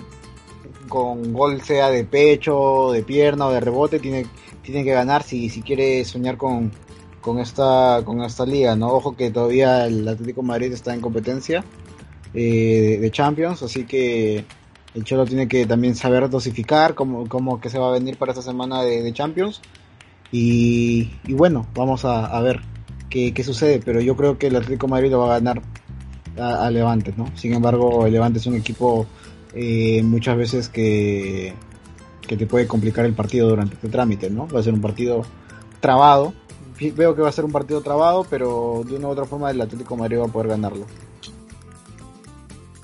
con 0.87 1.33
gol 1.33 1.61
sea 1.61 1.89
de 1.89 2.03
pecho, 2.03 2.91
de 2.91 3.03
pierna 3.03 3.47
o 3.47 3.51
de 3.51 3.59
rebote, 3.59 3.99
tiene, 3.99 4.25
que 4.63 4.83
ganar 4.83 5.23
si, 5.23 5.49
si 5.49 5.61
quiere 5.61 6.03
soñar 6.05 6.37
con, 6.37 6.71
con, 7.21 7.39
esta, 7.39 8.01
con 8.03 8.21
esta 8.21 8.45
liga, 8.45 8.75
¿no? 8.75 8.87
Ojo 8.87 9.15
que 9.15 9.31
todavía 9.31 9.85
el 9.85 10.07
Atlético 10.07 10.43
Madrid 10.43 10.71
está 10.71 10.93
en 10.93 11.01
competencia 11.01 11.63
eh, 12.33 12.97
de, 12.99 13.11
Champions, 13.11 13.63
así 13.63 13.85
que 13.85 14.45
el 14.93 15.03
Cholo 15.03 15.25
tiene 15.25 15.47
que 15.47 15.65
también 15.65 15.95
saber 15.95 16.29
dosificar 16.29 16.93
cómo, 16.93 17.59
que 17.59 17.69
se 17.69 17.79
va 17.79 17.89
a 17.89 17.91
venir 17.91 18.17
para 18.17 18.31
esta 18.31 18.41
semana 18.41 18.81
de, 18.83 19.11
Champions. 19.13 19.61
Y, 20.31 21.09
bueno, 21.29 21.67
vamos 21.73 22.03
a, 22.03 22.39
ver 22.41 22.61
qué, 23.09 23.33
sucede, 23.43 23.81
pero 23.83 24.01
yo 24.01 24.15
creo 24.15 24.37
que 24.37 24.47
el 24.47 24.55
Atlético 24.55 24.87
Madrid 24.87 25.11
lo 25.11 25.19
va 25.19 25.35
a 25.35 25.39
ganar 25.39 25.61
a, 26.37 26.69
Levante, 26.69 27.13
¿no? 27.17 27.31
Sin 27.35 27.53
embargo, 27.53 28.07
Levante 28.07 28.39
es 28.39 28.45
un 28.45 28.55
equipo 28.55 29.07
eh, 29.59 30.03
muchas 30.03 30.37
veces 30.37 30.69
que, 30.69 31.53
que 32.27 32.37
te 32.37 32.45
puede 32.45 32.67
complicar 32.67 33.05
el 33.05 33.13
partido 33.13 33.49
durante 33.49 33.73
este 33.75 33.89
trámite, 33.89 34.29
¿no? 34.29 34.47
Va 34.47 34.59
a 34.59 34.63
ser 34.63 34.73
un 34.73 34.81
partido 34.81 35.25
trabado. 35.79 36.33
Veo 36.79 37.15
que 37.15 37.23
va 37.23 37.29
a 37.29 37.31
ser 37.31 37.43
un 37.43 37.51
partido 37.51 37.81
trabado, 37.81 38.25
pero 38.29 38.83
de 38.87 38.95
una 38.95 39.07
u 39.07 39.11
otra 39.11 39.25
forma 39.25 39.49
el 39.49 39.59
Atlético 39.59 39.97
Madrid 39.97 40.19
va 40.19 40.25
a 40.25 40.31
poder 40.31 40.49
ganarlo. 40.49 40.85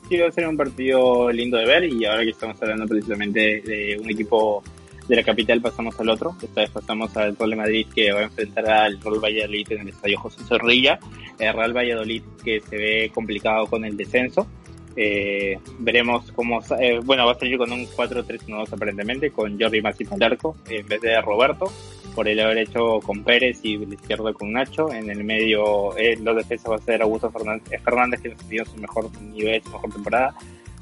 Sí, 0.10 0.18
va 0.18 0.28
a 0.28 0.32
ser 0.32 0.48
un 0.48 0.58
partido 0.58 1.32
lindo 1.32 1.58
de 1.58 1.66
ver 1.66 1.84
y 1.86 2.06
ahora 2.06 2.24
que 2.24 2.32
estamos 2.32 2.60
hablando 2.62 2.88
precisamente 2.88 3.62
de 3.62 4.00
un 4.02 4.10
equipo 4.10 4.64
de 5.08 5.16
la 5.16 5.24
capital 5.24 5.62
pasamos 5.62 6.00
al 6.00 6.10
otro. 6.10 6.36
Esta 6.42 6.62
vez 6.62 6.72
pasamos 6.72 7.16
al 7.18 7.36
Real 7.36 7.56
Madrid 7.56 7.88
que 7.94 8.12
va 8.12 8.22
a 8.22 8.24
enfrentar 8.24 8.68
al 8.68 9.00
Real 9.00 9.20
Valladolid 9.24 9.72
en 9.72 9.82
el 9.82 9.90
Estadio 9.90 10.20
José 10.20 10.44
Zorrilla. 10.44 11.00
El 11.38 11.54
Real 11.54 11.76
Valladolid 11.76 12.24
que 12.44 12.62
se 12.62 12.78
ve 12.78 13.12
complicado 13.14 13.68
con 13.68 13.86
el 13.86 13.96
descenso. 13.96 14.48
Eh, 14.96 15.60
veremos 15.80 16.32
cómo, 16.34 16.62
eh, 16.80 17.00
bueno, 17.04 17.26
va 17.26 17.32
a 17.32 17.40
salir 17.40 17.58
con 17.58 17.72
un 17.72 17.88
4-3-1-2 17.88 18.74
aparentemente, 18.74 19.32
con 19.32 19.60
Jordi 19.60 19.82
Masip 19.82 20.14
al 20.14 20.24
arco 20.24 20.56
en 20.70 20.88
vez 20.88 21.02
de 21.02 21.20
Roberto, 21.22 21.72
por 22.14 22.28
el 22.28 22.40
haber 22.40 22.60
hecho 22.60 23.00
con 23.00 23.24
Pérez 23.24 23.60
y 23.64 23.76
el 23.76 23.94
izquierdo 23.94 24.32
con 24.34 24.52
Nacho. 24.52 24.92
En 24.94 25.10
el 25.10 25.24
medio, 25.24 25.98
eh, 25.98 26.18
los 26.22 26.36
defensas 26.36 26.72
va 26.72 26.76
a 26.76 26.80
ser 26.80 27.02
Augusto 27.02 27.32
Fernández, 27.32 27.72
eh, 27.72 27.80
Fernández 27.80 28.22
que 28.22 28.30
nos 28.30 28.50
dio 28.50 28.66
su 28.66 28.78
mejor 28.78 29.10
nivel, 29.22 29.64
su 29.64 29.72
mejor 29.72 29.92
temporada. 29.92 30.36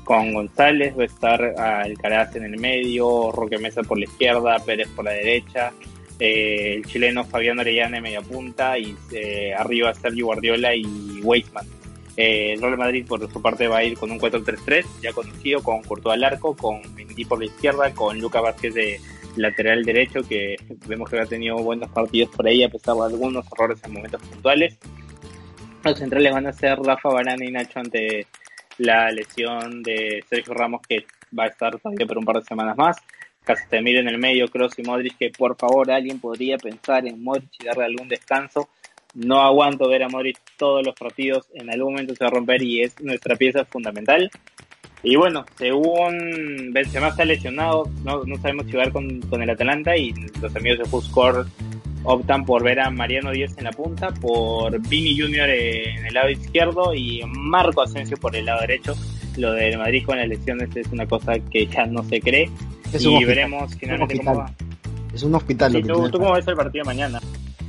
Con 0.04 0.34
González 0.34 0.98
va 0.98 1.04
a 1.04 1.06
estar 1.06 1.42
Alcaraz 1.58 2.36
en 2.36 2.44
el 2.44 2.60
medio, 2.60 3.32
Roque 3.32 3.60
Mesa 3.60 3.84
por 3.84 3.98
la 3.98 4.06
izquierda, 4.06 4.58
Pérez 4.66 4.90
por 4.90 5.06
la 5.06 5.12
derecha. 5.12 5.72
el 6.20 6.86
chileno 6.86 7.24
Fabián 7.24 7.60
Orellana 7.60 7.98
en 7.98 8.04
media 8.04 8.22
punta 8.22 8.78
y 8.78 8.96
arriba 9.58 9.94
Sergio 9.94 10.26
Guardiola 10.26 10.76
y 10.76 11.22
Weisman 11.24 11.81
Eh, 12.18 12.54
el 12.54 12.62
Real 12.62 12.78
Madrid 12.78 13.06
por 13.08 13.32
su 13.32 13.42
parte 13.42 13.68
va 13.68 13.78
a 13.78 13.84
ir 13.84 13.98
con 13.98 14.12
un 14.12 14.20
4-3-3, 14.20 14.86
ya 15.02 15.14
conocido, 15.14 15.64
con 15.64 15.82
Courtois 15.82 16.16
al 16.16 16.24
arco, 16.24 16.56
con 16.56 16.82
Mendy 16.96 17.26
por 17.26 17.40
la 17.40 17.46
izquierda, 17.46 17.94
con 17.94 18.20
Luca 18.20 18.42
Vázquez 18.42 18.74
de 18.74 19.00
lateral 19.36 19.84
derecho, 19.84 20.22
que 20.24 20.58
vemos 20.88 21.10
que 21.10 21.20
ha 21.20 21.26
tenido 21.26 21.58
buenos 21.58 21.90
partidos 21.90 22.36
por 22.36 22.48
ahí, 22.48 22.64
a 22.64 22.70
pesar 22.70 22.96
de 22.96 23.04
algunos 23.04 23.46
errores 23.52 23.80
en 23.84 23.94
momentos 23.94 24.22
puntuales. 24.22 24.78
Los 25.84 25.98
centrales 25.98 26.34
van 26.34 26.48
a 26.48 26.54
ser 26.54 26.78
Rafa 26.80 27.10
Barana 27.10 27.44
y 27.44 27.52
Nacho 27.52 27.80
ante 27.80 28.28
la 28.78 29.12
lesión 29.12 29.82
de 29.84 30.24
Sergio 30.30 30.54
Ramos, 30.54 30.82
que 30.88 31.06
va 31.38 31.46
a 31.46 31.48
estar 31.48 31.80
todavía 31.80 32.06
por 32.06 32.18
un 32.18 32.26
par 32.26 32.38
de 32.38 32.44
semanas 32.44 32.78
más. 32.78 32.98
Casemiro 33.44 34.00
en 34.00 34.08
el 34.08 34.20
medio, 34.20 34.48
Kroos 34.48 34.78
y 34.78 34.84
Modric, 34.84 35.18
que 35.18 35.32
por 35.32 35.58
favor 35.58 35.90
alguien 35.90 36.20
podría 36.20 36.58
pensar 36.58 37.08
en 37.08 37.24
Modric 37.24 37.50
y 37.60 37.66
darle 37.66 37.86
algún 37.86 38.08
descanso. 38.08 38.70
No 39.14 39.42
aguanto 39.42 39.90
ver 39.90 40.04
a 40.04 40.10
Modric 40.10 40.40
todos 40.58 40.86
los 40.86 40.96
partidos, 40.96 41.48
en 41.54 41.70
algún 41.70 41.94
momento 41.94 42.16
se 42.16 42.24
va 42.24 42.30
a 42.30 42.34
romper 42.34 42.62
y 42.62 42.82
es 42.82 43.00
nuestra 43.02 43.36
pieza 43.36 43.66
fundamental. 43.66 44.30
Y 45.04 45.16
bueno, 45.16 45.46
según 45.58 46.72
Benzema 46.72 47.10
está 47.10 47.26
lesionado, 47.26 47.90
no, 48.04 48.24
no 48.24 48.38
sabemos 48.38 48.68
si 48.68 48.74
va 48.74 48.90
con, 48.92 49.20
con, 49.22 49.42
el 49.42 49.50
Atalanta 49.50 49.98
y 49.98 50.14
los 50.40 50.56
amigos 50.56 50.80
de 50.80 50.86
Fuscore 50.86 51.44
optan 52.04 52.46
por 52.46 52.64
ver 52.64 52.80
a 52.80 52.90
Mariano 52.90 53.32
Díaz 53.32 53.58
en 53.58 53.66
la 53.66 53.72
punta, 53.72 54.12
por 54.14 54.80
Vini 54.88 55.20
Junior 55.20 55.50
en 55.50 56.06
el 56.06 56.14
lado 56.14 56.30
izquierdo 56.30 56.94
y 56.94 57.22
Marco 57.28 57.82
Asensio 57.82 58.18
por 58.18 58.36
el 58.36 58.46
lado 58.46 58.62
derecho. 58.62 58.96
Lo 59.38 59.54
del 59.54 59.78
Madrid 59.78 60.06
con 60.06 60.18
las 60.18 60.28
lesiones 60.28 60.76
es 60.76 60.88
una 60.92 61.08
cosa 61.08 61.34
que 61.40 61.66
ya 61.66 61.86
no 61.86 62.04
se 62.04 62.20
cree 62.20 62.50
y 63.00 63.24
veremos 63.24 63.76
finalmente 63.76 64.18
cómo 64.18 64.36
va. 64.36 64.54
Es 65.14 65.24
un 65.24 65.36
hospital. 65.36 65.72
Sí, 65.72 65.84
¿tú, 65.84 66.10
cómo 66.12 66.34
ves 66.34 66.48
el 66.48 66.56
partido 66.56 66.86
mañana? 66.86 67.20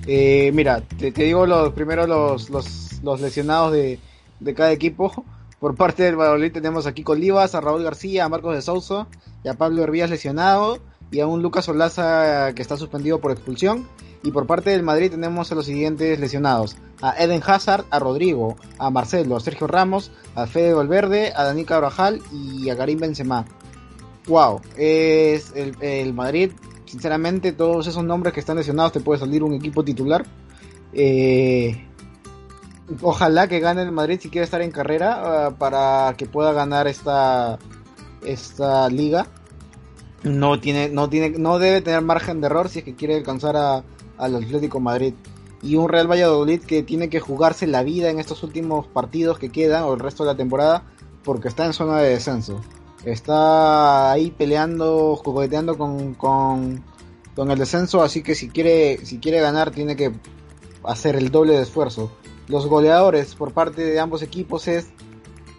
Eh, 0.06 0.50
mira, 0.52 0.80
te, 0.80 1.10
digo 1.10 1.46
los 1.46 1.72
primero 1.72 2.06
los, 2.06 2.50
los, 2.50 3.20
lesionados 3.20 3.72
de, 3.72 3.98
de 4.40 4.54
cada 4.54 4.72
equipo. 4.72 5.24
Por 5.60 5.76
parte 5.76 6.02
del 6.02 6.16
Valladolid 6.16 6.52
tenemos 6.52 6.86
aquí 6.86 7.04
con 7.04 7.18
Olivas, 7.18 7.54
a 7.54 7.60
Raúl 7.60 7.84
García, 7.84 8.24
a 8.24 8.28
Marcos 8.28 8.54
de 8.54 8.62
Sousa 8.62 9.06
y 9.44 9.48
a 9.48 9.54
Pablo 9.54 9.82
Hervías 9.84 10.10
lesionado 10.10 10.80
y 11.12 11.20
a 11.20 11.26
un 11.26 11.42
Lucas 11.42 11.68
Olaza 11.68 12.52
que 12.54 12.62
está 12.62 12.76
suspendido 12.76 13.20
por 13.20 13.30
expulsión. 13.30 13.86
Y 14.24 14.30
por 14.30 14.46
parte 14.46 14.70
del 14.70 14.82
Madrid 14.82 15.10
tenemos 15.10 15.50
a 15.50 15.54
los 15.54 15.66
siguientes 15.66 16.18
lesionados. 16.18 16.76
A 17.00 17.22
Eden 17.22 17.42
Hazard, 17.44 17.84
a 17.90 17.98
Rodrigo, 17.98 18.56
a 18.78 18.90
Marcelo, 18.90 19.36
a 19.36 19.40
Sergio 19.40 19.66
Ramos, 19.66 20.12
a 20.34 20.46
Fede 20.46 20.74
Valverde, 20.74 21.32
a 21.34 21.44
Dani 21.44 21.64
Carvajal 21.64 22.20
y 22.32 22.70
a 22.70 22.76
Karim 22.76 23.00
Benzema. 23.00 23.44
Wow, 24.28 24.60
es 24.76 25.52
el, 25.56 26.14
Madrid, 26.14 26.52
sinceramente 26.92 27.52
todos 27.52 27.86
esos 27.86 28.04
nombres 28.04 28.34
que 28.34 28.40
están 28.40 28.58
lesionados 28.58 28.92
te 28.92 29.00
puede 29.00 29.18
salir 29.18 29.42
un 29.42 29.54
equipo 29.54 29.82
titular. 29.82 30.26
Eh, 30.92 31.86
ojalá 33.00 33.48
que 33.48 33.60
gane 33.60 33.80
el 33.80 33.92
Madrid 33.92 34.18
si 34.20 34.28
quiere 34.28 34.44
estar 34.44 34.60
en 34.60 34.70
carrera 34.70 35.48
uh, 35.48 35.54
para 35.54 36.14
que 36.18 36.26
pueda 36.26 36.52
ganar 36.52 36.86
esta 36.86 37.58
esta 38.26 38.90
liga. 38.90 39.26
No 40.22 40.60
tiene, 40.60 40.90
no 40.90 41.08
tiene, 41.08 41.30
no 41.30 41.58
debe 41.58 41.80
tener 41.80 42.02
margen 42.02 42.42
de 42.42 42.48
error 42.48 42.68
si 42.68 42.80
es 42.80 42.84
que 42.84 42.94
quiere 42.94 43.16
alcanzar 43.16 43.56
a, 43.56 43.84
al 44.18 44.36
Atlético 44.36 44.78
Madrid. 44.78 45.14
Y 45.62 45.76
un 45.76 45.88
Real 45.88 46.10
Valladolid 46.10 46.60
que 46.60 46.82
tiene 46.82 47.08
que 47.08 47.20
jugarse 47.20 47.66
la 47.66 47.82
vida 47.82 48.10
en 48.10 48.18
estos 48.18 48.42
últimos 48.42 48.86
partidos 48.86 49.38
que 49.38 49.48
quedan 49.48 49.84
o 49.84 49.94
el 49.94 50.00
resto 50.00 50.24
de 50.24 50.32
la 50.32 50.36
temporada 50.36 50.82
porque 51.24 51.48
está 51.48 51.64
en 51.64 51.72
zona 51.72 51.98
de 52.00 52.10
descenso. 52.10 52.60
Está 53.04 54.12
ahí 54.12 54.30
peleando, 54.30 55.20
coqueteando 55.24 55.76
con, 55.76 56.14
con, 56.14 56.84
con 57.34 57.50
el 57.50 57.58
descenso, 57.58 58.02
así 58.02 58.22
que 58.22 58.34
si 58.34 58.48
quiere, 58.48 59.04
si 59.04 59.18
quiere 59.18 59.40
ganar 59.40 59.70
tiene 59.70 59.96
que 59.96 60.12
hacer 60.84 61.16
el 61.16 61.30
doble 61.30 61.54
de 61.54 61.62
esfuerzo 61.62 62.10
los 62.48 62.66
goleadores 62.66 63.34
por 63.34 63.52
parte 63.52 63.84
de 63.84 64.00
ambos 64.00 64.22
equipos 64.22 64.68
es 64.68 64.88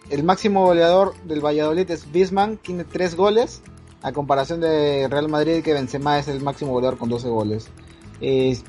el 0.10 0.24
máximo 0.24 0.66
goleador 0.66 1.16
del 1.24 1.44
Valladolid 1.44 1.90
es 1.90 2.12
Bisman, 2.12 2.58
tiene 2.58 2.84
3 2.84 3.16
goles, 3.16 3.62
a 4.02 4.12
comparación 4.12 4.60
de 4.60 5.08
Real 5.10 5.30
Madrid 5.30 5.64
que 5.64 5.74
Benzema 5.74 6.20
es 6.20 6.28
el 6.28 6.42
máximo 6.42 6.72
goleador 6.72 7.00
con 7.00 7.10
12 7.10 7.30
goles. 7.30 7.70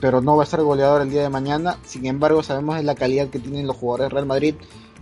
pero 0.00 0.20
no 0.20 0.36
va 0.36 0.44
a 0.44 0.46
ser 0.46 0.62
goleador 0.62 1.02
el 1.02 1.10
día 1.10 1.22
de 1.22 1.28
mañana, 1.28 1.78
sin 1.84 2.06
embargo 2.06 2.42
sabemos 2.42 2.76
de 2.76 2.82
la 2.82 2.94
calidad 2.94 3.28
que 3.28 3.40
tienen 3.40 3.66
los 3.66 3.76
jugadores 3.76 4.12
Real 4.12 4.26
Madrid, 4.26 4.54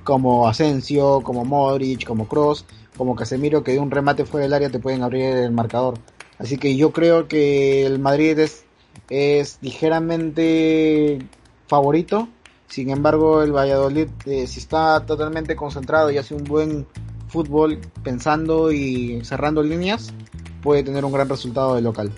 como 0.05 0.49
Asensio, 0.49 1.21
como 1.23 1.45
Modric, 1.45 2.05
como 2.05 2.27
Cross, 2.27 2.65
como 2.97 3.17
Casemiro, 3.17 3.63
que 3.65 3.73
de 3.73 3.79
un 3.79 3.91
remate 3.91 4.25
fuera 4.25 4.45
del 4.45 4.55
área 4.55 4.71
te 4.71 4.79
pueden 4.79 5.03
abrir 5.03 5.25
el 5.25 5.53
marcador. 5.53 5.99
Así 6.39 6.59
que 6.59 6.77
yo 6.77 6.93
creo 6.93 7.29
que 7.29 7.87
el 7.87 7.99
Madrid 7.99 8.39
es, 8.39 8.65
es 9.09 9.59
ligeramente 9.61 11.19
favorito 11.67 12.29
sin 12.73 12.89
embargo, 12.89 13.43
el 13.43 13.53
Valladolid, 13.53 14.09
eh, 14.25 14.47
si 14.47 14.59
está 14.59 15.05
totalmente 15.05 15.55
concentrado 15.55 16.11
y 16.11 16.17
hace 16.17 16.35
un 16.35 16.45
buen 16.45 16.87
fútbol 17.29 17.79
pensando 18.03 18.73
y 18.73 19.23
cerrando 19.27 19.63
líneas, 19.63 20.15
puede 20.63 20.83
tener 20.83 21.05
un 21.05 21.13
gran 21.13 21.29
resultado 21.29 21.75
de 21.75 21.83
local. 21.83 22.11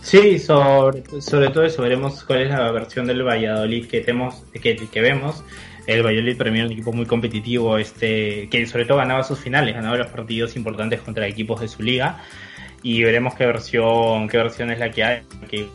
Sí, 0.00 0.38
sobre, 0.38 1.02
sobre 1.20 1.48
todo 1.48 1.64
eso, 1.64 1.82
veremos 1.82 2.22
cuál 2.22 2.42
es 2.42 2.50
la 2.50 2.70
versión 2.70 3.08
del 3.08 3.24
Valladolid 3.24 3.88
que, 3.88 4.00
tenemos, 4.02 4.44
que, 4.52 4.76
que 4.76 5.00
vemos. 5.00 5.42
El 5.86 6.02
Valladolid 6.02 6.36
para 6.36 6.50
mí 6.50 6.60
un 6.60 6.72
equipo 6.72 6.92
muy 6.92 7.06
competitivo, 7.06 7.78
este, 7.78 8.48
que 8.48 8.66
sobre 8.66 8.86
todo 8.86 8.98
ganaba 8.98 9.22
sus 9.22 9.38
finales, 9.38 9.74
ganaba 9.74 9.96
los 9.96 10.08
partidos 10.08 10.56
importantes 10.56 11.00
contra 11.00 11.26
equipos 11.26 11.60
de 11.60 11.68
su 11.68 11.82
liga. 11.82 12.22
Y 12.82 13.02
veremos 13.02 13.34
qué 13.34 13.46
versión, 13.46 14.28
qué 14.28 14.36
versión 14.36 14.70
es 14.70 14.78
la 14.78 14.90
que 14.90 15.04
hay, 15.04 15.22
que 15.50 15.66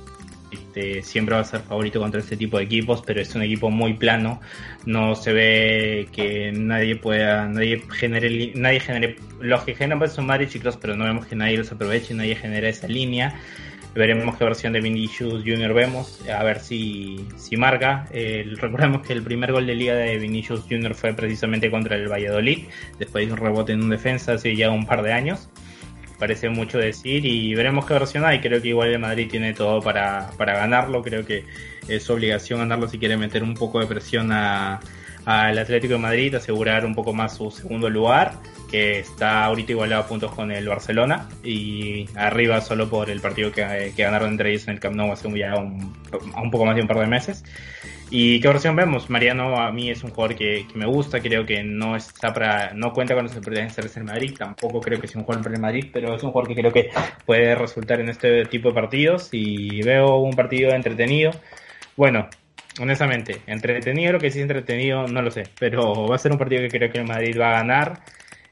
este, 0.52 1.04
siempre 1.04 1.36
va 1.36 1.42
a 1.42 1.44
ser 1.44 1.62
favorito 1.62 2.00
contra 2.00 2.20
este 2.20 2.38
tipo 2.38 2.58
de 2.58 2.64
equipos, 2.64 3.04
pero 3.06 3.22
es 3.22 3.34
un 3.36 3.44
equipo 3.44 3.70
muy 3.70 3.94
plano. 3.94 4.40
No 4.86 5.16
se 5.16 5.34
ve 5.34 6.08
que 6.12 6.52
nadie 6.52 6.96
pueda, 6.96 7.48
nadie 7.48 7.84
genere, 7.92 8.52
nadie 8.56 8.80
genere, 8.80 9.16
los 9.40 9.64
que 9.64 9.76
generan 9.76 10.10
son 10.10 10.26
Maric 10.26 10.56
y 10.56 10.60
pero 10.82 10.96
no 10.96 11.06
vemos 11.06 11.26
que 11.26 11.36
nadie 11.36 11.58
los 11.58 11.72
aproveche, 11.72 12.14
nadie 12.14 12.36
genera 12.36 12.70
esa 12.70 12.88
línea. 12.88 13.40
Veremos 13.96 14.38
qué 14.38 14.44
versión 14.44 14.74
de 14.74 14.82
Vinicius 14.82 15.44
Junior 15.44 15.74
vemos, 15.74 16.22
a 16.30 16.44
ver 16.44 16.60
si, 16.60 17.26
si 17.38 17.58
marca. 17.58 18.08
recordemos 18.58 19.06
que 19.06 19.14
el 19.14 19.24
primer 19.24 19.52
gol 19.52 19.66
de 19.66 19.76
liga 19.76 19.96
de 19.96 20.18
Vinicius 20.20 20.62
Junior 20.70 20.94
fue 20.94 21.14
precisamente 21.14 21.72
contra 21.72 21.96
el 21.96 22.08
Valladolid, 22.08 22.66
después 23.00 23.26
de 23.26 23.34
un 23.34 23.40
rebote 23.40 23.74
en 23.74 23.82
un 23.84 23.90
defensa 23.90 24.34
hace 24.34 24.56
ya 24.56 24.70
un 24.70 24.86
par 24.86 25.02
de 25.02 25.14
años 25.14 25.50
parece 26.20 26.50
mucho 26.50 26.78
decir 26.78 27.26
y 27.26 27.56
veremos 27.56 27.86
qué 27.86 27.94
versión 27.94 28.26
hay. 28.26 28.42
Creo 28.42 28.62
que 28.62 28.68
igual 28.68 28.90
el 28.90 29.00
Madrid 29.00 29.28
tiene 29.32 29.54
todo 29.54 29.82
para, 29.82 30.30
para 30.38 30.54
ganarlo. 30.54 31.02
Creo 31.02 31.26
que 31.26 31.46
es 31.88 32.04
su 32.04 32.14
obligación 32.14 32.60
ganarlo 32.60 32.88
si 32.88 33.00
quiere 33.00 33.18
meter 33.18 33.42
un 33.42 33.56
poco 33.56 33.80
de 33.80 33.88
presión 33.88 34.32
a, 34.32 34.82
al 35.26 35.58
Atlético 35.58 35.94
de 35.94 36.00
Madrid, 36.00 36.36
asegurar 36.36 36.86
un 36.86 36.94
poco 36.94 37.14
más 37.14 37.38
su 37.38 37.50
segundo 37.50 37.90
lugar, 37.90 38.34
que 38.70 39.00
está 39.00 39.46
ahorita 39.46 39.72
igualado 39.72 40.04
a 40.04 40.08
puntos 40.08 40.32
con 40.32 40.52
el 40.52 40.68
Barcelona 40.68 41.28
y 41.44 42.08
arriba 42.16 42.62
solo 42.62 42.90
por 42.90 43.10
el 43.10 43.22
partido 43.22 43.52
que, 43.52 43.94
que 43.96 44.04
ganaron 44.04 44.30
entre 44.32 44.52
ellos 44.52 44.68
en 44.68 44.76
el 44.76 44.80
Camp 44.80 44.96
Nou 44.96 45.12
hace 45.12 45.30
ya 45.38 45.56
un, 45.56 45.94
un 46.42 46.52
poco 46.52 46.66
más 46.66 46.76
de 46.76 46.82
un 46.82 46.88
par 46.88 47.00
de 47.00 47.08
meses. 47.08 47.44
¿Y 48.12 48.40
qué 48.40 48.48
versión 48.48 48.76
vemos? 48.76 49.10
Mariano 49.12 49.56
a 49.58 49.72
mí 49.72 49.92
es 49.92 50.04
un 50.04 50.10
jugador 50.10 50.36
que, 50.36 50.66
me 50.74 50.88
gusta, 50.88 51.20
creo 51.20 51.46
que 51.46 51.64
no 51.64 51.96
está 51.96 52.34
para, 52.34 52.74
no 52.74 52.92
cuenta 52.92 53.14
con 53.14 53.24
los 53.26 53.34
oportunidades 53.34 53.94
de 53.94 54.04
Madrid, 54.04 54.36
tampoco 54.36 54.82
creo 54.82 55.00
que 55.00 55.08
sea 55.08 55.20
un 55.20 55.26
jugador 55.26 55.44
para 55.44 55.56
el 55.56 55.62
Madrid, 55.62 55.90
pero 55.94 56.16
es 56.16 56.24
un 56.24 56.32
jugador 56.32 56.50
que 56.50 56.60
creo 56.60 56.74
que 56.74 56.90
puede 57.28 57.54
resultar 57.54 58.00
en 58.00 58.10
este 58.10 58.46
tipo 58.46 58.70
de 58.70 58.76
partidos 58.76 59.30
y 59.32 59.84
veo 59.84 60.18
un 60.18 60.32
partido 60.32 60.72
entretenido. 60.72 61.32
Bueno, 61.96 62.28
honestamente, 62.80 63.42
entretenido, 63.46 64.14
lo 64.14 64.20
que 64.20 64.32
sí 64.32 64.40
es 64.40 64.44
entretenido, 64.44 65.06
no 65.08 65.22
lo 65.22 65.30
sé, 65.30 65.44
pero 65.60 66.08
va 66.08 66.16
a 66.16 66.20
ser 66.20 66.32
un 66.32 66.40
partido 66.40 66.64
que 66.64 66.70
creo 66.70 66.92
que 66.92 67.00
el 67.00 67.06
Madrid 67.06 67.38
va 67.40 67.50
a 67.50 67.60
ganar 67.60 68.00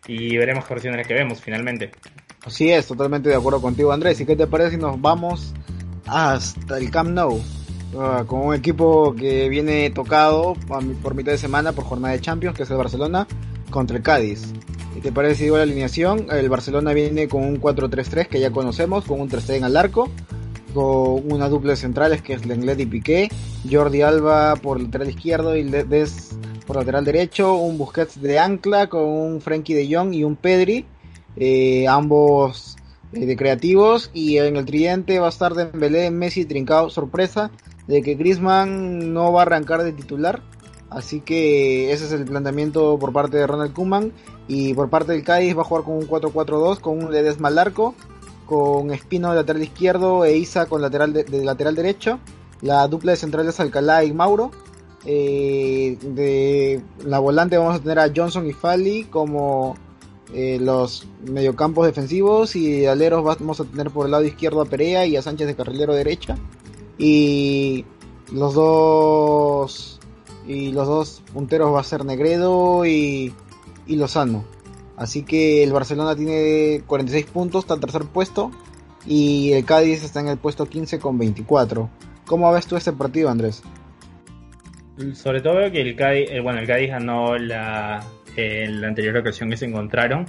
y 0.07 0.38
veremos 0.38 0.65
qué 0.65 0.73
versión 0.73 0.93
es 0.95 1.01
la 1.01 1.07
que 1.07 1.13
vemos 1.13 1.41
finalmente. 1.41 1.91
Así 2.45 2.71
es, 2.71 2.88
totalmente 2.88 3.29
de 3.29 3.35
acuerdo 3.35 3.61
contigo 3.61 3.91
Andrés. 3.91 4.19
¿Y 4.21 4.25
qué 4.25 4.35
te 4.35 4.47
parece 4.47 4.71
si 4.71 4.77
nos 4.77 4.99
vamos 5.01 5.53
hasta 6.05 6.77
el 6.77 6.89
Camp 6.89 7.09
Nou? 7.09 7.41
Ah, 7.97 8.23
con 8.27 8.41
un 8.41 8.53
equipo 8.53 9.13
que 9.15 9.49
viene 9.49 9.89
tocado 9.89 10.55
por 11.01 11.15
mitad 11.15 11.31
de 11.31 11.38
semana 11.38 11.71
por 11.71 11.85
jornada 11.85 12.13
de 12.13 12.21
Champions, 12.21 12.55
que 12.55 12.63
es 12.63 12.69
el 12.69 12.77
Barcelona, 12.77 13.27
contra 13.69 13.97
el 13.97 14.03
Cádiz. 14.03 14.53
¿Y 14.95 14.99
te 14.99 15.11
parece 15.11 15.45
igual 15.45 15.59
la 15.59 15.63
alineación? 15.63 16.27
El 16.31 16.49
Barcelona 16.49 16.93
viene 16.93 17.27
con 17.27 17.43
un 17.43 17.61
4-3-3 17.61 18.27
que 18.27 18.39
ya 18.39 18.51
conocemos, 18.51 19.05
con 19.05 19.21
un 19.21 19.29
3 19.29 19.63
al 19.63 19.77
arco, 19.77 20.09
con 20.73 21.31
una 21.31 21.49
dupla 21.49 21.71
de 21.71 21.77
centrales 21.77 22.21
que 22.21 22.34
es 22.34 22.45
Lenglet 22.45 22.79
y 22.79 22.85
Piqué, 22.85 23.29
Jordi 23.69 24.01
Alba 24.01 24.55
por 24.55 24.81
lateral 24.81 25.09
izquierdo 25.09 25.55
y 25.55 25.63
Des 25.63 26.38
por 26.68 26.76
lateral 26.76 27.06
derecho, 27.06 27.56
un 27.56 27.77
Busquets 27.77 28.22
de 28.22 28.38
ancla 28.38 28.88
con 28.88 29.03
un 29.03 29.41
Frenkie 29.41 29.73
de 29.73 29.95
Jong 29.95 30.14
y 30.14 30.23
un 30.23 30.35
Pedri, 30.35 30.85
eh, 31.38 31.88
ambos 31.88 32.76
eh, 33.14 33.26
de 33.26 33.35
creativos, 33.38 34.11
y 34.14 34.38
en 34.38 34.57
el 34.57 34.65
tridente 34.65 35.18
va 35.19 35.27
a 35.27 35.30
estar 35.30 35.53
Dembélé, 35.56 36.11
Messi, 36.11 36.45
Trincao, 36.45 36.89
sorpresa, 36.89 37.49
de 37.88 38.02
que 38.02 38.15
Griezmann 38.15 39.14
no 39.14 39.31
va 39.31 39.41
a 39.41 39.41
arrancar 39.44 39.84
de 39.84 39.94
titular. 39.94 40.44
Así 40.89 41.22
que 41.22 41.91
ese 41.91 42.06
es 42.06 42.11
el 42.11 42.26
planteamiento 42.26 42.98
por 42.99 43.11
parte 43.11 43.38
de 43.38 43.48
Ronald 43.48 43.73
Koeman. 43.73 44.14
Y 44.48 44.73
por 44.73 44.89
parte 44.89 45.11
del 45.11 45.23
Cádiz 45.23 45.57
va 45.57 45.61
a 45.61 45.65
jugar 45.65 45.84
con 45.84 45.95
un 45.95 46.07
4-4-2, 46.07 46.80
con 46.80 47.03
un 47.03 47.11
Ledesma 47.11 47.49
al 47.49 47.57
arco, 47.57 47.95
con 48.45 48.91
Espino 48.91 49.31
de 49.31 49.35
lateral 49.38 49.64
izquierdo 49.64 50.23
e 50.23 50.38
Isa 50.38 50.68
con 50.68 50.81
lateral 50.81 51.11
de, 51.11 51.26
lateral 51.44 51.76
derecho. 51.76 52.19
La 52.61 52.88
dupla 52.88 53.11
de 53.11 53.18
centrales 53.18 53.60
Alcalá 53.60 54.03
y 54.03 54.14
Mauro. 54.14 54.52
Eh, 55.09 55.97
de 56.01 56.81
la 57.05 57.19
volante 57.19 57.57
vamos 57.57 57.75
a 57.75 57.79
tener 57.79 57.97
a 57.97 58.11
Johnson 58.13 58.45
y 58.45 58.51
Fali 58.51 59.05
como 59.05 59.77
eh, 60.34 60.57
los 60.59 61.07
mediocampos 61.25 61.85
defensivos 61.85 62.57
y 62.57 62.85
aleros 62.85 63.23
vamos 63.23 63.61
a 63.61 63.63
tener 63.63 63.89
por 63.89 64.05
el 64.05 64.11
lado 64.11 64.25
izquierdo 64.25 64.61
a 64.61 64.65
Perea 64.65 65.05
y 65.05 65.15
a 65.15 65.21
Sánchez 65.21 65.47
de 65.47 65.55
carrilero 65.55 65.93
derecha. 65.93 66.38
Y 66.97 67.85
los 68.34 68.53
dos 68.53 69.99
y 70.45 70.73
los 70.73 70.88
dos 70.88 71.23
punteros 71.34 71.73
va 71.73 71.79
a 71.79 71.84
ser 71.84 72.03
Negredo 72.03 72.85
y, 72.85 73.34
y 73.85 73.95
Lozano. 73.95 74.43
Así 74.97 75.23
que 75.23 75.63
el 75.63 75.71
Barcelona 75.71 76.17
tiene 76.17 76.84
46 76.85 77.27
puntos 77.27 77.63
está 77.63 77.75
en 77.75 77.79
tercer 77.79 78.03
puesto 78.03 78.51
y 79.05 79.53
el 79.53 79.63
Cádiz 79.63 80.03
está 80.03 80.19
en 80.19 80.27
el 80.27 80.38
puesto 80.38 80.65
15 80.65 80.99
con 80.99 81.17
24 81.17 81.89
¿cómo 82.25 82.51
ves 82.51 82.67
tú 82.67 82.75
este 82.75 82.91
partido 82.91 83.29
Andrés? 83.29 83.63
Sobre 85.14 85.41
todo 85.41 85.56
veo 85.56 85.72
que 85.72 85.82
el 85.82 85.95
Cádiz, 85.95 86.30
eh, 86.32 86.40
bueno, 86.40 86.60
el 86.60 86.68
Cádiz 86.68 86.90
ganó 86.90 87.38
la, 87.38 88.03
en 88.36 88.82
la 88.82 88.88
anterior 88.88 89.18
ocasión 89.18 89.49
que 89.49 89.57
se 89.57 89.65
encontraron. 89.65 90.26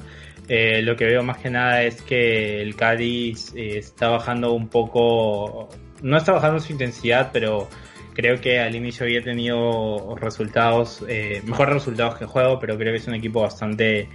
Eh, 0.48 0.82
lo 0.82 0.96
que 0.96 1.06
veo 1.06 1.22
más 1.22 1.38
que 1.38 1.50
nada 1.50 1.82
es 1.82 2.02
que 2.02 2.60
el 2.60 2.76
Cádiz 2.76 3.54
eh, 3.54 3.78
está 3.78 4.08
bajando 4.08 4.52
un 4.52 4.68
poco, 4.68 5.68
no 6.02 6.16
está 6.16 6.32
bajando 6.32 6.60
su 6.60 6.72
intensidad, 6.72 7.30
pero 7.32 7.68
creo 8.14 8.40
que 8.40 8.60
al 8.60 8.74
inicio 8.74 9.04
había 9.04 9.22
tenido 9.22 10.16
resultados, 10.16 11.04
mejores 11.44 11.74
resultados 11.74 12.18
que 12.18 12.26
juego, 12.26 12.58
pero 12.58 12.76
creo 12.76 12.92
que 12.92 12.98
es 12.98 13.06
un 13.06 13.14
equipo 13.14 13.42
bastante 13.42 14.08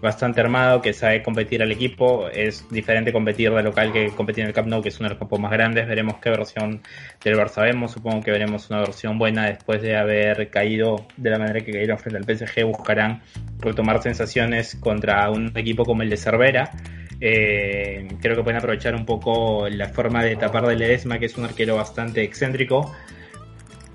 bastante 0.00 0.40
armado, 0.40 0.82
que 0.82 0.92
sabe 0.92 1.22
competir 1.22 1.62
al 1.62 1.72
equipo. 1.72 2.28
Es 2.28 2.68
diferente 2.70 3.12
competir 3.12 3.52
de 3.52 3.62
local 3.62 3.92
que 3.92 4.08
competir 4.08 4.42
en 4.42 4.48
el 4.48 4.54
Camp 4.54 4.68
Nou, 4.68 4.82
que 4.82 4.88
es 4.88 4.98
uno 5.00 5.08
de 5.08 5.14
los 5.14 5.18
campos 5.18 5.40
más 5.40 5.50
grandes. 5.50 5.86
Veremos 5.86 6.16
qué 6.22 6.30
versión 6.30 6.82
del 7.22 7.36
Barça 7.36 7.62
vemos. 7.62 7.92
Supongo 7.92 8.22
que 8.22 8.30
veremos 8.30 8.70
una 8.70 8.80
versión 8.80 9.18
buena 9.18 9.46
después 9.46 9.82
de 9.82 9.96
haber 9.96 10.50
caído 10.50 11.06
de 11.16 11.30
la 11.30 11.38
manera 11.38 11.60
que 11.60 11.72
cayeron 11.72 11.98
frente 11.98 12.18
al 12.18 12.24
PSG. 12.24 12.64
Buscarán 12.64 13.22
retomar 13.58 14.02
sensaciones 14.02 14.76
contra 14.76 15.30
un 15.30 15.52
equipo 15.56 15.84
como 15.84 16.02
el 16.02 16.10
de 16.10 16.16
Cervera. 16.16 16.70
Eh, 17.20 18.08
creo 18.20 18.36
que 18.36 18.42
pueden 18.42 18.58
aprovechar 18.58 18.94
un 18.94 19.06
poco 19.06 19.68
la 19.68 19.88
forma 19.88 20.22
de 20.22 20.36
tapar 20.36 20.66
de 20.66 20.76
Ledesma, 20.76 21.18
que 21.18 21.26
es 21.26 21.38
un 21.38 21.44
arquero 21.44 21.76
bastante 21.76 22.22
excéntrico 22.22 22.94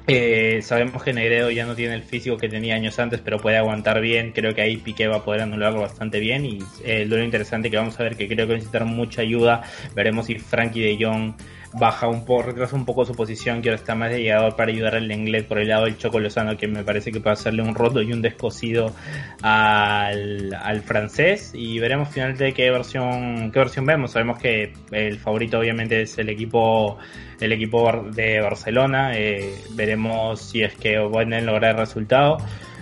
eh, 0.10 0.62
sabemos 0.62 1.04
que 1.04 1.14
Negredo 1.14 1.52
ya 1.52 1.66
no 1.66 1.76
tiene 1.76 1.96
el 1.96 2.04
físico 2.04 2.38
que 2.38 2.50
tenía 2.50 2.76
años 2.76 3.00
antes, 3.00 3.22
pero 3.22 3.40
puede 3.40 3.58
aguantar 3.58 4.02
bien. 4.02 4.32
Creo 4.32 4.54
que 4.56 4.62
ahí 4.62 4.78
Piqué 4.78 5.08
va 5.08 5.18
a 5.18 5.24
poder 5.24 5.42
anularlo 5.42 5.82
bastante 5.82 6.20
bien. 6.20 6.46
Y 6.46 6.60
eh, 6.84 7.06
lo 7.06 7.22
interesante 7.24 7.70
que 7.70 7.78
vamos 7.78 8.00
a 8.00 8.04
ver, 8.04 8.16
que 8.16 8.28
creo 8.28 8.48
que 8.48 8.54
necesitar 8.54 8.86
mucha 8.86 9.22
ayuda. 9.22 9.64
Veremos 9.96 10.28
si 10.28 10.36
Frankie 10.36 10.82
de 10.82 11.06
Jong 11.06 11.34
baja 11.74 12.08
un 12.08 12.26
poco, 12.26 12.44
retrasa 12.44 12.76
un 12.76 12.86
poco 12.86 13.06
su 13.06 13.14
posición, 13.14 13.62
que 13.62 13.70
ahora 13.70 13.80
está 13.80 13.96
más 13.96 14.10
de 14.12 14.22
llegador 14.22 14.56
para 14.56 14.72
ayudar 14.72 14.96
al 14.96 15.12
inglés 15.12 15.44
por 15.44 15.60
el 15.60 15.68
lado 15.68 15.86
del 15.86 15.98
Choco 15.98 16.20
Lozano, 16.20 16.58
que 16.58 16.68
me 16.68 16.84
parece 16.84 17.12
que 17.12 17.20
puede 17.20 17.34
hacerle 17.34 17.62
un 17.62 17.76
roto 17.76 18.02
y 18.02 18.12
un 18.12 18.22
descosido 18.22 18.94
al, 19.42 20.54
al 20.54 20.82
francés. 20.82 21.52
Y 21.54 21.80
veremos 21.80 22.10
finalmente 22.10 22.54
qué 22.54 22.72
versión, 22.72 23.52
qué 23.52 23.60
versión 23.60 23.86
vemos. 23.86 24.12
Sabemos 24.12 24.40
que 24.40 24.74
el 24.92 25.20
favorito 25.20 25.60
obviamente 25.60 26.02
es 26.02 26.18
el 26.18 26.30
equipo 26.30 26.98
el 27.40 27.52
equipo 27.52 28.04
de 28.12 28.42
Barcelona. 28.42 29.12
Eh, 29.16 29.54
veremos 29.72 30.42
si 30.42 30.62
es 30.62 30.76
que 30.76 31.00
pueden 31.12 31.46
lograr 31.46 31.72
el 31.72 31.78
resultado. 31.78 32.38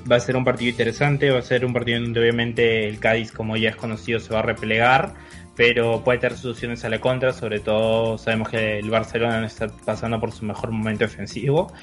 Va 0.10 0.16
a 0.16 0.20
ser 0.20 0.38
un 0.38 0.46
partido 0.46 0.72
interesante, 0.72 1.30
va 1.32 1.40
a 1.40 1.42
ser 1.42 1.66
un 1.66 1.74
partido 1.74 2.00
donde 2.00 2.20
obviamente 2.20 2.88
el 2.88 3.00
Cádiz, 3.00 3.32
como 3.32 3.58
ya 3.58 3.70
es 3.70 3.76
conocido, 3.76 4.20
se 4.20 4.34
va 4.34 4.40
a 4.40 4.44
replegar, 4.44 5.16
pero 5.58 6.04
puede 6.04 6.20
tener 6.20 6.38
soluciones 6.38 6.86
a 6.86 6.90
la 6.90 7.02
contra, 7.02 7.34
sobre 7.34 7.60
todo 7.60 8.20
sabemos 8.20 8.50
que 8.50 8.78
el 8.78 8.90
Barcelona 8.92 9.42
no 9.42 9.48
está 9.48 9.68
pasando 9.68 10.20
por 10.20 10.32
su 10.32 10.46
mejor 10.46 10.72
momento 10.72 11.04
defensivo. 11.04 11.74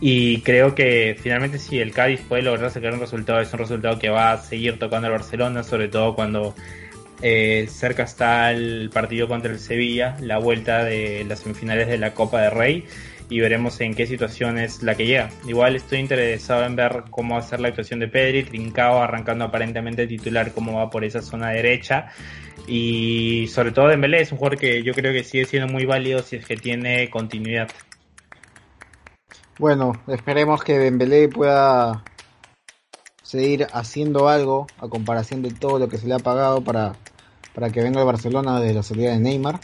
Y 0.00 0.40
creo 0.42 0.76
que 0.76 1.16
finalmente 1.20 1.58
si 1.58 1.80
el 1.80 1.92
Cádiz 1.92 2.20
puede 2.20 2.42
lograr 2.42 2.70
sacar 2.70 2.94
un 2.94 3.00
resultado, 3.00 3.40
es 3.40 3.52
un 3.52 3.58
resultado 3.58 3.98
que 3.98 4.08
va 4.08 4.32
a 4.32 4.38
seguir 4.38 4.78
tocando 4.78 5.08
al 5.08 5.14
Barcelona, 5.14 5.64
sobre 5.64 5.88
todo 5.88 6.14
cuando 6.14 6.54
eh, 7.20 7.66
cerca 7.68 8.04
está 8.04 8.52
el 8.52 8.90
partido 8.94 9.26
contra 9.26 9.50
el 9.50 9.58
Sevilla, 9.58 10.16
la 10.20 10.38
vuelta 10.38 10.84
de 10.84 11.24
las 11.28 11.40
semifinales 11.40 11.88
de 11.88 11.98
la 11.98 12.14
Copa 12.14 12.40
de 12.42 12.50
Rey 12.50 12.84
y 13.28 13.40
veremos 13.40 13.80
en 13.80 13.94
qué 13.94 14.06
situación 14.06 14.58
es 14.58 14.82
la 14.82 14.94
que 14.94 15.06
llega. 15.06 15.30
Igual 15.46 15.76
estoy 15.76 15.98
interesado 15.98 16.64
en 16.64 16.76
ver 16.76 17.04
cómo 17.10 17.34
va 17.34 17.40
a 17.40 17.42
ser 17.42 17.60
la 17.60 17.68
actuación 17.68 18.00
de 18.00 18.08
Pedri, 18.08 18.44
Trincao 18.44 19.02
arrancando 19.02 19.44
aparentemente 19.44 20.06
titular, 20.06 20.52
cómo 20.52 20.78
va 20.78 20.90
por 20.90 21.04
esa 21.04 21.22
zona 21.22 21.50
derecha. 21.50 22.08
Y 22.66 23.46
sobre 23.48 23.72
todo 23.72 23.88
Dembélé 23.88 24.22
es 24.22 24.32
un 24.32 24.38
jugador 24.38 24.58
que 24.58 24.82
yo 24.82 24.92
creo 24.92 25.12
que 25.12 25.24
sigue 25.24 25.44
siendo 25.44 25.72
muy 25.72 25.84
válido 25.84 26.22
si 26.22 26.36
es 26.36 26.46
que 26.46 26.56
tiene 26.56 27.08
continuidad. 27.10 27.68
Bueno, 29.58 29.92
esperemos 30.06 30.62
que 30.62 30.78
Dembélé 30.78 31.28
pueda 31.28 32.04
seguir 33.22 33.66
haciendo 33.72 34.28
algo 34.28 34.66
a 34.78 34.88
comparación 34.88 35.42
de 35.42 35.50
todo 35.50 35.78
lo 35.78 35.88
que 35.88 35.98
se 35.98 36.06
le 36.06 36.14
ha 36.14 36.18
pagado 36.18 36.62
para 36.62 36.94
para 37.58 37.70
que 37.72 37.82
venga 37.82 37.98
el 37.98 38.06
Barcelona 38.06 38.60
de 38.60 38.72
la 38.72 38.84
salida 38.84 39.10
de 39.10 39.18
Neymar. 39.18 39.58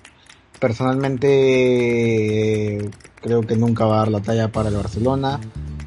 Personalmente 0.59 1.31
creo 3.25 3.41
que 3.41 3.57
nunca 3.57 3.87
va 3.87 3.97
a 3.97 3.99
dar 4.01 4.09
la 4.09 4.21
talla 4.21 4.53
para 4.53 4.69
el 4.69 4.77
Barcelona. 4.77 5.41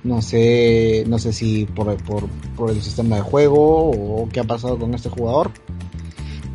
No 0.03 0.23
sé, 0.23 1.03
no 1.07 1.19
sé 1.19 1.33
si 1.33 1.65
por, 1.65 1.95
por, 2.03 2.71
el 2.71 2.81
sistema 2.81 3.17
de 3.17 3.21
juego 3.21 3.91
o 3.91 4.27
qué 4.29 4.39
ha 4.39 4.43
pasado 4.43 4.79
con 4.79 4.95
este 4.95 5.09
jugador. 5.09 5.51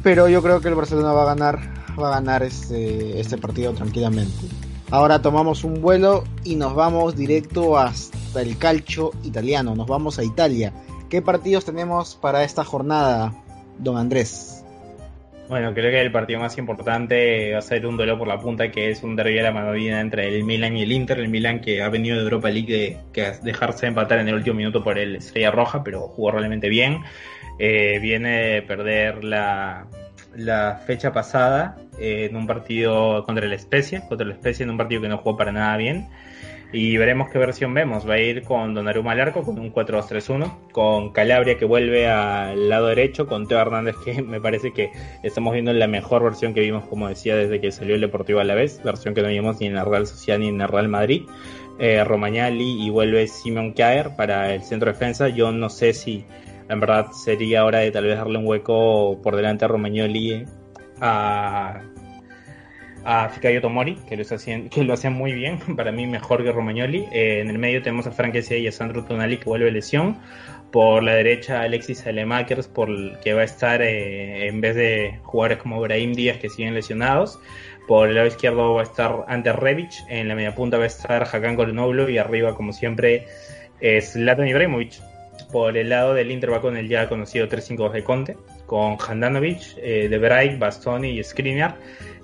Pero 0.03 0.29
yo 0.29 0.43
creo 0.43 0.61
que 0.61 0.69
el 0.69 0.75
Barcelona 0.75 1.13
va 1.13 1.23
a 1.23 1.35
ganar, 1.35 1.61
va 2.01 2.09
a 2.09 2.21
ganar 2.21 2.43
este, 2.43 3.21
este 3.21 3.39
partido 3.39 3.73
tranquilamente. 3.75 4.49
Ahora 4.91 5.23
tomamos 5.23 5.63
un 5.63 5.81
vuelo 5.81 6.25
y 6.43 6.57
nos 6.57 6.75
vamos 6.75 7.15
directo 7.15 7.79
hasta 7.79 8.43
el 8.43 8.59
calcio 8.59 9.13
italiano. 9.23 9.77
Nos 9.77 9.87
vamos 9.87 10.19
a 10.19 10.25
Italia. 10.25 10.73
¿Qué 11.09 11.23
partidos 11.23 11.65
tenemos 11.65 12.17
para 12.17 12.43
esta 12.43 12.65
jornada, 12.65 13.33
don 13.79 13.97
Andrés? 13.97 14.62
Bueno, 15.53 15.74
creo 15.74 15.91
que 15.91 16.01
el 16.01 16.11
partido 16.11 16.41
más 16.41 16.57
importante 16.57 17.53
va 17.53 17.59
a 17.59 17.61
ser 17.61 17.87
un 17.87 17.99
duelo 17.99 18.16
por 18.16 18.27
la 18.27 18.39
punta, 18.39 18.70
que 18.70 18.89
es 18.89 19.03
un 19.03 19.15
derbi 19.16 19.35
de 19.35 19.43
la 19.43 19.70
vida 19.73 20.01
entre 20.01 20.35
el 20.35 20.45
Milan 20.45 20.79
y 20.79 20.83
el 20.85 20.93
Inter. 20.93 21.19
El 21.19 21.29
Milan 21.29 21.61
que 21.61 21.83
ha 21.83 21.91
venido 21.91 22.16
de 22.16 22.23
Europa 22.23 22.49
League 22.49 22.73
de, 22.73 22.97
que 23.12 23.33
dejarse 23.43 23.87
empatar 23.87 24.20
en 24.20 24.29
el 24.29 24.35
último 24.37 24.57
minuto 24.57 24.83
por 24.83 24.97
el 24.97 25.16
Estrella 25.16 25.51
Roja, 25.51 25.85
pero 25.85 26.09
jugó 26.09 26.31
realmente 26.31 26.70
bien. 26.70 27.03
Eh, 27.59 27.99
viene 28.01 28.31
de 28.45 28.62
perder 28.62 29.24
la, 29.24 29.89
la 30.35 30.81
fecha 30.87 31.12
pasada 31.12 31.77
en 31.99 32.35
un 32.35 32.47
partido 32.47 33.23
contra 33.27 33.45
el 33.45 33.59
Spezia, 33.59 34.09
contra 34.09 34.27
el 34.27 34.33
Spezia 34.33 34.65
en 34.65 34.70
un 34.70 34.79
partido 34.79 35.03
que 35.03 35.09
no 35.09 35.19
jugó 35.19 35.37
para 35.37 35.53
nada 35.53 35.77
bien. 35.77 36.09
Y 36.73 36.97
veremos 36.97 37.28
qué 37.28 37.39
versión 37.39 37.74
vemos. 37.74 38.09
Va 38.09 38.15
a 38.15 38.19
ir 38.19 38.44
con 38.44 38.73
Donnarumma 38.73 39.12
al 39.12 39.20
arco, 39.20 39.43
con 39.43 39.59
un 39.59 39.73
4-2-3-1, 39.73 40.70
con 40.73 41.12
Calabria 41.12 41.59
que 41.59 41.66
vuelve 41.66 42.09
al 42.09 42.70
lado 42.70 42.86
derecho, 42.86 43.27
con 43.27 43.47
Teo 43.47 43.61
Hernández 43.61 43.97
que 44.03 44.23
me 44.23 44.40
parece 44.40 44.73
que 44.73 44.90
estamos 45.23 45.53
viendo 45.53 45.73
la 45.74 45.86
mejor 45.86 46.24
versión 46.24 46.55
que 46.55 46.61
vimos, 46.61 46.85
como 46.86 47.09
decía, 47.09 47.36
desde 47.36 47.61
que 47.61 47.70
salió 47.73 47.94
el 47.94 48.01
Deportivo 48.01 48.40
a 48.40 48.44
la 48.44 48.55
vez, 48.55 48.82
versión 48.82 49.15
que 49.15 49.23
no 49.23 49.28
vimos 49.28 49.61
ni 49.61 49.66
en 49.66 49.74
la 49.74 49.85
Real 49.85 50.07
Sociedad 50.07 50.39
ni 50.39 50.49
en 50.49 50.61
el 50.61 50.69
Real 50.69 50.89
Madrid. 50.89 51.23
Eh, 51.78 52.03
Romagnali 52.05 52.86
y 52.86 52.90
vuelve 52.90 53.27
Simon 53.27 53.73
Kjaer 53.73 54.16
para 54.16 54.55
el 54.55 54.62
centro 54.62 54.90
defensa. 54.90 55.28
Yo 55.28 55.53
no 55.53 55.69
sé 55.69 55.93
si 55.93 56.24
en 56.69 56.81
verdad 56.81 57.11
sería 57.12 57.65
hora 57.65 57.81
de 57.81 57.90
tal 57.90 58.05
vez 58.05 58.16
darle 58.16 58.39
un 58.39 58.47
hueco 58.47 59.20
por 59.23 59.36
delante 59.36 59.65
a 59.65 59.69
Romagnoli 59.69 60.47
a 61.01 61.82
a 63.05 63.29
Fikayo 63.29 63.61
Tomori, 63.61 63.97
que 64.09 64.16
lo, 64.16 64.23
hacían, 64.23 64.69
que 64.69 64.85
lo 64.85 64.95
hacían 64.95 65.15
muy 65.15 65.33
bien, 65.33 65.59
para 65.77 65.93
mí 65.93 66.07
mejor 66.07 66.43
que 66.43 66.53
Romagnoli. 66.53 67.07
Eh, 67.12 67.41
en 67.41 67.51
el 67.51 67.59
medio 67.59 67.83
tenemos 67.83 68.07
a 68.07 68.12
Frank 68.12 68.35
y 68.35 68.66
a 68.66 68.73
Sandro 68.73 69.05
Tonali 69.05 69.39
que 69.39 69.45
vuelve 69.45 69.70
lesión. 69.70 70.19
Por 70.70 71.03
la 71.03 71.15
derecha 71.15 71.61
Alexis 71.61 72.07
Alemakers, 72.07 72.66
por 72.66 72.89
que 73.20 73.35
va 73.35 73.43
a 73.43 73.45
estar 73.45 73.83
eh, 73.83 74.47
en 74.47 74.62
vez 74.62 74.74
de 74.74 75.19
jugadores 75.23 75.59
como 75.59 75.81
Brahim 75.81 76.15
Díaz 76.15 76.39
que 76.39 76.49
siguen 76.49 76.74
lesionados. 76.74 77.39
Por 77.87 78.09
el 78.09 78.15
lado 78.15 78.29
izquierdo 78.29 78.74
va 78.74 78.81
a 78.81 78.85
estar 78.85 79.24
Ante 79.29 79.53
Rebic, 79.53 79.91
en 80.09 80.29
la 80.29 80.35
media 80.35 80.55
punta 80.55 80.79
va 80.79 80.85
a 80.85 80.87
estar 80.87 81.24
Hakan 81.24 81.57
Golenoglu 81.57 82.09
y 82.09 82.16
arriba 82.16 82.55
como 82.55 82.73
siempre 82.73 83.27
es 83.81 84.16
Latan 84.16 84.49
Ibrahimovic. 84.49 84.95
Por 85.51 85.77
el 85.77 85.91
lado 85.91 86.15
del 86.15 86.31
Inter 86.31 86.53
va 86.53 86.61
con 86.61 86.77
el 86.77 86.89
ya 86.89 87.09
conocido 87.09 87.49
3-5 87.49 87.91
de 87.91 88.05
Conte, 88.05 88.37
con 88.65 88.97
Handanovic, 88.97 89.77
eh, 89.77 90.09
De 90.09 90.19
Vrij, 90.19 90.59
Bastoni 90.59 91.19
y 91.19 91.24
Skriniar 91.24 91.77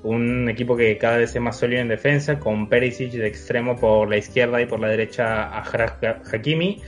un 0.03 0.49
equipo 0.49 0.77
que 0.77 0.97
cada 0.99 1.19
vez 1.19 1.35
es 1.35 1.41
más 1.41 1.59
sólido 1.59 1.83
en 1.83 1.89
defensa, 1.89 2.39
con 2.39 2.69
Perisic 2.69 3.13
de 3.13 3.27
extremo 3.27 3.77
por 3.77 4.09
la 4.09 4.17
izquierda 4.17 4.61
y 4.61 4.67
por 4.67 4.81
la 4.81 4.89
derecha 4.89 5.45
a 5.45 5.65
Hakimi. 6.33 6.81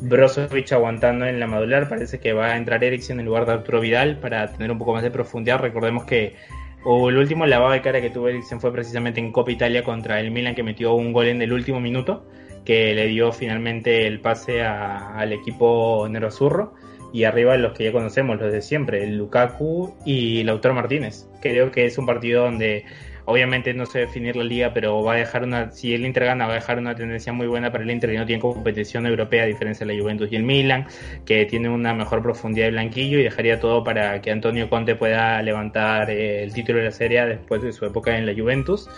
Brozovic 0.00 0.72
aguantando 0.72 1.26
en 1.26 1.40
la 1.40 1.46
modular, 1.46 1.88
parece 1.88 2.20
que 2.20 2.32
va 2.32 2.52
a 2.52 2.56
entrar 2.56 2.84
Eriksen 2.84 3.18
en 3.18 3.26
lugar 3.26 3.46
de 3.46 3.52
Arturo 3.52 3.80
Vidal 3.80 4.18
para 4.18 4.46
tener 4.52 4.70
un 4.70 4.78
poco 4.78 4.92
más 4.92 5.02
de 5.02 5.10
profundidad. 5.10 5.58
Recordemos 5.58 6.04
que 6.04 6.36
el 6.84 7.16
último 7.16 7.46
lavado 7.46 7.72
de 7.72 7.82
cara 7.82 8.00
que 8.00 8.10
tuvo 8.10 8.28
Eriksen 8.28 8.60
fue 8.60 8.72
precisamente 8.72 9.20
en 9.20 9.32
Copa 9.32 9.50
Italia 9.50 9.82
contra 9.82 10.20
el 10.20 10.30
Milan 10.30 10.54
que 10.54 10.62
metió 10.62 10.94
un 10.94 11.12
gol 11.12 11.26
en 11.26 11.42
el 11.42 11.52
último 11.52 11.80
minuto 11.80 12.24
que 12.64 12.94
le 12.94 13.06
dio 13.06 13.32
finalmente 13.32 14.06
el 14.06 14.20
pase 14.20 14.62
al 14.62 15.32
equipo 15.32 16.06
Nero 16.08 16.28
Azurro 16.28 16.74
y 17.12 17.24
arriba 17.24 17.56
los 17.56 17.72
que 17.72 17.84
ya 17.84 17.92
conocemos, 17.92 18.40
los 18.40 18.52
de 18.52 18.62
siempre, 18.62 19.04
el 19.04 19.16
Lukaku 19.16 19.94
y 20.04 20.42
Lautaro 20.44 20.74
Martínez. 20.74 21.26
Creo 21.40 21.70
que 21.70 21.86
es 21.86 21.98
un 21.98 22.06
partido 22.06 22.44
donde 22.44 22.84
obviamente 23.28 23.74
no 23.74 23.84
sé 23.84 24.00
definir 24.00 24.36
la 24.36 24.44
liga, 24.44 24.72
pero 24.72 25.02
va 25.02 25.12
a 25.12 25.16
dejar 25.16 25.42
una, 25.42 25.70
si 25.70 25.92
el 25.92 26.06
Inter 26.06 26.24
gana, 26.24 26.46
va 26.46 26.52
a 26.52 26.54
dejar 26.54 26.78
una 26.78 26.94
tendencia 26.94 27.30
muy 27.30 27.46
buena 27.46 27.70
para 27.70 27.84
el 27.84 27.90
Inter 27.90 28.10
y 28.14 28.16
no 28.16 28.24
tiene 28.24 28.40
competición 28.40 29.04
europea 29.04 29.42
a 29.42 29.46
diferencia 29.46 29.86
de 29.86 29.94
la 29.94 30.00
Juventus 30.00 30.32
y 30.32 30.36
el 30.36 30.44
Milan, 30.44 30.86
que 31.26 31.44
tiene 31.44 31.68
una 31.68 31.92
mejor 31.92 32.22
profundidad 32.22 32.66
de 32.66 32.70
blanquillo 32.72 33.18
y 33.18 33.24
dejaría 33.24 33.60
todo 33.60 33.84
para 33.84 34.22
que 34.22 34.30
Antonio 34.30 34.70
Conte 34.70 34.94
pueda 34.94 35.42
levantar 35.42 36.08
eh, 36.10 36.42
el 36.42 36.54
título 36.54 36.78
de 36.78 36.86
la 36.86 36.90
Serie 36.90 37.26
después 37.26 37.60
de 37.60 37.70
su 37.74 37.84
época 37.84 38.16
en 38.16 38.24
la 38.24 38.32
Juventus. 38.32 38.88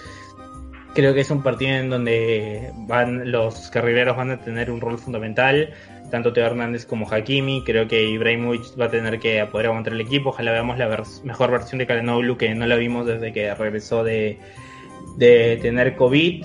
Creo 0.95 1.13
que 1.13 1.23
es 1.23 1.31
un 1.33 1.43
partido 1.43 1.73
en 1.73 1.91
donde 1.91 2.71
van 2.87 3.33
los 3.33 3.69
carrileros 3.71 4.17
van 4.17 4.31
a 4.31 4.41
tener 4.41 4.71
un 4.71 4.81
rol 4.81 4.97
fundamental, 4.97 5.71
tanto 6.11 6.33
Teo 6.33 6.47
Hernández 6.47 6.87
como 6.87 7.11
Hakimi. 7.11 7.63
Creo 7.65 7.89
que 7.89 8.05
Ibrahimovic 8.05 8.81
va 8.81 8.87
a 8.87 8.91
tener 8.91 9.19
que 9.19 9.45
poder 9.47 9.67
aguantar 9.67 9.93
el 9.93 10.01
equipo. 10.01 10.31
Ojalá 10.31 10.53
veamos 10.53 10.79
la 10.79 11.05
mejor 11.25 11.51
versión 11.51 11.79
de 11.79 11.87
Kalenoglu, 11.87 12.37
que 12.37 12.55
no 12.55 12.67
la 12.67 12.77
vimos 12.77 13.07
desde 13.07 13.33
que 13.33 13.55
regresó 13.55 14.05
de, 14.05 14.39
de 15.17 15.59
tener 15.61 15.97
COVID. 15.97 16.45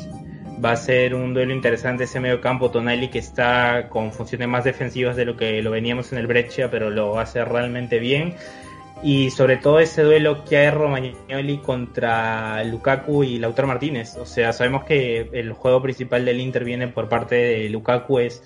Va 0.64 0.72
a 0.72 0.78
ser 0.78 1.16
un 1.16 1.34
duelo 1.34 1.54
interesante 1.54 2.06
ese 2.06 2.20
medio 2.20 2.40
campo 2.40 2.72
Tonali 2.72 3.10
que 3.10 3.20
está 3.20 3.90
con 3.90 4.12
funciones 4.12 4.48
más 4.48 4.64
defensivas 4.64 5.16
de 5.16 5.26
lo 5.26 5.36
que 5.36 5.62
lo 5.62 5.72
veníamos 5.72 6.14
en 6.14 6.20
el 6.20 6.28
Breccia, 6.28 6.72
pero 6.72 6.90
lo 6.90 7.20
hacer 7.20 7.50
realmente 7.50 8.00
bien 8.00 8.36
y 9.04 9.30
sobre 9.30 9.58
todo 9.58 9.80
ese 9.80 10.04
duelo 10.04 10.44
que 10.46 10.58
hay 10.58 10.70
Romagnoli 10.70 11.58
contra 11.60 12.64
Lukaku 12.64 13.24
y 13.24 13.40
Lautaro 13.40 13.68
Martínez. 13.68 14.16
O 14.18 14.26
sea, 14.26 14.54
sabemos 14.54 14.84
que 14.86 15.30
el 15.34 15.54
juego 15.54 15.82
principal 15.82 16.26
del 16.26 16.40
Inter 16.40 16.64
viene 16.64 16.88
por 16.88 17.10
parte 17.10 17.36
de 17.36 17.70
Lukaku 17.70 18.20
es 18.20 18.44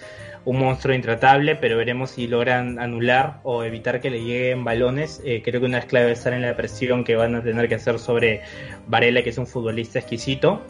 un 0.50 0.58
monstruo 0.58 0.96
intratable, 0.96 1.56
pero 1.56 1.78
veremos 1.78 2.10
si 2.10 2.28
logran 2.28 2.80
anular 2.80 3.40
o 3.44 3.64
evitar 3.64 4.02
que 4.02 4.10
le 4.10 4.24
lleguen 4.24 4.64
balones. 4.64 5.22
Eh, 5.24 5.44
creo 5.44 5.62
que 5.62 5.68
una 5.68 5.78
es 5.78 5.86
clave 5.86 6.12
estar 6.12 6.34
en 6.34 6.42
la 6.42 6.56
presión 6.56 7.04
que 7.04 7.16
van 7.16 7.36
a 7.36 7.44
tener 7.44 7.70
que 7.70 7.76
hacer 7.76 8.00
sobre 8.00 8.42
Varela, 8.88 9.22
que 9.22 9.30
es 9.30 9.38
un 9.38 9.46
futbolista 9.46 10.00
exquisito. 10.00 10.62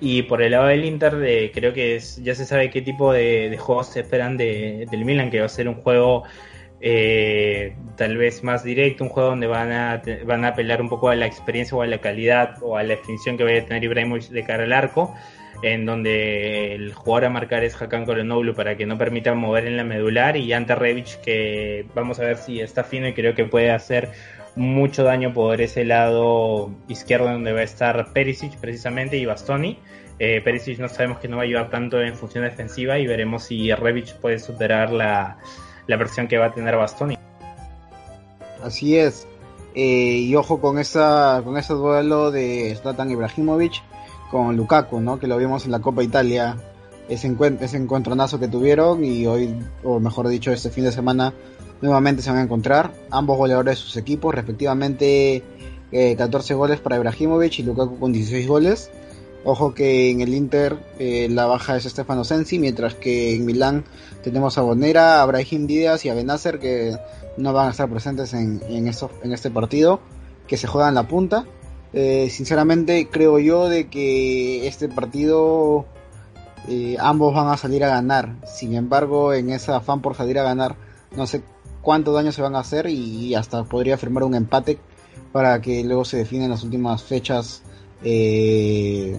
Y 0.00 0.24
por 0.24 0.42
el 0.42 0.52
lado 0.52 0.66
del 0.66 0.84
Inter, 0.84 1.50
creo 1.54 1.72
que 1.72 1.98
ya 2.22 2.34
se 2.34 2.44
sabe 2.44 2.68
qué 2.68 2.82
tipo 2.82 3.12
de, 3.12 3.56
juegos 3.58 3.86
se 3.86 4.00
esperan 4.00 4.36
de, 4.36 4.86
del 4.90 5.04
Milan, 5.06 5.30
que 5.30 5.40
va 5.40 5.46
a 5.46 5.48
ser 5.48 5.66
un 5.66 5.76
juego 5.76 6.24
eh, 6.82 7.74
tal 7.96 8.18
vez 8.18 8.44
más 8.44 8.64
directo, 8.64 9.04
un 9.04 9.10
juego 9.10 9.30
donde 9.30 9.46
van 9.46 9.72
a, 9.72 10.02
van 10.26 10.44
a 10.44 10.48
apelar 10.48 10.82
un 10.82 10.90
poco 10.90 11.08
a 11.08 11.14
la 11.14 11.24
experiencia 11.24 11.74
o 11.78 11.80
a 11.80 11.86
la 11.86 12.02
calidad 12.02 12.56
o 12.60 12.76
a 12.76 12.82
la 12.82 12.96
definición 12.96 13.38
que 13.38 13.44
vaya 13.44 13.62
a 13.62 13.64
tener 13.64 13.84
Ibrahimovic 13.84 14.28
de 14.28 14.44
cara 14.44 14.64
al 14.64 14.72
arco, 14.74 15.14
en 15.62 15.86
donde 15.86 16.74
el 16.74 16.92
jugador 16.92 17.26
a 17.26 17.30
marcar 17.30 17.64
es 17.64 17.80
Hakan 17.80 18.04
Kolonoglu 18.04 18.54
para 18.54 18.76
que 18.76 18.86
no 18.86 18.98
permita 18.98 19.34
mover 19.34 19.66
en 19.66 19.76
la 19.76 19.84
medular 19.84 20.36
y 20.36 20.52
Ante 20.52 20.74
Rebic 20.74 21.20
que 21.20 21.86
vamos 21.94 22.18
a 22.18 22.24
ver 22.24 22.36
si 22.36 22.60
está 22.60 22.84
fino 22.84 23.08
y 23.08 23.14
creo 23.14 23.34
que 23.34 23.44
puede 23.44 23.70
hacer 23.70 24.10
mucho 24.56 25.04
daño 25.04 25.32
por 25.32 25.60
ese 25.60 25.84
lado 25.84 26.70
izquierdo 26.88 27.30
donde 27.30 27.52
va 27.52 27.60
a 27.60 27.64
estar 27.64 28.12
Perisic 28.12 28.56
precisamente 28.58 29.16
y 29.16 29.24
Bastoni. 29.24 29.78
Eh, 30.18 30.40
Perisic 30.42 30.78
no 30.78 30.88
sabemos 30.88 31.18
que 31.18 31.28
no 31.28 31.36
va 31.36 31.42
a 31.42 31.46
ayudar 31.46 31.70
tanto 31.70 32.00
en 32.02 32.14
función 32.16 32.44
defensiva 32.44 32.98
y 32.98 33.06
veremos 33.06 33.44
si 33.44 33.72
Rebic 33.72 34.14
puede 34.16 34.38
superar 34.38 34.90
la 34.90 35.38
la 35.86 35.96
versión 35.96 36.28
que 36.28 36.38
va 36.38 36.46
a 36.46 36.52
tener 36.52 36.76
Bastoni. 36.76 37.18
Así 38.62 38.96
es. 38.96 39.26
Eh, 39.74 40.18
y 40.26 40.34
ojo 40.36 40.60
con 40.60 40.78
esa 40.78 41.40
con 41.44 41.56
ese 41.56 41.72
duelo 41.72 42.30
de 42.30 42.76
Zlatan 42.76 43.10
Ibrahimovic 43.10 43.82
con 44.32 44.56
Lukaku, 44.56 44.98
¿no? 45.00 45.20
Que 45.20 45.26
lo 45.26 45.36
vimos 45.36 45.66
en 45.66 45.72
la 45.72 45.80
Copa 45.80 46.02
Italia, 46.02 46.56
ese, 47.08 47.26
encuentro, 47.26 47.66
ese 47.66 47.76
encontronazo 47.76 48.40
que 48.40 48.48
tuvieron 48.48 49.04
y 49.04 49.26
hoy, 49.26 49.54
o 49.84 50.00
mejor 50.00 50.26
dicho, 50.28 50.50
este 50.50 50.70
fin 50.70 50.84
de 50.84 50.90
semana 50.90 51.34
nuevamente 51.82 52.22
se 52.22 52.30
van 52.30 52.38
a 52.38 52.42
encontrar. 52.42 52.94
Ambos 53.10 53.36
goleadores 53.36 53.76
de 53.78 53.84
sus 53.84 53.96
equipos, 53.98 54.34
respectivamente 54.34 55.42
14 55.92 56.52
eh, 56.52 56.56
goles 56.56 56.80
para 56.80 56.96
Ibrahimovic 56.96 57.58
y 57.58 57.62
Lukaku 57.62 57.98
con 57.98 58.12
16 58.12 58.48
goles. 58.48 58.90
Ojo 59.44 59.74
que 59.74 60.10
en 60.10 60.22
el 60.22 60.32
Inter 60.32 60.78
eh, 60.98 61.28
la 61.30 61.44
baja 61.44 61.76
es 61.76 61.84
Stefano 61.84 62.24
Sensi, 62.24 62.58
mientras 62.58 62.94
que 62.94 63.34
en 63.34 63.44
Milán 63.44 63.84
tenemos 64.24 64.56
a 64.56 64.62
Bonera, 64.62 65.22
a 65.22 65.26
Díaz 65.30 66.06
y 66.06 66.08
a 66.08 66.14
que 66.14 66.96
no 67.36 67.52
van 67.52 67.68
a 67.68 67.70
estar 67.70 67.90
presentes 67.90 68.32
en, 68.32 68.62
en, 68.68 68.88
en 68.88 69.32
este 69.32 69.50
partido, 69.50 70.00
que 70.46 70.56
se 70.56 70.66
juegan 70.66 70.94
la 70.94 71.06
punta. 71.06 71.44
Eh, 71.92 72.30
sinceramente 72.30 73.08
creo 73.10 73.38
yo 73.38 73.68
de 73.68 73.88
que 73.88 74.66
este 74.66 74.88
partido 74.88 75.84
eh, 76.68 76.96
ambos 76.98 77.34
van 77.34 77.48
a 77.48 77.56
salir 77.56 77.84
a 77.84 77.88
ganar. 77.88 78.36
Sin 78.46 78.74
embargo, 78.74 79.34
en 79.34 79.50
ese 79.50 79.72
afán 79.72 80.00
por 80.00 80.14
salir 80.14 80.38
a 80.38 80.42
ganar, 80.42 80.76
no 81.16 81.26
sé 81.26 81.42
cuánto 81.82 82.12
daño 82.12 82.32
se 82.32 82.42
van 82.42 82.56
a 82.56 82.60
hacer 82.60 82.86
y, 82.86 83.34
hasta 83.34 83.64
podría 83.64 83.98
firmar 83.98 84.24
un 84.24 84.34
empate 84.34 84.78
para 85.32 85.60
que 85.60 85.82
luego 85.84 86.04
se 86.04 86.18
definen 86.18 86.50
las 86.50 86.62
últimas 86.62 87.02
fechas 87.02 87.62
eh, 88.04 89.18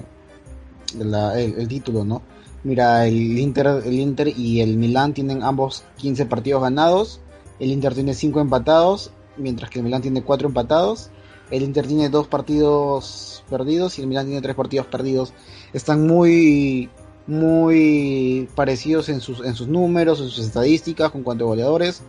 el, 0.99 1.67
título, 1.67 2.05
¿no? 2.05 2.21
Mira, 2.63 3.05
el 3.05 3.37
Inter, 3.37 3.83
el 3.85 3.99
Inter 3.99 4.27
y 4.27 4.61
el 4.61 4.77
Milan 4.77 5.13
tienen 5.13 5.43
ambos 5.43 5.83
15 5.97 6.25
partidos 6.27 6.61
ganados. 6.61 7.19
El 7.59 7.71
Inter 7.71 7.93
tiene 7.93 8.13
5 8.13 8.39
empatados, 8.39 9.11
mientras 9.37 9.69
que 9.69 9.79
el 9.79 9.85
Milan 9.85 10.01
tiene 10.01 10.23
4 10.23 10.47
empatados. 10.47 11.09
El 11.51 11.63
Inter 11.63 11.85
tiene 11.85 12.09
2 12.09 12.27
partidos 12.27 13.43
perdidos 13.49 13.97
y 13.97 14.01
el 14.01 14.07
Milan 14.07 14.25
tiene 14.25 14.41
3 14.41 14.55
partidos 14.55 14.87
perdidos. 14.87 15.33
Están 15.73 16.07
muy 16.07 16.89
muy 17.25 18.49
parecidos 18.53 19.07
en 19.07 19.21
sus, 19.21 19.39
en 19.45 19.55
sus 19.55 19.67
números, 19.67 20.19
en 20.19 20.27
sus 20.27 20.45
estadísticas 20.45 21.11
con 21.11 21.23
cuanto 21.23 21.45
a 21.45 21.47
goleadores. 21.47 22.01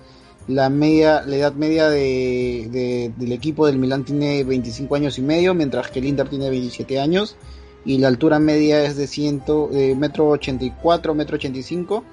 La 0.49 0.69
media, 0.69 1.23
la 1.23 1.37
edad 1.37 1.55
media 1.55 1.89
de, 1.89 3.13
del 3.17 3.33
equipo 3.33 3.67
del 3.67 3.79
Milan 3.79 4.05
tiene 4.05 4.45
25 4.45 4.95
años 4.97 5.19
y 5.19 5.23
medio, 5.23 5.55
mientras 5.55 5.91
que 5.91 6.01
el 6.01 6.07
Inter 6.07 6.29
tiene 6.29 6.51
27 6.51 7.01
años 7.01 7.37
y 7.85 7.99
la 7.99 8.09
altura 8.09 8.39
media 8.39 8.85
es 8.85 8.97
de, 8.97 9.07
ciento, 9.07 9.69
de 9.71 9.95
metro 9.95 10.29
84, 10.29 11.15
metro 11.15 11.37
85 11.37 12.05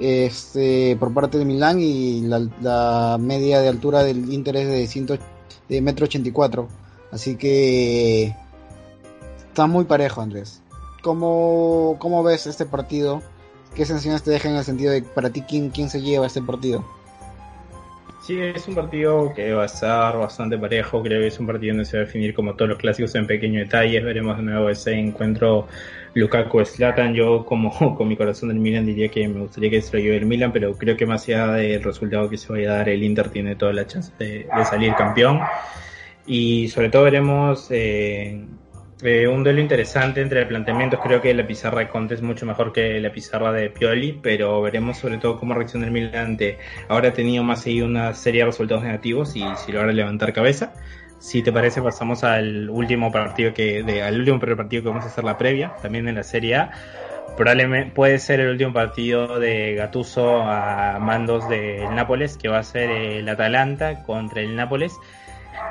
este, 0.00 0.96
por 0.96 1.12
parte 1.12 1.38
de 1.38 1.44
Milán 1.44 1.78
y 1.80 2.22
la, 2.22 3.18
media 3.20 3.60
de 3.60 3.68
altura 3.68 4.02
del 4.02 4.32
Inter 4.32 4.56
es 4.56 4.68
de, 4.68 4.86
ciento, 4.86 5.18
de 5.68 5.80
metro 5.80 6.04
84. 6.04 6.68
Así 7.10 7.36
que 7.36 8.34
está 9.48 9.66
muy 9.66 9.84
parejo, 9.84 10.20
Andrés. 10.20 10.62
¿Cómo, 11.02 11.96
¿Cómo 11.98 12.22
ves 12.22 12.46
este 12.46 12.64
partido? 12.64 13.22
¿Qué 13.74 13.84
sensaciones 13.84 14.22
te 14.22 14.30
deja 14.30 14.48
en 14.48 14.56
el 14.56 14.64
sentido 14.64 14.92
de 14.92 15.02
para 15.02 15.30
ti 15.30 15.42
quién, 15.42 15.70
quién 15.70 15.90
se 15.90 16.00
lleva 16.00 16.26
este 16.26 16.42
partido? 16.42 16.84
Sí, 18.22 18.40
es 18.40 18.68
un 18.68 18.76
partido 18.76 19.32
que 19.34 19.52
va 19.52 19.64
a 19.64 19.66
estar 19.66 20.16
bastante 20.16 20.56
parejo. 20.56 21.02
Creo 21.02 21.20
que 21.20 21.26
es 21.26 21.40
un 21.40 21.46
partido 21.48 21.74
donde 21.74 21.84
se 21.84 21.96
va 21.96 22.04
a 22.04 22.06
definir 22.06 22.32
como 22.34 22.54
todos 22.54 22.68
los 22.68 22.78
clásicos 22.78 23.12
en 23.16 23.26
pequeños 23.26 23.64
detalles. 23.64 24.04
Veremos 24.04 24.36
de 24.36 24.44
nuevo 24.44 24.70
ese 24.70 24.92
encuentro 24.92 25.66
Lukaku-Slatan. 26.14 27.14
Yo, 27.14 27.44
como 27.44 27.72
con 27.96 28.06
mi 28.06 28.16
corazón 28.16 28.50
del 28.50 28.60
Milan, 28.60 28.86
diría 28.86 29.08
que 29.08 29.26
me 29.26 29.40
gustaría 29.40 29.70
que 29.70 29.82
se 29.82 29.96
lo 29.96 30.02
lleve 30.04 30.18
el 30.18 30.26
Milan, 30.26 30.52
pero 30.52 30.72
creo 30.78 30.96
que 30.96 31.04
más 31.04 31.24
allá 31.24 31.48
del 31.54 31.82
resultado 31.82 32.30
que 32.30 32.38
se 32.38 32.52
vaya 32.52 32.74
a 32.74 32.76
dar, 32.76 32.90
el 32.90 33.02
Inter 33.02 33.28
tiene 33.28 33.56
toda 33.56 33.72
la 33.72 33.88
chance 33.88 34.12
de, 34.20 34.46
salir 34.70 34.94
campeón. 34.94 35.40
Y 36.24 36.68
sobre 36.68 36.90
todo 36.90 37.02
veremos 37.02 37.66
eh, 37.70 38.40
eh, 39.02 39.26
un 39.26 39.42
duelo 39.42 39.60
interesante 39.60 40.20
entre 40.20 40.46
planteamientos. 40.46 41.00
Creo 41.02 41.20
que 41.20 41.34
la 41.34 41.46
pizarra 41.46 41.80
de 41.80 41.88
Conte 41.88 42.14
es 42.14 42.22
mucho 42.22 42.46
mejor 42.46 42.72
que 42.72 43.00
la 43.00 43.12
pizarra 43.12 43.52
de 43.52 43.68
Pioli, 43.70 44.18
pero 44.22 44.62
veremos 44.62 44.98
sobre 44.98 45.18
todo 45.18 45.38
cómo 45.38 45.54
reacciona 45.54 45.86
el 45.86 45.92
Milan 45.92 46.38
Ahora 46.88 47.08
ha 47.08 47.12
tenido 47.12 47.42
más 47.42 47.66
ahí 47.66 47.82
una 47.82 48.14
serie 48.14 48.40
de 48.40 48.46
resultados 48.46 48.84
negativos 48.84 49.34
y 49.36 49.44
si 49.56 49.72
logra 49.72 49.92
levantar 49.92 50.32
cabeza. 50.32 50.72
Si 51.18 51.42
te 51.42 51.52
parece, 51.52 51.80
pasamos 51.80 52.24
al 52.24 52.68
último 52.68 53.12
partido 53.12 53.54
que, 53.54 54.02
al 54.02 54.18
último 54.18 54.40
partido 54.40 54.82
que 54.82 54.88
vamos 54.88 55.04
a 55.04 55.08
hacer 55.08 55.22
la 55.22 55.38
previa, 55.38 55.72
también 55.80 56.08
en 56.08 56.16
la 56.16 56.24
Serie 56.24 56.56
A. 56.56 56.70
Probablemente 57.36 57.92
puede 57.94 58.18
ser 58.18 58.40
el 58.40 58.50
último 58.50 58.72
partido 58.72 59.38
de 59.38 59.74
Gatuso 59.74 60.42
a 60.42 60.98
mandos 61.00 61.48
del 61.48 61.94
Nápoles, 61.94 62.36
que 62.36 62.48
va 62.48 62.58
a 62.58 62.62
ser 62.62 62.90
el 62.90 63.28
Atalanta 63.28 64.02
contra 64.02 64.42
el 64.42 64.56
Nápoles. 64.56 64.92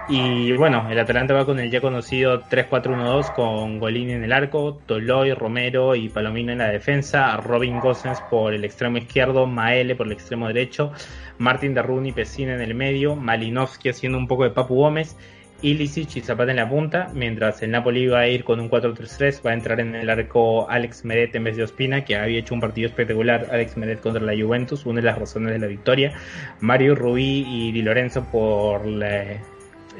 Y 0.09 0.51
bueno, 0.53 0.87
el 0.89 0.99
Atalanta 0.99 1.33
va 1.33 1.45
con 1.45 1.59
el 1.59 1.71
ya 1.71 1.79
conocido 1.79 2.41
3-4-1-2 2.43 3.33
con 3.33 3.79
Golini 3.79 4.13
en 4.13 4.23
el 4.23 4.33
arco, 4.33 4.79
Toloy, 4.85 5.33
Romero 5.33 5.95
y 5.95 6.09
Palomino 6.09 6.51
en 6.51 6.57
la 6.57 6.67
defensa, 6.67 7.37
Robin 7.37 7.79
Gosens 7.79 8.19
por 8.29 8.53
el 8.53 8.65
extremo 8.65 8.97
izquierdo, 8.97 9.45
Maele 9.45 9.95
por 9.95 10.07
el 10.07 10.13
extremo 10.13 10.47
derecho, 10.47 10.91
Martin 11.37 11.73
Darruni 11.73 12.11
Pesina 12.11 12.55
en 12.55 12.61
el 12.61 12.75
medio, 12.75 13.15
Malinowski 13.15 13.89
haciendo 13.89 14.17
un 14.17 14.27
poco 14.27 14.43
de 14.43 14.49
Papu 14.49 14.75
Gómez, 14.75 15.15
Ilicic 15.61 16.15
y 16.15 16.21
Zapata 16.21 16.51
en 16.51 16.57
la 16.57 16.67
punta, 16.67 17.09
mientras 17.13 17.61
el 17.61 17.71
Napoli 17.71 18.07
va 18.07 18.21
a 18.21 18.27
ir 18.27 18.43
con 18.43 18.59
un 18.59 18.69
4-3-3, 18.69 19.45
va 19.45 19.51
a 19.51 19.53
entrar 19.53 19.79
en 19.79 19.95
el 19.95 20.09
arco 20.09 20.69
Alex 20.69 21.05
Meret 21.05 21.35
en 21.35 21.43
vez 21.43 21.55
de 21.55 21.63
Ospina, 21.63 22.03
que 22.03 22.15
había 22.15 22.39
hecho 22.39 22.55
un 22.55 22.59
partido 22.59 22.87
espectacular, 22.89 23.47
Alex 23.51 23.77
Meret 23.77 24.01
contra 24.01 24.23
la 24.23 24.33
Juventus, 24.33 24.85
una 24.85 24.99
de 24.99 25.05
las 25.05 25.19
razones 25.19 25.53
de 25.53 25.59
la 25.59 25.67
victoria, 25.67 26.13
Mario 26.59 26.95
Rubí 26.95 27.45
y 27.47 27.71
Di 27.71 27.81
Lorenzo 27.83 28.25
por 28.31 28.87
la 28.87 29.37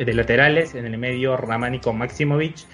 de 0.06 0.14
laterales, 0.14 0.76
en 0.76 0.86
el 0.86 0.98
medio 0.98 1.38
Ramani 1.38 1.80
con 1.80 1.98
Maximovic, 1.98 2.66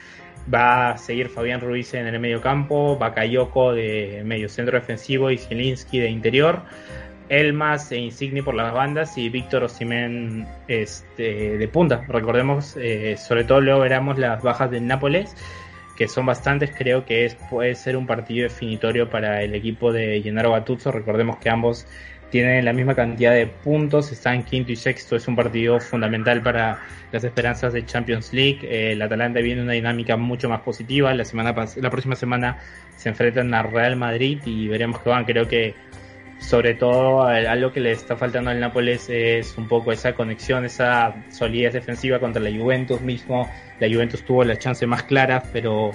va 0.53 0.91
a 0.91 0.97
seguir 0.97 1.29
Fabián 1.29 1.61
Ruiz 1.61 1.93
en 1.93 2.07
el 2.07 2.19
medio 2.19 2.41
campo, 2.41 2.97
Bakayoko 2.97 3.73
de 3.73 4.21
medio 4.25 4.49
centro 4.49 4.79
defensivo 4.79 5.29
y 5.31 5.37
Zielinski 5.37 5.99
de 5.99 6.09
interior. 6.09 6.61
Elmas 7.29 7.91
e 7.91 7.97
Insigni 7.97 8.41
por 8.41 8.55
las 8.55 8.73
bandas 8.73 9.17
y 9.17 9.29
Víctor 9.29 9.63
Osimen 9.63 10.47
este, 10.67 11.57
de 11.57 11.67
punta. 11.67 12.05
Recordemos, 12.07 12.77
eh, 12.77 13.17
sobre 13.17 13.43
todo 13.43 13.59
luego 13.59 13.81
veremos 13.81 14.17
las 14.17 14.41
bajas 14.41 14.71
del 14.71 14.87
Nápoles, 14.87 15.35
que 15.97 16.07
son 16.07 16.25
bastantes. 16.25 16.71
Creo 16.77 17.05
que 17.05 17.35
puede 17.49 17.75
ser 17.75 17.97
un 17.97 18.07
partido 18.07 18.43
definitorio 18.43 19.09
para 19.09 19.43
el 19.43 19.55
equipo 19.55 19.91
de 19.91 20.21
Gennaro 20.21 20.51
Gattuso. 20.51 20.91
Recordemos 20.91 21.37
que 21.37 21.49
ambos 21.49 21.85
tienen 22.29 22.65
la 22.65 22.73
misma 22.73 22.93
cantidad 22.93 23.33
de 23.33 23.47
puntos, 23.47 24.11
están 24.11 24.43
quinto 24.43 24.71
y 24.71 24.75
sexto. 24.75 25.15
Es 25.15 25.27
un 25.27 25.35
partido 25.35 25.79
fundamental 25.79 26.41
para 26.41 26.79
las 27.11 27.23
esperanzas 27.23 27.73
de 27.73 27.85
Champions 27.85 28.33
League. 28.33 28.59
Eh, 28.63 28.91
el 28.91 29.01
Atalanta 29.01 29.39
viene 29.39 29.61
una 29.61 29.73
dinámica 29.73 30.17
mucho 30.17 30.49
más 30.49 30.61
positiva. 30.61 31.13
La 31.13 31.25
semana 31.25 31.55
la 31.77 31.89
próxima 31.89 32.15
semana 32.15 32.57
se 32.97 33.09
enfrentan 33.09 33.53
a 33.53 33.63
Real 33.63 33.95
Madrid 33.95 34.39
y 34.45 34.67
veremos 34.67 34.99
qué 35.01 35.09
van. 35.09 35.25
Creo 35.25 35.47
que 35.47 35.73
sobre 36.39 36.75
todo 36.75 37.23
algo 37.23 37.71
que 37.71 37.79
le 37.79 37.91
está 37.91 38.15
faltando 38.15 38.51
al 38.51 38.59
Nápoles 38.59 39.09
es 39.09 39.57
un 39.57 39.67
poco 39.67 39.91
esa 39.91 40.13
conexión, 40.13 40.65
esa 40.65 41.15
solidez 41.29 41.73
defensiva 41.73 42.19
contra 42.19 42.41
la 42.41 42.51
Juventus 42.51 43.01
mismo. 43.01 43.49
La 43.79 43.87
Juventus 43.87 44.23
tuvo 44.23 44.43
la 44.43 44.57
chance 44.57 44.85
más 44.85 45.03
clara, 45.03 45.43
pero 45.53 45.91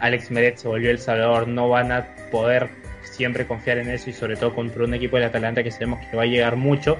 Alex 0.00 0.30
Meret 0.30 0.56
se 0.56 0.66
volvió 0.66 0.90
el 0.90 0.98
salvador. 0.98 1.46
No 1.46 1.68
van 1.68 1.92
a 1.92 2.14
poder 2.30 2.70
siempre 3.18 3.48
confiar 3.48 3.78
en 3.78 3.90
eso 3.90 4.10
y 4.10 4.12
sobre 4.12 4.36
todo 4.36 4.54
contra 4.54 4.84
un 4.84 4.94
equipo 4.94 5.16
del 5.16 5.26
Atalanta 5.26 5.64
que 5.64 5.72
sabemos 5.72 5.98
que 6.06 6.16
va 6.16 6.22
a 6.22 6.26
llegar 6.26 6.54
mucho 6.54 6.96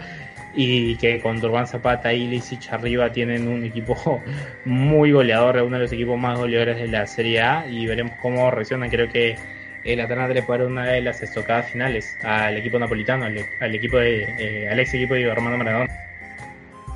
y 0.53 0.97
que 0.97 1.21
con 1.21 1.41
Durban 1.41 1.69
Zapata 1.69 2.13
y 2.13 2.27
Lisic 2.27 2.73
arriba 2.73 3.13
tienen 3.13 3.47
un 3.47 3.65
equipo 3.65 3.95
muy 4.65 5.13
goleador, 5.13 5.63
uno 5.63 5.77
de 5.77 5.83
los 5.85 5.93
equipos 5.93 6.19
más 6.19 6.37
goleadores 6.37 6.77
de 6.77 6.89
la 6.89 7.07
Serie 7.07 7.41
A 7.41 7.69
y 7.69 7.87
veremos 7.87 8.15
cómo 8.21 8.51
reaccionan. 8.51 8.91
Creo 8.91 9.09
que 9.09 9.37
el 9.85 10.01
Atalanta 10.01 10.35
le 10.35 10.43
puede 10.43 10.63
dar 10.63 10.69
una 10.69 10.85
de 10.87 11.01
las 11.01 11.23
estocadas 11.23 11.71
finales 11.71 12.05
al 12.25 12.57
equipo 12.57 12.81
napolitano, 12.81 13.27
al, 13.27 13.75
equipo 13.75 13.99
de, 13.99 14.25
eh, 14.41 14.69
al 14.69 14.81
ex 14.81 14.93
equipo 14.95 15.15
de 15.15 15.31
Armando 15.31 15.59
Maradona. 15.59 15.95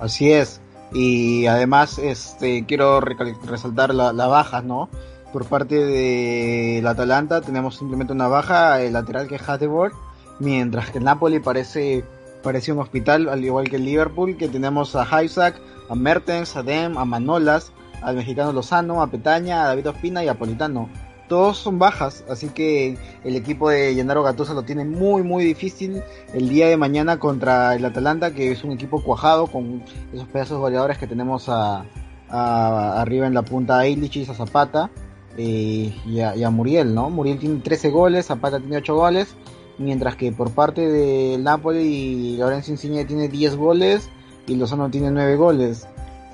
Así 0.01 0.33
es, 0.33 0.61
y 0.93 1.47
además 1.47 1.99
este 1.99 2.67
quiero 2.67 3.01
resaltar 3.01 3.95
las 3.95 4.13
la 4.13 4.27
bajas, 4.27 4.65
¿no? 4.65 4.91
Por 5.33 5.47
parte 5.47 5.77
del 5.77 6.87
Atalanta 6.87 7.41
tenemos 7.41 7.77
simplemente 7.77 8.13
una 8.13 8.29
baja, 8.29 8.83
el 8.83 8.93
lateral 8.93 9.29
que 9.29 9.37
es 9.37 9.49
Hatteboard, 9.49 9.93
mientras 10.41 10.91
que 10.91 10.99
el 10.99 11.05
Napoli 11.05 11.41
parece, 11.41 12.05
parece 12.43 12.71
un 12.71 12.81
hospital, 12.81 13.31
al 13.31 13.43
igual 13.43 13.71
que 13.71 13.77
el 13.77 13.85
Liverpool, 13.87 14.37
que 14.37 14.49
tenemos 14.49 14.95
a 14.95 15.25
Isaac, 15.25 15.59
a 15.89 15.95
Mertens, 15.95 16.55
a 16.55 16.63
Dem, 16.63 16.99
a 16.99 17.07
Manolas, 17.07 17.73
al 18.03 18.17
mexicano 18.17 18.53
Lozano, 18.53 19.01
a 19.01 19.07
Petaña, 19.07 19.65
a 19.65 19.69
David 19.69 19.89
Ospina 19.89 20.23
y 20.23 20.29
a 20.29 20.35
Politano. 20.35 20.91
Todos 21.29 21.57
son 21.57 21.79
bajas, 21.79 22.25
así 22.29 22.49
que 22.51 22.99
el 23.25 23.35
equipo 23.35 23.71
de 23.71 23.95
Gennaro 23.95 24.23
Gattuso 24.23 24.53
lo 24.53 24.65
tiene 24.65 24.85
muy 24.85 25.23
muy 25.23 25.45
difícil 25.45 26.03
el 26.35 26.51
día 26.51 26.69
de 26.69 26.77
mañana 26.77 27.19
contra 27.19 27.75
el 27.75 27.87
Atalanta, 27.87 28.35
que 28.35 28.53
es 28.53 28.65
un 28.65 28.73
equipo 28.73 29.03
cuajado 29.03 29.47
con 29.47 29.83
esos 30.13 30.29
pedazos 30.29 30.59
goleadores 30.59 30.99
que 30.99 31.07
tenemos 31.07 31.49
a, 31.49 31.87
arriba 32.29 33.27
en 33.27 33.33
la 33.33 33.43
punta 33.43 33.79
a 33.79 33.87
Illich, 33.87 34.29
a 34.29 34.35
Zapata 34.35 34.91
eh, 35.37 35.95
y, 36.07 36.21
a, 36.21 36.51
Muriel, 36.51 36.95
¿no? 36.95 37.11
Muriel 37.11 37.39
tiene 37.39 37.61
13 37.61 37.91
goles, 37.91 38.27
Zapata 38.27 38.59
tiene 38.59 38.77
8 38.79 38.95
goles, 38.95 39.35
mientras 39.79 40.17
que 40.17 40.33
por 40.33 40.51
parte 40.51 40.87
del 40.87 41.43
Napoli 41.43 42.37
Lorenzo 42.37 42.71
Insigne 42.71 43.05
tiene 43.05 43.29
10 43.29 43.57
goles 43.57 44.09
y 44.47 44.57
Lozano 44.57 44.91
tiene 44.91 45.11
9 45.11 45.37
goles, 45.37 45.87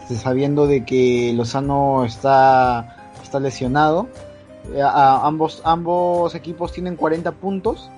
sabiendo 0.08 0.66
de 0.66 0.84
que 0.84 1.32
Lozano 1.34 2.04
está, 2.04 3.12
está 3.22 3.40
lesionado 3.40 4.08
eh, 4.74 4.82
ambos, 4.82 5.62
ambos 5.64 6.34
equipos 6.34 6.72
tienen 6.72 6.96
40 6.96 7.32
puntos, 7.32 7.90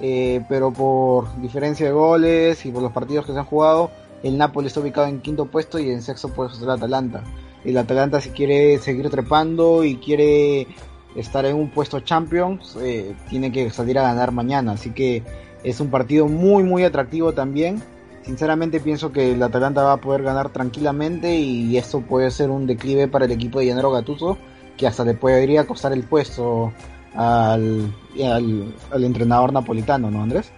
eh, 0.00 0.44
pero 0.48 0.72
por 0.72 1.40
diferencia 1.40 1.86
de 1.86 1.92
goles 1.92 2.64
y 2.66 2.70
por 2.70 2.82
los 2.82 2.92
partidos 2.92 3.26
que 3.26 3.32
se 3.32 3.38
han 3.38 3.44
jugado, 3.44 3.90
el 4.22 4.36
Napoli 4.36 4.66
está 4.66 4.80
ubicado 4.80 5.06
en 5.06 5.20
quinto 5.20 5.46
puesto 5.46 5.78
y 5.78 5.90
en 5.90 6.02
sexto 6.02 6.28
puesto 6.28 6.62
el 6.64 6.70
Atalanta. 6.70 7.22
El 7.64 7.76
Atalanta 7.76 8.20
si 8.20 8.30
quiere 8.30 8.78
seguir 8.78 9.10
trepando 9.10 9.84
y 9.84 9.96
quiere 9.96 10.66
estar 11.16 11.44
en 11.44 11.56
un 11.56 11.70
puesto 11.70 12.00
Champions, 12.00 12.76
eh, 12.80 13.14
tiene 13.28 13.50
que 13.50 13.70
salir 13.70 13.98
a 13.98 14.02
ganar 14.02 14.32
mañana. 14.32 14.72
Así 14.72 14.90
que 14.90 15.22
es 15.64 15.80
un 15.80 15.90
partido 15.90 16.28
muy 16.28 16.62
muy 16.62 16.84
atractivo 16.84 17.32
también. 17.32 17.82
Sinceramente 18.22 18.80
pienso 18.80 19.10
que 19.10 19.32
el 19.32 19.42
Atalanta 19.42 19.82
va 19.82 19.94
a 19.94 20.00
poder 20.00 20.22
ganar 20.22 20.50
tranquilamente 20.50 21.36
y 21.36 21.76
esto 21.76 22.00
puede 22.02 22.30
ser 22.30 22.50
un 22.50 22.66
declive 22.66 23.08
para 23.08 23.24
el 23.24 23.32
equipo 23.32 23.58
de 23.58 23.66
Llanero 23.66 23.90
Gatuso 23.90 24.36
que 24.76 24.86
hasta 24.86 25.04
le 25.04 25.14
podría 25.14 25.66
costar 25.66 25.92
el 25.92 26.04
puesto 26.04 26.72
al, 27.14 27.92
al, 28.22 29.04
entrenador 29.04 29.52
napolitano, 29.52 30.10
¿no, 30.10 30.22
Andrés? 30.22 30.52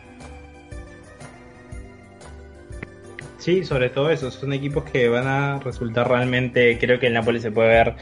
Sí, 3.40 3.64
sobre 3.64 3.88
todo 3.88 4.10
eso. 4.10 4.30
Son 4.30 4.52
equipos 4.52 4.84
que 4.84 5.08
van 5.08 5.26
a 5.26 5.58
resultar 5.60 6.06
realmente. 6.08 6.76
Creo 6.78 7.00
que 7.00 7.06
el 7.06 7.14
Napoli 7.14 7.40
se 7.40 7.50
puede 7.50 7.68
ver 7.68 7.94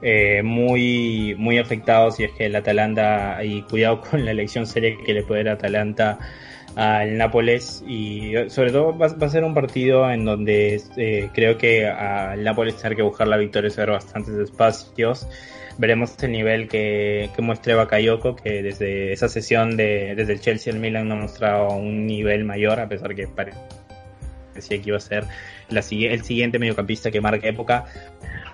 eh, 0.00 0.42
muy, 0.44 1.34
muy 1.36 1.58
afectado 1.58 2.12
si 2.12 2.22
es 2.22 2.30
que 2.32 2.46
el 2.46 2.54
Atalanta. 2.54 3.42
Y 3.44 3.62
cuidado 3.62 4.00
con 4.00 4.24
la 4.24 4.30
elección 4.30 4.64
seria 4.64 4.96
que 5.04 5.12
le 5.12 5.24
puede 5.24 5.42
dar 5.42 5.54
Atalanta 5.54 6.18
al 6.76 7.18
Nápoles. 7.18 7.82
Y 7.84 8.32
sobre 8.48 8.70
todo 8.70 8.96
va, 8.96 9.06
a 9.06 9.28
ser 9.28 9.42
un 9.42 9.54
partido 9.54 10.08
en 10.08 10.24
donde 10.24 10.80
eh, 10.96 11.30
creo 11.34 11.58
que 11.58 11.88
al 11.88 12.44
Nápoles 12.44 12.76
tener 12.76 12.96
que 12.96 13.02
buscar 13.02 13.26
la 13.26 13.38
victoria 13.38 13.72
y 13.76 13.90
bastantes 13.90 14.34
espacios 14.34 15.26
veremos 15.78 16.16
el 16.22 16.32
nivel 16.32 16.68
que, 16.68 17.28
que 17.34 17.42
muestre 17.42 17.74
Bakayoko, 17.74 18.36
que 18.36 18.62
desde 18.62 19.12
esa 19.12 19.28
sesión 19.28 19.76
de, 19.76 20.14
desde 20.16 20.34
el 20.34 20.40
Chelsea 20.40 20.72
el 20.72 20.78
Milan 20.78 21.08
no 21.08 21.14
ha 21.14 21.18
mostrado 21.18 21.70
un 21.70 22.06
nivel 22.06 22.44
mayor, 22.44 22.80
a 22.80 22.88
pesar 22.88 23.14
que 23.14 23.24
parecía 24.56 24.80
que 24.80 24.88
iba 24.88 24.96
a 24.96 25.00
ser 25.00 25.24
el 25.68 26.22
siguiente 26.22 26.58
mediocampista 26.58 27.10
que 27.10 27.20
marca 27.20 27.46
época. 27.46 27.84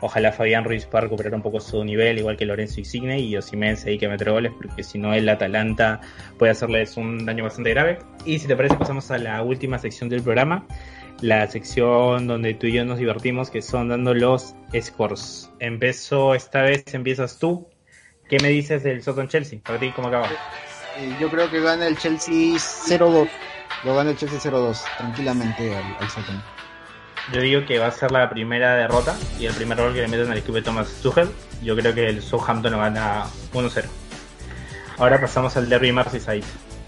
Ojalá 0.01 0.33
Fabián 0.33 0.65
Ruiz 0.65 0.85
pueda 0.87 1.03
recuperar 1.03 1.35
un 1.35 1.43
poco 1.43 1.61
su 1.61 1.85
nivel, 1.85 2.19
igual 2.19 2.37
que 2.37 2.45
Lorenzo 2.45 2.81
Insigne 2.81 3.21
y 3.21 3.37
Osimense 3.37 3.89
ahí 3.89 3.99
que 3.99 4.09
mete 4.09 4.29
goles, 4.29 4.53
porque 4.61 4.83
si 4.83 4.99
no 4.99 5.15
el 5.15 5.29
Atalanta 5.29 6.01
puede 6.39 6.53
hacerles 6.53 6.97
un 6.97 7.25
daño 7.25 7.45
bastante 7.45 7.71
grave. 7.71 7.99
Y 8.27 8.41
si 8.41 8.49
te 8.49 8.57
parece 8.57 8.77
pasamos 8.77 9.11
a 9.13 9.19
la 9.19 9.43
última 9.43 9.79
sección 9.79 10.09
del 10.09 10.23
programa, 10.23 10.67
la 11.21 11.47
sección 11.47 12.27
donde 12.27 12.55
tú 12.55 12.67
y 12.67 12.73
yo 12.73 12.85
nos 12.85 12.99
divertimos, 12.99 13.49
que 13.49 13.63
son 13.63 13.89
dando 13.89 14.13
los 14.13 14.57
scores. 14.79 15.51
Empezó 15.61 16.35
esta 16.35 16.63
vez, 16.63 16.83
empiezas 16.95 17.39
tú. 17.39 17.69
¿Qué 18.29 18.39
me 18.41 18.49
dices 18.49 18.83
del 18.83 19.03
Soton 19.03 19.29
Chelsea? 19.29 19.61
Para 19.63 19.79
ti, 19.79 19.93
¿cómo 19.95 20.09
acaba? 20.09 20.27
Eh, 20.99 21.17
yo 21.21 21.31
creo 21.31 21.49
que 21.51 21.61
gana 21.61 21.87
el 21.87 21.97
Chelsea 21.97 22.57
0-2. 22.57 23.29
Lo 23.85 23.95
gana 23.95 24.11
el 24.11 24.17
Chelsea 24.17 24.39
0-2, 24.39 24.79
tranquilamente 24.97 25.75
al, 25.77 25.97
al 26.01 26.09
Soton. 26.11 26.43
Yo 27.33 27.41
digo 27.41 27.65
que 27.65 27.79
va 27.79 27.87
a 27.87 27.93
ser 27.93 28.11
la 28.11 28.29
primera 28.29 28.75
derrota 28.75 29.17
y 29.39 29.47
el 29.47 29.55
primer 29.55 29.79
gol 29.79 29.95
que 29.95 30.01
le 30.01 30.09
meten 30.09 30.31
al 30.31 30.39
equipo 30.39 30.55
de 30.55 30.63
Thomas 30.63 30.89
Tuchel. 31.03 31.31
Yo 31.63 31.77
creo 31.77 31.95
que 31.95 32.09
el 32.09 32.23
Southampton 32.23 32.73
lo 32.73 32.79
gana 32.79 33.25
1-0. 33.53 33.85
Ahora 34.99 35.21
pasamos 35.21 35.57
al 35.57 35.69
Derby 35.69 35.93
Merseyside. 35.93 36.45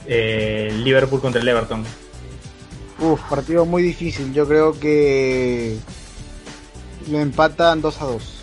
Eh, 0.07 0.73
Liverpool 0.83 1.21
contra 1.21 1.41
el 1.41 1.49
Everton. 1.49 1.85
Uf, 2.99 3.21
partido 3.29 3.65
muy 3.65 3.83
difícil. 3.83 4.33
Yo 4.33 4.47
creo 4.47 4.79
que 4.79 5.79
lo 7.11 7.21
empatan 7.21 7.81
2 7.81 8.03
a 8.03 8.05
2. 8.05 8.34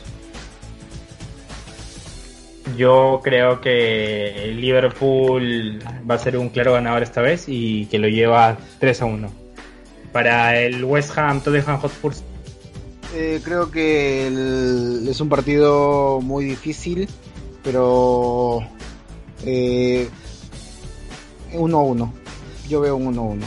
Yo 2.78 3.22
creo 3.24 3.60
que 3.60 4.54
Liverpool 4.56 5.80
va 6.10 6.16
a 6.16 6.18
ser 6.20 6.38
un 6.38 6.50
claro 6.50 6.74
ganador 6.74 7.04
esta 7.04 7.22
vez 7.22 7.46
y 7.48 7.86
que 7.88 8.00
lo 8.00 8.08
lleva 8.08 8.58
3 8.80 9.02
a 9.02 9.06
1. 9.06 9.32
Para 10.12 10.60
el 10.60 10.84
West 10.84 11.18
Ham, 11.18 11.42
Tottenham 11.42 11.80
Hotspur. 11.80 12.14
Eh, 13.14 13.42
creo 13.44 13.72
que 13.72 14.28
es 15.10 15.20
un 15.20 15.30
partido 15.30 16.22
muy 16.22 16.46
difícil, 16.46 17.10
pero 17.64 18.58
1 18.58 18.68
eh, 19.46 20.10
a 21.52 21.58
1. 21.58 22.14
Yo 22.70 22.82
veo 22.82 22.96
un 22.96 23.08
1 23.08 23.22
a 23.22 23.26
1. 23.26 23.46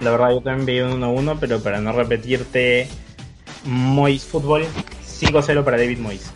La 0.00 0.10
verdad, 0.10 0.30
yo 0.30 0.40
también 0.40 0.66
veía 0.66 0.86
un 0.86 1.02
1-1, 1.02 1.36
pero 1.38 1.60
para 1.60 1.80
no 1.80 1.92
repetirte, 1.92 2.88
Mois 3.64 4.24
Fútbol 4.24 4.64
5-0 5.06 5.62
para 5.62 5.76
David 5.76 5.98
Mois. 5.98 6.32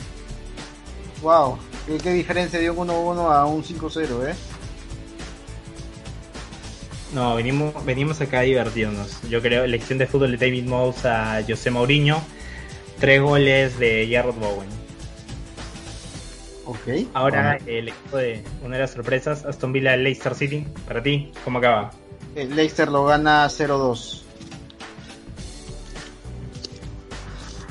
Wow, 1.24 1.56
¿Qué, 1.86 2.12
diferencia 2.12 2.58
de 2.58 2.68
un 2.68 2.86
1-1 2.86 3.32
a 3.32 3.46
un 3.46 3.64
5-0, 3.64 4.28
¿eh? 4.28 4.34
No, 7.14 7.34
venimos, 7.34 7.82
venimos 7.86 8.20
acá 8.20 8.40
a 8.40 8.42
divertirnos. 8.42 9.22
Yo 9.30 9.40
creo, 9.40 9.64
elección 9.64 9.98
de 9.98 10.06
fútbol 10.06 10.32
de 10.32 10.36
David 10.36 10.66
Mois 10.66 11.02
a 11.06 11.42
José 11.48 11.70
Mourinho, 11.70 12.20
tres 13.00 13.22
goles 13.22 13.78
de 13.78 14.06
Jarrod 14.12 14.34
Bowen. 14.34 14.68
Ok. 16.66 17.08
Ahora 17.14 17.56
el 17.64 17.88
equipo 17.88 18.18
de 18.18 18.44
una 18.62 18.76
de 18.76 18.82
las 18.82 18.90
sorpresas, 18.90 19.46
Aston 19.46 19.72
Villa 19.72 19.96
Leicester 19.96 20.34
City. 20.34 20.66
Para 20.86 21.02
ti, 21.02 21.32
¿cómo 21.42 21.58
acaba? 21.58 21.90
El 22.34 22.54
Leicester 22.54 22.90
lo 22.90 23.06
gana 23.06 23.46
0-2. 23.46 24.23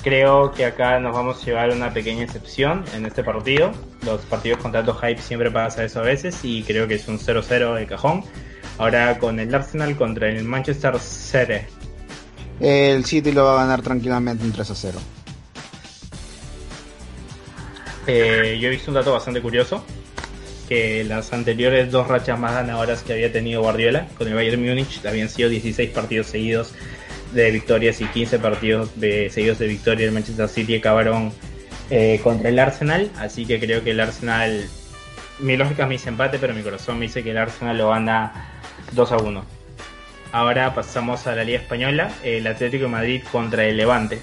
Creo 0.04 0.52
que 0.52 0.66
acá 0.66 1.00
nos 1.00 1.14
vamos 1.14 1.42
a 1.42 1.46
llevar 1.46 1.70
una 1.72 1.94
pequeña 1.94 2.26
excepción 2.26 2.84
en 2.94 3.06
este 3.06 3.24
partido. 3.24 3.72
Los 4.06 4.20
partidos 4.22 4.60
con 4.60 4.74
tanto 4.74 4.94
hype 4.96 5.22
siempre 5.22 5.50
pasa 5.50 5.86
eso 5.86 6.02
a 6.02 6.04
veces 6.04 6.38
y 6.44 6.62
creo 6.64 6.90
que 6.90 6.96
es 6.96 7.08
un 7.08 7.20
0-0 7.20 7.76
de 7.76 7.88
cajón. 7.88 8.26
Ahora 8.78 9.18
con 9.18 9.40
el 9.40 9.56
Arsenal 9.56 9.96
contra 9.96 10.28
el 10.30 10.44
Manchester 10.44 11.00
City. 11.00 11.66
El 12.60 13.06
City 13.06 13.32
lo 13.32 13.46
va 13.46 13.54
a 13.54 13.66
ganar 13.66 13.82
tranquilamente 13.82 14.44
un 14.44 14.52
3 14.52 14.72
a 14.72 14.76
0. 14.76 15.00
Eh, 18.08 18.58
yo 18.60 18.68
he 18.68 18.72
visto 18.72 18.92
un 18.92 18.96
dato 18.96 19.14
bastante 19.14 19.42
curioso, 19.42 19.86
que 20.68 21.06
las 21.06 21.32
anteriores 21.32 21.90
dos 21.90 22.10
rachas 22.10 22.38
más 22.38 22.54
ganadoras 22.54 23.04
que 23.04 23.14
había 23.14 23.32
tenido 23.32 23.62
Guardiola 23.62 24.08
con 24.18 24.28
el 24.28 24.34
Bayern 24.34 24.62
Múnich 24.62 25.06
habían 25.06 25.30
sido 25.30 25.48
16 25.48 25.92
partidos 25.92 26.28
seguidos 26.28 26.74
de 27.34 27.52
victorias 27.52 28.00
y 28.02 28.06
15 28.06 28.40
partidos 28.40 29.00
de, 29.00 29.30
seguidos 29.30 29.60
de 29.60 29.68
victoria. 29.68 30.06
El 30.06 30.12
Manchester 30.12 30.48
City 30.48 30.76
acabaron 30.76 31.32
eh, 31.90 32.20
contra 32.24 32.50
el 32.50 32.60
Arsenal, 32.60 33.12
así 33.18 33.46
que 33.46 33.60
creo 33.60 33.84
que 33.84 33.92
el 33.92 34.00
Arsenal, 34.00 34.66
mi 35.40 35.58
lógica 35.58 35.86
me 35.86 35.94
dice 35.94 36.10
empate, 36.10 36.40
pero 36.40 36.54
mi 36.54 36.62
corazón 36.62 37.00
me 37.00 37.06
dice 37.06 37.24
que 37.24 37.32
el 37.32 37.38
Arsenal 37.38 37.78
lo 37.78 37.90
gana 37.90 38.62
2 38.94 39.12
a 39.12 39.18
1. 39.18 39.46
Ahora 40.32 40.74
pasamos 40.74 41.28
a 41.28 41.36
la 41.36 41.44
Liga 41.44 41.60
Española, 41.60 42.12
el 42.24 42.48
Atlético 42.48 42.86
de 42.86 42.90
Madrid 42.90 43.24
contra 43.32 43.66
el 43.66 43.78
Levante. 43.78 44.20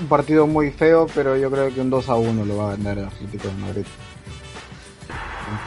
Un 0.00 0.08
partido 0.08 0.46
muy 0.46 0.70
feo, 0.70 1.06
pero 1.14 1.36
yo 1.36 1.50
creo 1.50 1.72
que 1.72 1.80
un 1.80 1.90
2 1.90 2.08
a 2.08 2.14
1 2.16 2.44
lo 2.44 2.56
va 2.56 2.72
a 2.72 2.76
ganar 2.76 2.98
el 2.98 3.04
Atlético 3.04 3.48
de 3.48 3.54
Madrid. 3.54 3.84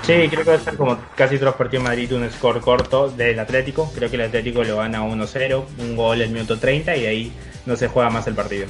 Sí, 0.03 0.27
creo 0.29 0.43
que 0.43 0.51
va 0.51 0.55
a 0.57 0.59
ser 0.59 0.75
como 0.75 0.97
casi 1.15 1.35
todos 1.35 1.47
los 1.47 1.55
partidos 1.55 1.83
de 1.83 1.89
Madrid 1.89 2.13
un 2.13 2.29
score 2.29 2.61
corto 2.61 3.09
del 3.09 3.39
Atlético. 3.39 3.91
Creo 3.95 4.09
que 4.09 4.15
el 4.15 4.23
Atlético 4.23 4.63
lo 4.63 4.77
gana 4.77 5.03
1-0, 5.03 5.65
un 5.79 5.95
gol 5.95 6.21
el 6.21 6.29
minuto 6.29 6.59
30 6.59 6.95
y 6.95 7.01
de 7.01 7.07
ahí 7.07 7.33
no 7.65 7.75
se 7.75 7.87
juega 7.87 8.09
más 8.09 8.27
el 8.27 8.35
partido. 8.35 8.67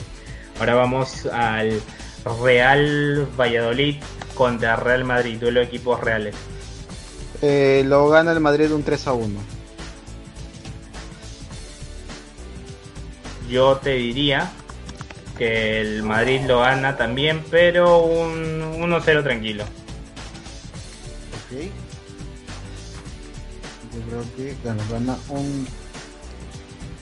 Ahora 0.60 0.76
vamos 0.76 1.26
al 1.26 1.82
Real 2.42 3.28
Valladolid 3.40 3.96
contra 4.36 4.76
Real 4.76 5.04
Madrid, 5.04 5.38
duelo 5.40 5.60
de 5.60 5.66
equipos 5.66 6.00
reales. 6.00 6.36
Eh, 7.42 7.84
lo 7.86 8.08
gana 8.10 8.32
el 8.32 8.40
Madrid 8.40 8.72
un 8.72 8.84
3 8.84 9.08
a 9.08 9.14
1. 9.14 9.40
Yo 13.50 13.78
te 13.78 13.92
diría 13.96 14.52
que 15.38 15.82
el 15.82 16.04
Madrid 16.04 16.42
lo 16.48 16.62
gana 16.62 16.96
también, 16.96 17.44
pero 17.52 18.00
un 18.00 18.80
1-0 18.80 19.24
tranquilo. 19.24 19.66
Yo 23.94 24.02
creo 24.08 24.24
que 24.36 24.56
gana, 24.64 24.84
gana 24.90 25.18
un. 25.30 25.68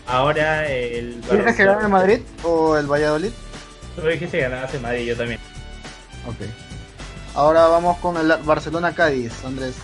Ahora 0.08 0.68
el. 0.68 1.22
¿Quieres 1.30 1.56
que 1.56 1.66
gane 1.66 1.84
el 1.84 1.90
Madrid 1.90 2.20
o 2.44 2.78
el 2.78 2.86
Valladolid? 2.86 3.32
Tú 3.96 4.02
dijiste 4.02 4.38
que 4.38 4.44
ganabas 4.44 4.74
el 4.74 4.82
Madrid, 4.82 5.06
yo 5.06 5.16
también. 5.16 5.40
Ok. 6.28 6.36
Ahora 7.34 7.68
vamos 7.68 7.98
con 8.00 8.18
el 8.18 8.28
Barcelona-Cádiz, 8.44 9.46
Andrés. 9.46 9.76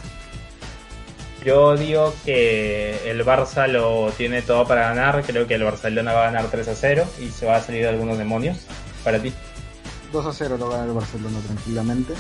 Yo 1.46 1.78
digo 1.78 2.14
que 2.26 3.10
el 3.10 3.24
Barça 3.26 3.68
lo 3.68 4.12
tiene 4.18 4.42
todo 4.42 4.68
para 4.68 4.90
ganar. 4.90 5.24
Creo 5.24 5.48
que 5.48 5.56
el 5.56 5.64
Barcelona 5.64 6.12
va 6.12 6.24
a 6.28 6.32
ganar 6.32 6.52
3 6.52 6.68
a 6.68 6.76
0 6.76 7.06
y 7.22 7.30
se 7.30 7.46
va 7.46 7.56
a 7.56 7.62
salir 7.62 7.84
de 7.84 7.90
algunos 7.90 8.18
demonios. 8.18 8.58
Para 9.04 9.22
ti. 9.22 9.34
2 10.12 10.26
a 10.26 10.34
0 10.34 10.58
lo 10.58 10.70
gana 10.70 10.84
el 10.86 10.92
Barcelona 10.92 11.40
tranquilamente. 11.46 12.14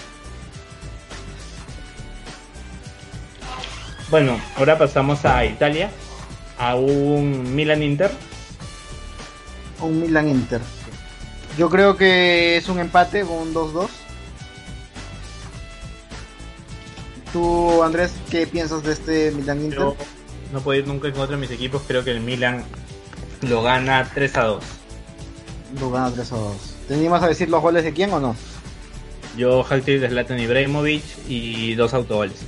Bueno, 4.09 4.39
ahora 4.55 4.77
pasamos 4.77 5.25
a 5.25 5.45
Italia. 5.45 5.91
A 6.57 6.75
un 6.75 7.55
Milan 7.55 7.83
Inter. 7.83 8.09
Un 9.81 10.01
Milan 10.01 10.29
Inter. 10.29 10.61
Yo 11.57 11.69
creo 11.69 11.97
que 11.97 12.57
es 12.57 12.69
un 12.69 12.79
empate 12.79 13.23
un 13.23 13.53
2-2. 13.53 13.87
Tú, 17.33 17.83
Andrés, 17.83 18.13
¿qué 18.31 18.47
piensas 18.47 18.83
de 18.83 18.93
este 18.93 19.31
Milan 19.31 19.61
Inter? 19.63 19.79
Yo 19.79 19.97
no 20.53 20.61
puedo 20.61 20.79
ir 20.79 20.87
nunca 20.87 21.09
en 21.09 21.13
contra 21.13 21.35
de 21.35 21.41
mis 21.41 21.51
equipos. 21.51 21.81
Creo 21.85 22.03
que 22.03 22.11
el 22.11 22.21
Milan 22.21 22.63
lo 23.41 23.61
gana 23.61 24.09
3 24.13 24.37
a 24.37 24.43
2. 24.43 24.63
Lo 25.81 25.91
gana 25.91 26.11
3 26.11 26.31
a 26.31 26.35
2. 26.37 26.55
¿Teníamos 26.87 27.21
a 27.21 27.27
decir 27.27 27.49
los 27.49 27.61
goles 27.61 27.83
de 27.83 27.91
quién 27.91 28.13
o 28.13 28.19
no? 28.19 28.35
Yo, 29.35 29.63
hat-trick 29.63 29.99
de 29.99 30.09
Zlatan 30.09 30.39
Ibrahimovic 30.39 31.03
y 31.27 31.75
dos 31.75 31.93
autogoles. 31.93 32.45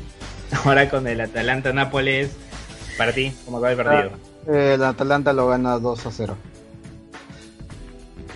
Ahora 0.65 0.89
con 0.89 1.07
el 1.07 1.21
Atalanta-Nápoles, 1.21 2.35
para 2.97 3.13
ti, 3.13 3.33
¿cómo 3.45 3.57
acaba 3.57 3.71
el 3.71 3.77
partido? 3.77 4.11
Eh, 4.47 4.73
el 4.75 4.83
Atalanta 4.83 5.33
lo 5.33 5.47
gana 5.47 5.79
2 5.79 6.05
a 6.05 6.11
0. 6.11 6.37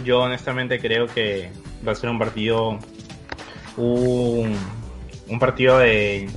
Yo 0.03 0.21
honestamente 0.21 0.79
creo 0.79 1.07
que 1.07 1.51
va 1.85 1.91
a 1.91 1.95
ser 1.95 2.09
un 2.09 2.19
partido 2.19 2.79
un, 3.77 4.55
un 5.27 5.39
partido 5.39 5.79
de 5.79 6.29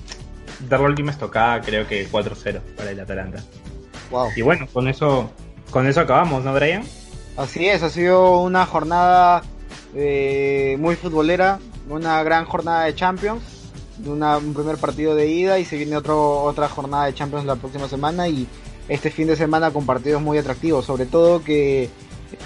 dar 0.69 0.81
la 0.81 0.87
última 0.87 1.11
estocada, 1.11 1.61
creo 1.61 1.87
que 1.87 2.09
4-0 2.09 2.61
para 2.77 2.91
el 2.91 3.01
Atalanta. 3.01 3.43
Wow. 4.11 4.31
Y 4.37 4.43
bueno, 4.43 4.67
con 4.73 4.89
eso 4.89 5.31
con 5.71 5.87
eso 5.87 6.01
acabamos, 6.01 6.45
¿no, 6.45 6.55
Brian? 6.55 6.85
Así 7.37 7.67
es, 7.67 7.83
ha 7.83 7.91
sido 7.91 8.41
una 8.41 8.65
jornada 8.67 9.43
eh, 9.95 10.77
muy 10.79 10.97
futbolera, 10.97 11.59
una 11.89 12.23
gran 12.23 12.45
jornada 12.47 12.85
de 12.85 12.95
Champions, 12.95 13.43
una, 14.05 14.39
un 14.39 14.55
primer 14.55 14.77
partido 14.77 15.15
de 15.15 15.29
ida 15.29 15.59
y 15.59 15.65
se 15.65 15.77
viene 15.77 15.97
otro, 15.97 16.43
otra 16.43 16.69
jornada 16.69 17.07
de 17.07 17.15
Champions 17.15 17.47
la 17.47 17.57
próxima 17.57 17.89
semana 17.89 18.29
y 18.29 18.47
este 18.89 19.11
fin 19.11 19.27
de 19.27 19.37
semana 19.37 19.71
con 19.71 19.87
partidos 19.87 20.23
muy 20.23 20.39
atractivos, 20.39 20.85
sobre 20.85 21.07
todo 21.07 21.43
que 21.43 21.85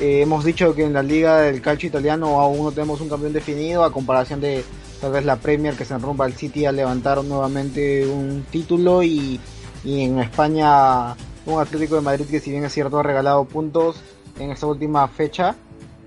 eh, 0.01 0.23
hemos 0.23 0.45
dicho 0.45 0.75
que 0.75 0.85
en 0.85 0.93
la 0.93 1.03
liga 1.03 1.41
del 1.41 1.61
calcio 1.61 1.89
italiano 1.89 2.41
aún 2.41 2.65
no 2.65 2.73
tenemos 2.73 3.01
un 3.01 3.09
campeón 3.09 3.33
definido 3.33 3.85
a 3.85 3.93
comparación 3.93 4.41
de 4.41 4.65
tal 5.01 5.13
vez 5.13 5.25
la 5.25 5.37
Premier 5.37 5.75
que 5.75 5.85
se 5.85 5.95
enrumba 5.95 6.25
al 6.27 6.35
City 6.35 6.67
a 6.67 6.73
levantar 6.73 7.23
nuevamente 7.25 8.07
un 8.07 8.45
título 8.51 9.03
y, 9.03 9.41
y 9.85 10.03
en 10.03 10.19
España 10.21 11.15
un 11.47 11.61
Atlético 11.61 11.97
de 11.97 12.03
Madrid 12.03 12.27
que 12.27 12.41
si 12.41 12.51
bien 12.51 12.65
es 12.65 12.73
cierto 12.73 12.99
ha 12.99 13.03
regalado 13.03 13.45
puntos 13.45 13.97
en 14.39 14.51
esta 14.51 14.67
última 14.67 15.07
fecha, 15.09 15.57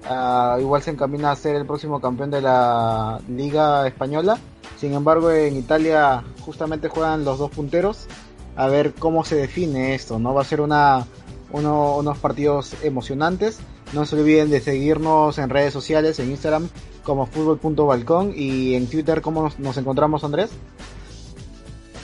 uh, 0.10 0.60
igual 0.60 0.82
se 0.82 0.92
encamina 0.92 1.32
a 1.32 1.36
ser 1.36 1.56
el 1.56 1.66
próximo 1.66 2.00
campeón 2.00 2.32
de 2.32 2.42
la 2.42 3.20
Liga 3.28 3.88
Española. 3.88 4.38
Sin 4.80 4.94
embargo, 4.94 5.32
en 5.32 5.56
Italia 5.56 6.24
justamente 6.42 6.88
juegan 6.88 7.26
los 7.26 7.40
dos 7.40 7.52
punteros. 7.52 8.08
A 8.56 8.68
ver 8.68 8.94
cómo 8.94 9.26
se 9.26 9.36
define 9.36 9.96
esto, 9.96 10.20
¿no? 10.20 10.34
Va 10.34 10.42
a 10.42 10.46
ser 10.46 10.62
una, 10.62 11.08
uno, 11.52 11.98
unos 11.98 12.18
partidos 12.20 12.76
emocionantes. 12.84 13.60
No 13.94 14.06
se 14.06 14.16
olviden 14.16 14.50
de 14.50 14.60
seguirnos 14.60 15.38
en 15.38 15.50
redes 15.50 15.74
sociales, 15.74 16.20
en 16.20 16.32
Instagram 16.32 16.70
como 17.04 17.26
fútbol.balcón 17.26 18.34
y 18.36 18.76
en 18.76 18.88
Twitter, 18.88 19.22
¿cómo 19.22 19.52
nos, 19.58 19.78
encontramos, 19.78 20.24
Andrés? 20.24 20.52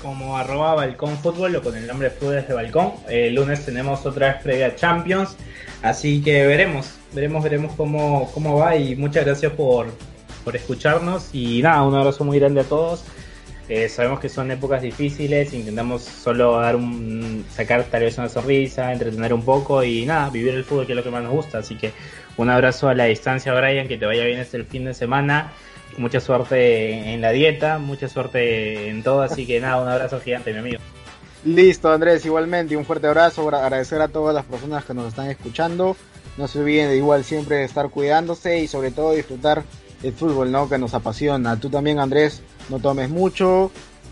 como 0.02 0.38
arroba 0.38 0.76
balcón 0.76 1.18
fútbol 1.18 1.58
o 1.58 1.62
con 1.62 1.76
el 1.76 1.86
nombre 1.86 2.10
fútbol 2.10 2.46
de 2.48 2.54
balcón. 2.54 2.94
El 3.10 3.36
lunes 3.36 3.66
tenemos 3.66 4.06
otra 4.06 4.42
vez 4.46 4.76
Champions, 4.78 5.36
así 5.82 6.22
que 6.22 6.48
veremos, 6.48 6.94
veremos, 7.14 7.44
veremos 7.44 7.74
cómo, 7.76 8.32
cómo 8.34 8.58
va 8.58 8.78
y 8.78 8.96
muchas 8.96 9.26
gracias 9.26 9.52
por, 9.52 9.88
por 10.50 10.56
escucharnos 10.56 11.30
y 11.32 11.62
nada, 11.62 11.84
un 11.84 11.94
abrazo 11.94 12.26
muy 12.26 12.40
grande 12.40 12.62
a 12.62 12.64
todos. 12.64 13.04
Eh, 13.68 13.88
sabemos 13.88 14.20
que 14.20 14.30
son 14.30 14.50
épocas 14.50 14.82
difíciles, 14.82 15.54
intentamos 15.54 16.02
solo 16.02 16.60
dar 16.60 16.76
un, 16.76 17.46
sacar 17.52 17.84
tal 17.84 18.02
vez 18.02 18.18
una 18.18 18.30
sonrisa, 18.30 18.92
entretener 18.92 19.32
un 19.32 19.46
poco 19.46 19.84
y 19.84 20.08
nada, 20.08 20.32
vivir 20.32 20.56
el 20.56 20.64
fútbol 20.64 20.88
que 20.88 20.94
es 20.94 20.96
lo 20.96 21.04
que 21.04 21.12
más 21.12 21.22
nos 21.22 21.34
gusta. 21.34 21.60
Así 21.60 21.76
que 21.76 21.92
un 22.36 22.50
abrazo 22.50 22.90
a 22.90 22.96
la 22.96 23.06
distancia, 23.06 23.54
Brian, 23.54 23.88
que 23.88 24.00
te 24.00 24.08
vaya 24.08 24.26
bien 24.26 24.40
este 24.40 24.64
fin 24.64 24.86
de 24.86 24.96
semana 24.96 25.52
mucha 26.00 26.20
suerte 26.20 27.14
en 27.14 27.22
la 27.22 27.30
dieta, 27.30 27.78
mucha 27.78 28.08
suerte 28.08 28.90
en 28.90 29.04
todo, 29.04 29.22
así 29.22 29.46
que 29.46 29.60
nada, 29.60 29.80
un 29.84 29.88
abrazo 29.88 30.20
gigante, 30.20 30.52
mi 30.52 30.58
amigo. 30.58 30.80
Listo, 31.46 31.92
Andrés, 31.92 32.26
igualmente, 32.26 32.76
un 32.76 32.86
fuerte 32.86 33.06
abrazo, 33.06 33.48
agradecer 33.50 34.02
a 34.02 34.08
todas 34.08 34.34
las 34.34 34.46
personas 34.46 34.84
que 34.84 34.96
nos 34.96 35.10
están 35.10 35.30
escuchando, 35.30 35.96
no 36.38 36.48
se 36.48 36.60
olviden 36.60 36.90
de 36.90 36.98
igual 36.98 37.24
siempre 37.24 37.64
estar 37.64 37.92
cuidándose 37.92 38.60
y 38.60 38.68
sobre 38.68 38.90
todo 38.90 39.12
disfrutar 39.12 39.64
el 40.04 40.14
fútbol, 40.14 40.52
¿no? 40.52 40.70
Que 40.70 40.78
nos 40.78 40.94
apasiona. 40.94 41.60
Tú 41.60 41.70
también, 41.70 42.00
Andrés, 42.00 42.42
no 42.70 42.80
tomes 42.80 43.10
mucho, 43.10 43.72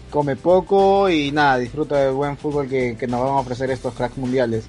come 0.10 0.36
poco 0.36 1.10
y 1.10 1.32
nada, 1.32 1.58
disfruta 1.58 1.98
del 1.98 2.14
buen 2.14 2.38
fútbol 2.38 2.68
que, 2.68 2.96
que 2.98 3.08
nos 3.08 3.22
van 3.22 3.30
a 3.30 3.40
ofrecer 3.40 3.70
estos 3.72 3.94
cracks 3.94 4.18
mundiales. 4.18 4.66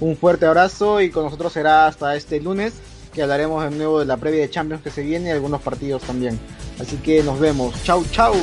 Un 0.00 0.16
fuerte 0.16 0.46
abrazo 0.46 1.00
y 1.00 1.10
con 1.10 1.24
nosotros 1.24 1.52
será 1.52 1.86
hasta 1.86 2.16
este 2.16 2.40
lunes 2.40 2.74
que 3.12 3.22
hablaremos 3.22 3.62
de 3.62 3.70
nuevo 3.70 4.00
de 4.00 4.06
la 4.06 4.16
previa 4.16 4.40
de 4.40 4.50
Champions 4.50 4.82
que 4.82 4.90
se 4.90 5.02
viene 5.02 5.28
y 5.28 5.32
algunos 5.32 5.60
partidos 5.60 6.02
también. 6.02 6.38
Así 6.80 6.96
que 6.96 7.22
nos 7.22 7.38
vemos. 7.38 7.74
Chau, 7.84 8.04
chau. 8.10 8.34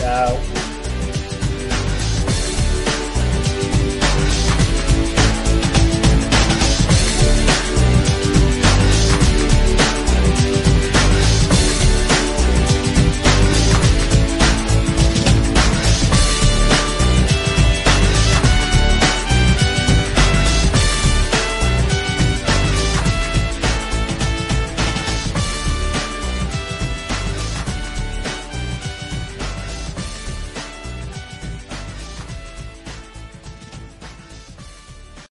Chao. 0.00 0.63